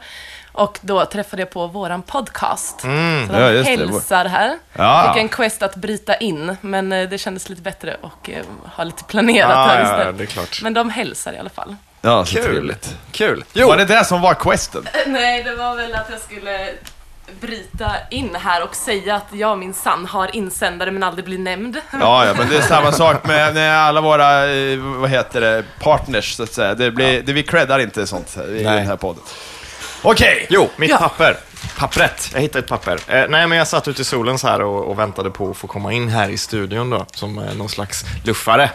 Och 0.51 0.79
då 0.81 1.05
träffade 1.05 1.41
jag 1.41 1.49
på 1.49 1.67
våran 1.67 2.01
podcast. 2.01 2.81
Så 2.81 2.87
de 2.87 2.93
Mm. 2.93 3.41
Ja, 3.41 3.49
just 3.51 3.65
det. 3.69 3.77
hälsar 3.77 4.25
här. 4.25 4.57
Ja. 4.73 5.11
Fick 5.13 5.21
en 5.21 5.29
quest 5.29 5.63
att 5.63 5.75
bryta 5.75 6.15
in, 6.15 6.57
men 6.61 6.91
eh, 6.91 7.09
det 7.09 7.17
kändes 7.17 7.49
lite 7.49 7.61
bättre 7.61 7.97
och 8.01 8.29
eh, 8.29 8.43
ha 8.75 8.83
lite 8.83 9.03
planerat 9.03 9.51
Ah, 9.57 9.67
här 9.67 9.79
ja, 9.79 9.83
istället. 9.91 10.17
det 10.17 10.23
är 10.23 10.25
klart. 10.25 10.59
Men 10.63 10.73
de 10.73 10.89
hälsar 10.89 11.33
i 11.33 11.37
alla 11.37 11.49
fall. 11.49 11.75
Ja, 12.05 12.25
så 12.25 12.35
Kul. 12.35 12.43
trevligt. 12.43 12.95
Kul. 13.11 13.43
Jo, 13.53 13.67
Var 13.67 13.77
det 13.77 13.85
det 13.85 14.05
som 14.05 14.21
var 14.21 14.33
questen? 14.33 14.87
Nej, 15.07 15.43
det 15.43 15.55
var 15.55 15.75
väl 15.75 15.93
att 15.95 16.07
jag 16.11 16.19
skulle 16.19 16.69
bryta 17.41 17.91
in 18.11 18.35
här 18.35 18.63
och 18.63 18.75
säga 18.75 19.15
att 19.15 19.27
jag 19.31 19.57
minsann 19.57 20.05
har 20.05 20.35
insändare 20.35 20.91
men 20.91 21.03
aldrig 21.03 21.25
blir 21.25 21.37
nämnd. 21.37 21.77
Ja, 21.99 22.25
ja, 22.25 22.33
men 22.37 22.49
det 22.49 22.57
är 22.57 22.61
samma 22.61 22.91
sak 22.91 23.23
med, 23.27 23.53
med 23.53 23.77
alla 23.79 24.01
våra, 24.01 24.45
eh, 24.51 24.77
vad 24.79 25.09
heter 25.09 25.41
det, 25.41 25.63
partners 25.79 26.33
så 26.35 26.43
att 26.43 26.53
säga. 26.53 26.73
Det 26.75 26.91
blir, 26.91 27.21
det, 27.21 27.33
vi 27.33 27.43
creddar 27.43 27.79
inte 27.79 28.07
sånt 28.07 28.37
i 28.37 28.39
Nej. 28.49 28.63
den 28.63 28.87
här 28.87 28.95
podden. 28.95 29.23
Okej! 30.01 30.47
jo 30.49 30.69
mitt 30.75 30.89
Ja. 30.89 30.97
papper. 30.97 31.37
Pappret. 31.77 32.29
Jag 32.33 32.41
hittade 32.41 32.59
ett 32.59 32.67
papper. 32.69 32.99
Eh, 33.07 33.25
nej, 33.29 33.47
men 33.47 33.57
jag 33.57 33.67
satt 33.67 33.87
ute 33.87 34.01
i 34.01 34.05
solen 34.05 34.39
så 34.39 34.47
här 34.47 34.61
och, 34.61 34.85
och 34.91 34.99
väntade 34.99 35.29
på 35.29 35.49
att 35.51 35.57
få 35.57 35.67
komma 35.67 35.93
in 35.93 36.09
här 36.09 36.29
i 36.29 36.37
studion 36.37 36.89
då, 36.89 37.05
som 37.13 37.37
eh, 37.39 37.53
någon 37.55 37.69
slags 37.69 38.05
luffare. 38.23 38.69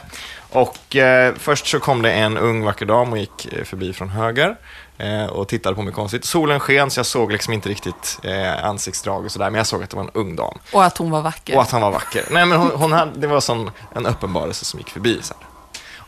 Och 0.52 0.96
eh, 0.96 1.34
först 1.38 1.66
så 1.66 1.80
kom 1.80 2.02
det 2.02 2.12
en 2.12 2.38
ung 2.38 2.64
vacker 2.64 2.86
dam 2.86 3.12
och 3.12 3.18
gick 3.18 3.52
eh, 3.52 3.64
förbi 3.64 3.92
från 3.92 4.08
höger 4.08 4.56
eh, 4.98 5.26
och 5.26 5.48
tittade 5.48 5.76
på 5.76 5.82
mig 5.82 5.92
konstigt. 5.94 6.24
Solen 6.24 6.60
sken 6.60 6.90
så 6.90 6.98
jag 6.98 7.06
såg 7.06 7.32
liksom 7.32 7.52
inte 7.54 7.68
riktigt 7.68 8.18
eh, 8.22 8.64
ansiktsdrag 8.64 9.24
och 9.24 9.30
sådär, 9.32 9.50
men 9.50 9.58
jag 9.58 9.66
såg 9.66 9.82
att 9.82 9.90
det 9.90 9.96
var 9.96 10.04
en 10.04 10.10
ung 10.14 10.36
dam. 10.36 10.58
Och 10.72 10.84
att 10.84 10.98
hon 10.98 11.10
var 11.10 11.22
vacker. 11.22 11.56
Och 11.56 11.62
att 11.62 11.70
han 11.70 11.80
var 11.82 11.90
vacker. 11.90 12.24
Nej, 12.30 12.46
men 12.46 12.58
hon, 12.58 12.70
hon 12.74 12.92
hade, 12.92 13.20
det 13.20 13.26
var 13.26 13.40
sån, 13.40 13.70
en 13.94 14.06
uppenbarelse 14.06 14.64
som 14.64 14.78
gick 14.78 14.90
förbi. 14.90 15.18
Så 15.22 15.34
här. 15.34 15.49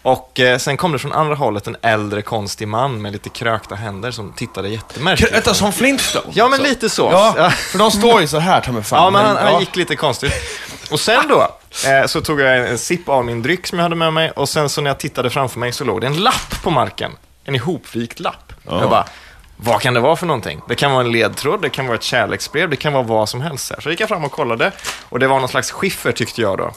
Och 0.02 0.40
eh, 0.40 0.58
sen 0.58 0.76
kom 0.76 0.92
det 0.92 0.98
från 0.98 1.12
andra 1.12 1.34
hållet 1.34 1.66
en 1.66 1.76
äldre 1.82 2.22
konstig 2.22 2.68
man 2.68 3.02
med 3.02 3.12
lite 3.12 3.28
krökta 3.28 3.74
händer 3.74 4.10
som 4.10 4.32
tittade 4.32 4.68
jättemärkligt. 4.68 5.34
Vänta, 5.34 5.54
som 5.54 5.72
Flintstones? 5.72 6.36
Ja, 6.36 6.48
men 6.48 6.62
lite 6.62 6.90
så. 6.90 7.08
Ja, 7.12 7.50
för 7.50 7.78
de 7.78 7.90
står 7.90 8.20
ju 8.20 8.26
så 8.26 8.38
här, 8.38 8.60
ta 8.60 8.72
mig 8.72 8.82
fan. 8.82 9.04
Ja, 9.04 9.10
men 9.10 9.26
han, 9.26 9.36
han 9.36 9.60
gick 9.60 9.76
lite 9.76 9.96
konstigt. 9.96 10.32
Och 10.90 11.00
sen 11.00 11.28
då, 11.28 11.48
eh, 11.88 12.06
så 12.06 12.20
tog 12.20 12.40
jag 12.40 12.58
en, 12.58 12.66
en 12.66 12.78
sipp 12.78 13.08
av 13.08 13.24
min 13.24 13.42
dryck 13.42 13.66
som 13.66 13.78
jag 13.78 13.82
hade 13.82 13.96
med 13.96 14.12
mig 14.12 14.30
och 14.30 14.48
sen 14.48 14.68
så 14.68 14.80
när 14.80 14.90
jag 14.90 14.98
tittade 14.98 15.30
framför 15.30 15.58
mig 15.58 15.72
så 15.72 15.84
låg 15.84 16.00
det 16.00 16.06
en 16.06 16.16
lapp 16.16 16.62
på 16.62 16.70
marken. 16.70 17.12
En 17.44 17.54
ihopvikt 17.54 18.20
lapp. 18.20 18.52
Jag 18.64 18.90
bara, 18.90 19.04
vad 19.56 19.80
kan 19.80 19.94
det 19.94 20.00
vara 20.00 20.16
för 20.16 20.26
någonting? 20.26 20.60
Det 20.68 20.74
kan 20.74 20.92
vara 20.92 21.04
en 21.04 21.12
ledtråd, 21.12 21.62
det 21.62 21.68
kan 21.68 21.86
vara 21.86 21.96
ett 21.96 22.02
kärleksbrev, 22.02 22.70
det 22.70 22.76
kan 22.76 22.92
vara 22.92 23.02
vad 23.02 23.28
som 23.28 23.40
helst. 23.40 23.72
Så 23.78 23.90
gick 23.90 24.00
jag 24.00 24.08
fram 24.08 24.24
och 24.24 24.32
kollade 24.32 24.72
och 25.08 25.18
det 25.18 25.26
var 25.26 25.40
någon 25.40 25.48
slags 25.48 25.70
skiffer 25.70 26.12
tyckte 26.12 26.40
jag 26.42 26.58
då. 26.58 26.72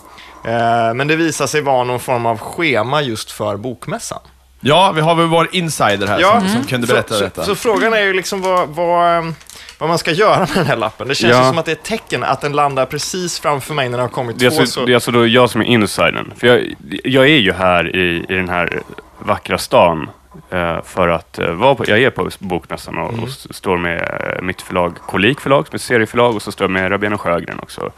Eh, 0.45 0.93
men 0.93 1.07
det 1.07 1.15
visade 1.15 1.47
sig 1.47 1.61
vara 1.61 1.83
någon 1.83 1.99
form 1.99 2.25
av 2.25 2.37
schema 2.39 3.01
just 3.01 3.31
för 3.31 3.57
bokmässan. 3.57 4.19
Ja, 4.59 4.91
vi 4.95 5.01
har 5.01 5.15
väl 5.15 5.25
vår 5.27 5.49
insider 5.51 6.07
här 6.07 6.19
Ja. 6.19 6.39
som, 6.39 6.49
som 6.49 6.63
kunde 6.63 6.87
berätta 6.87 7.13
så, 7.13 7.23
detta. 7.23 7.41
Så, 7.41 7.47
så 7.47 7.55
frågan 7.55 7.93
är 7.93 8.01
ju 8.01 8.13
liksom 8.13 8.41
vad, 8.41 8.69
vad, 8.69 9.17
ehm, 9.17 9.35
vad 9.79 9.89
man 9.89 9.97
ska 9.97 10.11
göra 10.11 10.39
med 10.39 10.49
den 10.55 10.65
här 10.65 10.75
lappen. 10.75 11.07
Det 11.07 11.15
känns 11.15 11.33
Ja. 11.33 11.39
ju 11.43 11.49
som 11.49 11.57
att 11.57 11.65
det 11.65 11.71
är 11.71 11.75
ett 11.75 11.83
tecken 11.83 12.23
att 12.23 12.41
den 12.41 12.53
landar 12.53 12.85
precis 12.85 13.39
framför 13.39 13.73
mig 13.73 13.89
när 13.89 13.97
det 13.97 14.03
har 14.03 14.09
kommit 14.09 14.39
Det 14.39 14.45
är, 14.45 14.49
två 14.49 14.59
alltså, 14.59 14.79
så... 14.79 14.85
det 14.85 14.91
är 14.91 14.95
alltså 14.95 15.11
då 15.11 15.27
jag 15.27 15.49
som 15.49 15.61
är 15.61 15.65
insidern. 15.65 16.33
För 16.37 16.47
jag, 16.47 16.75
jag 17.03 17.23
är 17.23 17.37
ju 17.37 17.53
här 17.53 17.95
i, 17.95 18.25
i 18.29 18.33
den 18.35 18.49
här 18.49 18.81
vackra 19.19 19.57
stan 19.57 20.09
eh, 20.51 20.81
för 20.83 21.07
att 21.07 21.39
eh, 21.39 21.49
vara 21.51 21.75
på, 21.75 21.83
jag 21.87 22.01
är 22.01 22.09
på 22.09 22.29
Bokmässan 22.39 22.97
och, 22.97 23.19
och 23.19 23.27
s- 23.27 23.47
står 23.55 23.77
med 23.77 24.39
mitt 24.41 24.61
förlag 24.61 24.95
Kolik 25.07 25.39
förlag, 25.41 25.67
som 25.67 25.73
är 25.73 25.77
ett 25.77 25.81
serieförlag, 25.81 26.35
och 26.35 26.41
så 26.41 26.51
står 26.51 26.65
jag 26.65 26.71
med 26.71 26.91
Rabén 26.91 27.13
och 27.13 27.21
Sjögren 27.21 27.59
också 27.59 27.91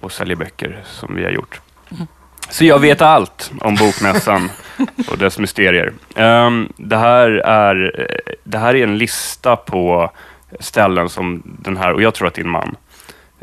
och 0.00 0.12
säljer 0.12 0.36
böcker 0.36 0.82
som 0.86 1.14
vi 1.14 1.24
har 1.24 1.30
gjort. 1.30 1.60
Så 2.50 2.64
jag 2.64 2.78
vet 2.78 3.02
allt 3.02 3.52
om 3.60 3.74
Bokmässan 3.74 4.50
och 5.10 5.18
dess 5.18 5.38
mysterier. 5.38 5.92
Ehm, 6.16 6.72
det, 6.76 6.96
här 6.96 7.30
är, 7.30 8.06
det 8.44 8.58
här 8.58 8.74
är 8.74 8.84
en 8.84 8.98
lista 8.98 9.56
på 9.56 10.10
ställen 10.60 11.08
som 11.08 11.42
den 11.44 11.76
här, 11.76 11.92
och 11.92 12.02
jag 12.02 12.14
tror 12.14 12.28
att 12.28 12.34
din 12.34 12.48
man, 12.48 12.76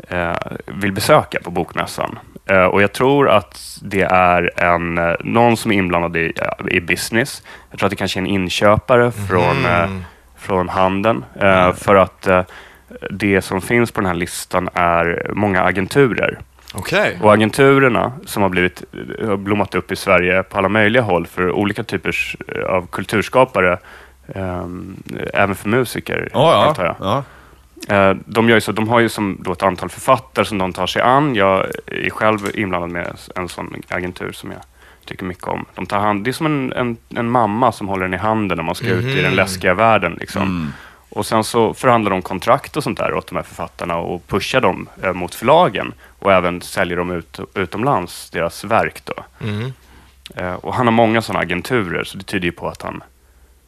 eh, 0.08 0.36
vill 0.66 0.92
besöka 0.92 1.40
på 1.44 1.50
Bokmässan. 1.50 2.18
Eh, 2.46 2.64
och 2.64 2.82
jag 2.82 2.92
tror 2.92 3.28
att 3.28 3.78
det 3.82 4.02
är 4.02 4.50
en, 4.56 4.98
eh, 4.98 5.14
någon 5.20 5.56
som 5.56 5.72
är 5.72 5.76
inblandad 5.76 6.16
i, 6.16 6.32
i 6.70 6.80
business. 6.80 7.42
Jag 7.70 7.78
tror 7.78 7.86
att 7.86 7.90
det 7.90 7.96
kanske 7.96 8.18
är 8.18 8.22
en 8.22 8.26
inköpare 8.26 9.12
från, 9.12 9.64
eh, 9.64 9.90
från 10.36 10.68
handeln. 10.68 11.24
Eh, 11.40 11.72
för 11.72 11.94
att 11.94 12.28
det 13.10 13.42
som 13.42 13.60
finns 13.60 13.92
på 13.92 14.00
den 14.00 14.08
här 14.08 14.14
listan 14.14 14.68
är 14.74 15.30
många 15.34 15.62
agenturer. 15.62 16.38
Okej. 16.72 17.18
Och 17.22 17.32
agenturerna 17.34 18.12
som 18.26 18.42
har 18.42 18.48
blivit, 18.50 18.82
har 19.26 19.36
blommat 19.36 19.74
upp 19.74 19.92
i 19.92 19.96
Sverige 19.96 20.42
på 20.42 20.58
alla 20.58 20.68
möjliga 20.68 21.02
håll 21.02 21.26
för 21.26 21.52
olika 21.52 21.84
typer 21.84 22.16
av 22.68 22.86
kulturskapare, 22.86 23.78
ehm, 24.34 24.96
även 25.34 25.54
för 25.54 25.68
musiker, 25.68 26.28
Ja, 26.32 26.64
antar 26.68 26.84
ja. 26.84 26.96
jag. 26.98 27.08
ja. 27.08 27.24
Eh, 28.10 28.16
De, 28.26 28.48
gör 28.48 28.56
ju 28.56 28.60
så, 28.60 28.72
de 28.72 28.88
har 28.88 29.00
ju 29.00 29.08
som 29.08 29.36
då 29.40 29.52
ett 29.52 29.62
antal 29.62 29.88
författare 29.88 30.44
som 30.44 30.58
de 30.58 30.72
tar 30.72 30.86
sig 30.86 31.02
an. 31.02 31.34
Jag 31.34 31.66
är 31.86 32.10
själv 32.10 32.38
inblandad 32.54 32.90
med 32.90 33.12
en 33.36 33.48
sån 33.48 33.74
agentur 33.88 34.32
som 34.32 34.50
jag 34.50 34.60
tycker 35.04 35.24
mycket 35.24 35.48
om. 35.48 35.64
De 35.74 35.86
tar 35.86 35.98
hand, 35.98 36.24
det 36.24 36.30
är 36.30 36.32
som 36.32 36.46
en, 36.46 36.72
en, 36.72 36.96
en 37.16 37.30
mamma 37.30 37.72
som 37.72 37.88
håller 37.88 38.04
en 38.04 38.14
i 38.14 38.16
handen 38.16 38.56
när 38.56 38.64
man 38.64 38.74
ska 38.74 38.86
ut 38.86 39.04
i 39.16 39.22
den 39.22 39.34
läskiga 39.34 39.74
världen. 39.74 40.16
Liksom. 40.20 40.72
Och 41.14 41.26
sen 41.26 41.44
så 41.44 41.74
förhandlar 41.74 42.10
de 42.10 42.22
kontrakt 42.22 42.76
och 42.76 42.82
sånt 42.82 42.98
där 42.98 43.14
åt 43.14 43.26
de 43.26 43.36
här 43.36 43.42
författarna 43.42 43.96
och 43.96 44.26
pushar 44.26 44.60
dem 44.60 44.88
eh, 45.02 45.12
mot 45.12 45.34
förlagen 45.34 45.94
och 46.18 46.32
även 46.32 46.60
säljer 46.60 46.96
dem 46.96 47.10
ut, 47.10 47.40
utomlands, 47.54 48.30
deras 48.30 48.64
verk. 48.64 49.02
Då. 49.04 49.14
Mm. 49.40 49.72
Eh, 50.36 50.54
och 50.54 50.74
han 50.74 50.86
har 50.86 50.92
många 50.92 51.22
sådana 51.22 51.42
agenturer, 51.44 52.04
så 52.04 52.18
det 52.18 52.24
tyder 52.24 52.44
ju 52.46 52.52
på 52.52 52.68
att 52.68 52.82
han, 52.82 53.02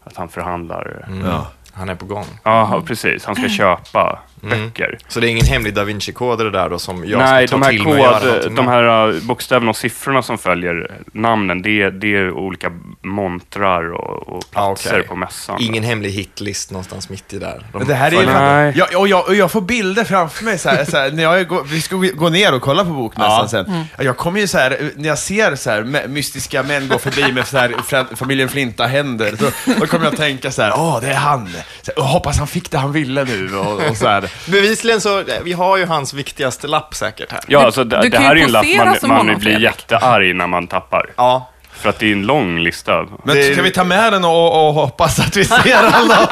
att 0.05 0.17
han 0.17 0.29
förhandlar. 0.29 1.07
Ja. 1.25 1.47
Han 1.73 1.89
är 1.89 1.95
på 1.95 2.07
gång. 2.07 2.27
Ja, 2.43 2.83
precis. 2.87 3.25
Han 3.25 3.35
ska 3.35 3.49
köpa 3.49 4.01
Mm. 4.09 4.19
Böcker. 4.51 4.99
Så 5.09 5.21
det 5.21 5.29
är 5.29 5.31
ingen 5.31 5.47
hemlig 5.47 5.75
da 5.75 5.85
Vinci-kod 5.85 6.39
det 6.39 6.51
där 6.51 6.69
då 6.71 6.79
som 6.79 7.05
jag 7.09 7.19
Nej, 7.19 7.49
ska 7.49 7.57
de 7.57 7.63
ta 7.63 7.67
här, 7.67 7.73
till 7.77 7.85
mig 7.85 7.93
och 7.93 7.99
göra 7.99 8.19
kod, 8.19 8.27
någonting 8.29 8.55
de 8.55 8.65
med? 8.67 8.75
här 8.75 9.09
uh, 9.09 9.23
bokstäverna 9.23 9.71
och 9.71 9.77
siffrorna 9.77 10.23
som 10.23 10.39
följer 10.39 10.91
namnen, 11.13 11.63
det, 11.63 11.91
det 11.91 12.15
är 12.17 12.31
olika 12.31 12.71
montrar 13.03 13.93
och, 13.95 14.29
och 14.29 14.43
Ah, 14.53 14.67
platser 14.69 14.91
okej. 14.95 15.03
på 15.09 15.17
mässan. 15.17 15.57
Ingen 15.61 15.83
hemlig 15.83 16.11
hitlist 16.11 16.71
någonstans 16.71 17.09
mitt 17.09 17.33
i 17.33 17.39
där. 17.39 17.67
De 17.73 17.79
Men 17.79 17.87
det 17.89 17.95
här 17.95 18.13
är 18.15 18.21
ju... 18.21 18.27
Nej. 18.27 18.73
Jag, 18.77 19.01
och, 19.01 19.09
jag, 19.09 19.29
och 19.29 19.35
jag 19.35 19.51
får 19.51 19.61
bilder 19.61 20.05
framför 20.05 20.45
mig 20.45 20.59
så 20.59 20.69
här, 20.69 20.85
så 20.85 20.97
här, 20.97 21.11
när 21.11 21.23
jag 21.23 21.49
går, 21.49 21.65
vi 21.65 21.81
ska 21.81 21.97
gå 21.97 22.29
ner 22.29 22.55
och 22.55 22.63
kolla 22.63 22.85
på 22.85 22.91
bokmässan 22.91 23.39
Ja. 23.41 23.49
sen. 23.49 23.85
Jag 24.07 24.17
kommer 24.17 24.41
ju 24.41 24.47
så 24.47 24.59
här, 24.59 24.91
när 24.97 25.09
jag 25.09 25.19
ser 25.19 25.57
så 25.57 25.71
här, 25.71 25.83
my- 25.83 26.07
mystiska 26.09 26.63
män 26.63 26.89
gå 26.89 26.99
förbi 26.99 27.33
med 27.33 27.47
så 27.47 27.59
här, 27.59 27.69
fra- 27.69 28.17
familjen 28.17 28.49
Flinta-händer, 28.49 29.35
då, 29.39 29.47
då 29.81 29.87
kommer 29.87 30.05
jag 30.05 30.13
att 30.13 30.19
tänka 30.21 30.51
så 30.51 30.63
här, 30.63 30.73
åh, 30.77 31.01
det 31.01 31.07
är 31.11 31.15
han. 31.15 31.47
Så, 31.83 31.93
här, 31.97 32.03
"Åh, 32.03 32.13
hoppas 32.13 32.39
han 32.39 32.47
fick 32.47 32.71
det 32.71 32.79
han 32.79 32.93
ville 32.93 33.25
nu 33.25 33.57
och, 33.57 33.89
och 33.91 33.97
så 33.97 34.09
här. 34.09 34.25
Bevisligen 34.47 35.01
så, 35.01 35.25
vi 35.45 35.53
har 35.53 35.77
ju 35.77 35.87
hans 35.87 36.15
viktigaste 36.15 36.67
lapp 36.67 36.95
säkert 36.95 37.33
här. 37.33 37.41
Ja, 37.47 37.65
alltså, 37.65 37.85
det, 37.85 38.01
det 38.03 38.11
kan 38.11 38.23
här 38.23 38.31
är 38.31 38.37
ju 38.37 38.43
en 38.43 38.53
lapp 38.53 38.67
man, 38.77 38.97
man 39.03 39.11
honom, 39.11 39.27
blir 39.27 39.51
Fredrik. 39.53 39.63
jättearg 39.63 40.35
när 40.37 40.47
man 40.47 40.67
tappar. 40.67 41.11
Ja. 41.17 41.51
För 41.73 41.89
att 41.89 41.99
det 41.99 42.07
är 42.09 42.13
en 42.13 42.27
lång 42.27 42.59
lista. 42.59 43.07
Men 43.25 43.37
Det- 43.37 43.53
ska 43.53 43.63
vi 43.63 43.71
ta 43.71 43.85
med 43.85 44.13
den 44.13 44.25
och, 44.25 44.69
och 44.69 44.75
hoppas 44.75 45.21
att 45.21 45.37
vi 45.37 45.45
ser 45.45 45.75
alla? 45.93 46.29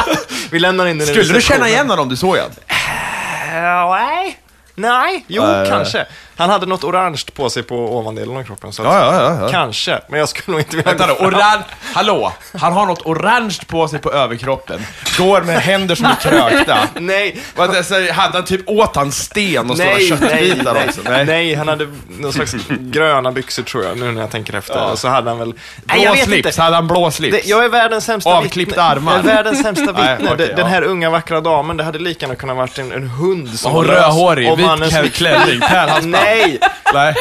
Vi 0.50 0.58
lämnar 0.58 0.86
in 0.86 0.98
den 0.98 1.06
Skulle 1.06 1.32
du 1.34 1.40
känna 1.40 1.68
igen 1.68 1.90
honom 1.90 2.08
du 2.08 2.16
såg 2.16 2.36
han? 2.36 2.50
Eh, 2.66 3.90
Nej. 3.90 4.38
Nej, 4.74 5.24
jo 5.28 5.42
Nej. 5.42 5.68
kanske. 5.70 6.06
Han 6.36 6.50
hade 6.50 6.66
något 6.66 6.84
orange 6.84 7.22
på 7.34 7.50
sig 7.50 7.62
på 7.62 7.76
ovandelen 7.98 8.36
av 8.36 8.42
kroppen. 8.42 8.72
Så 8.72 8.82
Ja, 8.82 8.98
ja, 8.98 9.14
ja, 9.24 9.38
ja. 9.42 9.48
Kanske, 9.50 10.00
men 10.08 10.18
jag 10.20 10.28
skulle 10.28 10.52
nog 10.52 10.60
inte 10.60 10.76
vilja 10.76 10.90
Vänta 10.94 11.06
fram. 11.06 11.26
orange, 11.26 11.64
hallå, 11.94 12.32
han 12.58 12.72
har 12.72 12.86
något 12.86 13.06
orange 13.06 13.58
på 13.66 13.88
sig 13.88 13.98
på 13.98 14.12
överkroppen, 14.12 14.86
går 15.18 15.40
med 15.42 15.60
händer 15.60 15.94
som 15.94 16.06
är 16.06 16.14
krökta. 16.14 16.78
Nej, 17.00 17.40
Vad 17.56 17.68
hade 18.14 18.32
han 18.38 18.44
typ 18.44 18.68
åt 18.68 18.96
han 18.96 19.12
sten 19.12 19.70
och 19.70 19.76
stora 19.76 19.88
nej, 19.90 19.96
nej, 19.98 20.08
köttbitar 20.08 20.74
nej, 20.74 20.88
också? 20.88 21.00
nej. 21.24 21.54
han 21.54 21.68
hade 21.68 21.88
någon 22.08 22.32
slags 22.32 22.54
gröna 22.68 23.32
byxor 23.32 23.62
tror 23.62 23.84
jag, 23.84 23.98
nu 23.98 24.12
när 24.12 24.20
jag 24.20 24.30
tänker 24.30 24.54
efter. 24.54 24.74
Ja. 24.76 24.84
Och 24.84 24.98
så 24.98 25.08
hade 25.08 25.30
han 25.30 25.38
väl... 25.38 25.54
Nej, 25.84 25.96
Blå 26.00 26.04
jag 26.04 26.12
vet 26.12 26.24
slips, 26.24 26.46
inte. 26.48 26.62
hade 26.62 26.76
han 26.76 26.86
blå 26.88 27.10
slips? 27.10 27.36
Det, 27.36 27.48
jag 27.50 27.64
är 27.64 27.68
världens 27.68 28.04
sämsta 28.04 28.30
Avklippta 28.30 28.70
vittne. 28.70 28.82
armar. 28.82 29.12
Jag 29.12 29.20
är 29.20 29.34
världens 29.34 29.62
sämsta 29.62 29.92
Nej, 29.92 30.16
vittne. 30.16 30.32
okej, 30.34 30.46
Den- 30.46 30.56
Den 30.56 30.66
här 30.66 30.82
unga 30.82 31.10
vackra 31.10 31.40
damen, 31.40 31.76
det 31.76 31.84
hade 31.84 31.98
lika 31.98 32.26
gärna 32.26 32.34
kunnat 32.36 32.56
varit 32.56 32.78
en, 32.78 32.92
en 32.92 33.08
hund 33.08 33.58
som 33.58 33.74
Och 33.74 33.84
rödhårig, 33.84 34.56
vit 35.02 35.14
klänning, 35.14 35.60
pärlhalsband. 35.60 36.16
Nej! 36.26 36.58
Nej. 36.94 37.14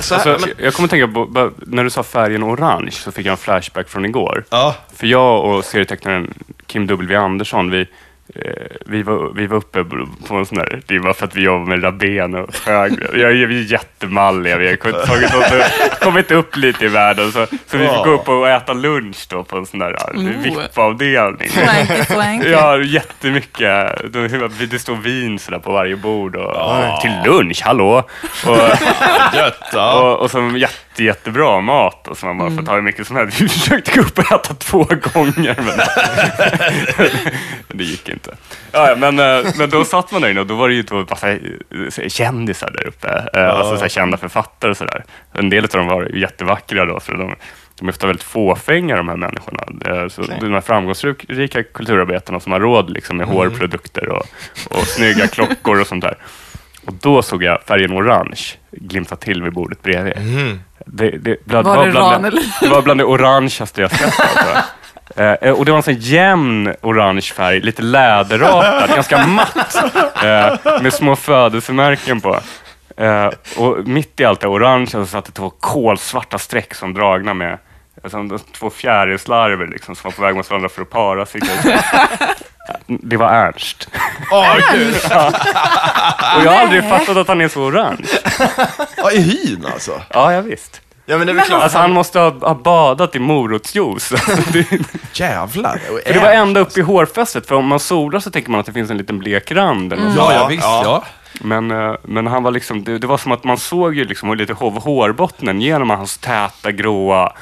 Så 0.00 0.14
här, 0.14 0.30
Alltså, 0.30 0.46
men, 0.46 0.64
jag 0.64 0.74
kommer 0.74 0.86
att 0.86 0.90
tänka 0.90 1.08
på, 1.08 1.50
när 1.66 1.84
du 1.84 1.90
sa 1.90 2.02
färgen 2.02 2.44
orange 2.44 2.90
så 2.90 3.12
fick 3.12 3.26
jag 3.26 3.30
en 3.30 3.36
flashback 3.36 3.88
från 3.88 4.04
igår. 4.04 4.44
Ja. 4.50 4.74
För 4.96 5.06
jag 5.06 5.44
och 5.44 5.64
serietecknaren 5.64 6.34
Kim 6.66 6.86
W. 6.86 7.16
Andersson, 7.16 7.70
vi, 7.70 7.86
vi, 8.86 9.02
var, 9.02 9.32
vi 9.34 9.46
var 9.46 9.56
uppe 9.56 9.84
på 10.28 10.34
en 10.34 10.46
sån 10.46 10.58
där, 10.58 10.82
det 10.86 10.98
var 10.98 11.12
för 11.12 11.24
att 11.24 11.36
vi 11.36 11.42
jobbar 11.42 11.66
med 11.66 11.84
Rabén 11.84 12.34
och 12.34 12.54
Sjögren. 12.54 13.20
Jag 13.20 13.30
är 13.30 13.48
jättemalliga, 13.48 14.56
vi 14.58 14.68
har 14.68 14.76
tagit 15.06 15.34
oss, 15.34 15.98
kommit 16.00 16.30
upp 16.30 16.56
lite 16.56 16.84
i 16.84 16.88
världen. 16.88 17.32
Så, 17.32 17.46
så 17.66 17.78
vi 17.78 17.88
fick 17.88 18.04
gå 18.04 18.10
upp 18.10 18.28
och 18.28 18.48
äta 18.48 18.72
lunch 18.72 19.26
då 19.30 19.44
på 19.44 19.56
en 19.56 19.66
sån 19.66 19.80
där 19.80 19.96
ja, 19.98 20.10
Oh. 20.14 20.20
VIP-avdelning. 20.42 21.48
Ja, 22.50 22.78
jättemycket. 22.78 24.12
Det 24.70 24.78
står 24.78 24.96
vin 24.96 25.38
sådär 25.38 25.58
på 25.58 25.72
varje 25.72 25.96
bord. 25.96 26.36
Och, 26.36 27.00
Till 27.00 27.12
lunch, 27.24 27.62
hallå! 27.64 28.02
Och, 28.46 28.58
ja. 29.72 30.00
och, 30.00 30.20
och 30.20 30.30
så 30.30 30.52
jätte, 30.56 30.74
jättebra 31.02 31.60
mat 31.60 32.08
och 32.08 32.18
så 32.18 32.26
man 32.26 32.38
bara 32.38 32.50
får 32.50 32.62
ta 32.62 32.74
hur 32.74 32.82
mycket 32.82 33.06
som 33.06 33.16
helst. 33.16 33.40
Vi 33.40 33.48
försökte 33.48 33.92
gå 33.98 34.00
upp 34.00 34.18
och 34.18 34.32
äta 34.32 34.54
två 34.54 34.78
gånger 34.84 35.56
men 35.56 35.78
det 37.78 37.84
gick 37.84 38.08
inte. 38.08 38.34
Ja, 38.72 38.94
men, 38.98 39.18
eh, 39.18 39.46
men 39.58 39.70
då 39.70 39.84
satt 39.84 40.12
man 40.12 40.22
där 40.22 40.28
inne 40.30 40.40
och 40.40 40.46
då 40.46 40.54
var 40.54 40.68
det 40.68 40.74
ju 40.74 40.82
då 40.82 41.06
massa 41.10 41.30
eh, 41.32 42.08
kändisar 42.08 42.70
där 42.70 42.86
uppe. 42.86 43.28
Ja. 43.32 43.40
Alltså 43.40 43.76
så 43.76 43.88
kända 43.88 44.16
författare 44.16 44.70
och 44.70 44.76
sådär. 44.76 45.04
En 45.32 45.50
del 45.50 45.64
av 45.64 45.70
dem 45.70 45.86
var 45.86 46.04
jättevackra 46.16 46.84
då, 46.84 47.00
för 47.00 47.12
de, 47.12 47.34
de 47.78 47.88
är 47.88 47.92
ofta 47.92 48.06
väldigt 48.06 48.22
fåfänga 48.24 48.96
de 48.96 49.08
här 49.08 49.16
människorna. 49.16 49.62
Eh, 49.86 50.08
Så 50.08 50.22
Okej. 50.22 50.36
De 50.40 50.52
här 50.52 50.60
framgångsrika 50.60 51.62
kulturarbetarna 51.62 52.40
som 52.40 52.52
har 52.52 52.60
råd 52.60 52.90
liksom, 52.90 53.16
med 53.16 53.26
hårprodukter 53.26 54.08
och, 54.08 54.26
och 54.70 54.86
snygga 54.86 55.26
klockor 55.26 55.80
och 55.80 55.86
sånt 55.86 56.04
där. 56.04 56.16
Och 56.86 56.92
då 56.92 57.22
såg 57.22 57.42
jag 57.42 57.62
färgen 57.62 57.92
orange 57.92 58.40
glimta 58.70 59.16
till 59.16 59.42
vid 59.42 59.52
bordet 59.52 59.82
bredvid. 59.82 60.16
mm. 60.16 60.60
Det, 60.86 61.10
det, 61.10 61.44
bland, 61.44 61.66
Var 61.66 61.84
det 61.84 61.90
bland, 61.90 62.12
ran 62.12 62.24
eller? 62.24 62.42
det 62.60 62.68
var 62.68 62.82
bland 62.82 63.00
det 63.00 63.04
orangeaste 63.04 63.80
jag 63.80 63.90
sett. 63.90 64.20
Alltså. 64.20 64.62
Eh, 65.16 65.50
och 65.50 65.64
det 65.64 65.70
var 65.70 65.76
en 65.76 65.82
sån 65.82 65.94
jämn 65.94 66.74
orange 66.82 67.20
färg, 67.20 67.60
lite 67.60 67.82
läderartad, 67.82 68.90
ganska 68.90 69.26
matt, 69.26 69.76
eh, 70.24 70.80
med 70.82 70.92
små 70.92 71.16
födelsemärken 71.16 72.20
på. 72.20 72.40
Eh, 72.96 73.30
och 73.56 73.88
mitt 73.88 74.20
i 74.20 74.24
allt 74.24 74.40
det 74.40 74.48
orangea 74.48 74.86
så 74.86 75.06
satt 75.06 75.24
det 75.24 75.32
två 75.32 75.50
kolsvarta 75.50 76.38
streck 76.38 76.74
som 76.74 76.94
dragna 76.94 77.34
med 77.34 77.58
alltså, 78.02 78.38
två 78.52 78.70
fjärilslarver 78.70 79.66
liksom, 79.66 79.96
som 79.96 80.08
var 80.08 80.12
på 80.12 80.22
väg 80.22 80.36
mot 80.36 80.50
varandra 80.50 80.68
för 80.68 80.82
att 80.82 80.90
para 80.90 81.26
sig. 81.26 81.40
Det 82.86 83.16
var 83.16 83.28
Ernst. 83.28 83.88
Åh, 84.30 84.56
gud. 84.74 84.94
Och 86.36 86.44
jag 86.44 86.50
har 86.52 86.60
aldrig 86.60 86.88
fattat 86.88 87.16
att 87.16 87.28
han 87.28 87.40
är 87.40 87.48
så 87.48 87.60
orange. 87.62 88.06
Ja, 88.96 89.10
i 89.10 89.20
hyn 89.20 89.66
alltså. 89.72 90.02
Ja, 90.10 90.32
ja 90.32 90.40
visst. 90.40 90.80
Ja, 91.06 91.18
men 91.18 91.26
det 91.26 91.32
är 91.32 91.34
väl 91.34 91.44
klart. 91.44 91.62
Alltså 91.62 91.78
han 91.78 91.92
måste 91.92 92.18
ha, 92.18 92.30
ha 92.30 92.54
badat 92.54 93.16
i 93.16 93.18
morotsjuice. 93.18 94.08
Det, 94.52 94.66
Jävlar. 95.12 95.80
för 96.06 96.12
det 96.12 96.20
var 96.20 96.28
ända 96.30 96.60
upp 96.60 96.78
i 96.78 96.80
hårfästet, 96.80 97.46
för 97.46 97.54
om 97.54 97.66
man 97.66 97.80
solar 97.80 98.20
så 98.20 98.30
tänker 98.30 98.50
man 98.50 98.60
att 98.60 98.66
det 98.66 98.72
finns 98.72 98.90
en 98.90 98.96
liten 98.98 99.18
blek 99.18 99.52
rand. 99.52 99.92
eller 99.92 100.04
något 100.04 100.16
Ja, 100.16 100.32
ja, 100.32 100.46
visst. 100.46 100.62
Ja. 100.62 101.04
Men, 101.40 101.70
eh, 101.70 101.94
men 102.02 102.26
han 102.26 102.42
var 102.42 102.50
liksom, 102.50 102.84
det, 102.84 102.98
det 102.98 103.06
var 103.06 103.18
som 103.18 103.32
att 103.32 103.44
man 103.44 103.58
såg 103.58 103.94
ju 103.94 104.04
liksom 104.04 104.34
lite 104.34 104.52
hov 104.52 104.82
hårbottnen 104.82 105.60
genom 105.60 105.90
hans 105.90 106.18
täta 106.18 106.72
gråa 106.72 107.32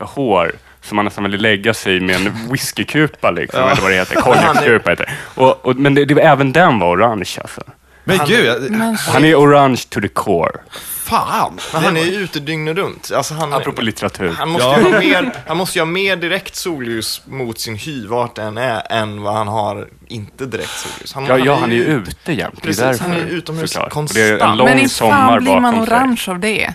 hår. 0.00 0.52
Som 0.82 0.96
man 0.96 1.04
nästan 1.04 1.24
ville 1.24 1.38
lägga 1.38 1.74
sig 1.74 2.00
med 2.00 2.16
en 2.16 2.48
whiskykupa 2.52 3.30
liksom, 3.30 3.60
eller 3.62 3.82
vad 3.82 3.90
det 3.90 3.96
heter, 3.96 4.14
konjakskupa 4.20 4.90
heter 4.90 5.10
och, 5.34 5.66
och, 5.66 5.76
Men 5.76 5.94
det, 5.94 6.04
det, 6.04 6.14
var- 6.14 6.22
även 6.22 6.52
den 6.52 6.78
var 6.78 6.96
orange 6.96 7.38
alltså. 7.40 7.62
Men 8.04 8.18
gud, 8.26 8.46
jag- 8.46 8.70
Men 8.70 8.96
Han 8.96 9.24
är 9.24 9.34
orange 9.34 9.82
to 9.88 10.00
the 10.00 10.08
core, 10.08 10.60
fan. 11.04 11.58
Men 11.72 11.84
han 11.84 11.96
är 11.96 12.04
ju 12.04 12.12
ute 12.14 12.40
dygnet 12.40 12.76
runt. 12.76 13.10
Alltså 13.14 13.34
han, 13.34 13.52
apropå 13.52 13.82
litteratur. 13.82 14.30
han, 14.38 14.48
måste 14.48 14.66
Ja. 14.68 14.78
ju 14.78 14.84
ha 14.92 14.98
mer, 15.00 15.32
han 15.46 15.56
måste 15.56 15.78
ju 15.78 15.82
ha 15.82 15.86
mer 15.86 16.16
direkt 16.16 16.54
solljus 16.56 17.22
mot 17.26 17.58
sin 17.60 17.76
hy, 17.76 18.06
vart 18.06 18.34
den 18.36 18.58
är, 18.58 18.82
än 18.90 19.22
vad 19.22 19.34
han 19.34 19.48
har 19.48 19.88
inte 20.08 20.46
direkt 20.46 20.70
solljus. 20.70 21.12
Han, 21.14 21.24
Ja, 21.26 21.38
ja, 21.38 21.54
han 21.54 21.72
är 21.72 21.76
ju 21.76 21.84
ute 21.84 22.32
jämt. 22.32 22.54
Det 22.54 22.60
är 22.62 22.66
Precis, 22.66 22.82
därför, 22.82 23.04
han 23.04 23.12
är 23.12 23.26
utomhus 23.26 23.70
såklart. 23.72 23.90
konstant. 23.92 24.24
Och 24.32 24.38
Det 24.38 24.44
är 24.44 24.50
en 24.50 24.56
lång 24.56 24.68
Men 24.68 24.78
inte 24.78 24.94
sommar 24.94 25.16
fan 25.28 25.42
blir 25.44 25.60
man 25.60 25.80
orange 25.82 26.22
av 26.28 26.38
det. 26.38 26.74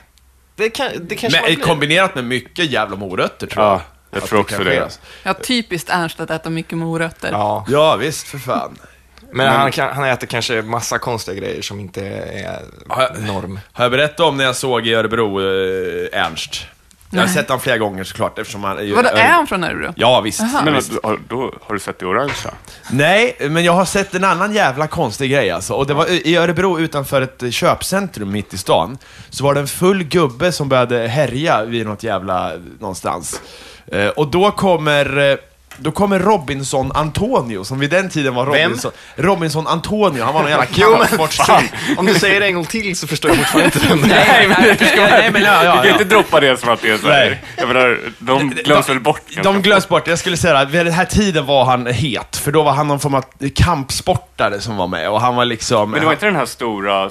Det, 0.55 0.69
kan, 0.69 0.87
det 1.01 1.15
kanske 1.15 1.39
man 1.39 1.47
Men 1.49 1.55
blir. 1.55 1.65
kombinerat 1.65 2.15
med 2.15 2.23
mycket 2.23 2.65
jävla 2.71 2.95
morötter 2.95 3.47
tror 3.47 3.65
jag. 3.65 3.73
Ja, 3.73 3.81
jag 4.11 4.23
tror 4.23 4.39
också 4.39 4.55
ske, 4.57 4.63
det. 4.63 4.89
Ja, 5.23 5.33
typiskt 5.33 5.89
Ernst 5.89 6.19
att 6.19 6.29
äta 6.31 6.49
mycket 6.49 6.77
morötter. 6.77 7.29
Ja, 7.31 7.65
Ja, 7.67 7.95
visst 7.95 8.27
för 8.27 8.37
fan. 8.37 8.77
men 9.31 9.47
han, 9.47 9.71
kan, 9.71 9.95
han 9.95 10.03
äter 10.05 10.27
kanske 10.27 10.61
massa 10.61 10.97
konstiga 10.99 11.37
grejer 11.39 11.61
som 11.61 11.79
inte 11.79 12.05
är 12.05 12.61
norm. 13.27 13.59
Har 13.71 13.85
jag 13.85 13.91
berättat 13.91 14.19
om 14.19 14.37
när 14.37 14.43
jag 14.43 14.55
såg 14.55 14.87
i 14.87 14.93
Örebro, 14.93 15.41
eh, 15.41 16.21
Ernst? 16.25 16.65
Jag 17.09 17.19
har 17.19 17.25
Nej. 17.25 17.35
sett 17.35 17.47
honom 17.47 17.59
flera 17.61 17.77
gånger 17.77 18.03
såklart 18.03 18.39
eftersom 18.39 18.63
han. 18.63 18.75
Vadå, 18.95 19.09
är 19.09 19.27
han 19.27 19.47
från 19.47 19.63
Örebro? 19.63 19.93
Ja, 19.95 20.21
visst. 20.21 20.41
Men 20.63 20.73
visst. 20.73 20.91
har, 21.03 21.19
då 21.27 21.53
har 21.61 21.73
du 21.73 21.79
sett 21.79 21.99
det 21.99 22.05
orangea? 22.05 22.53
Nej, 22.91 23.37
men 23.39 23.63
jag 23.63 23.73
har 23.73 23.85
sett 23.85 24.15
en 24.15 24.23
annan 24.23 24.53
jävla 24.53 24.87
konstig 24.87 25.31
grej 25.31 25.51
alltså. 25.51 25.73
Och 25.73 25.87
det 25.87 25.93
var 25.93 26.27
i 26.27 26.35
Örebro 26.35 26.79
utanför 26.79 27.21
ett 27.21 27.53
köpcentrum 27.53 28.31
mitt 28.31 28.53
i 28.53 28.57
stan. 28.57 28.97
Så 29.29 29.43
var 29.43 29.53
det 29.53 29.59
en 29.59 29.67
full 29.67 30.03
gubbe 30.03 30.51
som 30.51 30.69
började 30.69 31.07
härja 31.07 31.65
vid 31.65 31.85
något 31.87 32.03
jävla 32.03 32.51
någonstans. 32.79 33.41
Eh, 33.91 34.09
och 34.09 34.27
då 34.27 34.51
kommer... 34.51 35.31
Eh, 35.31 35.37
då 35.79 35.91
kommer 35.91 36.19
Robinson 36.19 36.91
Antonio, 36.91 37.63
som 37.63 37.79
vid 37.79 37.89
den 37.89 38.09
tiden 38.09 38.35
var 38.35 38.45
Vem? 38.45 38.63
Robinson... 38.69 38.91
Robinson 39.15 39.67
Antonio, 39.67 40.23
han 40.23 40.33
var 40.33 40.41
någon 40.41 40.49
jävla 40.51 40.65
kampsportstjej. 41.07 41.71
Om 41.97 42.05
du 42.05 42.13
säger 42.13 42.39
det 42.39 42.45
en 42.45 42.55
gång 42.55 42.65
till 42.65 42.97
så 42.97 43.07
förstår 43.07 43.31
jag 43.31 43.37
fortfarande 43.37 43.65
inte 43.65 43.87
vem 43.87 44.01
det 44.01 44.15
är. 44.15 44.47
Nej, 44.47 44.47
men, 44.47 44.77
nej, 45.09 45.31
men 45.31 45.41
ja, 45.41 45.59
Du 45.59 45.65
ja, 45.65 45.75
kan 45.75 45.85
ja. 45.85 45.91
inte 45.91 46.03
droppa 46.03 46.39
det 46.39 46.59
som 46.59 46.69
att 46.69 46.81
det 46.81 46.89
är 46.89 46.97
så 46.97 47.07
här. 47.09 47.41
Jag 47.57 47.67
menar, 47.67 47.99
de 48.19 48.49
glöms 48.49 48.89
väl 48.89 48.99
bort 48.99 49.21
ganska 49.29 49.51
De 49.51 49.61
glöms 49.61 49.87
bort. 49.87 50.07
Jag 50.07 50.19
skulle 50.19 50.37
säga 50.37 50.57
att 50.57 50.69
vid 50.71 50.85
den 50.85 50.93
här 50.93 51.05
tiden 51.05 51.45
var 51.45 51.65
han 51.65 51.87
het, 51.87 52.35
för 52.37 52.51
då 52.51 52.63
var 52.63 52.71
han 52.71 52.87
någon 52.87 52.99
form 52.99 53.13
av 53.13 53.23
kampsportare 53.55 54.59
som 54.61 54.77
var 54.77 54.87
med 54.87 55.09
och 55.09 55.21
han 55.21 55.35
var 55.35 55.45
liksom... 55.45 55.91
Men 55.91 55.99
det 55.99 56.05
var 56.05 56.13
inte 56.13 56.25
den 56.25 56.35
här 56.35 56.45
stora 56.45 57.09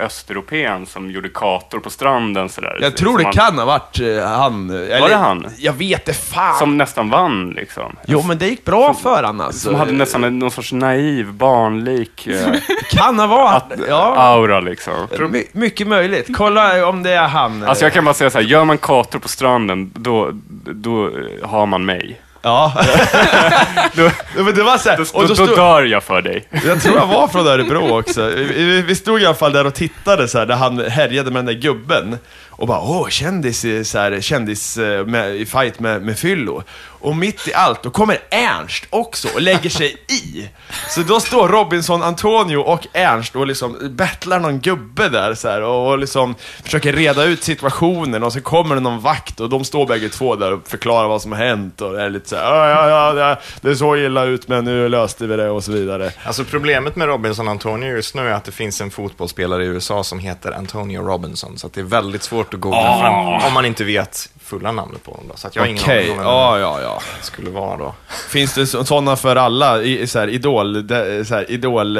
östeuropén 0.00 0.86
som 0.86 1.10
gjorde 1.10 1.28
kator 1.28 1.78
på 1.80 1.90
stranden 1.90 2.48
sådär? 2.48 2.78
Jag 2.80 2.96
tror 2.96 3.18
det 3.18 3.24
han- 3.24 3.32
kan 3.32 3.58
ha 3.58 3.64
varit 3.64 4.00
eh, 4.00 4.28
han. 4.28 4.70
Eller, 4.70 5.08
det 5.08 5.16
han? 5.16 5.46
Jag 5.58 5.72
vet 5.72 6.04
det 6.06 6.14
fan. 6.14 6.58
Som 6.58 6.76
nästan 6.76 7.10
vann 7.10 7.50
liksom. 7.50 7.96
Jo, 8.10 8.22
men 8.22 8.38
det 8.38 8.46
gick 8.46 8.64
bra 8.64 8.94
för 8.94 9.22
han 9.22 9.40
alltså. 9.40 9.60
Som 9.60 9.74
hade 9.74 9.92
nästan 9.92 10.24
en, 10.24 10.38
någon 10.38 10.50
sorts 10.50 10.72
naiv, 10.72 11.32
barnlik 11.32 12.26
eh, 12.26 12.52
Kan 12.90 13.18
ha 13.18 13.26
varit. 13.26 13.62
Ja, 13.88 14.14
aura 14.16 14.60
liksom. 14.60 14.94
my, 15.30 15.44
mycket 15.52 15.86
möjligt. 15.86 16.28
Kolla 16.36 16.86
om 16.86 17.02
det 17.02 17.10
är 17.10 17.28
han. 17.28 17.62
Alltså 17.64 17.84
jag 17.84 17.92
kan 17.92 18.04
bara 18.04 18.14
säga 18.14 18.30
så 18.30 18.38
här, 18.38 18.44
gör 18.44 18.64
man 18.64 18.78
kator 18.78 19.18
på 19.18 19.28
stranden, 19.28 19.90
då, 19.94 20.30
då 20.64 21.06
eh, 21.06 21.48
har 21.48 21.66
man 21.66 21.84
mig. 21.84 22.20
Ja. 22.42 22.72
Då, 23.94 24.10
men 24.36 24.54
det 24.54 24.62
var 24.62 24.78
så 24.78 24.88
här, 24.88 24.96
då, 24.96 25.02
och 25.02 25.08
då, 25.12 25.20
då 25.22 25.26
då 25.28 25.34
stod, 25.34 25.56
dör 25.56 25.82
jag 25.82 26.02
för 26.02 26.22
dig. 26.22 26.48
Jag 26.66 26.82
tror 26.82 26.98
han 26.98 27.08
var 27.08 27.28
från 27.28 27.46
Örebro 27.46 27.98
också. 27.98 28.26
Vi, 28.26 28.44
vi- 28.44 28.82
vi 28.82 28.94
stod 28.94 29.22
i 29.22 29.26
alla 29.26 29.34
fall 29.34 29.52
där 29.52 29.66
och 29.66 29.74
tittade 29.74 30.28
så 30.28 30.38
här, 30.38 30.46
där 30.46 30.54
han 30.56 30.78
härjade 30.90 31.30
med 31.30 31.38
den 31.38 31.46
där 31.46 31.62
gubben. 31.62 32.18
Och 32.58 32.66
bara 32.66 32.80
åh, 32.80 33.08
kändis, 33.08 33.64
i- 33.64 33.84
så 33.84 33.98
här, 33.98 34.20
kändis 34.20 34.76
eh, 34.78 35.06
med, 35.06 35.36
i 35.36 35.46
fight 35.46 35.80
med, 35.80 36.02
med 36.02 36.18
fyllo. 36.18 36.62
Och 37.00 37.16
mitt 37.16 37.48
i 37.48 37.54
allt, 37.54 37.82
då 37.82 37.90
kommer 37.90 38.18
Ernst 38.30 38.84
också 38.90 39.28
och 39.34 39.40
lägger 39.42 39.70
sig 39.70 39.96
i. 40.08 40.48
Så 40.88 41.00
då 41.00 41.20
står 41.20 41.48
Robinson 41.48 42.02
Antonio 42.02 42.56
och 42.56 42.86
Ernst 42.92 43.36
och 43.36 43.46
liksom 43.46 43.78
battlar 43.96 44.40
någon 44.40 44.60
gubbe 44.60 45.08
där 45.08 45.34
så 45.34 45.48
här, 45.48 45.62
och, 45.62 45.90
och 45.90 45.98
liksom 45.98 46.34
försöker 46.62 46.92
reda 46.92 47.24
ut 47.24 47.42
situationen 47.44 48.22
och 48.22 48.32
så 48.32 48.40
kommer 48.40 48.74
det 48.74 48.80
någon 48.80 49.00
vakt 49.00 49.40
och 49.40 49.48
de 49.48 49.64
står 49.64 49.86
bägge 49.86 50.08
två 50.08 50.36
där 50.36 50.52
och 50.52 50.68
förklarar 50.68 51.08
vad 51.08 51.22
som 51.22 51.32
har 51.32 51.38
hänt 51.38 51.80
och 51.80 52.00
är 52.00 52.10
lite 52.10 52.28
så 52.28 52.36
här, 52.36 52.44
ja, 52.44 52.88
ja, 52.88 53.14
ja, 53.20 53.36
det, 53.60 53.76
såg 53.76 53.98
illa 53.98 54.24
ut 54.24 54.48
men 54.48 54.64
nu 54.64 54.88
löste 54.88 55.26
vi 55.26 55.36
det 55.36 55.50
och 55.50 55.64
så 55.64 55.72
vidare. 55.72 56.12
Alltså 56.24 56.44
problemet 56.44 56.96
med 56.96 57.06
Robinson 57.08 57.48
Antonio 57.48 57.88
just 57.96 58.14
nu 58.14 58.28
är 58.28 58.32
att 58.32 58.44
det 58.44 58.52
finns 58.52 58.80
en 58.80 58.90
fotbollsspelare 58.90 59.64
i 59.64 59.66
USA 59.66 60.04
som 60.04 60.18
heter 60.18 60.52
Antonio 60.52 61.02
Robinson. 61.02 61.58
Så 61.58 61.66
att 61.66 61.72
det 61.72 61.80
är 61.80 61.84
väldigt 61.84 62.22
svårt 62.22 62.47
att 62.54 62.60
googla 62.60 62.98
fram 63.00 63.14
om 63.46 63.54
man 63.54 63.64
inte 63.64 63.84
vet 63.84 64.28
fulla 64.44 64.72
namnet 64.72 65.04
på 65.04 65.10
honom. 65.10 65.28
Då. 65.28 65.36
Så 65.36 65.46
att 65.46 65.56
jag 65.56 65.62
har 65.62 65.66
ingen 65.68 65.82
Okej, 65.82 65.98
aning 65.98 66.10
om 66.10 66.16
vem 66.18 66.26
ja, 66.26 66.58
ja, 66.58 66.80
ja. 66.80 67.02
det 67.18 67.24
skulle 67.26 67.50
vara 67.50 67.76
då. 67.76 67.94
Finns 68.28 68.54
det 68.54 68.66
så- 68.66 68.84
sådana 68.84 69.16
för 69.16 69.36
alla? 69.36 69.82
I, 69.82 70.06
så 70.06 70.18
här, 70.18 70.28
idol, 70.28 70.86
de, 70.86 71.24
så 71.24 71.34
här, 71.34 71.50
idol... 71.50 71.98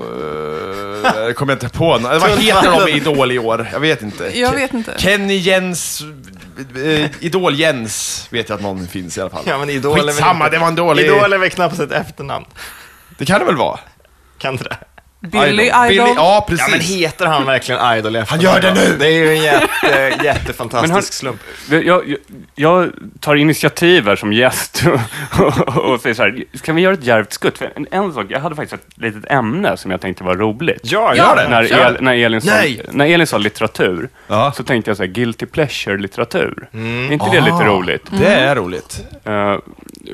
Uh, 0.00 1.32
kommer 1.34 1.52
jag 1.52 1.62
inte 1.62 1.68
på 1.78 1.98
nå- 1.98 2.08
Vad 2.08 2.30
heter 2.38 2.84
de 2.86 2.92
i 2.92 2.96
Idol 2.96 3.32
i 3.32 3.38
år? 3.38 3.68
Jag 3.72 3.80
vet 3.80 4.02
inte. 4.02 4.38
Jag 4.38 4.52
vet 4.52 4.74
inte. 4.74 4.94
Kenny 4.98 5.36
Jens... 5.36 6.02
Uh, 6.76 7.06
idol 7.20 7.54
Jens 7.54 8.26
vet 8.30 8.48
jag 8.48 8.56
att 8.56 8.62
någon 8.62 8.86
finns 8.86 9.18
i 9.18 9.20
alla 9.20 9.30
fall. 9.30 9.42
Ja, 9.46 9.58
men 9.58 9.70
Idol 9.70 9.92
är 9.98 10.02
väl 10.02 10.08
Skitsamma, 10.14 10.44
inte- 10.44 10.56
det 10.56 10.60
var 10.60 10.68
en 10.68 10.74
dålig... 10.74 11.04
Idol 11.04 11.32
är 11.32 11.38
väl 11.38 11.50
knappast 11.50 11.80
ett 11.80 11.92
efternamn? 11.92 12.44
Det 13.18 13.26
kan 13.26 13.38
det 13.38 13.44
väl 13.46 13.56
vara? 13.56 13.80
Kan 14.38 14.56
det? 14.56 14.76
Billy 15.20 15.62
Idol. 15.64 15.90
Idol. 15.92 16.06
Billy, 16.06 16.14
ja, 16.16 16.44
precis. 16.48 16.64
Ja, 16.68 16.70
men 16.70 16.80
heter 16.80 17.26
han 17.26 17.46
verkligen 17.46 17.96
Idol 17.98 18.16
i 18.16 18.22
Han 18.28 18.40
gör 18.40 18.60
det 18.60 18.74
nu! 18.74 18.96
Det 18.98 19.06
är 19.06 19.10
ju 19.12 19.36
en 19.36 19.42
jätte, 19.42 20.18
jättefantastisk 20.24 20.92
han- 20.94 21.02
slump. 21.02 21.40
Jag, 21.70 21.84
jag, 21.86 22.16
jag 22.54 22.90
tar 23.20 23.34
initiativ 23.36 24.06
här 24.06 24.16
som 24.16 24.32
gäst 24.32 24.84
och, 25.38 25.68
och, 25.76 25.78
och 25.92 26.00
säger 26.00 26.14
så 26.14 26.22
här, 26.22 26.44
ska 26.54 26.72
vi 26.72 26.82
göra 26.82 26.94
ett 26.94 27.04
djärvt 27.04 27.32
skutt? 27.32 27.58
För 27.58 27.72
en, 27.76 27.86
en 27.90 28.12
sak, 28.12 28.26
jag 28.28 28.40
hade 28.40 28.54
faktiskt 28.56 28.82
ett 28.82 29.02
litet 29.02 29.30
ämne 29.30 29.76
som 29.76 29.90
jag 29.90 30.00
tänkte 30.00 30.24
var 30.24 30.36
roligt. 30.36 30.80
Ja, 30.82 31.14
Ja, 31.16 31.26
gör 31.26 31.36
det. 31.36 31.48
När, 31.48 31.72
El, 31.86 31.96
när, 32.02 32.14
Elin 32.14 32.40
sa, 32.40 32.50
Nej. 32.50 32.80
när 32.90 33.06
Elin 33.06 33.26
sa 33.26 33.38
litteratur, 33.38 34.08
Ja. 34.28 34.52
så 34.56 34.62
tänkte 34.62 34.90
jag 34.90 34.96
så 34.96 35.02
här, 35.02 35.10
guilty 35.10 35.46
pleasure-litteratur. 35.46 36.68
Mm. 36.74 37.08
Är 37.08 37.12
inte 37.12 37.30
det 37.30 37.40
lite 37.40 37.52
Ah. 37.56 37.64
roligt? 37.64 38.06
Det 38.10 38.26
är 38.34 38.56
roligt. 38.56 39.04
Eh, 39.24 39.56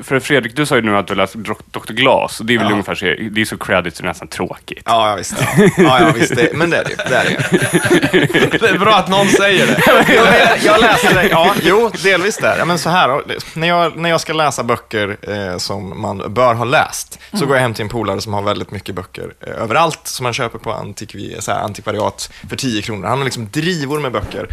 för 0.03 0.19
Fredrik, 0.19 0.55
du 0.55 0.65
sa 0.65 0.75
ju 0.75 0.81
nu 0.81 0.97
att 0.97 1.07
du 1.07 1.15
läst 1.15 1.33
Dr. 1.33 1.51
Dr. 1.71 1.93
Glas, 1.93 2.39
och 2.39 2.45
det 2.45 2.53
är 2.55 2.57
väl 2.59 2.71
ungefär 2.71 2.95
så, 2.95 3.05
det 3.05 3.41
är 3.41 3.45
så 3.45 3.57
credit 3.57 3.95
så 3.95 4.03
det 4.03 4.05
är 4.05 4.09
nästan 4.09 4.27
tråkigt. 4.27 4.81
Ja, 4.85 4.96
ja, 5.09 5.15
visst. 5.15 5.33
Ja, 5.77 6.01
ja, 6.01 6.11
visst. 6.15 6.35
Det, 6.35 6.53
men 6.53 6.69
det 6.69 6.77
är 6.77 6.83
det 6.83 6.89
ju. 6.89 6.95
Det 6.95 7.15
är 7.15 7.23
det 7.23 7.29
ju. 7.29 8.57
Det 8.59 8.69
är 8.69 8.77
bra 8.77 8.95
att 8.95 9.07
någon 9.07 9.27
säger 9.27 9.67
det. 9.67 9.83
Jag, 10.13 10.57
jag 10.63 10.81
läser 10.81 11.13
det. 11.13 11.27
Ja, 11.27 11.53
jo, 11.63 11.91
delvis 12.03 12.37
där. 12.37 12.57
Ja, 12.57 12.65
men 12.65 12.79
så 12.79 12.89
här, 12.89 13.21
när 13.53 13.67
jag, 13.67 13.97
när 13.97 14.09
jag 14.09 14.21
ska 14.21 14.33
läsa 14.33 14.63
böcker 14.63 15.17
eh, 15.21 15.57
som 15.57 16.01
man 16.01 16.33
bör 16.33 16.53
ha 16.53 16.65
läst, 16.65 17.19
så 17.33 17.45
går 17.45 17.55
jag 17.55 17.61
hem 17.61 17.73
till 17.73 17.83
en 17.83 17.89
polare 17.89 18.21
som 18.21 18.33
har 18.33 18.41
väldigt 18.41 18.71
mycket 18.71 18.95
böcker 18.95 19.33
eh, 19.47 19.63
överallt, 19.63 19.99
som 20.03 20.23
man 20.23 20.33
köper 20.33 20.59
på 20.59 20.73
antikvi, 20.73 21.35
så 21.39 21.51
här, 21.51 21.59
antikvariat 21.59 22.31
för 22.49 22.55
10 22.55 22.81
kronor. 22.81 23.07
Han 23.07 23.17
har 23.17 23.25
liksom 23.25 23.49
drivor 23.51 23.99
med 23.99 24.11
böcker. 24.11 24.47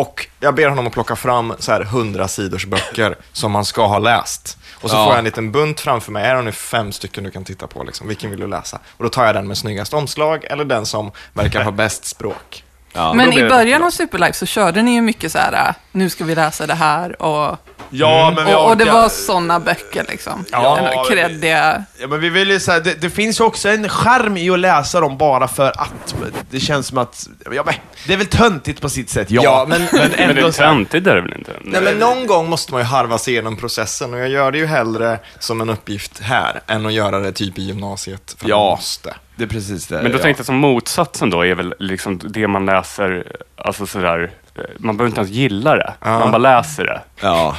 Och 0.00 0.26
jag 0.40 0.54
ber 0.54 0.68
honom 0.68 0.86
att 0.86 0.92
plocka 0.92 1.16
fram 1.16 1.54
så 1.58 1.72
här 1.72 1.80
100 1.80 2.28
sidors 2.28 2.66
böcker 2.66 3.16
som 3.32 3.52
man 3.52 3.64
ska 3.64 3.86
ha 3.86 3.98
läst. 3.98 4.58
Och 4.80 4.90
så 4.90 4.96
Ja. 4.96 5.04
får 5.04 5.12
jag 5.12 5.18
en 5.18 5.24
liten 5.24 5.52
bunt 5.52 5.80
framför 5.80 6.12
mig. 6.12 6.24
Är 6.26 6.34
det 6.34 6.42
nu 6.42 6.52
fem 6.52 6.92
stycken 6.92 7.24
du 7.24 7.30
kan 7.30 7.44
titta 7.44 7.66
på? 7.66 7.82
Liksom. 7.84 8.08
Vilken 8.08 8.30
vill 8.30 8.40
du 8.40 8.46
läsa? 8.46 8.78
Och 8.96 9.04
då 9.04 9.10
tar 9.10 9.24
jag 9.26 9.34
den 9.34 9.48
med 9.48 9.58
snyggast 9.58 9.94
omslag 9.94 10.44
eller 10.44 10.64
den 10.64 10.86
som 10.86 11.10
verkar 11.32 11.62
ha 11.64 11.70
bäst 11.70 12.04
språk. 12.04 12.64
Men 12.92 13.18
då 13.18 13.30
blir 13.32 13.46
i 13.46 13.48
början 13.48 13.84
av 13.84 13.90
Superlife 13.90 14.32
så 14.32 14.46
körde 14.46 14.82
ni 14.82 14.94
ju 14.94 15.00
mycket 15.00 15.32
så 15.32 15.38
här, 15.38 15.52
äh, 15.68 15.74
nu 15.92 16.10
ska 16.10 16.24
vi 16.24 16.34
läsa 16.34 16.66
det 16.66 16.74
här 16.74 17.22
och 17.22 17.56
Ja, 17.90 18.32
men 18.36 18.46
vi 18.46 18.54
Och, 18.54 18.70
och 18.70 18.76
det 18.76 18.84
orkar- 18.84 18.92
var 18.92 19.08
sådana 19.08 19.60
böcker 19.60 20.04
liksom. 20.08 20.44
Ja, 20.52 20.78
Ändå 20.78 21.04
Kreddiga. 21.04 21.84
Ja, 21.98 22.06
men 22.06 22.20
vi 22.20 22.28
vill 22.28 22.50
ju 22.50 22.60
säga, 22.60 22.80
det, 22.80 23.00
det 23.00 23.10
finns 23.10 23.40
ju 23.40 23.44
också 23.44 23.68
en 23.68 23.88
charm 23.88 24.36
i 24.36 24.50
att 24.50 24.58
läsa 24.58 25.00
dem 25.00 25.18
bara 25.18 25.48
för 25.48 25.68
att. 25.80 26.14
Det 26.50 26.60
känns 26.60 26.86
som 26.86 26.98
att, 26.98 27.28
ja, 27.52 27.62
men, 27.66 27.74
det 28.06 28.12
är 28.12 28.16
väl 28.16 28.26
töntigt 28.26 28.80
på 28.80 28.88
sitt 28.88 29.10
sätt, 29.10 29.30
ja. 29.30 29.42
Ja, 29.44 29.66
men- 29.68 29.80
men 29.92 30.00
Men 30.00 30.10
det 30.10 30.16
ändå 30.22 30.46
är 30.46 30.52
töntigt 30.52 31.06
är 31.06 31.14
det 31.14 31.20
väl 31.20 31.32
inte? 31.38 31.52
Nej, 31.62 31.80
men 31.82 31.98
någon 31.98 32.26
gång 32.26 32.48
måste 32.48 32.72
man 32.72 32.80
ju 32.80 32.84
harva 32.86 33.18
sig 33.18 33.32
igenom 33.32 33.56
processen 33.56 34.14
och 34.14 34.20
jag 34.20 34.28
gör 34.28 34.52
det 34.52 34.58
ju 34.58 34.66
hellre 34.66 35.18
som 35.38 35.60
en 35.60 35.70
uppgift 35.70 36.20
här 36.20 36.60
än 36.66 36.86
att 36.86 36.92
göra 36.92 37.18
det 37.18 37.32
typ 37.32 37.58
i 37.58 37.62
gymnasiet 37.62 38.36
för 38.38 38.48
Ja. 38.48 38.70
måste. 38.76 39.14
Det 39.36 39.44
är 39.44 39.48
precis 39.48 39.86
det. 39.86 40.02
Men 40.02 40.12
då 40.12 40.18
ja. 40.18 40.22
tänkte 40.22 40.40
jag 40.40 40.46
som 40.46 40.56
motsatsen 40.56 41.30
då 41.30 41.46
är 41.46 41.54
väl 41.54 41.74
liksom 41.78 42.20
det 42.24 42.48
man 42.48 42.66
läser, 42.66 43.32
alltså 43.56 43.86
sådär, 43.86 44.30
man 44.78 44.96
behöver 44.96 45.08
inte 45.10 45.20
ens 45.20 45.30
gilla 45.30 45.74
det, 45.74 45.94
man 46.00 46.30
bara 46.30 46.38
läser 46.38 46.84
det. 46.84 47.00
Ja. 47.20 47.56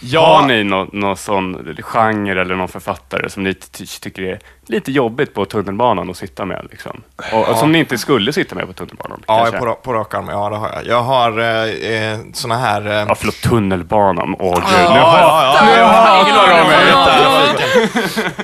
Ja, 0.00 0.36
Har 0.36 0.46
ni 0.46 0.64
någon, 0.64 0.88
någon 0.92 1.16
sån 1.16 1.76
genre 1.82 2.40
eller 2.40 2.54
någon 2.54 2.68
författare 2.68 3.30
som 3.30 3.42
ni 3.42 3.54
ty- 3.54 3.86
tycker 3.86 4.22
är 4.22 4.38
lite 4.66 4.92
jobbigt 4.92 5.34
på 5.34 5.44
tunnelbanan 5.44 6.10
att 6.10 6.16
sitta 6.16 6.44
med? 6.44 6.66
Liksom? 6.70 7.02
Och, 7.32 7.48
och 7.48 7.56
som 7.56 7.72
ni 7.72 7.78
inte 7.78 7.98
skulle 7.98 8.32
sitta 8.32 8.54
med 8.54 8.66
på 8.66 8.72
tunnelbanan? 8.72 9.22
Ja, 9.26 9.38
kanske? 9.38 9.58
på, 9.58 9.74
på 9.74 9.92
rak 9.92 10.14
arm. 10.14 10.28
Ja, 10.30 10.48
det 10.48 10.56
har 10.56 10.70
jag. 10.74 10.86
Jag 10.86 11.02
har 11.02 11.38
eh, 11.40 12.12
eh, 12.12 12.18
såna 12.32 12.56
här... 12.58 12.86
Eh, 12.86 12.92
Ja, 13.08 13.14
förlåt, 13.14 13.40
tunnelbanan. 13.40 14.36
Åh 14.38 14.54
gud, 14.54 14.64
nu 14.64 14.74
ja, 14.96 15.18
ja, 15.20 15.86
hatar 15.86 16.48
de 16.62 16.68
mig. 16.68 16.88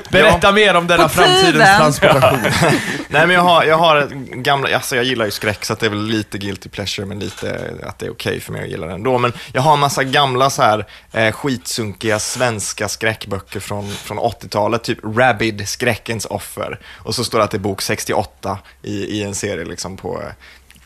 Berätta 0.11 0.53
mer 0.53 0.77
om 0.77 0.87
denna 0.87 1.09
framtidens 1.09 1.45
tiden. 1.53 1.67
transportation. 1.81 2.39
Nej, 3.09 3.27
men 3.27 3.31
jag 3.31 3.43
har, 3.43 3.65
jag 3.65 3.77
har 3.79 4.09
gamla, 4.35 4.75
alltså 4.75 4.97
jag 4.97 5.05
gillar 5.05 5.25
ju 5.25 5.31
skräck 5.31 5.65
så 5.65 5.73
att 5.73 5.81
det 5.81 5.87
är 5.87 5.91
väl 5.91 6.05
lite 6.07 6.39
guilty 6.39 6.69
pleasure, 6.69 7.07
men 7.07 7.19
lite 7.19 7.61
att 7.87 7.99
det 7.99 8.07
är 8.07 8.11
okej 8.11 8.41
för 8.41 8.53
mig 8.53 8.63
att 8.63 8.69
gilla 8.69 8.87
det 8.87 8.93
ändå. 8.93 9.19
Men 9.19 9.33
jag 9.53 9.63
har 9.63 9.73
en 9.75 9.81
massa 9.81 10.05
gamla 10.05 10.51
så 10.51 10.63
här 10.63 10.87
eh, 11.13 11.33
skitsunkiga 11.49 12.19
svenska 12.19 12.89
skräckböcker 12.89 13.61
från, 13.61 13.91
från 13.91 14.19
80-talet, 14.19 14.83
typ 14.85 14.99
Rabid, 15.17 15.69
skräckens 15.69 16.25
offer. 16.27 16.79
Och 16.97 17.15
så 17.15 17.25
står 17.25 17.39
det 17.39 17.45
att 17.45 17.51
det 17.51 17.57
är 17.57 17.59
bok 17.59 17.83
68 17.83 18.59
i, 18.83 18.93
i 18.93 19.23
en 19.23 19.35
serie 19.35 19.65
liksom 19.65 19.97
på 19.97 20.21
eh, 20.23 20.29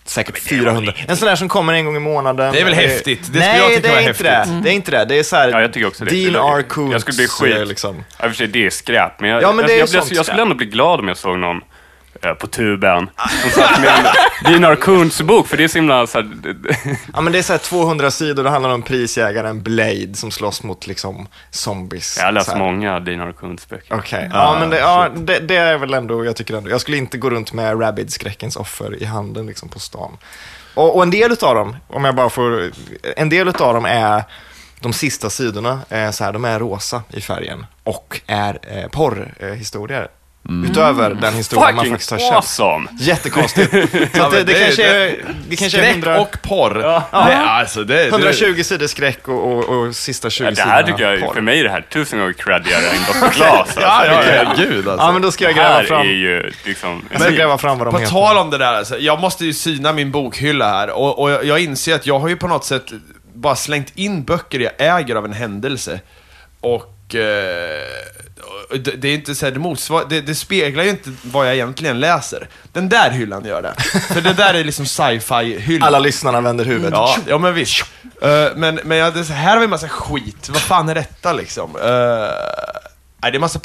säkert 0.05 0.39
400. 0.39 0.93
En 1.09 1.17
sån 1.17 1.29
där 1.29 1.37
som 1.37 1.49
kommer 1.49 1.73
en 1.73 1.85
gång 1.85 1.97
i 1.97 2.01
månaden. 2.01 2.53
Det 2.53 2.61
är 2.61 2.65
väl 2.65 2.73
Eh, 2.73 2.79
häftigt. 2.79 3.33
Det 3.33 3.39
Nej, 3.39 3.59
jag 3.59 3.69
tycka 3.69 3.81
det 3.81 3.89
är 3.89 3.99
inte 4.09 4.09
häftigt. 4.09 4.27
det. 4.55 4.61
Det 4.63 4.71
är 4.71 4.75
inte 4.75 4.91
det. 4.91 5.05
Det 5.05 5.19
är 5.19 5.23
så 5.23 5.37
här, 5.37 5.49
Ja, 5.49 5.61
jag 5.61 5.73
tycker 5.73 5.87
också 5.87 6.05
det. 6.05 6.11
Dean 6.31 6.59
R. 6.59 6.63
Koontz. 6.63 6.93
Jag 6.93 7.01
skulle 7.01 7.17
bli 7.17 7.29
skit. 7.29 7.57
eh, 7.57 7.65
Liksom. 7.67 8.05
Ja, 8.19 8.29
för 8.29 8.35
sig, 8.35 8.47
det 8.47 8.67
är 8.67 8.71
skräp, 8.71 9.21
men 9.21 9.31
jag, 9.31 9.43
Ja, 9.43 9.53
men 9.53 9.67
det 9.67 9.73
är 9.73 9.79
jag, 9.79 9.89
jag, 9.89 10.05
jag, 10.05 10.13
jag 10.13 10.27
skulle 10.27 10.43
ändå 10.43 10.55
bli 10.55 10.67
glad 10.67 11.01
om 11.01 11.09
jag 11.09 11.17
såg 11.17 11.39
någon 11.39 11.61
på 12.39 12.47
tuben 12.47 13.11
som 13.43 13.51
satt 13.51 13.81
med 13.81 13.89
en 13.89 14.53
Dinar 14.53 14.77
Kunts 14.77 15.23
bok, 15.23 15.47
för 15.47 15.57
det 15.57 15.64
är 15.64 15.69
så 15.69 15.79
himla 15.79 16.07
så 16.07 16.19
här, 16.19 16.31
Ja, 17.14 17.21
men 17.21 17.33
det 17.33 17.39
är 17.39 17.43
så 17.43 17.53
här 17.53 17.59
200 17.59 18.11
sidor, 18.11 18.45
det 18.45 18.51
handlar 18.51 18.71
om 18.71 18.83
prisjägaren 18.83 19.62
Blade 19.62 20.14
som 20.14 20.31
slåss 20.31 20.62
mot 20.62 20.87
liksom 20.87 21.29
zombies. 21.51 22.16
Jag 22.19 22.25
har 22.25 22.33
läst 22.33 22.57
många 22.57 23.01
Dinar 23.01 23.33
Kunts 23.33 23.69
böcker. 23.69 23.95
Okej, 23.95 24.31
ja 24.33 24.57
men 24.61 24.71
det, 24.71 24.79
ja, 24.79 25.09
det, 25.16 25.39
det 25.39 25.57
är 25.57 25.79
väl 25.79 25.95
ändå, 25.95 26.25
jag 26.25 26.37
tycker 26.37 26.55
ändå, 26.55 26.71
jag 26.71 26.81
skulle 26.81 26.97
inte 26.97 27.19
gå 27.19 27.31
runt 27.31 27.53
med 27.53 27.81
Rabid, 27.81 28.12
skräckens 28.12 28.57
offer, 28.57 29.03
i 29.03 29.05
handen 29.05 29.47
liksom 29.47 29.69
på 29.69 29.79
stan. 29.79 30.16
Och, 30.75 30.97
och 30.97 31.03
en 31.03 31.11
del 31.11 31.33
utav 31.33 31.55
dem, 31.55 31.77
om 31.87 32.05
jag 32.05 32.14
bara 32.14 32.31
får, 32.31 32.71
en 33.16 33.29
del 33.29 33.49
utav 33.49 33.75
dem 33.75 33.85
är, 33.85 34.23
de 34.81 34.93
sista 34.93 35.31
sidorna, 35.31 35.81
är 35.89 36.12
så 36.12 36.25
här, 36.25 36.33
de 36.33 36.45
är 36.45 36.59
rosa 36.59 37.03
i 37.09 37.21
färgen 37.21 37.66
och 37.85 38.21
är 38.27 38.59
eh, 38.62 38.89
porrhistorier. 38.89 40.09
Utöver 40.70 41.14
den 41.14 41.34
historien 41.34 41.74
man 41.76 41.84
Fucking 41.84 41.92
faktiskt 41.92 42.11
har 42.11 42.18
köpt. 42.18 42.32
awesome! 42.32 42.88
Jättekonstigt. 42.99 43.70
Så 44.16 44.22
att 44.22 44.30
det, 44.30 44.36
det, 44.44 44.44
det- 44.44 44.64
kanske 44.64 44.82
det- 44.82 44.88
är, 45.11 45.24
det 45.49 45.57
kanske 45.57 45.78
är 45.78 45.82
Skräck 45.82 45.90
100, 46.07 46.20
och 46.20 46.36
porr. 46.42 46.74
Det, 46.74 46.84
är 47.32 47.44
alltså, 47.46 47.84
det, 47.84 47.94
det, 47.94 48.09
120 48.09 48.62
sidor 48.62 48.86
skräck 48.86 49.28
och, 49.28 49.53
och, 49.53 49.64
och 49.68 49.96
sista 49.96 50.30
20 50.30 50.44
Ja, 50.44 50.51
det 50.51 50.57
sidorna 50.57 50.72
här 50.74 50.82
tycker 50.82 51.11
jag, 51.11 51.20
porr. 51.20 51.34
för 51.34 51.40
mig 51.40 51.61
är 51.61 51.64
det 51.64 51.70
här 51.70 51.80
tusen 51.80 52.18
gånger 52.18 52.32
creddigare 52.32 52.86
än 52.86 53.03
Dr. 53.03 53.36
Glas. 53.36 53.51
Alltså. 53.59 53.80
Ja, 53.80 54.07
ja, 54.07 54.22
Det- 54.22 54.36
ja, 54.36 54.53
gud 54.57 54.88
alltså. 54.88 55.07
Ja, 55.07 55.12
men 55.12 55.22
då 55.22 55.30
ska 55.30 55.44
jag 55.44 55.55
Det 55.55 55.59
gräva 55.59 55.74
här 55.74 55.84
fram, 55.84 56.01
är 56.01 56.12
ju 56.12 56.53
liksom... 56.64 57.03
jag 57.11 57.20
ska 57.20 57.30
gräva 57.30 57.59
fram 57.59 57.78
vad 57.78 57.86
de 57.86 57.90
På 57.92 57.99
heter. 57.99 58.12
tal 58.12 58.36
om 58.36 58.51
det 58.51 58.59
där, 58.59 58.74
alltså, 58.74 58.99
jag 58.99 59.20
måste 59.20 59.44
ju 59.44 59.53
syna 59.53 59.92
min 59.92 60.11
bokhylla 60.11 60.68
här 60.70 60.90
och, 60.90 61.18
och 61.18 61.30
jag, 61.30 61.44
jag 61.44 61.61
inser 61.61 61.94
att 61.94 62.07
jag 62.07 62.18
har 62.18 62.28
ju 62.28 62.36
på 62.36 62.49
något 62.49 62.64
sätt 62.64 62.86
bara 63.34 63.57
slängt 63.57 63.92
in 63.94 64.24
böcker 64.24 64.61
jag 64.61 64.72
äger 65.01 65.14
av 65.14 65.24
en 65.24 65.32
händelse. 65.32 66.01
Och 66.61 67.14
eh, 67.14 67.82
och 68.28 68.28
det, 68.70 68.91
det 68.91 69.09
är 69.09 69.14
inte 69.14 69.34
så 69.34 69.47
här, 69.47 69.53
det, 69.53 69.59
motsvar, 69.59 70.05
det, 70.09 70.20
det 70.20 70.34
speglar 70.34 70.84
ju 70.84 70.91
inte 70.91 71.12
vad 71.22 71.47
jag 71.47 71.55
egentligen 71.55 72.01
läser. 72.01 72.49
Den 72.72 72.89
där 72.89 73.11
hyllan 73.11 73.45
gör 73.45 73.62
det. 73.62 73.74
För 74.01 74.20
det 74.20 74.32
där 74.32 74.55
är 74.55 74.64
liksom 74.64 74.86
sci-fi-hyllan. 74.86 75.86
Alla 75.86 75.99
lyssnarna 75.99 76.41
vänder 76.41 76.64
huvudet. 76.64 76.93
Ja, 76.93 77.16
ja 77.26 77.39
men 77.39 77.55
visst. 77.55 77.84
Eh, 78.22 78.28
men 78.57 78.80
men 78.84 78.99
ja, 78.99 79.11
det, 79.11 79.24
så 79.24 79.32
här 79.32 79.51
har 79.51 79.59
vi 79.59 79.64
en 79.64 79.70
massa 79.70 79.89
skit. 79.89 80.49
Vad 80.49 80.62
fan 80.62 80.89
är 80.89 80.95
detta 80.95 81.32
liksom? 81.32 81.76
Uh, 81.76 81.82
nej, 83.22 83.32
det 83.32 83.36
är 83.36 83.39
massa 83.39 83.61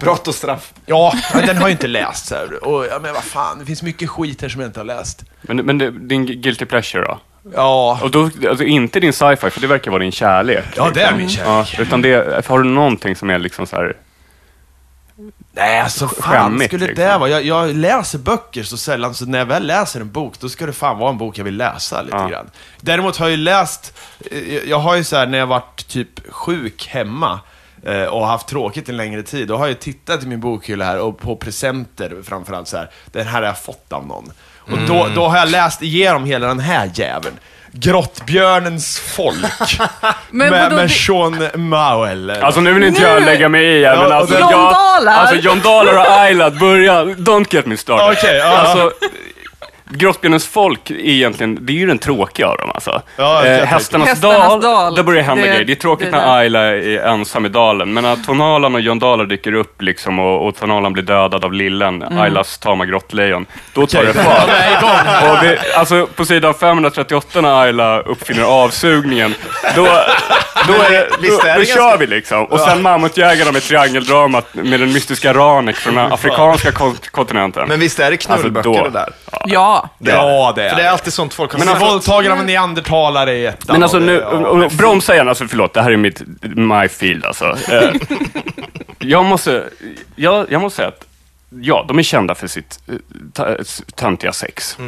Brott 0.00 0.28
och 0.28 0.34
straff. 0.34 0.72
Ja, 0.86 1.14
men 1.34 1.46
den 1.46 1.56
har 1.56 1.62
jag 1.62 1.70
inte 1.70 1.86
läst. 1.86 2.26
Så 2.26 2.34
här. 2.34 2.64
Och, 2.64 2.86
ja, 2.86 2.98
men 3.02 3.14
vad 3.14 3.24
fan, 3.24 3.58
det 3.58 3.64
finns 3.64 3.82
mycket 3.82 4.10
skit 4.10 4.42
här 4.42 4.48
som 4.48 4.60
jag 4.60 4.68
inte 4.68 4.80
har 4.80 4.84
läst. 4.84 5.24
Men, 5.42 5.56
men 5.56 5.78
det, 5.78 5.90
din 5.90 6.26
guilty 6.26 6.64
pleasure 6.64 7.04
då? 7.04 7.20
Ja, 7.52 7.98
Och 8.02 8.10
då, 8.10 8.30
alltså 8.48 8.64
inte 8.64 9.00
din 9.00 9.12
sci-fi, 9.12 9.50
för 9.50 9.60
det 9.60 9.66
verkar 9.66 9.90
vara 9.90 10.02
din 10.02 10.12
kärlek. 10.12 10.64
ja 10.76 10.90
det 10.94 11.02
är 11.02 11.14
min 11.14 11.28
kärlek. 11.28 11.74
Ja, 11.76 11.82
utan 11.82 12.02
det, 12.02 12.46
har 12.46 12.58
du 12.58 12.64
någonting 12.68 13.16
som 13.16 13.30
är 13.30 13.38
liksom 13.38 13.66
så 13.66 13.76
här... 13.76 13.96
Nej, 15.56 15.80
alltså 15.80 16.08
fan 16.08 16.44
Skämmigt, 16.44 16.70
skulle 16.70 16.86
liksom. 16.86 17.04
det 17.04 17.18
vara? 17.18 17.30
Jag, 17.30 17.44
jag 17.44 17.76
läser 17.76 18.18
böcker 18.18 18.62
så 18.62 18.76
sällan, 18.76 19.14
så 19.14 19.26
när 19.26 19.38
jag 19.38 19.46
väl 19.46 19.66
läser 19.66 20.00
en 20.00 20.10
bok, 20.10 20.34
då 20.40 20.48
ska 20.48 20.66
det 20.66 20.72
fan 20.72 20.98
vara 20.98 21.10
en 21.10 21.18
bok 21.18 21.38
jag 21.38 21.44
vill 21.44 21.56
läsa 21.56 22.02
lite 22.02 22.16
Ja. 22.16 22.28
grann. 22.28 22.50
Däremot 22.80 23.16
har 23.16 23.26
jag 23.26 23.30
ju 23.30 23.36
läst, 23.36 23.98
eh, 24.30 24.54
jag 24.70 24.78
har 24.78 24.96
ju 24.96 25.04
så 25.04 25.16
här 25.16 25.26
när 25.26 25.38
jag 25.38 25.46
varit 25.46 25.88
typ 25.88 26.32
sjuk 26.32 26.86
hemma, 26.86 27.40
eh, 27.86 28.02
och 28.04 28.26
haft 28.26 28.48
tråkigt 28.48 28.88
en 28.88 28.96
längre 28.96 29.22
tid, 29.22 29.48
då 29.48 29.56
har 29.56 29.66
jag 29.66 29.80
tittat 29.80 30.22
i 30.22 30.26
min 30.26 30.40
bokhylla 30.40 30.84
här 30.84 30.98
och 30.98 31.18
på 31.18 31.36
presenter 31.36 32.14
framförallt 32.24 32.68
så 32.68 32.76
här. 32.76 32.90
den 33.06 33.26
här 33.26 33.40
har 33.40 33.46
jag 33.46 33.58
fått 33.62 33.92
av 33.92 34.06
någon. 34.06 34.32
Och 34.58 34.78
då, 34.88 35.08
då 35.14 35.28
har 35.28 35.36
jag 35.38 35.50
läst 35.50 35.82
igenom 35.82 36.24
hela 36.24 36.46
den 36.46 36.60
här 36.60 36.90
jäveln. 36.94 37.34
Grottbjörnens 37.76 38.98
folk. 39.00 39.36
Men 40.30 40.50
med, 40.50 40.62
vadå, 40.62 40.76
med 40.76 40.84
det- 40.84 40.88
Sean 40.88 41.48
Mauel. 41.54 42.30
Alltså 42.30 42.60
nu 42.60 42.72
vill 42.72 42.82
inte 42.82 43.00
Nu- 43.00 43.06
jag 43.06 43.22
lägga 43.22 43.48
mig 43.48 43.64
i 43.64 43.84
här, 43.84 43.92
Ja, 43.94 44.00
men 44.02 44.06
och 44.06 44.14
alltså... 44.14 44.34
John 44.38 44.50
jag, 44.50 44.72
Dahler. 44.72 45.12
Alltså 45.12 45.36
John 45.36 45.60
Dahler 45.64 45.98
och 45.98 46.10
Ayla, 46.10 46.50
börja... 46.50 47.04
Don't 47.04 47.46
get 47.54 47.66
me 47.66 47.76
started. 47.76 48.18
Okej, 48.18 48.36
ja. 48.36 48.44
Alltså, 48.44 48.92
Grottbjörnens 49.90 50.46
folk 50.46 50.90
är 50.90 50.94
egentligen, 50.94 51.58
det 51.66 51.72
är 51.72 51.74
ju 51.74 51.86
den 51.86 51.98
tråkiga 51.98 52.46
av 52.48 52.56
dem 52.58 52.70
alltså. 52.74 53.02
Ja, 53.16 53.42
det 53.42 53.58
eh, 53.60 53.66
hästarnas, 53.66 54.08
Hästarnas 54.08 54.48
dal, 54.48 54.60
dal. 54.60 54.94
där 54.94 55.02
börjar 55.02 55.22
hända 55.22 55.42
Det- 55.44 55.48
grejer. 55.50 55.64
Det 55.64 55.72
är 55.72 55.74
tråkigt 55.74 56.06
det 56.10 56.16
när 56.18 56.26
där. 56.26 56.36
Ayla 56.38 56.60
är 56.60 56.98
ensam 56.98 57.46
i 57.46 57.48
dalen, 57.48 57.94
men 57.94 58.04
när 58.04 58.16
Tonalan 58.16 58.74
och 58.74 58.80
John 58.80 58.98
Dahler 58.98 59.24
dyker 59.24 59.52
upp 59.54 59.82
liksom 59.82 60.18
och, 60.18 60.48
och 60.48 60.56
Tonalan 60.56 60.92
blir 60.92 61.02
dödad 61.02 61.44
av 61.44 61.52
Lillen, 61.52 62.02
Mm. 62.02 62.18
Aylas 62.20 62.58
tama 62.58 62.84
grottlejon, 62.86 63.46
då 63.74 63.86
tar 63.86 64.04
det 64.04 64.10
Okej, 64.10 64.22
fart. 64.24 64.46
då 64.80 64.86
är. 64.86 65.32
Och 65.32 65.44
det, 65.44 65.58
alltså 65.76 66.06
på 66.14 66.24
sidan 66.24 66.54
538 66.54 67.40
när 67.40 67.62
Ayla 67.62 68.00
uppfinner 68.00 68.42
avsugningen, 68.44 69.34
då, 69.76 69.82
då, 69.82 70.72
är 70.72 70.90
det, 70.90 71.08
då, 71.20 71.24
är 71.24 71.30
det 71.30 71.30
då 71.30 71.36
ganska- 71.46 71.74
kör 71.74 71.96
vi 71.98 72.06
liksom. 72.06 72.44
Och 72.44 72.60
sen 72.60 72.82
Mammutjägarna 72.82 73.52
med 73.52 73.62
triangeldramat 73.62 74.54
med 74.54 74.80
den 74.80 74.92
mystiska 74.92 75.32
Ranek 75.34 75.76
från 75.76 75.94
den 75.94 76.12
afrikanska 76.12 76.70
kont- 76.70 77.10
kontinenten. 77.10 77.68
Men 77.68 77.80
visst 77.80 78.00
är 78.00 78.10
det 78.10 78.16
knullböcker 78.16 78.68
Alltså, 78.68 78.82
då- 78.82 78.88
det 78.88 78.98
där? 78.98 79.08
Ja. 79.46 79.73
Det 79.98 80.10
är 80.10 80.14
Ja, 80.16 80.52
det 80.56 80.62
är 80.64 80.68
För 80.68 80.76
det 80.76 80.82
är 80.82 80.84
det. 80.84 80.90
alltid 80.90 81.12
sånt 81.12 81.34
folk 81.34 81.52
har 81.52 81.58
Men 81.58 81.68
sett. 81.68 81.82
våldtagare 81.82 82.32
av 82.32 82.38
en 82.38 82.46
neandertalare 82.46 83.34
i 83.34 83.46
ettan. 83.46 83.72
Men 83.74 83.82
alltså 83.82 83.96
och 83.96 84.00
det- 84.02 84.06
nu, 84.12 84.18
ja. 84.22 84.28
och, 84.28 84.64
och, 84.64 84.70
bromsa 84.70 85.14
igen, 85.14 85.28
alltså 85.28 85.46
förlåt, 85.48 85.74
det 85.74 85.82
här 85.82 85.90
är 85.90 85.96
mitt, 85.96 86.22
my 86.56 86.88
field 86.88 87.24
alltså. 87.24 87.56
Eh, 87.72 87.90
jag 88.98 89.24
måste, 89.24 89.64
jag, 90.16 90.46
jag 90.52 90.60
måste 90.60 90.76
säga 90.76 90.88
att, 90.88 91.06
ja, 91.60 91.84
de 91.88 91.98
är 91.98 92.02
kända 92.02 92.34
för 92.34 92.46
sitt 92.46 92.78
eh, 92.88 92.94
ta- 93.32 93.54
s- 93.54 93.82
töntiga 93.96 94.32
sex. 94.32 94.78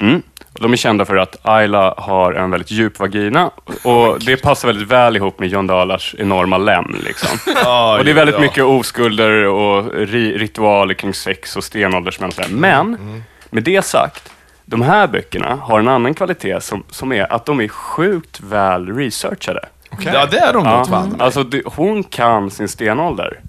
Mm. 0.00 0.22
De 0.60 0.72
är 0.72 0.76
kända 0.76 1.04
för 1.04 1.16
att 1.16 1.36
Ayla 1.42 1.94
har 1.96 2.32
en 2.32 2.50
väldigt 2.50 2.70
djup 2.70 2.98
vagina 2.98 3.50
och 3.82 4.20
det 4.20 4.36
passar 4.36 4.68
väldigt 4.68 4.88
väl 4.88 5.16
ihop 5.16 5.38
med 5.38 5.48
John 5.48 5.66
Dahlars 5.66 6.14
enorma 6.18 6.58
lem. 6.58 6.96
Liksom. 7.04 7.38
Ja, 7.64 7.98
och 7.98 8.04
det 8.04 8.10
är 8.10 8.14
väldigt 8.14 8.34
ja. 8.34 8.40
mycket 8.40 8.64
oskulder 8.64 9.30
och 9.44 9.92
ri, 9.94 10.38
ritualer 10.38 10.94
kring 10.94 11.14
sex 11.14 11.56
och 11.56 11.64
stenåldersmän. 11.64 12.30
Men, 12.48 13.24
med 13.50 13.62
det 13.62 13.84
sagt, 13.84 14.32
de 14.64 14.82
här 14.82 15.06
böckerna 15.06 15.54
har 15.54 15.78
en 15.78 15.88
annan 15.88 16.14
kvalitet 16.14 16.60
som, 16.60 16.84
som 16.90 17.12
är 17.12 17.32
att 17.32 17.46
de 17.46 17.60
är 17.60 17.68
sjukt 17.68 18.40
väl 18.40 18.96
researchade. 18.96 19.68
Ja, 20.04 20.26
det 20.30 20.38
är 20.38 20.52
de 20.52 20.64
nog 20.64 20.88
fan. 20.88 21.20
Alltså, 21.20 21.42
det, 21.44 21.62
hon 21.66 22.04
kan 22.04 22.50
sin 22.50 22.68
stenålder. 22.68 23.40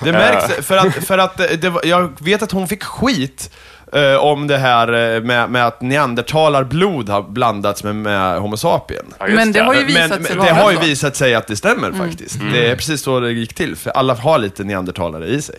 Det 0.00 0.12
märks, 0.12 0.66
för 0.66 0.76
att, 0.76 0.94
för 0.94 1.18
att 1.18 1.36
det, 1.36 1.56
det, 1.62 1.70
var- 1.70 1.84
jag 1.84 2.12
vet 2.20 2.42
att 2.42 2.52
hon 2.52 2.68
fick 2.68 2.82
skit 2.82 3.50
eh, 3.92 4.14
om 4.16 4.46
det 4.46 4.58
här 4.58 5.14
eh, 5.16 5.20
med, 5.22 5.50
med 5.50 5.66
att 5.66 5.80
neandertalarblod 5.80 7.08
har 7.08 7.22
blandats 7.22 7.84
med, 7.84 7.96
med 7.96 8.38
Homo 8.40 8.56
sapien. 8.56 9.04
Ja, 9.18 9.26
Men 9.28 9.52
det 9.52 9.60
har 9.60 9.74
ju 9.74 9.80
Men, 9.80 9.86
visat 9.88 10.10
men 10.10 10.24
sig 10.24 10.36
det 10.36 10.40
vara 10.42 10.52
har 10.54 10.72
ju 10.72 10.78
visat 10.78 11.16
sig 11.16 11.34
att 11.34 11.46
det 11.46 11.56
stämmer 11.56 11.92
faktiskt. 11.92 12.38
Det 12.52 12.66
är 12.70 12.76
precis 12.76 13.02
så 13.02 13.20
det 13.20 13.32
gick 13.32 13.54
till, 13.54 13.76
för 13.76 13.90
alla 13.90 14.14
har 14.14 14.38
lite 14.38 14.64
neandertalare 14.64 15.26
i 15.26 15.42
sig. 15.42 15.58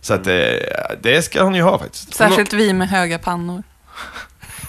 Så 0.00 0.14
att 0.14 0.24
det, 0.24 0.62
det 1.02 1.22
ska 1.22 1.42
hon 1.42 1.54
ju 1.54 1.62
ha 1.62 1.78
faktiskt. 1.78 2.14
Särskilt 2.14 2.52
vi 2.52 2.72
med 2.72 2.88
höga 2.88 3.18
pannor. 3.18 3.62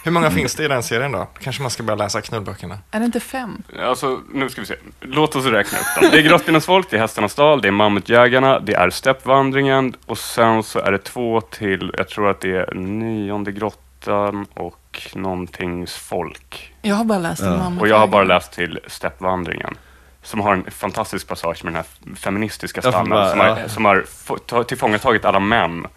Hur 0.08 0.12
många 0.12 0.32
finns 0.32 0.56
det 0.56 0.64
i 0.64 0.68
den 0.68 0.84
serien 0.84 1.12
då? 1.12 1.28
Kanske 1.40 1.62
man 1.62 1.72
ska 1.72 1.84
börja 1.84 1.96
läsa 1.96 2.22
knullböckerna. 2.22 2.78
Är 2.92 3.00
det 3.00 3.06
inte 3.06 3.20
fem? 3.20 3.64
Alltså, 3.80 4.20
nu 4.34 4.50
ska 4.50 4.62
vi 4.62 4.68
se. 4.68 4.76
Låt 5.02 5.36
oss 5.36 5.46
räkna 5.46 5.78
upp 5.78 6.02
dem. 6.02 6.10
Det 6.12 6.18
är 6.20 6.22
Grottornas 6.22 6.66
folk, 6.66 6.90
det 6.90 6.96
är 6.98 7.00
Hästarnas 7.02 7.36
dal, 7.36 7.62
det 7.62 7.68
är 7.68 7.72
Mammutjägarna, 7.72 8.60
det 8.60 8.74
är 8.74 8.90
Steppvandringen 8.90 9.94
och 10.06 10.18
sen 10.18 10.64
så 10.64 10.80
är 10.80 10.92
det 10.92 10.98
två 10.98 11.42
till, 11.42 11.92
jag 11.98 12.08
tror 12.10 12.30
att 12.30 12.42
det 12.42 12.52
är 12.56 12.74
Nionde 12.76 13.52
grottan 13.52 14.46
och 14.54 15.08
någontings 15.16 15.96
folk. 15.96 16.74
Jag 16.82 16.96
har 16.96 17.04
bara 17.06 17.20
läst 17.20 17.42
en 17.42 17.58
mamma. 17.58 17.82
Och 17.82 17.88
jag 17.88 18.00
har 18.00 18.08
bara 18.08 18.24
läst 18.24 18.52
till 18.54 18.80
Steppvandringen. 18.88 19.76
Som 20.24 20.40
har 20.42 20.54
en 20.54 20.72
fantastisk 20.72 21.28
passage 21.28 21.64
med 21.64 21.74
den 21.74 21.84
här 22.06 22.16
feministiska 22.16 22.82
stammen 22.82 23.10
bara- 23.10 23.30
som 23.30 23.40
har, 23.40 23.48
ja. 23.48 23.70
som 23.70 23.86
har 23.86 24.04
få- 24.26 24.38
ta- 24.38 24.64
tillfångatagit 24.64 25.26
alla 25.26 25.40
män 25.40 25.88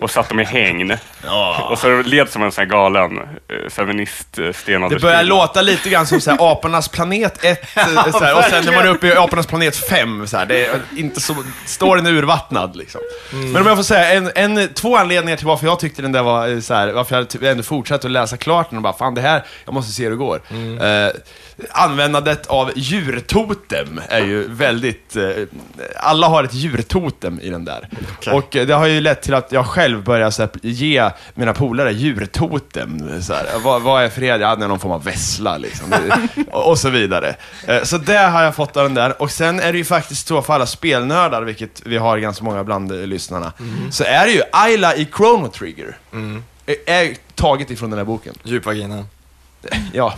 och 0.00 0.10
satt 0.10 0.28
dem 0.28 0.40
i 0.40 0.44
hängn. 0.44 0.96
Och 1.70 1.78
så 1.78 2.02
led 2.02 2.28
som 2.28 2.42
en 2.42 2.52
sån 2.52 2.62
här 2.62 2.70
galen 2.70 3.18
eh, 3.18 3.70
feminist 3.70 4.38
eh, 4.38 4.44
Det 4.44 4.52
stenålderskvinna. 4.52 5.12
börjar 5.12 5.24
låta 5.24 5.62
lite 5.62 5.88
grann 5.88 6.06
som 6.06 6.20
så 6.20 6.30
här, 6.30 6.52
apornas 6.52 6.88
planet 6.88 7.44
1, 7.44 7.60
och 8.34 8.44
sen 8.44 8.64
när 8.64 8.72
man 8.72 8.84
är 8.84 8.90
uppe 8.90 9.06
i 9.06 9.16
apornas 9.16 9.46
planet 9.46 9.76
5, 9.76 10.26
så 10.26 10.36
här, 10.36 10.46
det 10.46 10.66
är 10.66 10.80
inte 10.96 11.20
så, 11.20 11.34
storyn 11.66 12.06
är 12.06 12.10
urvattnad 12.10 12.76
liksom. 12.76 13.00
Men 13.30 13.56
om 13.56 13.66
jag 13.66 13.76
får 13.76 13.84
säga, 13.84 14.12
en, 14.12 14.30
en, 14.34 14.68
två 14.74 14.96
anledningar 14.96 15.36
till 15.36 15.46
varför 15.46 15.66
jag 15.66 15.80
tyckte 15.80 16.02
den 16.02 16.12
där 16.12 16.22
var 16.22 16.48
eh, 16.48 16.60
så 16.60 16.74
här, 16.74 16.92
varför 16.92 17.26
jag 17.40 17.50
ändå 17.50 17.62
fortsatte 17.62 18.06
att 18.06 18.10
läsa 18.10 18.36
klart 18.36 18.70
den 18.70 18.76
och 18.76 18.82
bara, 18.82 18.92
fan 18.92 19.14
det 19.14 19.20
här, 19.20 19.44
jag 19.64 19.74
måste 19.74 19.92
se 19.92 20.02
hur 20.02 20.10
det 20.10 20.16
går. 20.16 20.40
Eh, 20.86 21.12
användandet 21.70 22.46
av 22.46 22.70
djurtotem 22.76 24.00
är 24.08 24.20
ju 24.20 24.48
väldigt, 24.48 25.16
eh, 25.16 25.22
alla 25.96 26.28
har 26.28 26.44
ett 26.44 26.54
djurtotem 26.54 27.40
i 27.42 27.50
den 27.50 27.64
där. 27.64 27.88
Och 28.32 28.56
eh, 28.56 28.66
det 28.66 28.74
har 28.74 28.86
ju 28.86 29.00
lett 29.00 29.21
till 29.22 29.34
att 29.34 29.52
jag 29.52 29.66
själv 29.66 30.04
börjar 30.04 30.30
så 30.30 30.42
här, 30.42 30.50
ge 30.62 31.10
mina 31.34 31.52
polare 31.52 31.92
djurtotem. 31.92 33.22
Så 33.22 33.32
här, 33.34 33.46
vad, 33.64 33.82
vad 33.82 34.04
är 34.04 34.08
fred? 34.08 34.40
Ja, 34.40 34.54
någon 34.54 34.78
form 34.78 34.92
av 34.92 35.04
vessla 35.04 35.58
liksom. 35.58 35.92
Och, 36.50 36.68
och 36.70 36.78
så 36.78 36.90
vidare. 36.90 37.34
Eh, 37.66 37.82
Så 37.82 37.98
det 37.98 38.18
har 38.18 38.42
jag 38.42 38.54
fått 38.54 38.76
av 38.76 38.82
den 38.82 38.94
där. 38.94 39.22
Och 39.22 39.30
sen 39.30 39.60
är 39.60 39.72
det 39.72 39.78
ju 39.78 39.84
faktiskt 39.84 40.26
så 40.28 40.42
för 40.42 40.52
alla 40.54 40.66
spelnördar, 40.66 41.42
vilket 41.42 41.82
vi 41.86 41.96
har 41.96 42.18
ganska 42.18 42.44
många 42.44 42.64
bland 42.64 42.92
eh, 42.92 42.98
lyssnarna, 43.06 43.52
så 43.90 44.04
är 44.04 44.26
det 44.26 44.32
ju 44.32 44.42
Ayla 44.52 44.94
i 44.94 45.08
Chrono 45.16 45.48
Trigger. 45.48 45.96
Är, 46.66 46.76
är 46.86 47.14
taget 47.34 47.70
ifrån 47.70 47.90
den 47.90 47.98
här 47.98 48.06
boken. 48.06 48.34
Djupvagina. 48.42 49.04
Ja, 49.92 50.14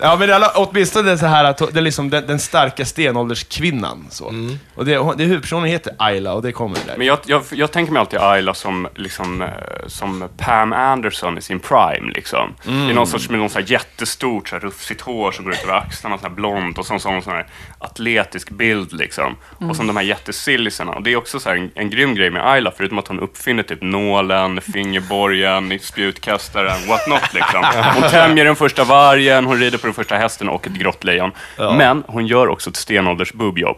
ja 0.00 0.16
men 0.16 0.30
är 0.30 0.50
åtminstone 0.54 1.10
det 1.10 1.18
så 1.18 1.26
här 1.26 1.44
att 1.44 1.58
det 1.58 1.76
är 1.76 1.80
liksom 1.80 2.10
den, 2.10 2.26
den 2.26 2.38
starka 2.38 2.84
stenålderskvinnan. 2.84 4.06
Så. 4.10 4.32
Och 4.74 4.84
det, 4.84 5.14
det 5.16 5.24
huvudpersonen 5.24 5.68
heter 5.68 5.92
Ayla 5.98 6.32
och 6.32 6.42
det 6.42 6.52
kommer 6.52 6.78
där. 6.86 6.96
Men 6.96 7.06
jag, 7.06 7.18
jag, 7.26 7.42
jag 7.50 7.72
tänker 7.72 7.92
mig 7.92 8.00
alltid 8.00 8.18
Ayla 8.18 8.54
som, 8.54 8.88
liksom, 8.94 9.42
eh, 9.42 9.48
som 9.86 10.28
Pam 10.36 10.72
Anderson 10.72 11.38
i 11.38 11.42
sin 11.42 11.60
prime. 11.60 12.12
Liksom. 12.12 12.54
Det 12.62 12.70
är 12.70 12.94
någon 12.94 13.06
sorts 13.06 13.30
med 13.30 13.38
någon 13.38 13.50
så 13.50 13.58
här 13.58 13.66
jättestort 13.70 14.48
så 14.48 14.54
här 14.56 14.60
rufsigt 14.60 15.00
hår 15.00 15.32
som 15.32 15.44
går 15.44 15.54
ut 15.54 15.62
över 15.62 15.74
axlarna, 15.74 16.18
så 16.18 16.26
här 16.26 16.34
blont 16.34 16.78
och 16.78 16.86
så 16.86 16.94
en 16.94 17.00
sån, 17.00 17.22
här 17.26 17.46
atletisk 17.78 18.50
bild. 18.50 18.92
Liksom. 18.92 19.36
Och 19.58 19.76
som 19.76 19.86
de 19.86 19.96
här 19.96 20.04
jättesillisarna. 20.04 20.92
Och 20.92 21.02
det 21.02 21.12
är 21.12 21.16
också 21.16 21.40
så 21.40 21.48
här 21.48 21.56
en, 21.56 21.70
en 21.74 21.90
grym 21.90 22.14
grej 22.14 22.30
med 22.30 22.50
Ayla, 22.50 22.72
förutom 22.76 22.98
att 22.98 23.08
hon 23.08 23.20
uppfinner 23.20 23.62
typ 23.62 23.82
nålen, 23.82 24.60
fingerborgen, 24.60 25.78
spjutkastaren, 25.80 26.88
what 26.88 27.08
not. 27.08 27.34
Liksom. 27.34 27.64
Hon 27.94 28.10
tämjer 28.10 28.44
den 28.44 28.56
första 28.74 28.94
vargen, 28.94 29.44
hon 29.44 29.58
rider 29.58 29.78
på 29.78 29.86
den 29.86 29.94
första 29.94 30.16
hästen 30.16 30.48
och 30.48 30.66
ett 30.66 30.72
grottlejon. 30.72 31.32
Men 31.56 32.04
hon 32.06 32.26
gör 32.26 32.48
också 32.48 32.70
ett 32.70 32.76
stenålders 32.76 33.32
bubbjobb. 33.32 33.76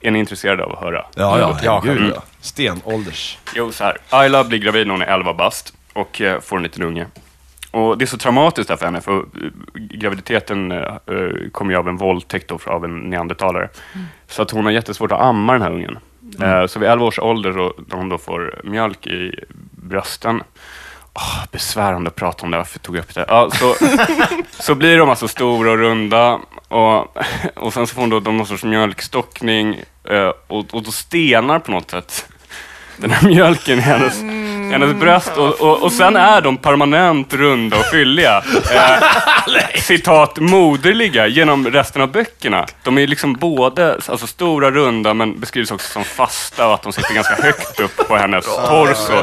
Är 0.00 0.10
ni 0.10 0.18
intresserade 0.18 0.64
av 0.64 0.72
att 0.72 0.80
höra? 0.80 1.06
Ja, 1.14 1.38
ja, 1.38 1.58
Ja, 1.62 1.80
gud 1.84 1.96
mm. 1.96 2.12
ja. 2.14 2.22
Stenålders. 2.40 3.38
Jo, 3.54 3.72
så 3.72 3.84
här. 3.84 3.96
Ayla 4.10 4.44
blir 4.44 4.58
gravid 4.58 4.86
när 4.86 4.94
hon 4.94 5.02
är 5.02 5.06
11 5.06 5.34
bast 5.34 5.74
och 5.92 6.20
eh, 6.20 6.40
får 6.40 6.56
en 6.56 6.62
liten 6.62 6.82
unge. 6.82 7.06
Och 7.70 7.98
det 7.98 8.04
är 8.04 8.06
så 8.06 8.18
traumatiskt 8.18 8.68
där 8.68 8.76
för 8.76 8.84
henne, 8.84 9.00
för 9.00 9.16
eh, 9.18 9.24
graviditeten 9.74 10.72
eh, 10.72 10.94
kommer 11.52 11.72
ju 11.72 11.78
av 11.78 11.88
en 11.88 11.96
våldtäkt 11.96 12.48
då, 12.48 12.58
av 12.66 12.84
en 12.84 13.10
neandertalare. 13.10 13.68
Så 14.28 14.42
att 14.42 14.50
hon 14.50 14.64
har 14.64 14.72
jättesvårt 14.72 15.12
att 15.12 15.20
amma 15.20 15.52
den 15.52 15.62
här 15.62 15.72
ungen. 15.72 15.98
Eh, 16.42 16.66
så 16.66 16.78
vid 16.78 16.88
11 16.88 17.06
års 17.06 17.18
ålder, 17.18 17.52
så, 17.52 17.74
när 17.88 17.96
hon 17.96 18.08
då 18.08 18.18
får 18.18 18.60
mjölk 18.64 19.06
i 19.06 19.44
brösten, 19.70 20.42
Åh, 21.14 21.44
besvärande 21.52 22.08
att 22.08 22.16
prata 22.16 22.44
om 22.44 22.50
det, 22.50 22.56
varför 22.56 22.78
tog 22.78 22.96
jag 22.96 23.02
upp 23.02 23.14
det? 23.14 23.24
Ja, 23.28 23.50
så, 23.50 23.74
så 24.62 24.74
blir 24.74 24.98
de 24.98 25.10
alltså 25.10 25.28
stora 25.28 25.70
och 25.70 25.78
runda 25.78 26.40
och, 26.68 27.16
och 27.56 27.72
sen 27.74 27.86
så 27.86 27.94
får 27.94 28.00
hon 28.00 28.10
då 28.10 28.20
någon 28.20 28.46
sorts 28.46 28.64
mjölkstockning 28.64 29.82
eh, 30.10 30.32
och, 30.46 30.74
och 30.74 30.82
då 30.82 30.90
stenar 30.90 31.58
på 31.58 31.70
något 31.70 31.90
sätt 31.90 32.26
den 32.96 33.10
här 33.10 33.28
mjölken 33.28 33.78
i 33.78 33.82
hennes, 33.82 34.22
i 34.22 34.39
hennes 34.72 35.00
bröst 35.00 35.36
och, 35.36 35.60
och, 35.60 35.82
och 35.82 35.92
sen 35.92 36.16
är 36.16 36.40
de 36.40 36.56
permanent 36.56 37.34
runda 37.34 37.78
och 37.78 37.86
fylliga. 37.86 38.42
Eh, 39.50 39.80
citat, 39.80 40.38
moderliga 40.40 41.26
genom 41.26 41.66
resten 41.66 42.02
av 42.02 42.12
böckerna. 42.12 42.66
De 42.82 42.98
är 42.98 43.06
liksom 43.06 43.34
både 43.34 43.98
alltså, 44.06 44.26
stora, 44.26 44.70
runda, 44.70 45.14
men 45.14 45.40
beskrivs 45.40 45.70
också 45.70 45.92
som 45.92 46.04
fasta 46.04 46.66
och 46.68 46.74
att 46.74 46.82
de 46.82 46.92
sitter 46.92 47.14
ganska 47.14 47.34
högt 47.34 47.80
upp 47.80 48.08
på 48.08 48.16
hennes 48.16 48.44
torso. 48.44 49.22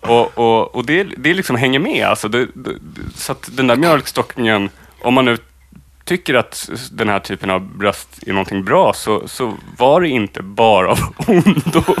Och, 0.00 0.38
och, 0.38 0.74
och 0.74 0.84
det, 0.84 1.06
det 1.16 1.34
liksom 1.34 1.56
hänger 1.56 1.78
med. 1.78 2.06
Alltså 2.06 2.28
det, 2.28 2.46
det, 2.54 2.70
så 3.14 3.32
att 3.32 3.48
den 3.52 3.66
där 3.66 3.76
mjölkstockningen, 3.76 4.70
om 5.02 5.14
man 5.14 5.24
nu 5.24 5.38
tycker 6.06 6.34
att 6.34 6.70
den 6.90 7.08
här 7.08 7.20
typen 7.20 7.50
av 7.50 7.60
bröst 7.60 8.08
är 8.26 8.32
någonting 8.32 8.64
bra, 8.64 8.92
så, 8.92 9.28
så 9.28 9.54
var 9.76 10.00
det 10.00 10.08
inte 10.08 10.42
bara 10.42 10.90
av 10.90 10.98
ondo. 11.26 11.84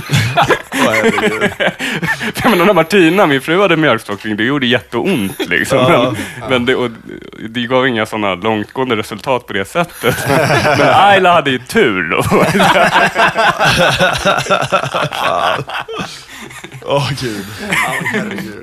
Jag 2.42 2.50
menar, 2.50 2.64
när 2.64 2.74
Martina, 2.74 3.26
min 3.26 3.40
fru, 3.40 3.60
hade 3.60 3.76
mjölkstockning, 3.76 4.36
det 4.36 4.44
gjorde 4.44 4.66
jätteont. 4.66 5.48
Liksom. 5.48 5.78
Men, 5.78 6.16
men 6.50 6.66
det, 6.66 6.74
och, 6.74 6.90
det 7.48 7.66
gav 7.66 7.88
inga 7.88 8.06
sådana 8.06 8.34
långtgående 8.34 8.96
resultat 8.96 9.46
på 9.46 9.52
det 9.52 9.64
sättet. 9.64 10.16
Men 10.78 10.94
Ayla 10.94 11.32
hade 11.32 11.50
ju 11.50 11.58
tur 11.58 12.02
då. 12.10 12.22
Åh 16.88 17.10
gud. 17.20 17.46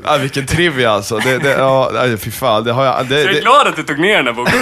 Ja, 0.04 0.18
vilken 0.18 0.46
trivia 0.46 0.92
alltså. 0.92 1.18
Det, 1.18 1.38
det, 1.38 1.50
ja, 1.52 1.90
nej, 1.94 2.18
fy 2.18 2.32
fan. 2.32 2.64
Det 2.64 2.72
har 2.72 2.86
jag... 2.86 3.06
Det, 3.08 3.22
Jag 3.22 3.30
är 3.30 3.34
det, 3.34 3.42
glad 3.42 3.68
att 3.68 3.76
du 3.76 3.84
tog 3.84 4.00
ner 4.00 4.18
den 4.24 4.26
här 4.28 4.34
boken. 4.34 4.62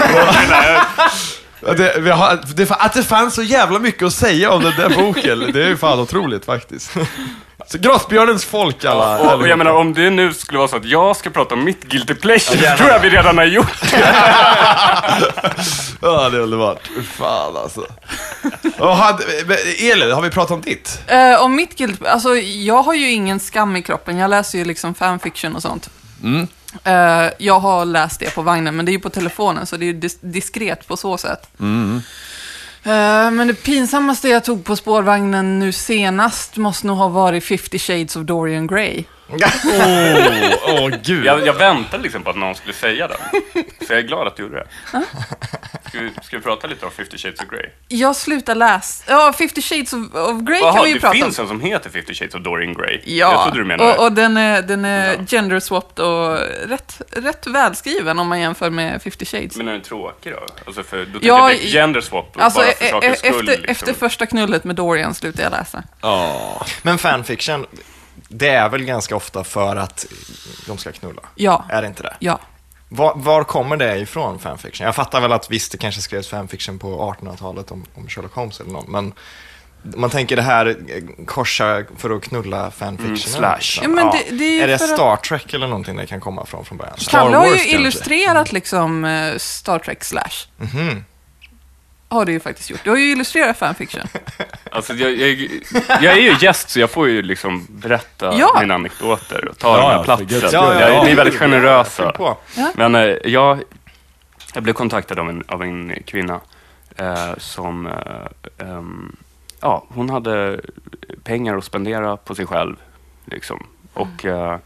Det, 1.78 1.96
vi 2.00 2.10
har, 2.10 2.40
det, 2.56 2.72
att 2.72 2.94
det 2.94 3.04
fanns 3.04 3.36
så 3.36 3.44
jävla 3.44 3.80
mycket 3.80 4.04
att 4.04 4.14
säga 4.14 4.52
om 4.52 4.64
den 4.64 4.74
där 4.78 4.90
boken, 4.90 5.52
det 5.54 5.64
är 5.64 5.68
ju 5.68 5.78
fan 5.78 6.00
otroligt 6.00 6.46
faktiskt. 6.46 6.94
Så 7.68 7.78
Grottbjörnens 7.78 8.46
folk 8.46 8.86
alla. 8.86 9.18
Och, 9.20 9.42
och 9.42 9.48
jag 9.48 9.58
menar, 9.58 9.72
om 9.72 9.94
det 9.94 10.10
nu 10.10 10.34
skulle 10.34 10.58
vara 10.58 10.68
så 10.68 10.76
att 10.76 10.86
jag 10.86 11.16
ska 11.16 11.30
prata 11.30 11.56
om 11.56 11.64
mitt 11.64 11.84
guilty 11.84 12.14
pleasure, 12.16 12.72
så 12.72 12.78
tror 12.78 12.90
jag 12.90 13.00
vi 13.00 13.10
redan 13.10 13.38
har 13.38 13.46
gjort 13.46 13.82
det. 13.92 14.16
Ja, 16.02 16.30
det 16.30 16.38
är 16.38 16.42
underbart. 16.42 16.90
Fan 17.18 17.58
alltså. 17.58 17.86
Och 18.80 18.96
hade, 18.96 19.24
Elin, 19.92 20.12
har 20.12 20.22
vi 20.22 20.30
pratat 20.30 20.52
om 20.52 20.62
ditt? 20.62 21.02
Eh, 21.08 21.42
om 21.44 21.56
mitt 21.56 21.78
guilt, 21.78 22.06
alltså 22.06 22.36
jag 22.38 22.84
har 22.84 22.94
ju 22.94 23.12
ingen 23.12 23.40
skam 23.40 23.76
i 23.76 23.82
kroppen. 23.82 24.18
Jag 24.18 24.30
läser 24.30 24.58
ju 24.58 24.66
liksom 24.66 24.94
fanfiction 24.94 25.56
och 25.56 25.62
sånt. 25.62 25.90
Eh, 26.84 27.28
jag 27.38 27.60
har 27.60 27.86
läst 27.86 28.20
det 28.20 28.36
på 28.36 28.42
vagnen, 28.42 28.76
men 28.76 28.86
det 28.86 28.92
är 28.92 28.94
ju 28.94 29.00
på 29.00 29.10
telefonen, 29.10 29.66
så 29.66 29.78
det 29.78 29.86
är 29.86 29.88
ju 29.88 30.00
dis- 30.00 30.18
diskret 30.22 30.88
på 30.88 30.98
så 30.98 31.18
sätt. 31.18 31.50
Eh, 31.60 32.02
Eh, 32.84 33.32
men 33.32 33.48
det 33.48 33.54
pinsammaste 33.54 34.30
jag 34.30 34.44
tog 34.44 34.64
på 34.64 34.76
spårvagnen 34.76 35.60
nu 35.60 35.72
senast 35.72 36.58
måste 36.58 36.88
nog 36.88 36.98
ha 36.98 37.08
varit 37.08 37.44
50 37.44 37.80
shades 37.80 38.16
of 38.16 38.24
Dorian 38.24 38.68
Gray. 38.68 39.04
Åh, 39.32 40.54
åh 40.84 40.90
gud. 41.04 41.26
Jag, 41.26 41.48
jag 41.48 41.54
väntade 41.54 42.04
liksom 42.04 42.24
på 42.24 42.30
att 42.30 42.36
någon 42.36 42.56
skulle 42.56 42.74
säga 42.74 43.08
den. 43.08 43.18
Så 43.88 43.94
jag 43.94 44.00
är 44.00 44.04
glad 44.04 44.28
att 44.28 44.36
du 44.36 44.44
gjorde 44.44 44.56
det. 44.56 44.68
Ska 45.90 46.00
vi, 46.00 46.10
ska 46.24 46.38
vi 46.38 46.44
prata 46.44 46.68
lite 46.68 46.86
om 46.86 46.92
50 46.92 47.18
shades 47.18 47.40
of 47.40 47.48
Grey? 47.50 47.66
Jag 47.88 48.16
slutar 48.16 48.56
läsa. 48.56 49.04
Ja, 49.08 49.34
50 49.38 49.62
shades 49.62 49.94
of, 49.94 50.00
of 50.16 50.42
Grey 50.42 50.60
Jaha, 50.60 50.74
kan 50.74 50.84
vi 50.84 50.90
ju 50.90 50.94
det 50.96 51.00
prata 51.02 51.14
finns 51.14 51.40
om. 51.40 51.44
en 51.46 51.48
som 51.50 51.62
heter 51.62 51.90
50 51.90 52.14
shades 52.14 52.36
of 52.36 52.42
Dorian 52.42 52.74
Gray. 52.74 53.02
Ja, 53.06 53.32
Jag 53.32 53.44
trodde 53.44 53.60
du 53.60 53.66
menade 53.66 53.94
och, 53.98 54.04
och 54.06 54.12
den 54.12 54.38
är, 54.38 54.62
den 54.62 54.86
är 54.86 55.14
Ja. 55.14 55.20
gender-swapped 55.28 56.00
och 56.06 56.38
rätt, 56.70 57.02
rätt 57.12 57.48
välskriven 57.48 58.20
om 58.20 58.28
man 58.28 58.40
jämför 58.40 58.70
med 58.70 59.02
50 59.04 59.26
shades. 59.26 59.56
Men 59.56 59.68
är 59.68 59.72
den 59.72 59.82
tråkig 59.82 60.34
då? 60.34 60.40
Alltså 60.66 60.84
för 60.84 61.06
då 61.06 61.20
Ja, 61.22 61.48
tänker 61.50 61.64
jag 61.64 61.72
gender 61.72 62.02
swap 62.02 62.36
Alltså, 62.40 62.60
bara 62.60 62.68
e- 62.70 62.74
för 62.78 62.86
e- 62.86 62.90
sakens 62.90 63.20
skull. 63.20 63.30
efter, 63.32 63.44
liksom. 63.52 63.66
efter 63.72 63.94
första 63.94 64.26
knullet 64.26 64.64
med 64.64 64.76
Dorian 64.76 65.14
slutade 65.14 65.44
jag 65.44 65.52
läsa. 65.52 65.84
Ja. 66.02 66.66
Men 66.82 66.98
fanfiction, 66.98 67.66
det 68.28 68.50
är 68.50 68.70
väl 68.70 68.84
ganska 68.84 69.16
ofta 69.16 69.44
för 69.44 69.76
att 69.76 70.06
de 70.68 70.78
ska 70.78 70.92
knulla? 70.92 71.22
Ja, 71.36 71.66
Är 71.70 71.82
det 71.82 71.88
inte 71.88 72.04
det? 72.04 72.16
ja. 72.20 72.40
Var, 72.94 73.14
var 73.16 73.44
kommer 73.44 73.78
det 73.78 73.98
ifrån, 73.98 74.40
fanfiction? 74.40 74.86
Jag 74.86 74.96
fattar 74.96 75.22
väl 75.22 75.32
att 75.32 75.52
visst, 75.52 75.72
det 75.72 75.78
kanske 75.78 76.02
skrevs 76.02 76.28
fanfiction 76.30 76.80
på 76.80 77.16
1800-talet 77.22 77.72
om, 77.72 77.86
om 77.96 78.08
Sherlock 78.08 78.34
Holmes 78.34 78.60
eller 78.60 78.72
någon, 78.72 78.92
men 78.92 79.14
man 79.84 80.10
tänker 80.10 80.36
det 80.36 80.42
här 80.42 80.66
eh, 80.66 81.26
korsa 81.26 81.84
för 81.98 82.10
att 82.10 82.24
knulla 82.24 82.72
fanfiction. 82.72 83.08
Mm, 83.42 83.58
slash. 83.60 83.80
Ja, 83.84 83.88
men 83.88 84.06
det- 84.12 84.36
det 84.38 84.60
är 84.60 84.64
är 84.64 84.68
det 84.68 84.78
för 84.78 84.86
att- 84.86 84.92
Star 84.92 85.16
Trek 85.16 85.54
eller 85.54 85.68
någonting 85.68 85.96
det 85.98 86.08
kan 86.08 86.20
komma 86.20 86.46
från 86.46 86.66
från 86.66 86.78
början? 86.78 86.98
Star 86.98 87.12
Kalle 87.20 87.38
har 87.38 87.48
ju 87.48 87.64
illustrerat 87.68 88.52
liksom 88.52 89.06
eh, 89.06 89.38
Star 89.38 89.80
Trek 89.80 90.04
Slash. 90.04 90.48
Har 92.12 92.26
du 92.26 92.32
ju 92.32 92.40
faktiskt 92.40 92.70
gjort. 92.70 92.84
Du 92.84 92.90
har 92.90 92.98
ju 92.98 93.12
illustrerat 93.12 93.58
fanfiction. 93.58 94.02
Alltså, 94.74 94.94
jag, 94.94 95.12
jag, 95.12 95.50
jag 96.02 96.14
är 96.18 96.22
ju 96.22 96.36
gäst, 96.42 96.70
så 96.70 96.80
jag 96.80 96.90
får 96.90 97.08
ju 97.08 97.22
liksom 97.22 97.68
berätta 97.70 98.34
Ja. 98.38 98.58
mina 98.60 98.74
anekdoter 98.74 99.48
och 99.48 99.58
ta 99.58 99.68
Ja, 99.68 99.74
den 99.78 99.92
ja, 99.92 99.98
här 99.98 100.04
platsen. 100.04 100.50
Ja, 100.52 100.90
ja. 100.90 101.04
Ni 101.04 101.12
är 101.12 101.16
väldigt 101.16 101.40
generösa. 101.40 102.36
Men 102.76 102.96
eh, 102.96 103.02
jag, 103.24 103.64
jag 104.54 104.64
blev 104.64 104.74
kontaktad 104.74 105.20
av 105.20 105.30
en, 105.30 105.44
av 105.48 105.64
en 105.64 106.04
kvinna 106.06 106.40
eh, 106.98 107.32
som, 107.38 107.88
eh, 107.88 108.68
ehm, 108.68 109.16
ja, 109.62 109.86
hon 109.88 110.10
hade 110.10 110.62
pengar 111.24 111.58
att 111.58 111.64
spendera 111.66 112.18
på 112.18 112.36
sig 112.36 112.46
själv. 112.46 112.76
Liksom. 113.26 113.68
Och 113.94 114.26
eh, 114.26 114.58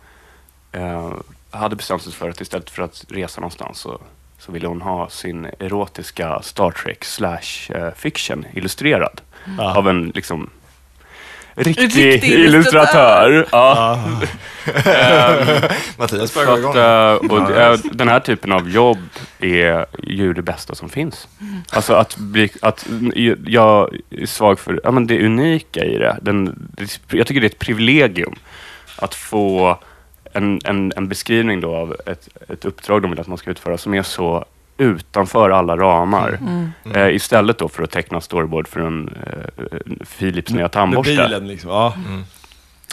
hade 1.52 1.76
bestämt 1.76 2.02
sig 2.04 2.14
för 2.14 2.30
att 2.30 2.42
istället 2.42 2.70
för 2.70 2.84
att 2.84 3.06
resa 3.10 3.42
någonstans 3.42 3.80
så, 3.80 4.02
så 4.46 4.52
ville 4.52 4.68
hon 4.68 4.82
ha 4.82 5.10
sin 5.10 5.48
erotiska 5.60 6.42
Star 6.42 6.72
Trek 6.72 7.06
slash 7.06 7.72
eh, 7.76 7.90
fiction 7.96 8.46
illustrerad 8.54 9.22
av 9.60 9.90
en 9.90 10.12
liksom 10.16 10.50
riktig, 11.56 12.14
riktig 12.14 12.30
illustratör. 12.32 13.48
Ja. 13.52 14.00
Mattias 15.98 16.32
Så 16.32 16.40
börjar 16.40 16.62
gå 16.62 16.70
att, 16.70 17.24
igång. 17.24 17.38
eh, 17.38 17.44
och, 17.44 17.52
eh, 17.52 17.80
den 17.92 18.08
här 18.08 18.20
typen 18.20 18.52
av 18.52 18.70
jobb 18.70 19.10
är 19.40 19.86
ju 20.04 20.34
det 20.34 20.42
bästa 20.42 20.76
som 20.76 20.90
finns. 20.90 21.28
Alltså 21.70 21.94
att 21.94 22.18
bli, 22.18 22.50
att 22.62 22.88
jag 23.46 23.96
är 24.10 24.26
svag 24.26 24.60
för 24.60 24.82
ja, 24.84 24.92
men 24.92 25.08
det 25.08 25.26
unika 25.26 25.86
i 25.86 25.98
det. 25.98 26.18
Den, 26.22 26.70
det. 26.78 27.00
Jag 27.12 27.28
tycker 27.28 27.42
det 27.42 27.48
är 27.48 27.50
ett 27.50 27.60
privilegium 27.60 28.36
att 28.96 29.16
få 29.16 29.80
en, 30.36 30.60
en, 30.64 30.94
en 30.96 31.08
beskrivning 31.08 31.62
då 31.62 31.76
av 31.76 31.96
ett, 32.06 32.28
ett 32.50 32.66
uppdrag 32.66 33.02
de 33.02 33.12
vill 33.12 33.20
att 33.20 33.28
man 33.28 33.38
ska 33.38 33.52
utföra 33.52 33.78
som 33.78 33.94
är 33.94 34.04
så 34.04 34.46
utanför 34.78 35.50
alla 35.50 35.78
ramar. 35.78 36.40
Eh, 36.94 37.16
istället 37.16 37.58
då 37.58 37.70
för 37.70 37.84
att 37.84 37.92
teckna 37.92 38.22
storyboard 38.22 38.68
för 38.68 38.80
en 38.80 39.16
eh, 39.28 39.44
Philips 40.20 40.52
nya 40.52 40.62
Med 40.62 40.72
tandborste. 40.72 41.12
bilen 41.12 41.48
liksom. 41.48 41.70
Ja. 41.70 41.94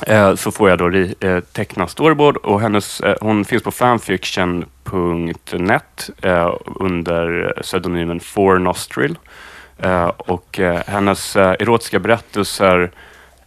Eh, 0.06 0.34
så 0.34 0.50
får 0.50 0.70
jag 0.70 0.78
då 0.78 0.90
eh, 1.28 1.40
teckna 1.40 1.88
storyboard 1.88 2.36
och 2.36 2.60
hennes, 2.60 3.00
eh, 3.00 3.16
hon 3.20 3.44
finns 3.44 3.62
på 3.62 3.70
fanfiction.net 3.70 6.10
eh, 6.22 6.54
under 6.64 7.54
pseudonymen 7.62 8.20
Four 8.20 8.58
Nostril. 8.58 9.18
Eh, 9.78 10.06
och 10.06 10.60
eh, 10.60 10.80
hennes 10.86 11.36
eh, 11.36 11.50
erotiska 11.60 11.98
berättelser 11.98 12.90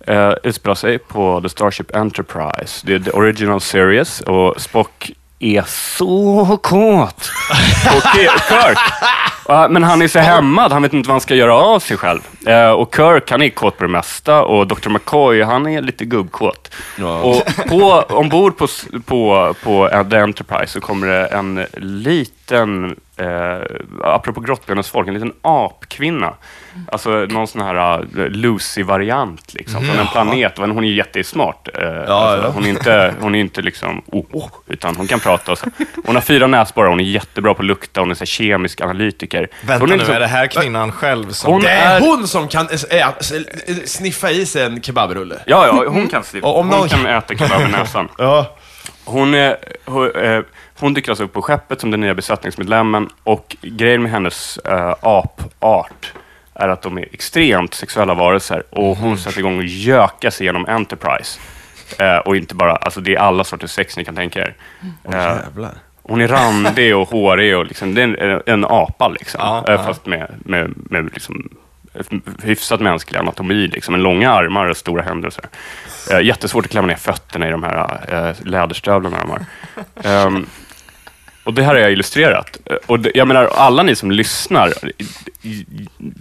eh, 0.07 0.33
utspelar 0.43 0.75
sig 0.75 0.97
på 0.97 1.41
The 1.41 1.49
Starship 1.49 1.95
Enterprise. 1.95 2.81
Det 2.87 2.93
är 2.95 2.99
the 2.99 3.11
original 3.11 3.61
series 3.61 4.21
och 4.21 4.61
Spock 4.61 5.11
är 5.39 5.63
så 5.67 6.57
kåt 6.63 7.31
på 7.85 7.99
Ki- 7.99 8.39
Kirk. 8.49 8.77
Men 9.69 9.83
han 9.83 10.01
är 10.01 10.07
så 10.07 10.19
hämmad, 10.19 10.71
han 10.71 10.81
vet 10.81 10.93
inte 10.93 11.07
vad 11.09 11.13
han 11.13 11.21
ska 11.21 11.35
göra 11.35 11.55
av 11.55 11.79
sig 11.79 11.97
själv. 11.97 12.19
Eh, 12.47 12.69
och 12.71 12.95
Kirk, 12.95 13.31
han 13.31 13.41
är 13.41 13.49
kåt 13.49 13.77
på 13.77 13.83
det 13.83 13.89
mesta 13.89 14.43
och 14.43 14.67
Dr. 14.67 14.89
McCoy, 14.89 15.43
han 15.43 15.67
är 15.67 15.81
lite 15.81 16.05
gubbkåt. 16.05 16.73
Ja. 16.99 17.21
Och 17.21 17.43
på, 17.69 17.91
ombord 18.15 18.57
på, 18.57 18.67
på, 19.05 19.53
på 19.63 19.89
The 20.09 20.17
Enterprise 20.17 20.67
så 20.73 20.81
kommer 20.81 21.07
det 21.07 21.25
en 21.25 21.65
liten, 21.77 22.95
eh, 23.17 23.61
apropå 24.03 24.41
grottbjörnens 24.41 24.95
en 24.95 25.13
liten 25.13 25.33
apkvinna. 25.41 26.33
Alltså 26.91 27.09
någon 27.09 27.47
sån 27.47 27.61
här 27.61 27.99
uh, 27.99 28.29
Lucy-variant 28.29 29.53
liksom, 29.53 29.85
från 29.85 29.99
en 29.99 30.07
planet. 30.07 30.57
Men 30.59 30.71
hon 30.71 30.83
är 30.83 30.87
jättesmart. 30.91 31.67
Eh, 31.73 31.87
alltså, 31.99 32.07
ja. 32.47 32.51
Hon 32.53 32.65
är 32.65 32.69
inte, 32.69 33.13
hon 33.19 33.35
är 33.35 33.39
inte 33.39 33.61
liksom, 33.61 34.01
oh, 34.07 34.25
oh, 34.31 34.49
utan 34.67 34.95
hon 34.95 35.07
kan 35.07 35.19
prata. 35.19 35.51
Och 35.51 35.57
så. 35.57 35.65
Hon 36.05 36.15
har 36.15 36.21
fyra 36.21 36.47
näsborrar, 36.47 36.89
hon 36.89 36.99
är 36.99 37.03
jättebra 37.03 37.53
på 37.53 37.61
att 37.61 37.65
lukta, 37.65 37.99
hon 37.99 38.11
är 38.11 38.15
så 38.15 38.25
kemisk 38.25 38.81
analytiker. 38.81 39.47
Vänta 39.61 39.79
hon 39.83 39.89
är 39.89 39.93
nu, 39.93 39.97
liksom- 39.97 40.15
är 40.15 40.19
det 40.19 40.27
här 40.27 40.47
kvinnan 40.47 40.91
själv 40.91 41.31
som... 41.31 41.51
Hon 41.53 41.61
Det 41.61 41.69
är- 41.69 41.95
är 41.95 41.99
hon 41.99 42.27
som 42.27 42.47
kan 42.47 42.67
äh, 42.91 43.07
sniffa 43.85 44.31
i 44.31 44.45
sig 44.45 44.63
en 44.65 44.81
kebabrulle. 44.81 45.35
Ja, 45.45 45.67
ja, 45.67 45.83
hon 45.89 46.07
kan, 46.07 46.23
Och 46.41 46.59
om 46.59 46.69
hon 46.69 46.79
någon- 46.79 46.89
kan 46.89 47.05
äta 47.05 47.35
kebab 47.35 47.61
i 47.61 47.71
näsan. 47.71 48.07
Ja. 48.17 48.55
Hon, 49.05 49.33
är, 49.33 49.57
hon, 49.85 50.11
eh, 50.15 50.41
hon 50.79 50.93
dyker 50.93 51.11
alltså 51.11 51.23
upp 51.23 51.33
på 51.33 51.41
skeppet 51.41 51.81
som 51.81 51.91
den 51.91 52.01
nya 52.01 52.13
besättningsmedlemmen 52.13 53.09
och 53.23 53.55
grejen 53.61 54.01
med 54.01 54.11
hennes 54.11 54.57
eh, 54.57 54.95
apart 55.01 56.13
är 56.53 56.69
att 56.69 56.81
de 56.81 56.97
är 56.97 57.07
extremt 57.11 57.73
sexuella 57.73 58.13
varelser 58.13 58.63
och 58.69 58.97
hon 58.97 59.17
sätter 59.17 59.39
igång 59.39 59.57
och 59.57 59.63
gökar 59.63 60.29
sig 60.29 60.45
genom 60.45 60.65
Enterprise. 60.65 61.39
Eh, 61.99 62.17
och 62.17 62.35
inte 62.35 62.55
bara, 62.55 62.75
alltså 62.75 63.01
det 63.01 63.15
är 63.15 63.19
alla 63.19 63.43
sorters 63.43 63.71
sex 63.71 63.97
ni 63.97 64.05
kan 64.05 64.15
tänka 64.15 64.39
er. 64.39 64.55
Eh, 65.13 65.37
hon 66.01 66.21
är 66.21 66.27
randig 66.27 66.95
och 66.95 67.09
hårig 67.09 67.57
och 67.57 67.65
liksom, 67.65 67.93
det 67.95 68.01
är 68.01 68.17
en, 68.17 68.41
en 68.45 68.65
apa 68.65 69.07
liksom. 69.07 69.41
Eh, 69.41 69.63
ja. 69.67 69.83
Fast 69.83 70.05
med, 70.05 70.31
med, 70.45 70.73
med 70.75 71.09
liksom 71.13 71.49
hyfsat 72.43 72.79
mänsklig 72.79 73.19
anatomi, 73.19 73.67
liksom. 73.67 73.91
med 73.91 74.01
långa 74.01 74.31
armar 74.31 74.65
och 74.65 74.77
stora 74.77 75.01
händer. 75.01 75.27
Och 75.27 75.33
så 75.33 75.41
här. 75.41 76.19
Eh, 76.19 76.25
jättesvårt 76.25 76.65
att 76.65 76.71
klämma 76.71 76.87
ner 76.87 76.95
fötterna 76.95 77.47
i 77.47 77.51
de 77.51 77.63
här 77.63 77.99
eh, 78.07 78.47
läderstövlarna 78.47 79.17
de 79.17 79.29
har. 79.29 80.25
Um, 80.25 80.45
och 81.43 81.53
det 81.53 81.63
här 81.63 81.73
har 81.73 81.81
jag 81.81 81.91
illustrerat. 81.91 82.59
Eh, 82.65 82.75
och 82.85 82.99
det, 82.99 83.11
jag 83.15 83.27
menar, 83.27 83.45
alla 83.45 83.83
ni 83.83 83.95
som 83.95 84.11
lyssnar, 84.11 84.73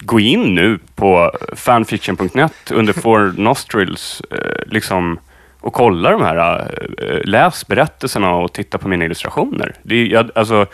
gå 0.05 0.21
in 0.21 0.55
nu 0.55 0.79
på 0.95 1.33
fanfiction.net 1.57 2.71
under 2.71 2.93
Four 2.93 3.35
Nostrils 3.37 4.23
eh, 4.31 4.67
liksom, 4.67 5.19
och 5.61 5.73
kolla 5.73 6.11
de 6.11 6.23
här, 6.23 6.37
eh, 6.61 7.09
eh, 7.09 7.21
läs 7.25 7.67
berättelserna 7.67 8.35
och 8.35 8.53
titta 8.53 8.79
på 8.79 8.89
mina 8.89 9.05
illustrationer. 9.05 9.75
Det 9.83 10.07
jag, 10.07 10.31
alltså, 10.35 10.67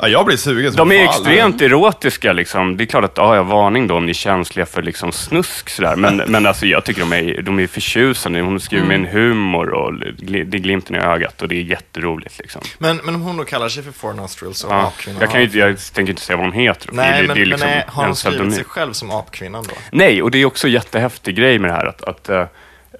Ja, 0.00 0.08
jag 0.08 0.26
blir 0.26 0.36
sugen 0.36 0.72
som 0.72 0.88
de 0.88 0.96
är 0.96 1.06
fan. 1.06 1.14
extremt 1.14 1.62
erotiska. 1.62 2.32
Liksom. 2.32 2.76
Det 2.76 2.84
är 2.84 2.86
klart 2.86 3.04
att, 3.04 3.12
ja, 3.16 3.42
varning 3.42 3.86
då 3.86 3.94
om 3.96 4.06
ni 4.06 4.10
är 4.10 4.14
känsliga 4.14 4.66
för 4.66 4.82
liksom, 4.82 5.12
snusk. 5.12 5.68
Sådär. 5.70 5.96
Men, 5.96 6.16
men 6.28 6.46
alltså, 6.46 6.66
jag 6.66 6.84
tycker 6.84 7.00
de 7.00 7.12
är, 7.12 7.42
de 7.42 7.60
är 7.60 7.66
förtjusande. 7.66 8.40
Hon 8.40 8.60
skriver 8.60 8.86
med 8.86 8.94
en 8.96 9.06
humor 9.06 9.68
och 9.68 9.92
gl- 9.92 10.44
det 10.44 10.56
är 10.56 10.60
glimten 10.60 10.96
i 10.96 10.98
ögat 10.98 11.42
och 11.42 11.48
det 11.48 11.54
är 11.56 11.62
jätteroligt. 11.62 12.38
Liksom. 12.38 12.62
Men, 12.78 12.96
men 12.96 13.14
om 13.14 13.22
hon 13.22 13.36
då 13.36 13.44
kallar 13.44 13.68
sig 13.68 13.82
för 13.82 13.92
Four 13.92 14.12
Nostrils 14.12 14.64
och 14.64 14.72
Ja, 14.72 14.86
apkvinnan 14.86 15.20
jag, 15.20 15.30
kan 15.30 15.40
inte- 15.42 15.58
jag 15.58 15.76
tänker 15.94 16.10
inte 16.12 16.22
säga 16.22 16.36
vad 16.36 16.46
hon 16.46 16.52
heter. 16.54 16.88
Nej, 16.92 17.20
det, 17.22 17.26
men, 17.28 17.36
det 17.36 17.42
är 17.42 17.46
liksom 17.46 17.68
men 17.70 17.82
har 17.86 18.06
hon 18.06 18.16
skrivit 18.16 18.54
sig 18.54 18.64
själv 18.64 18.92
som 18.92 19.10
apkvinnan 19.10 19.64
då? 19.68 19.74
Nej, 19.92 20.22
och 20.22 20.30
det 20.30 20.38
är 20.38 20.44
också 20.44 20.66
en 20.66 20.72
jättehäftig 20.72 21.36
grej 21.36 21.58
med 21.58 21.70
det 21.70 21.74
här 21.74 21.86
att, 21.86 22.02
att 22.04 22.28
eh, 22.28 22.44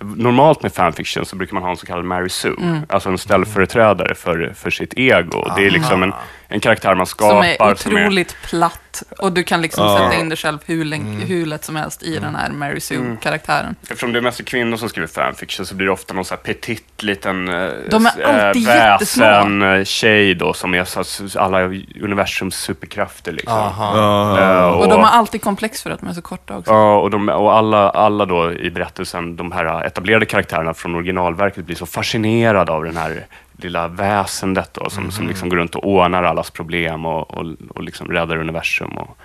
normalt 0.01 0.63
med 0.63 0.73
fanfiction 0.73 1.25
så 1.27 1.37
brukar 1.37 1.55
man 1.55 1.63
ha 1.63 1.71
en 1.71 1.77
så 1.77 1.87
kallad 1.87 2.05
Mary 2.05 2.29
Sue, 2.29 2.55
Mm. 2.61 2.79
alltså 2.89 3.09
en 3.09 3.19
ställföreträdare 3.19 4.15
för, 4.15 4.53
för 4.57 4.71
sitt 4.71 4.95
ego. 4.97 5.53
Det 5.57 5.67
är 5.67 5.71
liksom 5.71 6.03
en, 6.03 6.13
en 6.51 6.61
karaktär 6.61 6.95
man 6.95 7.07
Som 7.07 7.11
skapar 7.19 7.45
är 7.45 7.73
otroligt 7.73 8.37
platt. 8.43 9.03
Och 9.19 9.33
du 9.33 9.43
kan 9.43 9.63
liksom 9.63 9.85
Ja. 9.85 9.99
sätta 9.99 10.21
in 10.21 10.29
dig 10.29 10.39
själv 10.39 10.59
hur, 10.67 10.85
länge, 10.85 11.25
hur 11.25 11.47
lätt 11.47 11.65
som 11.65 11.77
helst 11.77 12.03
i 12.03 12.19
den 12.19 12.35
här 12.35 12.51
Mary 12.51 12.81
Sue-karaktären. 12.81 13.77
Eftersom 13.83 14.13
det 14.13 14.19
är 14.19 14.21
mest 14.23 14.45
kvinnor 14.45 14.77
som 14.77 14.89
skriver 14.89 15.09
fanfiction 15.09 15.67
så 15.67 15.75
blir 15.75 15.87
det 15.87 15.93
ofta 15.93 16.15
någon 16.15 16.25
så 16.25 16.35
här 16.35 16.43
petit 16.43 17.03
liten 17.03 17.49
eh, 17.49 17.71
De 17.91 18.07
är 18.07 18.23
alltid 18.23 18.67
väsen 18.67 19.63
eh, 19.63 19.85
tjej 19.85 20.35
då 20.35 20.53
som 20.53 20.75
är 20.75 20.85
så, 20.85 21.39
alla 21.41 21.63
universums 22.03 22.55
superkrafter 22.57 23.33
liksom. 23.33 23.53
Aha. 23.59 24.39
Eh, 24.39 24.69
Och 24.69 24.89
de 24.89 25.01
har 25.01 25.11
alltid 25.11 25.43
komplex 25.43 25.83
för 25.83 25.91
att 25.91 26.01
de 26.01 26.09
är 26.09 26.13
så 26.15 26.23
korta 26.23 26.57
också. 26.57 26.71
Ja, 26.73 26.97
och, 26.99 27.11
de, 27.11 27.29
och 27.29 27.53
alla, 27.55 27.91
alla 27.91 28.25
då 28.27 28.53
i 28.53 28.71
berättelsen, 28.71 29.37
de 29.37 29.53
här 29.53 29.85
etablerade 29.87 30.27
karaktärerna 30.27 30.75
från 30.75 30.95
originalverket 30.95 31.65
blir 31.67 31.77
så 31.77 31.87
fascinerade 31.87 32.73
av 32.73 32.85
den 32.85 32.97
här 32.97 33.27
lilla 33.59 33.89
väsendet 33.89 34.71
då, 34.75 34.91
som, 34.91 35.11
som 35.11 35.29
liksom 35.29 35.49
går 35.49 35.57
runt 35.57 35.75
och 35.75 35.87
ordnar 35.89 36.23
allas 36.23 36.51
problem 36.51 37.07
och, 37.07 37.31
och, 37.35 37.47
och 37.75 37.83
liksom 37.83 38.09
räddar 38.09 38.37
universum. 38.37 38.91
Och, 38.99 39.17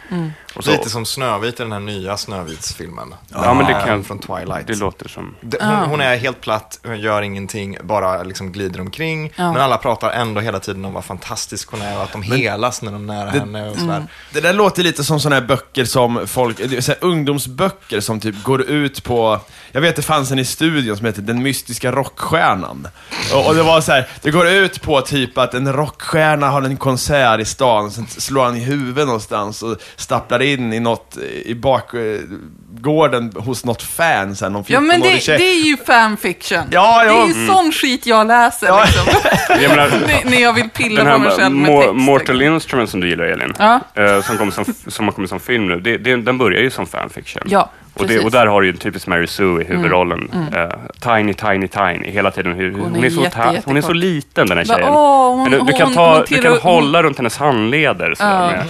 och 0.55 0.63
så. 0.63 0.71
Lite 0.71 0.89
som 0.89 1.05
Snövit 1.05 1.59
i 1.59 1.63
den 1.63 1.71
här 1.71 1.79
nya 1.79 2.17
Snövitsfilmen. 2.17 3.15
Ja, 3.29 3.53
men 3.53 3.65
det 3.65 3.73
kan- 3.85 4.03
Från 4.03 4.19
Twilight. 4.19 4.67
Det 4.67 4.75
låter 4.79 5.07
som... 5.09 5.35
Det- 5.41 5.57
Hon, 5.63 5.89
hon 5.89 6.01
är 6.01 6.17
helt 6.17 6.41
platt, 6.41 6.79
hon 6.83 6.99
gör 6.99 7.21
ingenting, 7.21 7.77
bara 7.83 8.23
liksom 8.23 8.51
glider 8.51 8.81
omkring. 8.81 9.31
Ja. 9.35 9.51
Men 9.53 9.61
alla 9.61 9.77
pratar 9.77 10.09
ändå 10.11 10.41
hela 10.41 10.59
tiden 10.59 10.85
om 10.85 10.93
vad 10.93 11.05
fantastisk 11.05 11.71
hon 11.71 11.81
är 11.81 11.97
och 11.97 12.03
att 12.03 12.11
de 12.11 12.21
helas 12.21 12.81
när 12.81 12.91
de 12.91 13.09
är 13.09 13.13
nära 13.15 13.29
henne 13.29 13.69
och 13.69 13.75
sådär. 13.77 14.03
Det 14.33 14.41
där 14.41 14.53
låter 14.53 14.83
lite 14.83 15.03
som 15.03 15.19
sådana 15.19 15.35
här 15.41 15.47
böcker 15.47 15.85
som 15.85 16.27
folk, 16.27 16.57
det 16.57 16.87
här 16.87 16.97
ungdomsböcker 17.01 17.99
som 17.99 18.19
typ 18.19 18.43
går 18.43 18.61
ut 18.61 19.03
på, 19.03 19.39
jag 19.71 19.81
vet 19.81 19.95
det 19.95 20.01
fanns 20.01 20.31
en 20.31 20.39
i 20.39 20.45
studion 20.45 20.97
som 20.97 21.05
heter 21.05 21.21
Den 21.21 21.43
mystiska 21.43 21.91
rockstjärnan. 21.91 22.87
Och, 23.33 23.47
och 23.47 23.55
det 23.55 23.63
var 23.63 23.81
så 23.81 23.91
här, 23.91 24.07
det 24.23 24.31
går 24.31 24.47
ut 24.47 24.81
på 24.81 25.01
typ 25.01 25.37
att 25.37 25.53
en 25.53 25.73
rockstjärna 25.73 26.49
har 26.49 26.61
en 26.61 26.77
konsert 26.77 27.39
i 27.39 27.45
stan, 27.45 27.91
sen 27.91 28.07
slår 28.07 28.43
han 28.45 28.55
i 28.57 28.59
huvudet 28.59 29.05
någonstans 29.05 29.63
och 29.63 29.77
stapplar 29.95 30.41
in 30.41 30.73
i 30.73 30.79
något, 30.79 31.17
i 31.45 31.55
bakgården 31.55 33.31
hos 33.35 33.65
något 33.65 33.81
fan 33.81 34.35
sen, 34.35 34.53
någon 34.53 34.63
Ja, 34.67 34.79
men 34.79 35.01
14-årig 35.01 35.15
det, 35.15 35.19
tjej. 35.21 35.37
det 35.37 35.43
är 35.43 35.65
ju 35.65 35.77
fanfiction. 35.77 36.63
Ja, 36.71 37.03
det 37.03 37.09
ja, 37.09 37.23
är 37.23 37.27
ju 37.27 37.47
sån 37.47 37.71
skit 37.71 38.05
jag 38.05 38.27
läser 38.27 38.67
Ja. 38.67 38.83
liksom. 38.85 39.03
Jag 39.61 39.69
menar, 39.69 39.91
När- 40.29 40.41
jag 40.41 40.53
vill 40.53 40.69
pilla 40.69 40.99
på 41.13 41.19
mig 41.19 41.29
här 41.29 41.37
själv 41.37 41.55
med 41.55 41.81
text. 41.81 41.93
Mortal 41.95 42.41
Instruments 42.41 42.91
som 42.91 43.01
du 43.01 43.09
gillar 43.09 43.23
Elin, 43.25 43.53
Ja. 43.59 43.79
eh, 43.95 44.21
som, 44.21 44.37
kommer 44.37 44.51
som, 44.51 44.65
som 44.87 45.05
har 45.05 45.11
kommit 45.11 45.29
som 45.29 45.39
film 45.39 45.67
nu, 45.67 45.79
det, 45.79 45.97
det, 45.97 46.15
den 46.15 46.37
börjar 46.37 46.61
ju 46.61 46.69
som 46.69 46.85
fanfiction. 46.85 47.43
Ja, 47.45 47.69
och, 47.93 48.07
det. 48.07 48.13
Mm. 48.13 48.25
och 48.25 48.31
där 48.31 48.47
har 48.47 48.61
du 48.61 48.67
ju 48.67 48.73
en 48.73 48.79
typisk 48.79 49.07
Mary 49.07 49.27
Sue 49.27 49.61
i 49.61 49.65
huvudrollen. 49.65 50.49
Eh, 50.55 50.69
tiny, 51.15 51.33
tiny, 51.33 51.67
tiny, 51.67 52.11
hela 52.11 52.31
tiden. 52.31 52.53
Hur, 52.53 52.71
hon, 52.71 52.95
är 52.95 53.05
är 53.05 53.09
så, 53.09 53.21
jätte, 53.21 53.35
ta- 53.35 53.55
hon 53.65 53.77
är 53.77 53.81
så 53.81 53.93
liten 53.93 54.47
den 54.47 54.57
här 54.57 54.65
Va- 54.65 54.75
tjejen. 54.75 54.89
åh, 54.93 55.27
hon- 55.35 55.41
Men 55.43 55.51
du, 55.51 55.59
du 55.65 55.73
kan, 55.73 55.87
hon- 55.87 55.93
ta, 55.95 56.15
hon 56.15 56.25
du 56.29 56.41
kan 56.41 56.51
hon- 56.51 56.61
hålla 56.61 57.03
runt 57.03 57.17
hennes 57.17 57.37
handleder 57.37 58.15
sådär, 58.15 58.31
Ja. 58.41 58.47
med, 58.51 58.65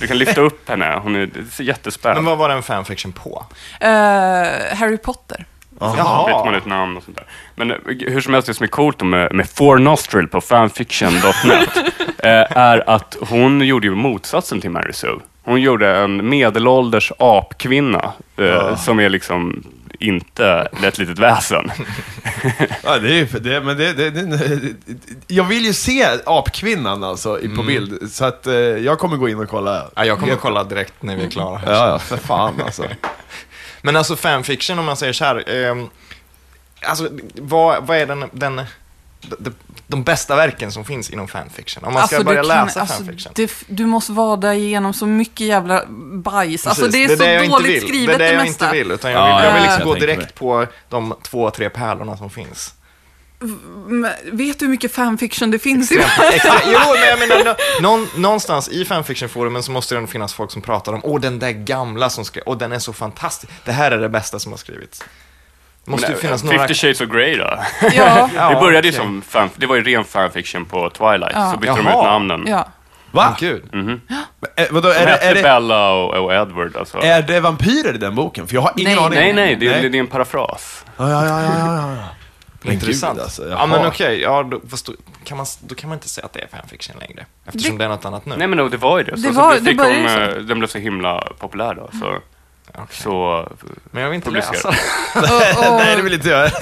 Du 0.00 0.06
kan 0.06 0.18
lyfta 0.18 0.40
upp 0.40 0.68
henne, 0.68 1.00
hon 1.02 1.16
är 1.16 1.28
jättespänd. 1.62 2.14
Men 2.16 2.24
vad 2.24 2.38
var 2.38 2.48
den 2.48 2.62
fanfiction 2.62 3.12
på? 3.12 3.44
Eh, 3.80 3.88
Harry 4.78 4.96
Potter. 4.98 5.44
Jaha. 5.80 6.26
Vet 6.26 6.44
man 6.44 6.54
ett 6.54 6.66
namn 6.66 6.96
och 6.96 7.02
sånt 7.02 7.16
där. 7.16 7.26
Men 7.54 7.70
eh, 7.70 7.76
hur 7.86 8.20
som 8.20 8.34
helst, 8.34 8.48
det 8.48 8.54
som 8.54 8.64
är 8.64 8.68
coolt 8.68 9.02
med, 9.02 9.34
med 9.34 9.48
Four 9.50 9.78
Nostril 9.78 10.26
på 10.28 10.40
fanfiction.net 10.40 11.68
är 12.18 12.90
att 12.90 13.16
hon 13.20 13.60
gjorde 13.60 13.86
ju 13.86 13.94
motsatsen 13.94 14.60
till 14.60 14.70
Mary 14.70 14.92
Sue. 14.92 15.18
Hon 15.46 15.60
gjorde 15.60 15.96
en 15.96 16.28
medelålders 16.28 17.12
apkvinna 17.18 18.12
eh, 18.36 18.76
som 18.76 19.00
är 19.00 19.08
liksom 19.08 19.62
inte 19.98 20.68
ett 20.84 20.98
litet 20.98 21.18
väsen. 21.18 21.70
Ja, 22.84 22.98
det 22.98 23.08
är 23.08 23.14
ju, 23.14 23.24
det, 23.24 23.60
men 23.60 23.76
det, 23.76 23.92
det, 23.92 24.10
det, 24.10 24.60
jag 25.26 25.44
vill 25.44 25.64
ju 25.64 25.72
se 25.72 26.06
apkvinnan 26.26 27.04
alltså 27.04 27.40
i- 27.40 27.48
på 27.48 27.62
bild, 27.62 28.12
så 28.12 28.24
att 28.24 28.46
eh, 28.46 28.54
jag 28.54 28.98
kommer 28.98 29.16
gå 29.16 29.28
in 29.28 29.38
och 29.40 29.48
kolla. 29.48 29.90
Ja, 29.94 30.04
jag 30.04 30.18
kommer 30.20 30.34
kolla 30.36 30.64
direkt 30.64 30.94
när 31.00 31.16
vi 31.16 31.24
är 31.24 31.30
klara. 31.30 31.58
här. 31.58 31.72
Ja, 31.72 31.88
ja, 31.88 31.98
för 31.98 32.16
fan 32.16 32.54
alltså. 32.64 32.84
Men 33.82 33.96
alltså 33.96 34.16
fanfiction, 34.16 34.78
om 34.78 34.84
man 34.84 34.96
säger 34.96 35.12
så 35.12 35.24
här. 35.24 35.44
ehm, 35.70 35.88
alltså, 36.88 37.08
vad, 37.34 37.86
vad 37.86 37.96
är 37.98 38.06
den, 38.06 38.24
den, 38.32 38.60
de, 39.38 39.54
de 39.86 40.02
bästa 40.02 40.36
verken 40.36 40.72
som 40.72 40.84
finns 40.84 41.10
inom 41.10 41.28
fanfiction? 41.28 41.84
Om 41.84 41.94
man 41.94 42.06
ska 42.06 42.18
du 42.18 42.24
börja 42.24 42.40
kan- 42.42 42.48
läsa 42.66 42.80
alltså, 42.80 42.96
fanfiction. 42.96 43.32
det, 43.36 43.52
du 43.68 43.86
måste 43.86 44.12
vada 44.12 44.54
igenom 44.54 44.94
så 44.94 45.06
mycket 45.06 45.46
jävla 45.46 45.84
bajs. 46.12 46.66
Alltså 46.66 46.88
det 46.88 47.04
är, 47.04 47.08
det 47.08 47.16
så 47.16 47.22
det 47.22 47.32
jag 47.32 47.44
inte 47.44 47.56
dåligt 47.56 47.82
skrivet 47.82 48.18
det, 48.18 48.24
det, 48.24 48.28
är 48.28 48.32
det 48.32 48.34
jag 48.38 48.46
mesta. 48.46 48.64
inte 48.66 48.78
vill, 48.78 48.90
utan 48.90 49.10
jag 49.10 49.20
Ja, 49.30 49.36
vill, 49.36 49.44
jag 49.46 49.52
vill 49.54 49.62
liksom 49.62 49.78
jag 49.80 49.88
gå 49.88 49.94
direkt 49.94 50.34
på 50.34 50.66
de 50.88 51.14
två, 51.22 51.50
tre 51.50 51.70
pärlorna 51.70 52.16
som 52.16 52.30
finns. 52.30 52.72
Men 53.86 54.10
Vet 54.32 54.58
du 54.58 54.64
hur 54.64 54.70
mycket 54.70 54.92
fanfiction 54.94 55.50
det 55.50 55.58
finns? 55.58 55.92
i 55.92 55.98
Extra, 56.32 56.52
jo, 56.66 56.78
men 56.94 57.08
jag 57.08 57.18
menar, 57.18 57.44
nå- 57.44 57.56
någon, 57.80 58.08
någonstans 58.16 58.68
i 58.68 58.84
fanfiction-forumen 58.84 59.62
så 59.62 59.70
måste 59.72 59.94
det 59.94 59.98
ändå 59.98 60.10
finnas 60.10 60.34
folk 60.34 60.50
som 60.50 60.62
pratar 60.62 60.92
om, 60.92 61.00
åh, 61.04 61.20
den 61.20 61.38
där 61.38 61.50
gamla 61.50 62.10
som 62.10 62.24
skrev, 62.24 62.42
åh, 62.46 62.56
den 62.58 62.72
är 62.72 62.78
så 62.78 62.92
fantastisk. 62.92 63.52
Det 63.64 63.72
här 63.72 63.90
är 63.90 63.98
det 63.98 64.08
bästa 64.08 64.38
som 64.38 64.52
har 64.52 64.56
skrivits. 64.58 65.04
Det 65.86 65.90
måste 65.90 66.06
ju 66.06 66.12
Men, 66.12 66.20
finnas 66.20 66.42
eh, 66.42 66.46
några... 66.46 66.58
50 66.58 66.74
shades 66.74 67.00
of 67.00 67.08
Grey 67.08 67.36
då? 67.36 67.44
Ja, 67.94 68.28
det 68.48 68.54
började 68.60 68.88
ju 68.88 68.92
okej. 68.92 68.92
som 68.92 69.22
fan, 69.22 69.50
det 69.56 69.66
var 69.66 69.76
ju 69.76 69.82
ren 69.82 70.04
fanfiction 70.04 70.64
på 70.64 70.90
Twilight, 70.90 71.32
Ja. 71.34 71.50
så 71.52 71.58
bytte 71.58 71.72
de 71.72 71.80
ut 71.80 71.86
Jaha. 71.86 72.04
namnen. 72.18 72.44
ja. 72.46 72.68
Va? 73.10 73.36
Gud. 73.40 73.64
Eh, 73.74 74.66
vadå, 74.70 74.88
De 74.88 74.94
är, 74.94 75.06
det, 75.06 75.10
hette 75.12 75.26
är, 75.26 75.34
det, 75.34 75.42
Bella 75.42 75.92
och, 75.92 76.14
och 76.24 76.34
Edward 76.34 76.76
alltså. 76.76 76.98
är 76.98 77.22
det 77.22 77.40
vampyrer 77.40 77.94
i 77.94 77.98
den 77.98 78.14
boken? 78.14 78.46
För 78.46 78.54
jag 78.54 78.62
har 78.62 78.72
ingen 78.76 78.96
Nej. 78.96 79.04
aning. 79.04 79.18
Nej, 79.18 79.32
nej, 79.32 79.56
det, 79.56 79.70
nej. 79.70 79.88
det 79.90 79.98
är 79.98 80.00
en 80.00 80.06
parafras. 80.06 80.84
Ja, 80.96 81.10
ja, 81.10 81.26
ja, 81.26 81.42
ja, 81.58 81.96
ja, 82.62 82.72
Intressant. 82.72 83.14
gud, 83.14 83.22
alltså, 83.22 83.42
ja, 83.42 83.48
jaha. 83.50 83.66
men 83.66 83.86
okej, 83.86 84.20
ja, 84.20 84.42
då, 84.42 84.60
fast 84.70 84.86
då, 84.86 84.92
kan 85.24 85.36
man, 85.36 85.46
då 85.60 85.74
kan 85.74 85.88
man 85.88 85.96
inte 85.96 86.08
säga 86.08 86.24
att 86.24 86.32
det 86.32 86.40
är 86.40 86.46
fanfiction 86.58 86.96
längre. 87.00 87.26
Eftersom 87.46 87.78
det, 87.78 87.84
Det- 87.84 87.84
är 87.84 87.88
något 87.88 88.04
annat 88.04 88.26
nu. 88.26 88.34
Nej 88.38 88.46
men 88.48 88.70
det 88.70 88.76
var 88.76 88.98
ju 88.98 89.04
det. 89.04 89.10
Så, 89.20 89.28
Det 89.28 89.34
så 89.34 89.40
var- 89.40 89.52
fick 89.54 89.64
det 89.64 89.70
de, 89.70 89.74
började 89.76 90.24
ju 90.24 90.36
eh, 90.36 90.42
den 90.42 90.58
blev 90.58 90.68
så 90.68 90.78
himla 90.78 91.20
populär 91.38 91.74
då. 91.74 91.90
Så, 92.00 92.18
Okej. 92.78 92.96
så 93.02 93.48
Men 93.90 94.02
jag 94.02 94.10
vill 94.10 94.16
inte 94.16 94.28
Publicera. 94.30 94.52
läsa. 94.52 94.68
Och, 95.14 95.70
och, 95.72 95.76
Nej, 95.76 95.96
det 95.96 96.02
vill 96.02 96.14
inte 96.14 96.28
jag. 96.28 96.50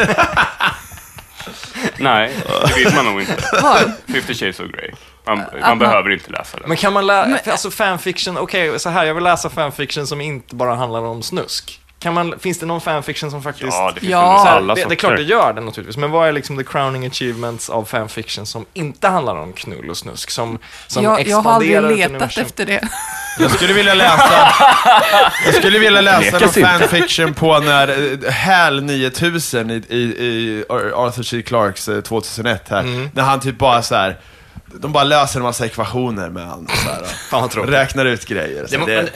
nej, 1.99 2.33
det 2.69 2.75
vill 2.85 2.95
man 2.95 3.05
nog 3.05 3.21
inte. 3.21 3.37
vad? 3.63 3.93
50 4.13 4.35
shades 4.35 4.61
of 4.61 4.67
Grey. 4.67 4.91
Man, 5.27 5.39
man 5.39 5.47
man- 5.61 5.79
behöver 5.79 6.11
inte 6.11 6.31
läsa 6.31 6.59
den. 6.59 6.69
Men 6.69 6.77
kan 6.77 6.93
man 6.93 7.07
läsa, 7.07 7.53
alltså 7.53 7.71
fanfiction, 7.71 8.39
okej, 8.39 8.81
så 8.81 8.91
här, 8.91 9.05
jag 9.05 9.15
vill 9.15 9.25
läsa 9.25 9.51
fanfiction 9.51 10.07
som 10.07 10.21
inte 10.21 10.55
bara 10.57 10.75
handlar 10.75 11.01
om 11.01 11.23
snusk. 11.23 11.81
Kan 12.05 12.15
man, 12.15 12.35
finns 12.39 12.59
det 12.59 12.67
någon 12.67 12.81
fanfiction 12.81 13.31
som 13.31 13.43
faktiskt... 13.43 13.73
Ja, 13.73 13.93
det 13.95 14.01
finns 14.01 14.11
Ja. 14.11 14.45
här, 14.47 14.57
alla 14.57 14.75
det, 14.75 14.85
det 14.85 14.95
är 14.95 14.97
klart 14.97 15.17
det 15.17 15.23
gör 15.23 15.53
det 15.53 15.61
naturligtvis, 15.61 15.97
men 15.97 16.11
vad 16.11 16.29
är 16.29 16.33
liksom 16.33 16.59
the 16.59 16.65
crowning 16.65 17.07
achievements 17.07 17.71
av 17.71 17.85
fanfiction 17.85 18.47
som 18.47 18.67
inte 18.75 19.09
handlar 19.09 19.37
om 19.37 19.53
knull 19.53 19.91
och 19.91 19.97
snusk? 19.97 20.31
Som, 20.31 20.59
som 20.87 21.05
Jag, 21.05 21.27
jag 21.27 21.37
har 21.43 21.53
aldrig 21.53 21.83
letat 21.83 22.39
efter 22.39 22.67
det. 22.67 22.81
Jag 23.39 23.51
skulle 23.51 23.73
vilja 23.73 23.95
läsa, 23.95 24.53
jag 25.47 25.55
skulle 25.55 25.79
vilja 25.79 26.01
läsa 26.01 26.39
någon 26.39 26.49
fanfiction 26.49 27.35
på 27.35 27.59
när 27.59 27.89
eh, 27.89 28.33
HAL 28.33 28.83
9000 28.83 29.71
i, 29.71 29.75
i, 29.75 29.99
i 29.99 30.65
Arthur 30.95 31.23
C. 31.23 31.43
Clarks 31.43 31.89
eh, 31.89 32.01
2001 32.01 32.69
här. 32.69 32.81
Mm. 32.81 33.11
När 33.15 33.23
han 33.23 33.41
typ 33.41 33.59
bara 33.59 33.83
så 33.83 33.95
här. 33.95 34.19
De 34.81 34.93
bara 34.93 35.05
löser 35.05 35.41
en 35.41 35.45
massa 35.45 35.67
ekvationer 35.67 36.31
med 36.31 36.47
han. 36.47 36.67
Så 36.69 36.89
här, 36.91 37.03
Fan 37.31 37.41
vad 37.41 37.51
tråkigt. 37.51 37.73
räknar 37.73 38.05
ut 38.05 38.27
grejer. 38.27 38.67
Det, 38.71 38.79
må, 38.79 38.87
det, 38.87 39.11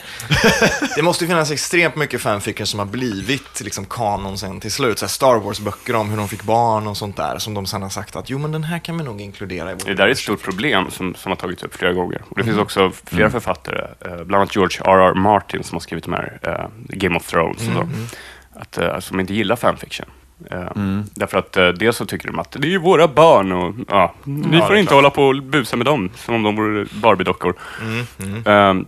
det 0.95 1.01
måste 1.01 1.23
ju 1.23 1.27
finnas 1.27 1.51
extremt 1.51 1.95
mycket 1.95 2.21
fanfiction 2.21 2.67
som 2.67 2.79
har 2.79 2.85
blivit 2.85 3.61
liksom 3.61 3.85
kanon 3.85 4.37
sen 4.37 4.59
till 4.59 4.71
slut. 4.71 4.99
Så 4.99 5.05
här 5.05 5.09
Star 5.09 5.35
Wars-böcker 5.39 5.95
om 5.95 6.09
hur 6.09 6.17
de 6.17 6.27
fick 6.27 6.43
barn 6.43 6.87
och 6.87 6.97
sånt 6.97 7.17
där. 7.17 7.37
Som 7.37 7.53
de 7.53 7.65
sen 7.65 7.81
har 7.81 7.89
sagt 7.89 8.15
att 8.15 8.29
jo 8.29 8.37
men 8.37 8.51
den 8.51 8.63
här 8.63 8.79
kan 8.79 8.97
vi 8.97 9.03
nog 9.03 9.21
inkludera 9.21 9.71
i 9.71 9.73
vår 9.73 9.85
Det 9.85 9.93
där 9.95 10.07
är 10.07 10.11
ett 10.11 10.17
stort 10.17 10.41
problem 10.43 10.91
som, 10.91 11.15
som 11.15 11.31
har 11.31 11.35
tagits 11.37 11.63
upp 11.63 11.75
flera 11.75 11.93
gånger. 11.93 12.21
Och 12.29 12.35
det 12.35 12.41
Mm. 12.41 12.53
finns 12.53 12.63
också 12.63 12.91
flera 13.05 13.29
författare, 13.29 13.81
eh, 14.05 14.15
bland 14.15 14.35
annat 14.35 14.55
George 14.55 14.81
R.R. 14.85 15.13
Martin 15.13 15.63
som 15.63 15.75
har 15.75 15.79
skrivit 15.79 16.03
de 16.05 16.13
här 16.13 16.39
eh, 16.41 16.65
Game 16.97 17.17
of 17.17 17.27
Thrones 17.27 17.57
och 17.57 17.73
så, 17.73 17.81
Mm. 17.81 18.07
att, 18.53 18.77
eh, 18.77 18.99
som 18.99 19.19
inte 19.19 19.33
gillar 19.33 19.55
fanfiction. 19.55 20.05
Eh, 20.51 20.71
Mm. 20.75 21.03
Därför 21.15 21.37
att 21.37 21.57
eh, 21.57 21.67
dels 21.67 21.97
så 21.97 22.05
tycker 22.05 22.27
de 22.27 22.39
att 22.39 22.51
det 22.51 22.67
är 22.67 22.71
ju 22.71 22.77
våra 22.77 23.07
barn 23.07 23.51
och 23.51 23.75
ja, 23.89 24.13
ni 24.23 24.57
Ja, 24.57 24.65
får 24.67 24.73
det 24.73 24.77
är 24.77 24.79
inte 24.79 24.89
klart. 24.89 24.97
hålla 24.97 25.09
på 25.09 25.23
och 25.23 25.43
busa 25.43 25.75
med 25.77 25.85
dem 25.85 26.09
som 26.15 26.35
om 26.35 26.43
de 26.43 26.55
vore 26.55 26.85
Barbie-dockor. 27.01 27.53
Mm, 27.81 28.79
Eh, 28.79 28.85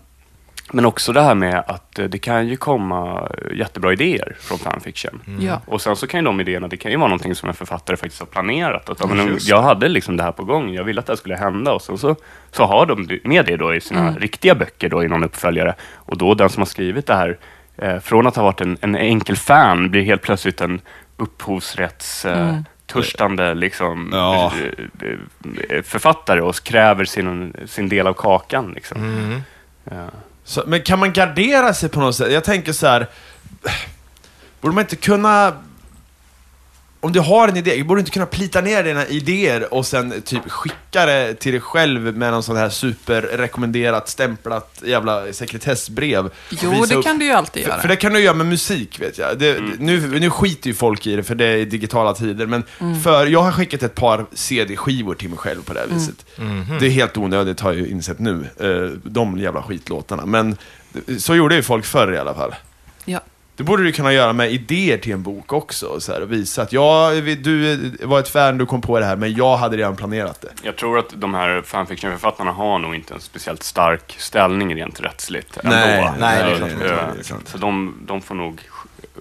men 0.73 0.85
också 0.85 1.13
det 1.13 1.21
här 1.21 1.35
med 1.35 1.63
att 1.67 1.99
eh, 1.99 2.05
det 2.05 2.17
kan 2.17 2.47
ju 2.47 2.57
komma 2.57 3.27
jättebra 3.53 3.93
idéer 3.93 4.35
från 4.39 4.57
fanfiction. 4.57 5.19
Mm. 5.27 5.45
Ja. 5.45 5.61
Och 5.65 5.81
sen 5.81 5.95
så 5.95 6.07
kan 6.07 6.19
ju 6.19 6.25
de 6.25 6.39
idéerna, 6.41 6.67
det 6.67 6.77
kan 6.77 6.91
ju 6.91 6.97
vara 6.97 7.07
någonting 7.07 7.35
som 7.35 7.49
en 7.49 7.55
författare 7.55 7.97
faktiskt 7.97 8.19
har 8.21 8.27
planerat. 8.27 8.89
Att, 8.89 8.99
ja, 8.99 9.07
men, 9.07 9.27
Just 9.27 9.47
jag 9.49 9.61
hade 9.61 9.87
liksom 9.87 10.17
det 10.17 10.23
här 10.23 10.31
på 10.31 10.43
gång, 10.43 10.73
jag 10.73 10.83
ville 10.83 10.99
att 10.99 11.05
det 11.05 11.11
här 11.11 11.17
skulle 11.17 11.35
hända 11.35 11.73
och 11.73 11.81
sen 11.81 11.97
så, 11.97 12.15
så 12.51 12.65
har 12.65 12.85
de 12.85 13.19
med 13.23 13.45
det 13.45 13.57
då 13.57 13.73
i 13.75 13.81
sina 13.81 14.11
riktiga 14.11 14.55
böcker 14.55 14.89
då 14.89 15.03
i 15.03 15.07
någon 15.07 15.23
uppföljare. 15.23 15.75
Och 15.95 16.17
då 16.17 16.33
den 16.33 16.49
som 16.49 16.61
har 16.61 16.65
skrivit 16.65 17.07
det 17.07 17.15
här, 17.15 17.37
eh, 17.77 17.99
från 17.99 18.27
att 18.27 18.35
ha 18.35 18.43
varit 18.43 18.61
en, 18.61 18.77
en 18.81 18.95
enkel 18.95 19.35
fan, 19.35 19.89
blir 19.91 20.01
helt 20.01 20.21
plötsligt 20.21 20.61
en 20.61 20.81
upphovsrätts... 21.21 22.25
Eh, 22.25 22.59
törstande 22.87 23.53
liksom, 23.53 24.09
Ja. 24.13 24.51
eh, 25.01 25.09
eh, 25.69 25.81
författare 25.83 26.41
och 26.41 26.55
kräver 26.63 27.05
sin, 27.05 27.53
sin 27.65 27.89
del 27.89 28.07
av 28.07 28.13
kakan. 28.13 28.71
Liksom. 28.75 28.97
Mm. 29.01 29.41
Ja. 29.83 30.07
så, 30.43 30.63
men 30.67 30.81
kan 30.81 30.99
man 30.99 31.13
gardera 31.13 31.73
sig 31.73 31.89
på 31.89 31.99
något 31.99 32.15
sätt? 32.15 32.31
Jag 32.31 32.43
tänker 32.43 32.73
så 32.73 32.87
här. 32.87 33.07
Borde 34.61 34.75
man 34.75 34.83
inte 34.83 34.95
kunna... 34.95 35.53
Om 37.03 37.11
du 37.13 37.19
har 37.19 37.47
en 37.47 37.57
idé, 37.57 37.83
borde 37.83 37.99
du 37.99 38.01
inte 38.01 38.11
kunna 38.11 38.25
plita 38.25 38.61
ner 38.61 38.83
dina 38.83 39.05
idéer 39.07 39.73
och 39.73 39.85
sen 39.85 40.21
typ 40.25 40.51
skicka 40.51 41.05
det 41.05 41.33
till 41.33 41.51
dig 41.51 41.61
själv 41.61 42.17
med 42.17 42.31
någon 42.31 42.43
sån 42.43 42.55
här 42.57 42.69
superrekommenderat, 42.69 44.09
stämplat 44.09 44.81
jävla 44.85 45.33
sekretessbrev? 45.33 46.29
Jo, 46.49 46.85
det 46.89 46.95
upp- 46.95 47.03
kan 47.05 47.19
du 47.19 47.25
ju 47.25 47.31
alltid 47.31 47.63
För, 47.63 47.69
göra. 47.69 47.81
för 47.81 47.87
det 47.87 47.95
kan 47.95 48.13
du 48.13 48.19
göra 48.19 48.33
med 48.35 48.45
musik, 48.47 48.99
vet 49.01 49.17
jag. 49.17 49.39
Det, 49.39 49.57
nu, 49.79 50.19
nu 50.19 50.29
skiter 50.29 50.67
ju 50.67 50.73
folk 50.73 51.07
i 51.07 51.15
det, 51.15 51.23
för 51.23 51.35
det 51.35 51.45
är 51.45 51.65
digitala 51.65 52.13
tider. 52.13 52.45
Men 52.45 52.63
för, 53.03 53.25
jag 53.25 53.41
har 53.41 53.51
skickat 53.51 53.83
ett 53.83 53.95
par 53.95 54.25
CD-skivor 54.33 55.15
till 55.15 55.29
mig 55.29 55.37
själv 55.37 55.63
på 55.63 55.73
det 55.73 55.79
här 55.79 55.87
viset. 55.87 56.25
Det 56.79 56.85
är 56.85 56.89
helt 56.89 57.17
onödigt, 57.17 57.59
har 57.59 57.71
jag 57.73 57.81
ju 57.81 57.87
insett 57.91 58.19
nu. 58.19 58.45
Eh, 58.59 58.97
de 59.03 59.37
jävla 59.37 59.63
skitlåtarna. 59.63 60.25
Men 60.25 60.57
så 61.19 61.35
gjorde 61.35 61.55
ju 61.55 61.63
folk 61.63 61.85
förr 61.85 62.13
i 62.13 62.17
alla 62.17 62.33
fall. 62.33 62.53
Det 63.61 63.65
borde 63.65 63.83
du 63.83 63.91
kunna 63.91 64.13
göra 64.13 64.33
med 64.33 64.51
idéer 64.51 64.97
till 64.97 65.11
en 65.13 65.23
bok 65.23 65.53
också. 65.53 65.99
Så 65.99 66.11
här, 66.13 66.21
och 66.21 66.31
visa 66.31 66.61
att 66.61 66.73
ja, 66.73 67.09
vi- 67.09 67.35
du 67.35 67.77
var 68.01 68.19
ett 68.19 68.27
fan, 68.29 68.57
du 68.57 68.65
kom 68.65 68.81
på 68.81 68.99
det 68.99 69.05
här, 69.05 69.15
men 69.15 69.33
jag 69.33 69.57
hade 69.57 69.77
redan 69.77 69.95
planerat 69.95 70.41
det. 70.41 70.49
Jag 70.63 70.75
tror 70.75 70.99
att 70.99 71.09
de 71.15 71.33
här 71.33 71.61
fanfiction-författarna 71.61 72.51
har 72.51 72.79
nog 72.79 72.95
inte 72.95 73.13
en 73.13 73.19
speciellt 73.19 73.63
stark 73.63 74.15
ställning 74.17 74.75
rent 74.75 74.99
rättsligt 75.01 75.57
Nej, 75.63 75.97
ändå. 75.99 76.13
nej, 76.19 76.43
det 76.43 76.49
är 76.49 76.51
Eh, 76.51 76.57
klart 76.57 76.71
eh, 76.71 76.77
Det 77.13 77.19
är 77.19 77.23
sant. 77.23 77.47
Så 77.47 77.57
de, 77.57 77.95
de 78.05 78.21
får 78.21 78.35
nog, 78.35 78.61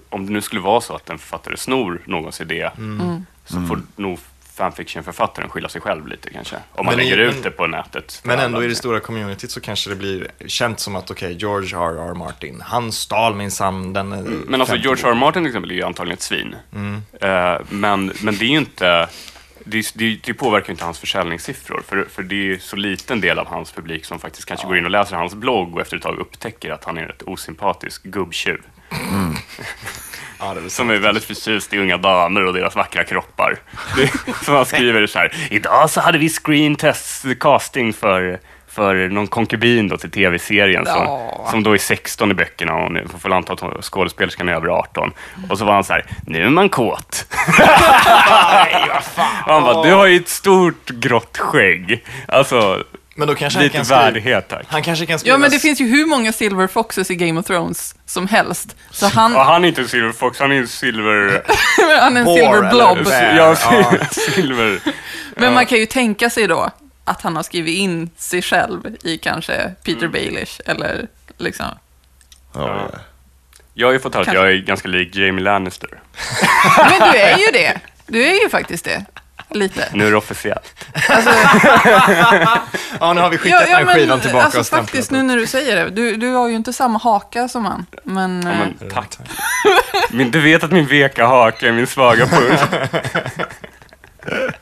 om 0.09 0.25
det 0.25 0.31
nu 0.31 0.41
skulle 0.41 0.61
vara 0.61 0.81
så 0.81 0.95
att 0.95 1.09
en 1.09 1.17
författare 1.17 1.57
snor 1.57 2.01
någons 2.05 2.41
idé, 2.41 2.69
Mm. 2.77 3.25
så 3.45 3.61
får 3.61 3.81
nog 3.95 4.19
fanfiction-författaren 4.55 5.49
skylla 5.49 5.69
sig 5.69 5.81
själv 5.81 6.07
lite 6.07 6.29
kanske. 6.29 6.55
Om 6.71 6.85
man 6.85 6.95
Men 6.95 7.05
i- 7.05 7.09
lägger 7.09 7.25
men- 7.25 7.35
ut 7.37 7.43
det 7.43 7.51
på 7.51 7.67
nätet. 7.67 8.21
Men 8.23 8.39
ändå 8.39 8.63
i 8.63 8.67
det 8.67 8.75
stora 8.75 8.99
communityt 8.99 9.51
så 9.51 9.61
kanske 9.61 9.89
det 9.89 9.95
blir 9.95 10.27
känt 10.47 10.79
som 10.79 10.95
att 10.95 11.11
okej, 11.11 11.33
George 11.39 11.77
R.R. 11.77 12.13
Martin, 12.13 12.61
han 12.65 12.91
stal 12.91 13.35
minsann 13.35 13.93
den... 13.93 14.11
eh, 14.13 14.19
Men 14.47 14.61
alltså 14.61 14.73
50 14.75 14.83
George 14.87 15.03
R. 15.07 15.11
R. 15.11 15.13
Martin 15.15 15.43
till 15.43 15.49
exempel 15.49 15.71
är 15.71 15.75
ju 15.75 15.83
antagligen 15.83 16.13
ett 16.17 16.21
svin. 16.21 16.55
Mm. 16.75 17.01
Eh, 17.21 17.61
men, 17.69 18.11
men 18.21 18.37
det 18.37 18.45
är 18.45 18.49
ju 18.49 18.57
inte... 18.57 19.09
Det, 19.65 19.91
det, 19.95 20.19
det 20.23 20.33
påverkar 20.33 20.67
ju 20.67 20.71
inte 20.71 20.83
hans 20.85 20.99
försäljningssiffror, 20.99 21.81
för, 21.87 22.03
för 22.09 22.23
det 22.23 22.35
är 22.35 22.43
ju 22.43 22.59
så 22.59 22.75
liten 22.75 23.21
del 23.21 23.39
av 23.39 23.47
hans 23.47 23.71
publik 23.71 24.05
som 24.05 24.19
faktiskt 24.19 24.45
kanske 24.47 24.67
går 24.67 24.77
in 24.77 24.85
och 24.85 24.91
läser 24.91 25.15
hans 25.15 25.35
blogg 25.35 25.75
och 25.75 25.81
efter 25.81 25.97
ett 25.97 26.03
tag 26.03 26.19
upptäcker 26.19 26.71
att 26.71 26.83
han 26.83 26.97
är 26.97 27.01
en 27.01 27.07
rätt 27.07 27.21
osympatisk 27.23 28.03
gubbtjuv. 28.03 28.61
Ja, 30.41 30.55
Som 30.67 30.89
är 30.89 30.97
väldigt 30.97 31.23
förtjust 31.23 31.73
i 31.73 31.77
unga 31.79 31.97
damer 31.97 32.45
och 32.45 32.53
deras 32.53 32.75
vackra 32.75 33.03
kroppar. 33.03 33.57
Som 34.45 34.55
han 34.55 34.65
skriver 34.65 35.07
så 35.07 35.19
här, 35.19 35.33
idag 35.49 35.89
så 35.89 36.01
hade 36.01 36.17
vi 36.17 36.29
screen 36.29 36.75
test 36.75 37.25
casting 37.39 37.93
för, 37.93 38.39
för 38.67 38.95
någon 39.09 39.27
konkubin 39.27 39.87
då 39.87 39.97
till 39.97 40.11
tv-serien 40.11 40.85
som, 40.85 41.03
Ja. 41.03 41.47
som 41.51 41.63
då 41.63 41.73
är 41.73 41.77
16 41.77 42.31
i 42.31 42.33
böckerna 42.33 42.73
och 42.73 42.91
nu 42.91 43.07
får 43.07 43.19
väl 43.29 43.33
anta 43.33 43.53
att 43.53 43.85
skådespelerskan 43.85 44.49
är 44.49 44.53
över 44.53 44.67
18. 44.67 45.11
Och 45.49 45.57
så 45.57 45.65
var 45.65 45.73
han 45.73 45.83
så 45.83 45.93
här, 45.93 46.05
nu 46.27 46.43
är 46.45 46.49
man 46.49 46.69
kåt. 46.69 47.25
och 49.45 49.53
han 49.53 49.63
bara, 49.63 49.83
du 49.83 49.93
har 49.93 50.05
ju 50.05 50.15
ett 50.17 50.29
stort 50.29 50.89
grått 50.89 51.37
skägg. 51.37 52.03
Alltså, 52.27 52.83
Men 53.21 53.27
då 53.27 53.35
kanske 53.35 53.59
han 53.59 53.63
Lite 53.63 53.75
kan 53.77 53.85
skriva... 53.85 54.01
värdighet 54.01 54.47
tack. 54.47 54.65
Han 54.69 54.83
kanske 54.83 55.05
kan 55.05 55.19
skriva... 55.19 55.33
Ja, 55.33 55.37
men 55.37 55.51
det 55.51 55.59
finns 55.59 55.81
ju 55.81 55.87
hur 55.87 56.05
många 56.05 56.33
Silver 56.33 56.67
Foxes 56.67 57.11
i 57.11 57.15
Game 57.15 57.39
of 57.39 57.45
Thrones 57.45 57.95
som 58.05 58.27
helst. 58.27 58.75
Så 58.91 59.07
han, 59.07 59.33
Ja, 59.33 59.43
han 59.43 59.63
är 59.63 59.67
inte 59.67 59.81
en 59.81 59.87
silver 59.87 60.11
fox, 60.11 60.39
han 60.39 60.51
är 60.51 60.55
en 60.55 60.67
silver... 60.67 61.43
han 62.01 62.17
är 62.17 62.19
en 62.19 62.25
Boar, 62.25 62.37
Silver 62.37 62.69
Blob. 62.69 63.07
Ja, 63.37 63.55
silver. 64.11 64.79
Men 65.35 65.53
man 65.53 65.65
kan 65.65 65.77
ju 65.77 65.85
tänka 65.85 66.29
sig 66.29 66.47
då 66.47 66.69
att 67.05 67.21
han 67.21 67.35
har 67.35 67.43
skrivit 67.43 67.77
in 67.77 68.09
sig 68.17 68.41
själv 68.41 68.95
i 69.03 69.17
kanske 69.17 69.73
Peter 69.83 70.07
Baelish 70.07 70.61
eller 70.65 71.07
liksom. 71.37 71.65
Ja. 72.53 72.89
Jag 73.73 73.87
har 73.87 73.93
ju 73.93 73.99
fått 73.99 74.15
höra 74.15 74.25
att 74.27 74.33
jag 74.33 74.51
är 74.51 74.57
ganska 74.57 74.87
lik 74.87 75.15
Jamie 75.15 75.43
Lannister. 75.43 76.01
Men 76.77 77.11
du 77.11 77.17
är 77.17 77.37
ju 77.37 77.45
det. 77.53 77.79
Du 78.07 78.23
är 78.23 78.43
ju 78.43 78.49
faktiskt 78.49 78.85
det. 78.85 79.05
Lite. 79.53 79.87
Nu 79.93 80.07
är 80.07 80.11
det 80.11 80.17
officiellt. 80.17 80.85
Ja, 82.99 83.13
nu 83.13 83.21
har 83.21 83.29
vi 83.29 83.37
skickat 83.37 83.67
den 83.67 83.87
skivan 83.87 84.19
tillbaka 84.19 84.45
alltså 84.45 84.59
och 84.59 84.65
stämplat 84.65 84.89
faktiskt 84.89 85.11
nu 85.11 85.23
när 85.23 85.37
du 85.37 85.47
säger 85.47 85.75
det. 85.75 85.89
Du, 85.89 86.17
du 86.17 86.33
har 86.33 86.47
ju 86.49 86.55
inte 86.55 86.73
samma 86.73 86.99
haka 86.99 87.47
som 87.47 87.65
han. 87.65 87.85
Men, 88.03 88.41
Ja, 88.45 88.51
eh, 88.51 88.57
men, 88.57 88.89
tack. 88.89 89.17
Min, 90.11 90.31
du 90.31 90.41
vet 90.41 90.63
att 90.63 90.71
min 90.71 90.87
veka 90.87 91.25
haka 91.25 91.67
är 91.67 91.71
min 91.71 91.87
svaga 91.87 92.25
punkt. 92.27 92.61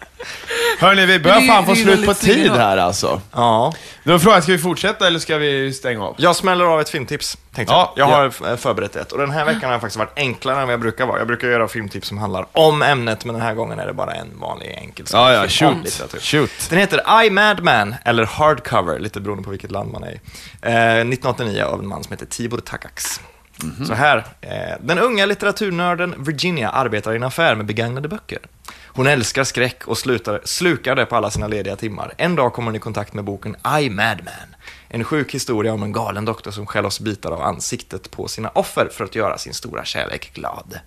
Hörni, 0.80 1.06
vi 1.06 1.20
börjar 1.20 1.42
fan 1.42 1.66
få 1.66 1.76
slut 1.76 2.06
på 2.06 2.14
tid 2.14 2.52
här 2.52 2.78
alltså. 2.78 3.22
Ja. 3.32 3.74
Då 4.04 4.14
är 4.14 4.18
frågan, 4.20 4.42
ska 4.42 4.52
vi 4.52 4.58
fortsätta 4.58 5.08
eller 5.08 5.20
ska 5.20 5.38
vi 5.38 5.74
stänga 5.74 6.04
av? 6.04 6.16
Jag 6.18 6.36
smäller 6.36 6.66
av 6.66 6.82
ett 6.82 6.90
filmtips, 6.90 7.38
tänkte 7.56 7.74
Ja, 7.74 7.94
jag. 7.96 8.10
Jag 8.10 8.14
ja. 8.14 8.18
har 8.18 8.54
f- 8.54 8.60
förberett 8.60 8.96
ett. 8.96 9.12
Och 9.12 9.18
den 9.18 9.32
här 9.32 9.46
veckan 9.46 9.62
har 9.64 9.72
jag 9.72 9.82
faktiskt 9.82 9.98
varit 10.00 10.14
enklare 10.16 10.56
än 10.62 10.68
vad 10.68 10.74
jag 10.74 10.80
brukar 10.80 11.06
vara. 11.06 11.18
Jag 11.18 11.28
brukar 11.28 11.48
göra 11.48 11.68
filmtips 11.68 12.08
som 12.08 12.18
handlar 12.18 12.46
om 12.52 12.82
ämnet, 12.82 13.26
men 13.26 13.34
den 13.36 13.44
här 13.44 13.54
gången 13.54 13.80
är 13.80 13.86
det 13.88 13.94
bara 13.94 14.12
en 14.14 14.40
vanlig 14.40 14.76
enkel. 14.78 15.06
Ja, 15.14 15.34
ja, 15.34 15.48
shoot. 15.48 16.02
Shoot. 16.22 16.52
Den 16.70 16.80
heter 16.80 17.24
I, 17.26 17.30
Madman, 17.30 17.96
eller 18.06 18.26
Hardcover, 18.26 19.00
lite 19.00 19.20
beroende 19.22 19.44
på 19.44 19.50
vilket 19.50 19.72
land 19.72 19.92
man 19.92 20.04
är 20.04 20.12
i. 20.12 20.20
Eh, 20.62 20.72
1989 20.72 21.64
av 21.64 21.80
en 21.80 21.88
man 21.88 22.04
som 22.04 22.12
heter 22.14 22.26
Tibor 22.26 22.58
Takacs. 22.58 23.22
Mhm. 23.64 23.86
Så 23.86 23.94
här, 23.94 24.26
eh, 24.42 24.78
den 24.82 25.00
unga 25.00 25.26
litteraturnörden 25.26 26.16
Virginia 26.18 26.70
arbetar 26.70 27.14
i 27.14 27.16
en 27.16 27.24
affär 27.24 27.56
med 27.56 27.66
begagnade 27.66 28.08
böcker. 28.08 28.40
Hon 28.86 29.08
älskar 29.08 29.44
skräck 29.44 29.88
och 29.88 29.98
slutar, 29.98 30.42
slukar 30.44 30.96
det 30.96 31.06
på 31.06 31.16
alla 31.16 31.32
sina 31.32 31.48
lediga 31.48 31.76
timmar. 31.76 32.14
En 32.18 32.36
dag 32.36 32.54
kommer 32.54 32.68
hon 32.68 32.76
i 32.76 32.80
kontakt 32.80 33.14
med 33.14 33.24
boken 33.24 33.56
I, 33.82 33.90
Madman. 33.90 34.56
En 34.90 35.04
sjuk 35.04 35.34
historia 35.34 35.74
om 35.74 35.84
en 35.84 35.92
galen 35.92 36.26
doktor 36.26 36.52
som 36.52 36.66
skäl 36.66 36.86
oss 36.86 37.00
bitar 37.00 37.32
av 37.32 37.42
ansiktet 37.42 38.12
på 38.12 38.28
sina 38.28 38.50
offer 38.50 38.90
för 38.92 39.04
att 39.04 39.16
göra 39.16 39.38
sin 39.38 39.54
stora 39.54 39.86
kärlek 39.86 40.34
glad. 40.34 40.80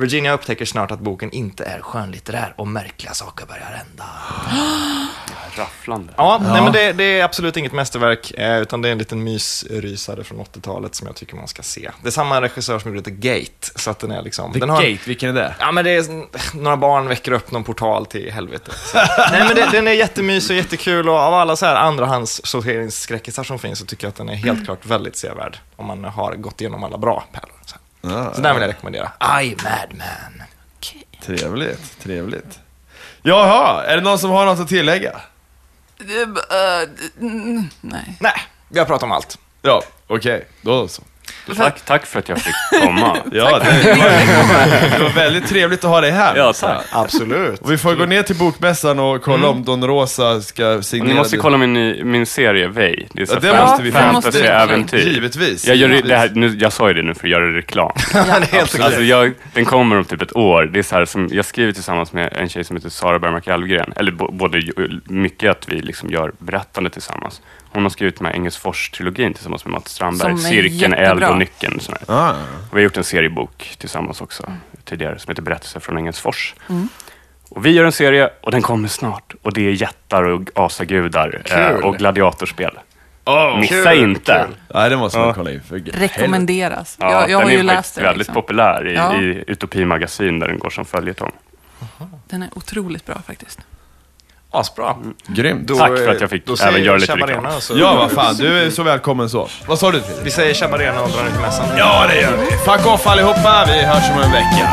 Virginia 0.00 0.32
upptäcker 0.32 0.64
snart 0.64 0.90
att 0.90 1.00
boken 1.00 1.30
inte 1.30 1.64
är 1.64 1.80
skönlitterär 1.80 2.54
och 2.56 2.68
märkliga 2.68 3.14
saker 3.14 3.46
börjar 3.46 3.84
hända. 3.86 4.04
Rafflande. 5.56 6.12
Ja, 6.16 6.40
Nej, 6.42 6.62
men 6.62 6.72
det, 6.72 6.92
det 6.92 7.04
är 7.04 7.24
absolut 7.24 7.56
inget 7.56 7.72
mästerverk, 7.72 8.30
eh, 8.30 8.60
utan 8.60 8.82
det 8.82 8.88
är 8.88 8.92
en 8.92 8.98
liten 8.98 9.24
mysrysare 9.24 10.24
från 10.24 10.38
80-talet 10.38 10.94
som 10.94 11.06
jag 11.06 11.16
tycker 11.16 11.36
man 11.36 11.48
ska 11.48 11.62
se. 11.62 11.90
Det 12.02 12.08
är 12.08 12.10
samma 12.10 12.40
regissör 12.40 12.78
som 12.78 12.94
gjorde 12.94 13.10
The 13.10 13.10
Gate, 13.10 13.70
så 13.76 13.90
att 13.90 13.98
den 13.98 14.10
är 14.10 14.22
liksom... 14.22 14.52
The 14.52 14.58
den 14.58 14.70
har, 14.70 14.82
Gate, 14.82 15.02
vilken 15.06 15.28
är 15.28 15.32
det? 15.32 15.54
Ja, 15.58 15.72
men 15.72 15.84
det 15.84 15.90
är 15.90 16.04
några 16.56 16.76
barn 16.76 17.08
väcker 17.08 17.32
upp 17.32 17.50
någon 17.50 17.64
portal 17.64 18.06
till 18.06 18.32
helvetet. 18.32 18.74
Nej, 19.30 19.44
men 19.46 19.54
det, 19.54 19.68
den 19.72 19.88
är 19.88 19.92
jättemysig 19.92 20.54
och 20.54 20.62
jättekul 20.62 21.08
och 21.08 21.16
av 21.16 21.34
alla 21.34 21.56
så 21.56 21.66
här 21.66 21.76
andrahandssorteringsskräckisar 21.76 23.44
som 23.44 23.58
finns 23.58 23.78
så 23.78 23.84
tycker 23.84 24.04
jag 24.04 24.08
att 24.08 24.16
den 24.16 24.28
är 24.28 24.34
helt 24.34 24.64
klart 24.64 24.86
väldigt 24.86 25.16
sevärd. 25.16 25.58
Om 25.76 25.86
man 25.86 26.04
har 26.04 26.34
gått 26.34 26.60
igenom 26.60 26.84
alla 26.84 26.98
bra 26.98 27.24
pärlor. 27.32 27.56
Så, 28.02 28.08
Ah, 28.08 28.34
så 28.34 28.40
den 28.40 28.54
vill 28.54 28.62
jag 28.62 28.68
rekommendera. 28.68 29.12
I, 29.42 29.56
Madman. 29.64 30.42
Trevligt, 31.22 32.00
trevligt. 32.02 32.58
Jaha, 33.22 33.84
är 33.84 33.96
det 33.96 34.02
någon 34.02 34.18
som 34.18 34.30
har 34.30 34.46
något 34.46 34.60
att 34.60 34.68
tillägga? 34.68 35.20
nej. 37.80 38.16
Nej, 38.20 38.32
vi 38.68 38.78
har 38.78 38.86
pratat 38.86 39.02
om 39.02 39.12
allt. 39.12 39.38
Ja, 39.62 39.82
okej, 40.06 40.48
då 40.62 40.88
så. 40.88 41.02
Tack, 41.56 41.80
tack 41.84 42.06
för 42.06 42.18
att 42.18 42.28
jag 42.28 42.38
fick 42.38 42.54
komma. 42.82 43.16
Ja, 43.32 43.58
det, 43.58 43.82
det, 43.82 43.94
var, 43.94 44.98
det 44.98 45.04
var 45.04 45.10
väldigt 45.10 45.48
trevligt 45.48 45.84
att 45.84 45.90
ha 45.90 46.00
dig 46.00 46.10
här. 46.10 46.36
Ja, 46.36 46.52
tack. 46.52 46.84
Absolut. 46.90 47.60
Och 47.60 47.72
vi 47.72 47.78
får 47.78 47.94
gå 47.94 48.04
ner 48.04 48.22
till 48.22 48.36
bokmässan 48.36 48.98
och 48.98 49.22
kolla 49.22 49.48
om 49.48 49.64
Don 49.64 49.86
Rosa 49.86 50.40
ska 50.40 50.82
signera... 50.82 51.08
Ni 51.08 51.14
måste 51.14 51.36
kolla 51.36 51.58
min, 51.58 52.10
min 52.10 52.26
serie 52.26 52.68
Vej. 52.68 53.08
Det 53.12 53.22
är 53.22 53.26
så 53.26 53.34
Ja, 53.34 53.52
det 53.52 53.60
måste 53.60 53.82
vi 53.82 53.92
fantasy-äventyr. 53.92 54.98
Givetvis. 54.98 55.66
Jag, 55.66 55.76
gör 55.76 55.88
det 55.88 56.16
här, 56.16 56.30
nu, 56.34 56.56
jag 56.58 56.72
sa 56.72 56.88
ju 56.88 56.94
det 56.94 57.02
nu 57.02 57.14
för 57.14 57.26
att 57.26 57.30
göra 57.30 57.56
reklam. 57.56 57.92
det 58.12 58.18
är 58.18 58.40
helt 58.40 58.74
okej. 58.74 58.84
Alltså 58.84 59.02
jag, 59.02 59.32
den 59.54 59.64
kommer 59.64 59.98
om 59.98 60.04
typ 60.04 60.22
ett 60.22 60.36
år. 60.36 60.62
Det 60.72 60.78
är 60.78 60.82
så 60.82 60.94
här 60.94 61.04
som, 61.04 61.28
jag 61.32 61.44
skriver 61.44 61.72
tillsammans 61.72 62.12
med 62.12 62.32
en 62.32 62.48
tjej 62.48 62.64
som 62.64 62.76
heter 62.76 62.88
Sara 62.88 63.18
Bergmark 63.18 63.48
Alvgren. 63.48 63.92
Eller 63.96 64.12
både 64.12 64.62
mycket 65.04 65.50
att 65.50 65.68
vi 65.68 65.80
liksom 65.80 66.10
gör 66.10 66.32
berättande 66.38 66.90
tillsammans. 66.90 67.42
Hon 67.72 67.82
har 67.82 67.90
skrivit 67.90 68.20
med 68.20 68.34
Engelsfors-trilogin 68.34 69.32
tillsammans 69.34 69.64
med 69.64 69.72
Mats 69.72 69.88
Strandberg. 69.92 70.36
Som 70.38 70.46
är 70.46 70.50
Cirkeln, 70.50 70.94
Eld 70.94 71.24
och 71.24 71.38
Nyckeln. 71.38 71.76
och 71.76 71.82
sådär. 71.82 72.00
Ah. 72.08 72.30
Och 72.30 72.36
vi 72.72 72.74
har 72.76 72.80
gjort 72.80 72.96
en 72.96 73.04
seriebok 73.04 73.74
tillsammans 73.78 74.20
också 74.20 74.52
tidigare 74.84 75.18
som 75.18 75.30
heter 75.30 75.42
Berättelser 75.42 75.80
från 75.80 75.98
Engelsfors. 75.98 76.54
Mm. 76.68 76.88
Och 77.48 77.66
vi 77.66 77.70
gör 77.70 77.84
en 77.84 77.92
serie 77.92 78.30
och 78.42 78.50
den 78.50 78.62
kommer 78.62 78.88
snart. 78.88 79.34
Och 79.42 79.52
det 79.52 79.66
är 79.66 79.70
jättar 79.72 80.22
och 80.22 80.42
asagudar 80.54 81.42
eh, 81.50 81.70
Kul. 81.74 81.84
och 81.84 81.96
gladiatorspel. 81.98 82.78
Oh, 83.24 83.60
Missa 83.60 83.74
kul, 83.92 84.02
inte! 84.02 84.46
kul. 84.48 84.56
Nej, 84.74 84.90
det 84.90 84.96
måste 84.96 85.18
man 85.18 85.34
kolla 85.34 85.50
in. 85.52 85.60
För 85.62 85.78
Rekommenderas. 85.78 86.96
Ja, 87.00 87.10
jag 87.12 87.22
jag 87.22 87.28
den 87.40 87.48
har 87.48 87.52
är 87.54 87.56
ju 87.56 87.62
läst 87.62 87.76
faktiskt 87.76 87.94
den. 87.94 88.04
väldigt 88.04 88.18
Liksom. 88.18 88.34
populär 88.34 88.88
i, 88.88 88.94
Ja. 88.94 89.16
i 89.20 89.44
Utopi 89.46 89.84
magasin 89.84 90.38
där 90.38 90.48
den 90.48 90.58
går 90.58 90.70
som 90.70 90.84
följetong. 90.84 91.32
Den 92.28 92.42
är 92.42 92.48
otroligt 92.54 93.06
bra 93.06 93.22
faktiskt. 93.26 93.60
Asbra. 94.52 94.96
Grymt. 95.26 95.68
Då, 95.68 95.74
Tack 95.76 95.98
för 95.98 96.08
att 96.08 96.20
jag 96.20 96.30
fick 96.30 96.46
då 96.46 96.54
även 96.64 96.82
göra 96.82 96.96
lite 96.96 97.16
reklam. 97.16 97.46
Ja, 97.74 97.94
vad 97.94 98.10
fan. 98.10 98.36
Du 98.36 98.58
är 98.58 98.70
så 98.70 98.82
välkommen 98.82 99.28
så. 99.30 99.48
Vad 99.66 99.78
sa 99.78 99.90
du 99.90 100.00
Fredrik? 100.00 100.26
Vi 100.26 100.30
säger 100.30 100.54
Chabarena 100.54 101.02
och 101.02 101.08
drar 101.10 101.30
till 101.32 101.40
mässan. 101.40 101.66
Ja, 101.78 102.06
det 102.08 102.20
gör 102.20 102.36
vi. 102.36 102.56
Fuck 102.56 102.86
off 102.86 103.06
allihopa. 103.06 103.64
Vi 103.66 103.82
hörs 103.82 104.10
om 104.16 104.22
en 104.22 104.32
vecka. 104.32 104.68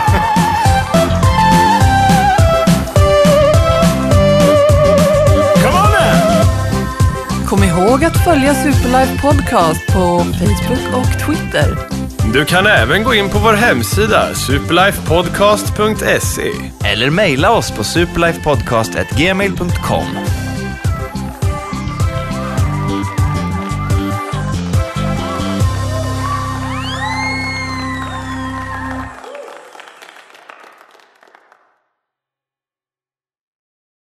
Kom 7.48 7.64
ihåg 7.64 8.04
att 8.04 8.24
följa 8.24 8.54
Superlife 8.54 9.22
Podcast 9.22 9.88
på 9.88 10.20
Facebook 10.20 10.96
och 10.96 11.20
Twitter. 11.26 11.97
Du 12.34 12.46
kan 12.46 12.66
även 12.66 13.04
gå 13.04 13.14
in 13.14 13.30
på 13.30 13.40
vår 13.40 13.54
hemsida, 13.54 14.36
superlifepodcast.se. 14.36 16.52
Eller 16.86 17.10
mejla 17.10 17.52
oss 17.52 17.72
på 17.72 17.84
superlifepodcast.gmail.com. 17.84 20.47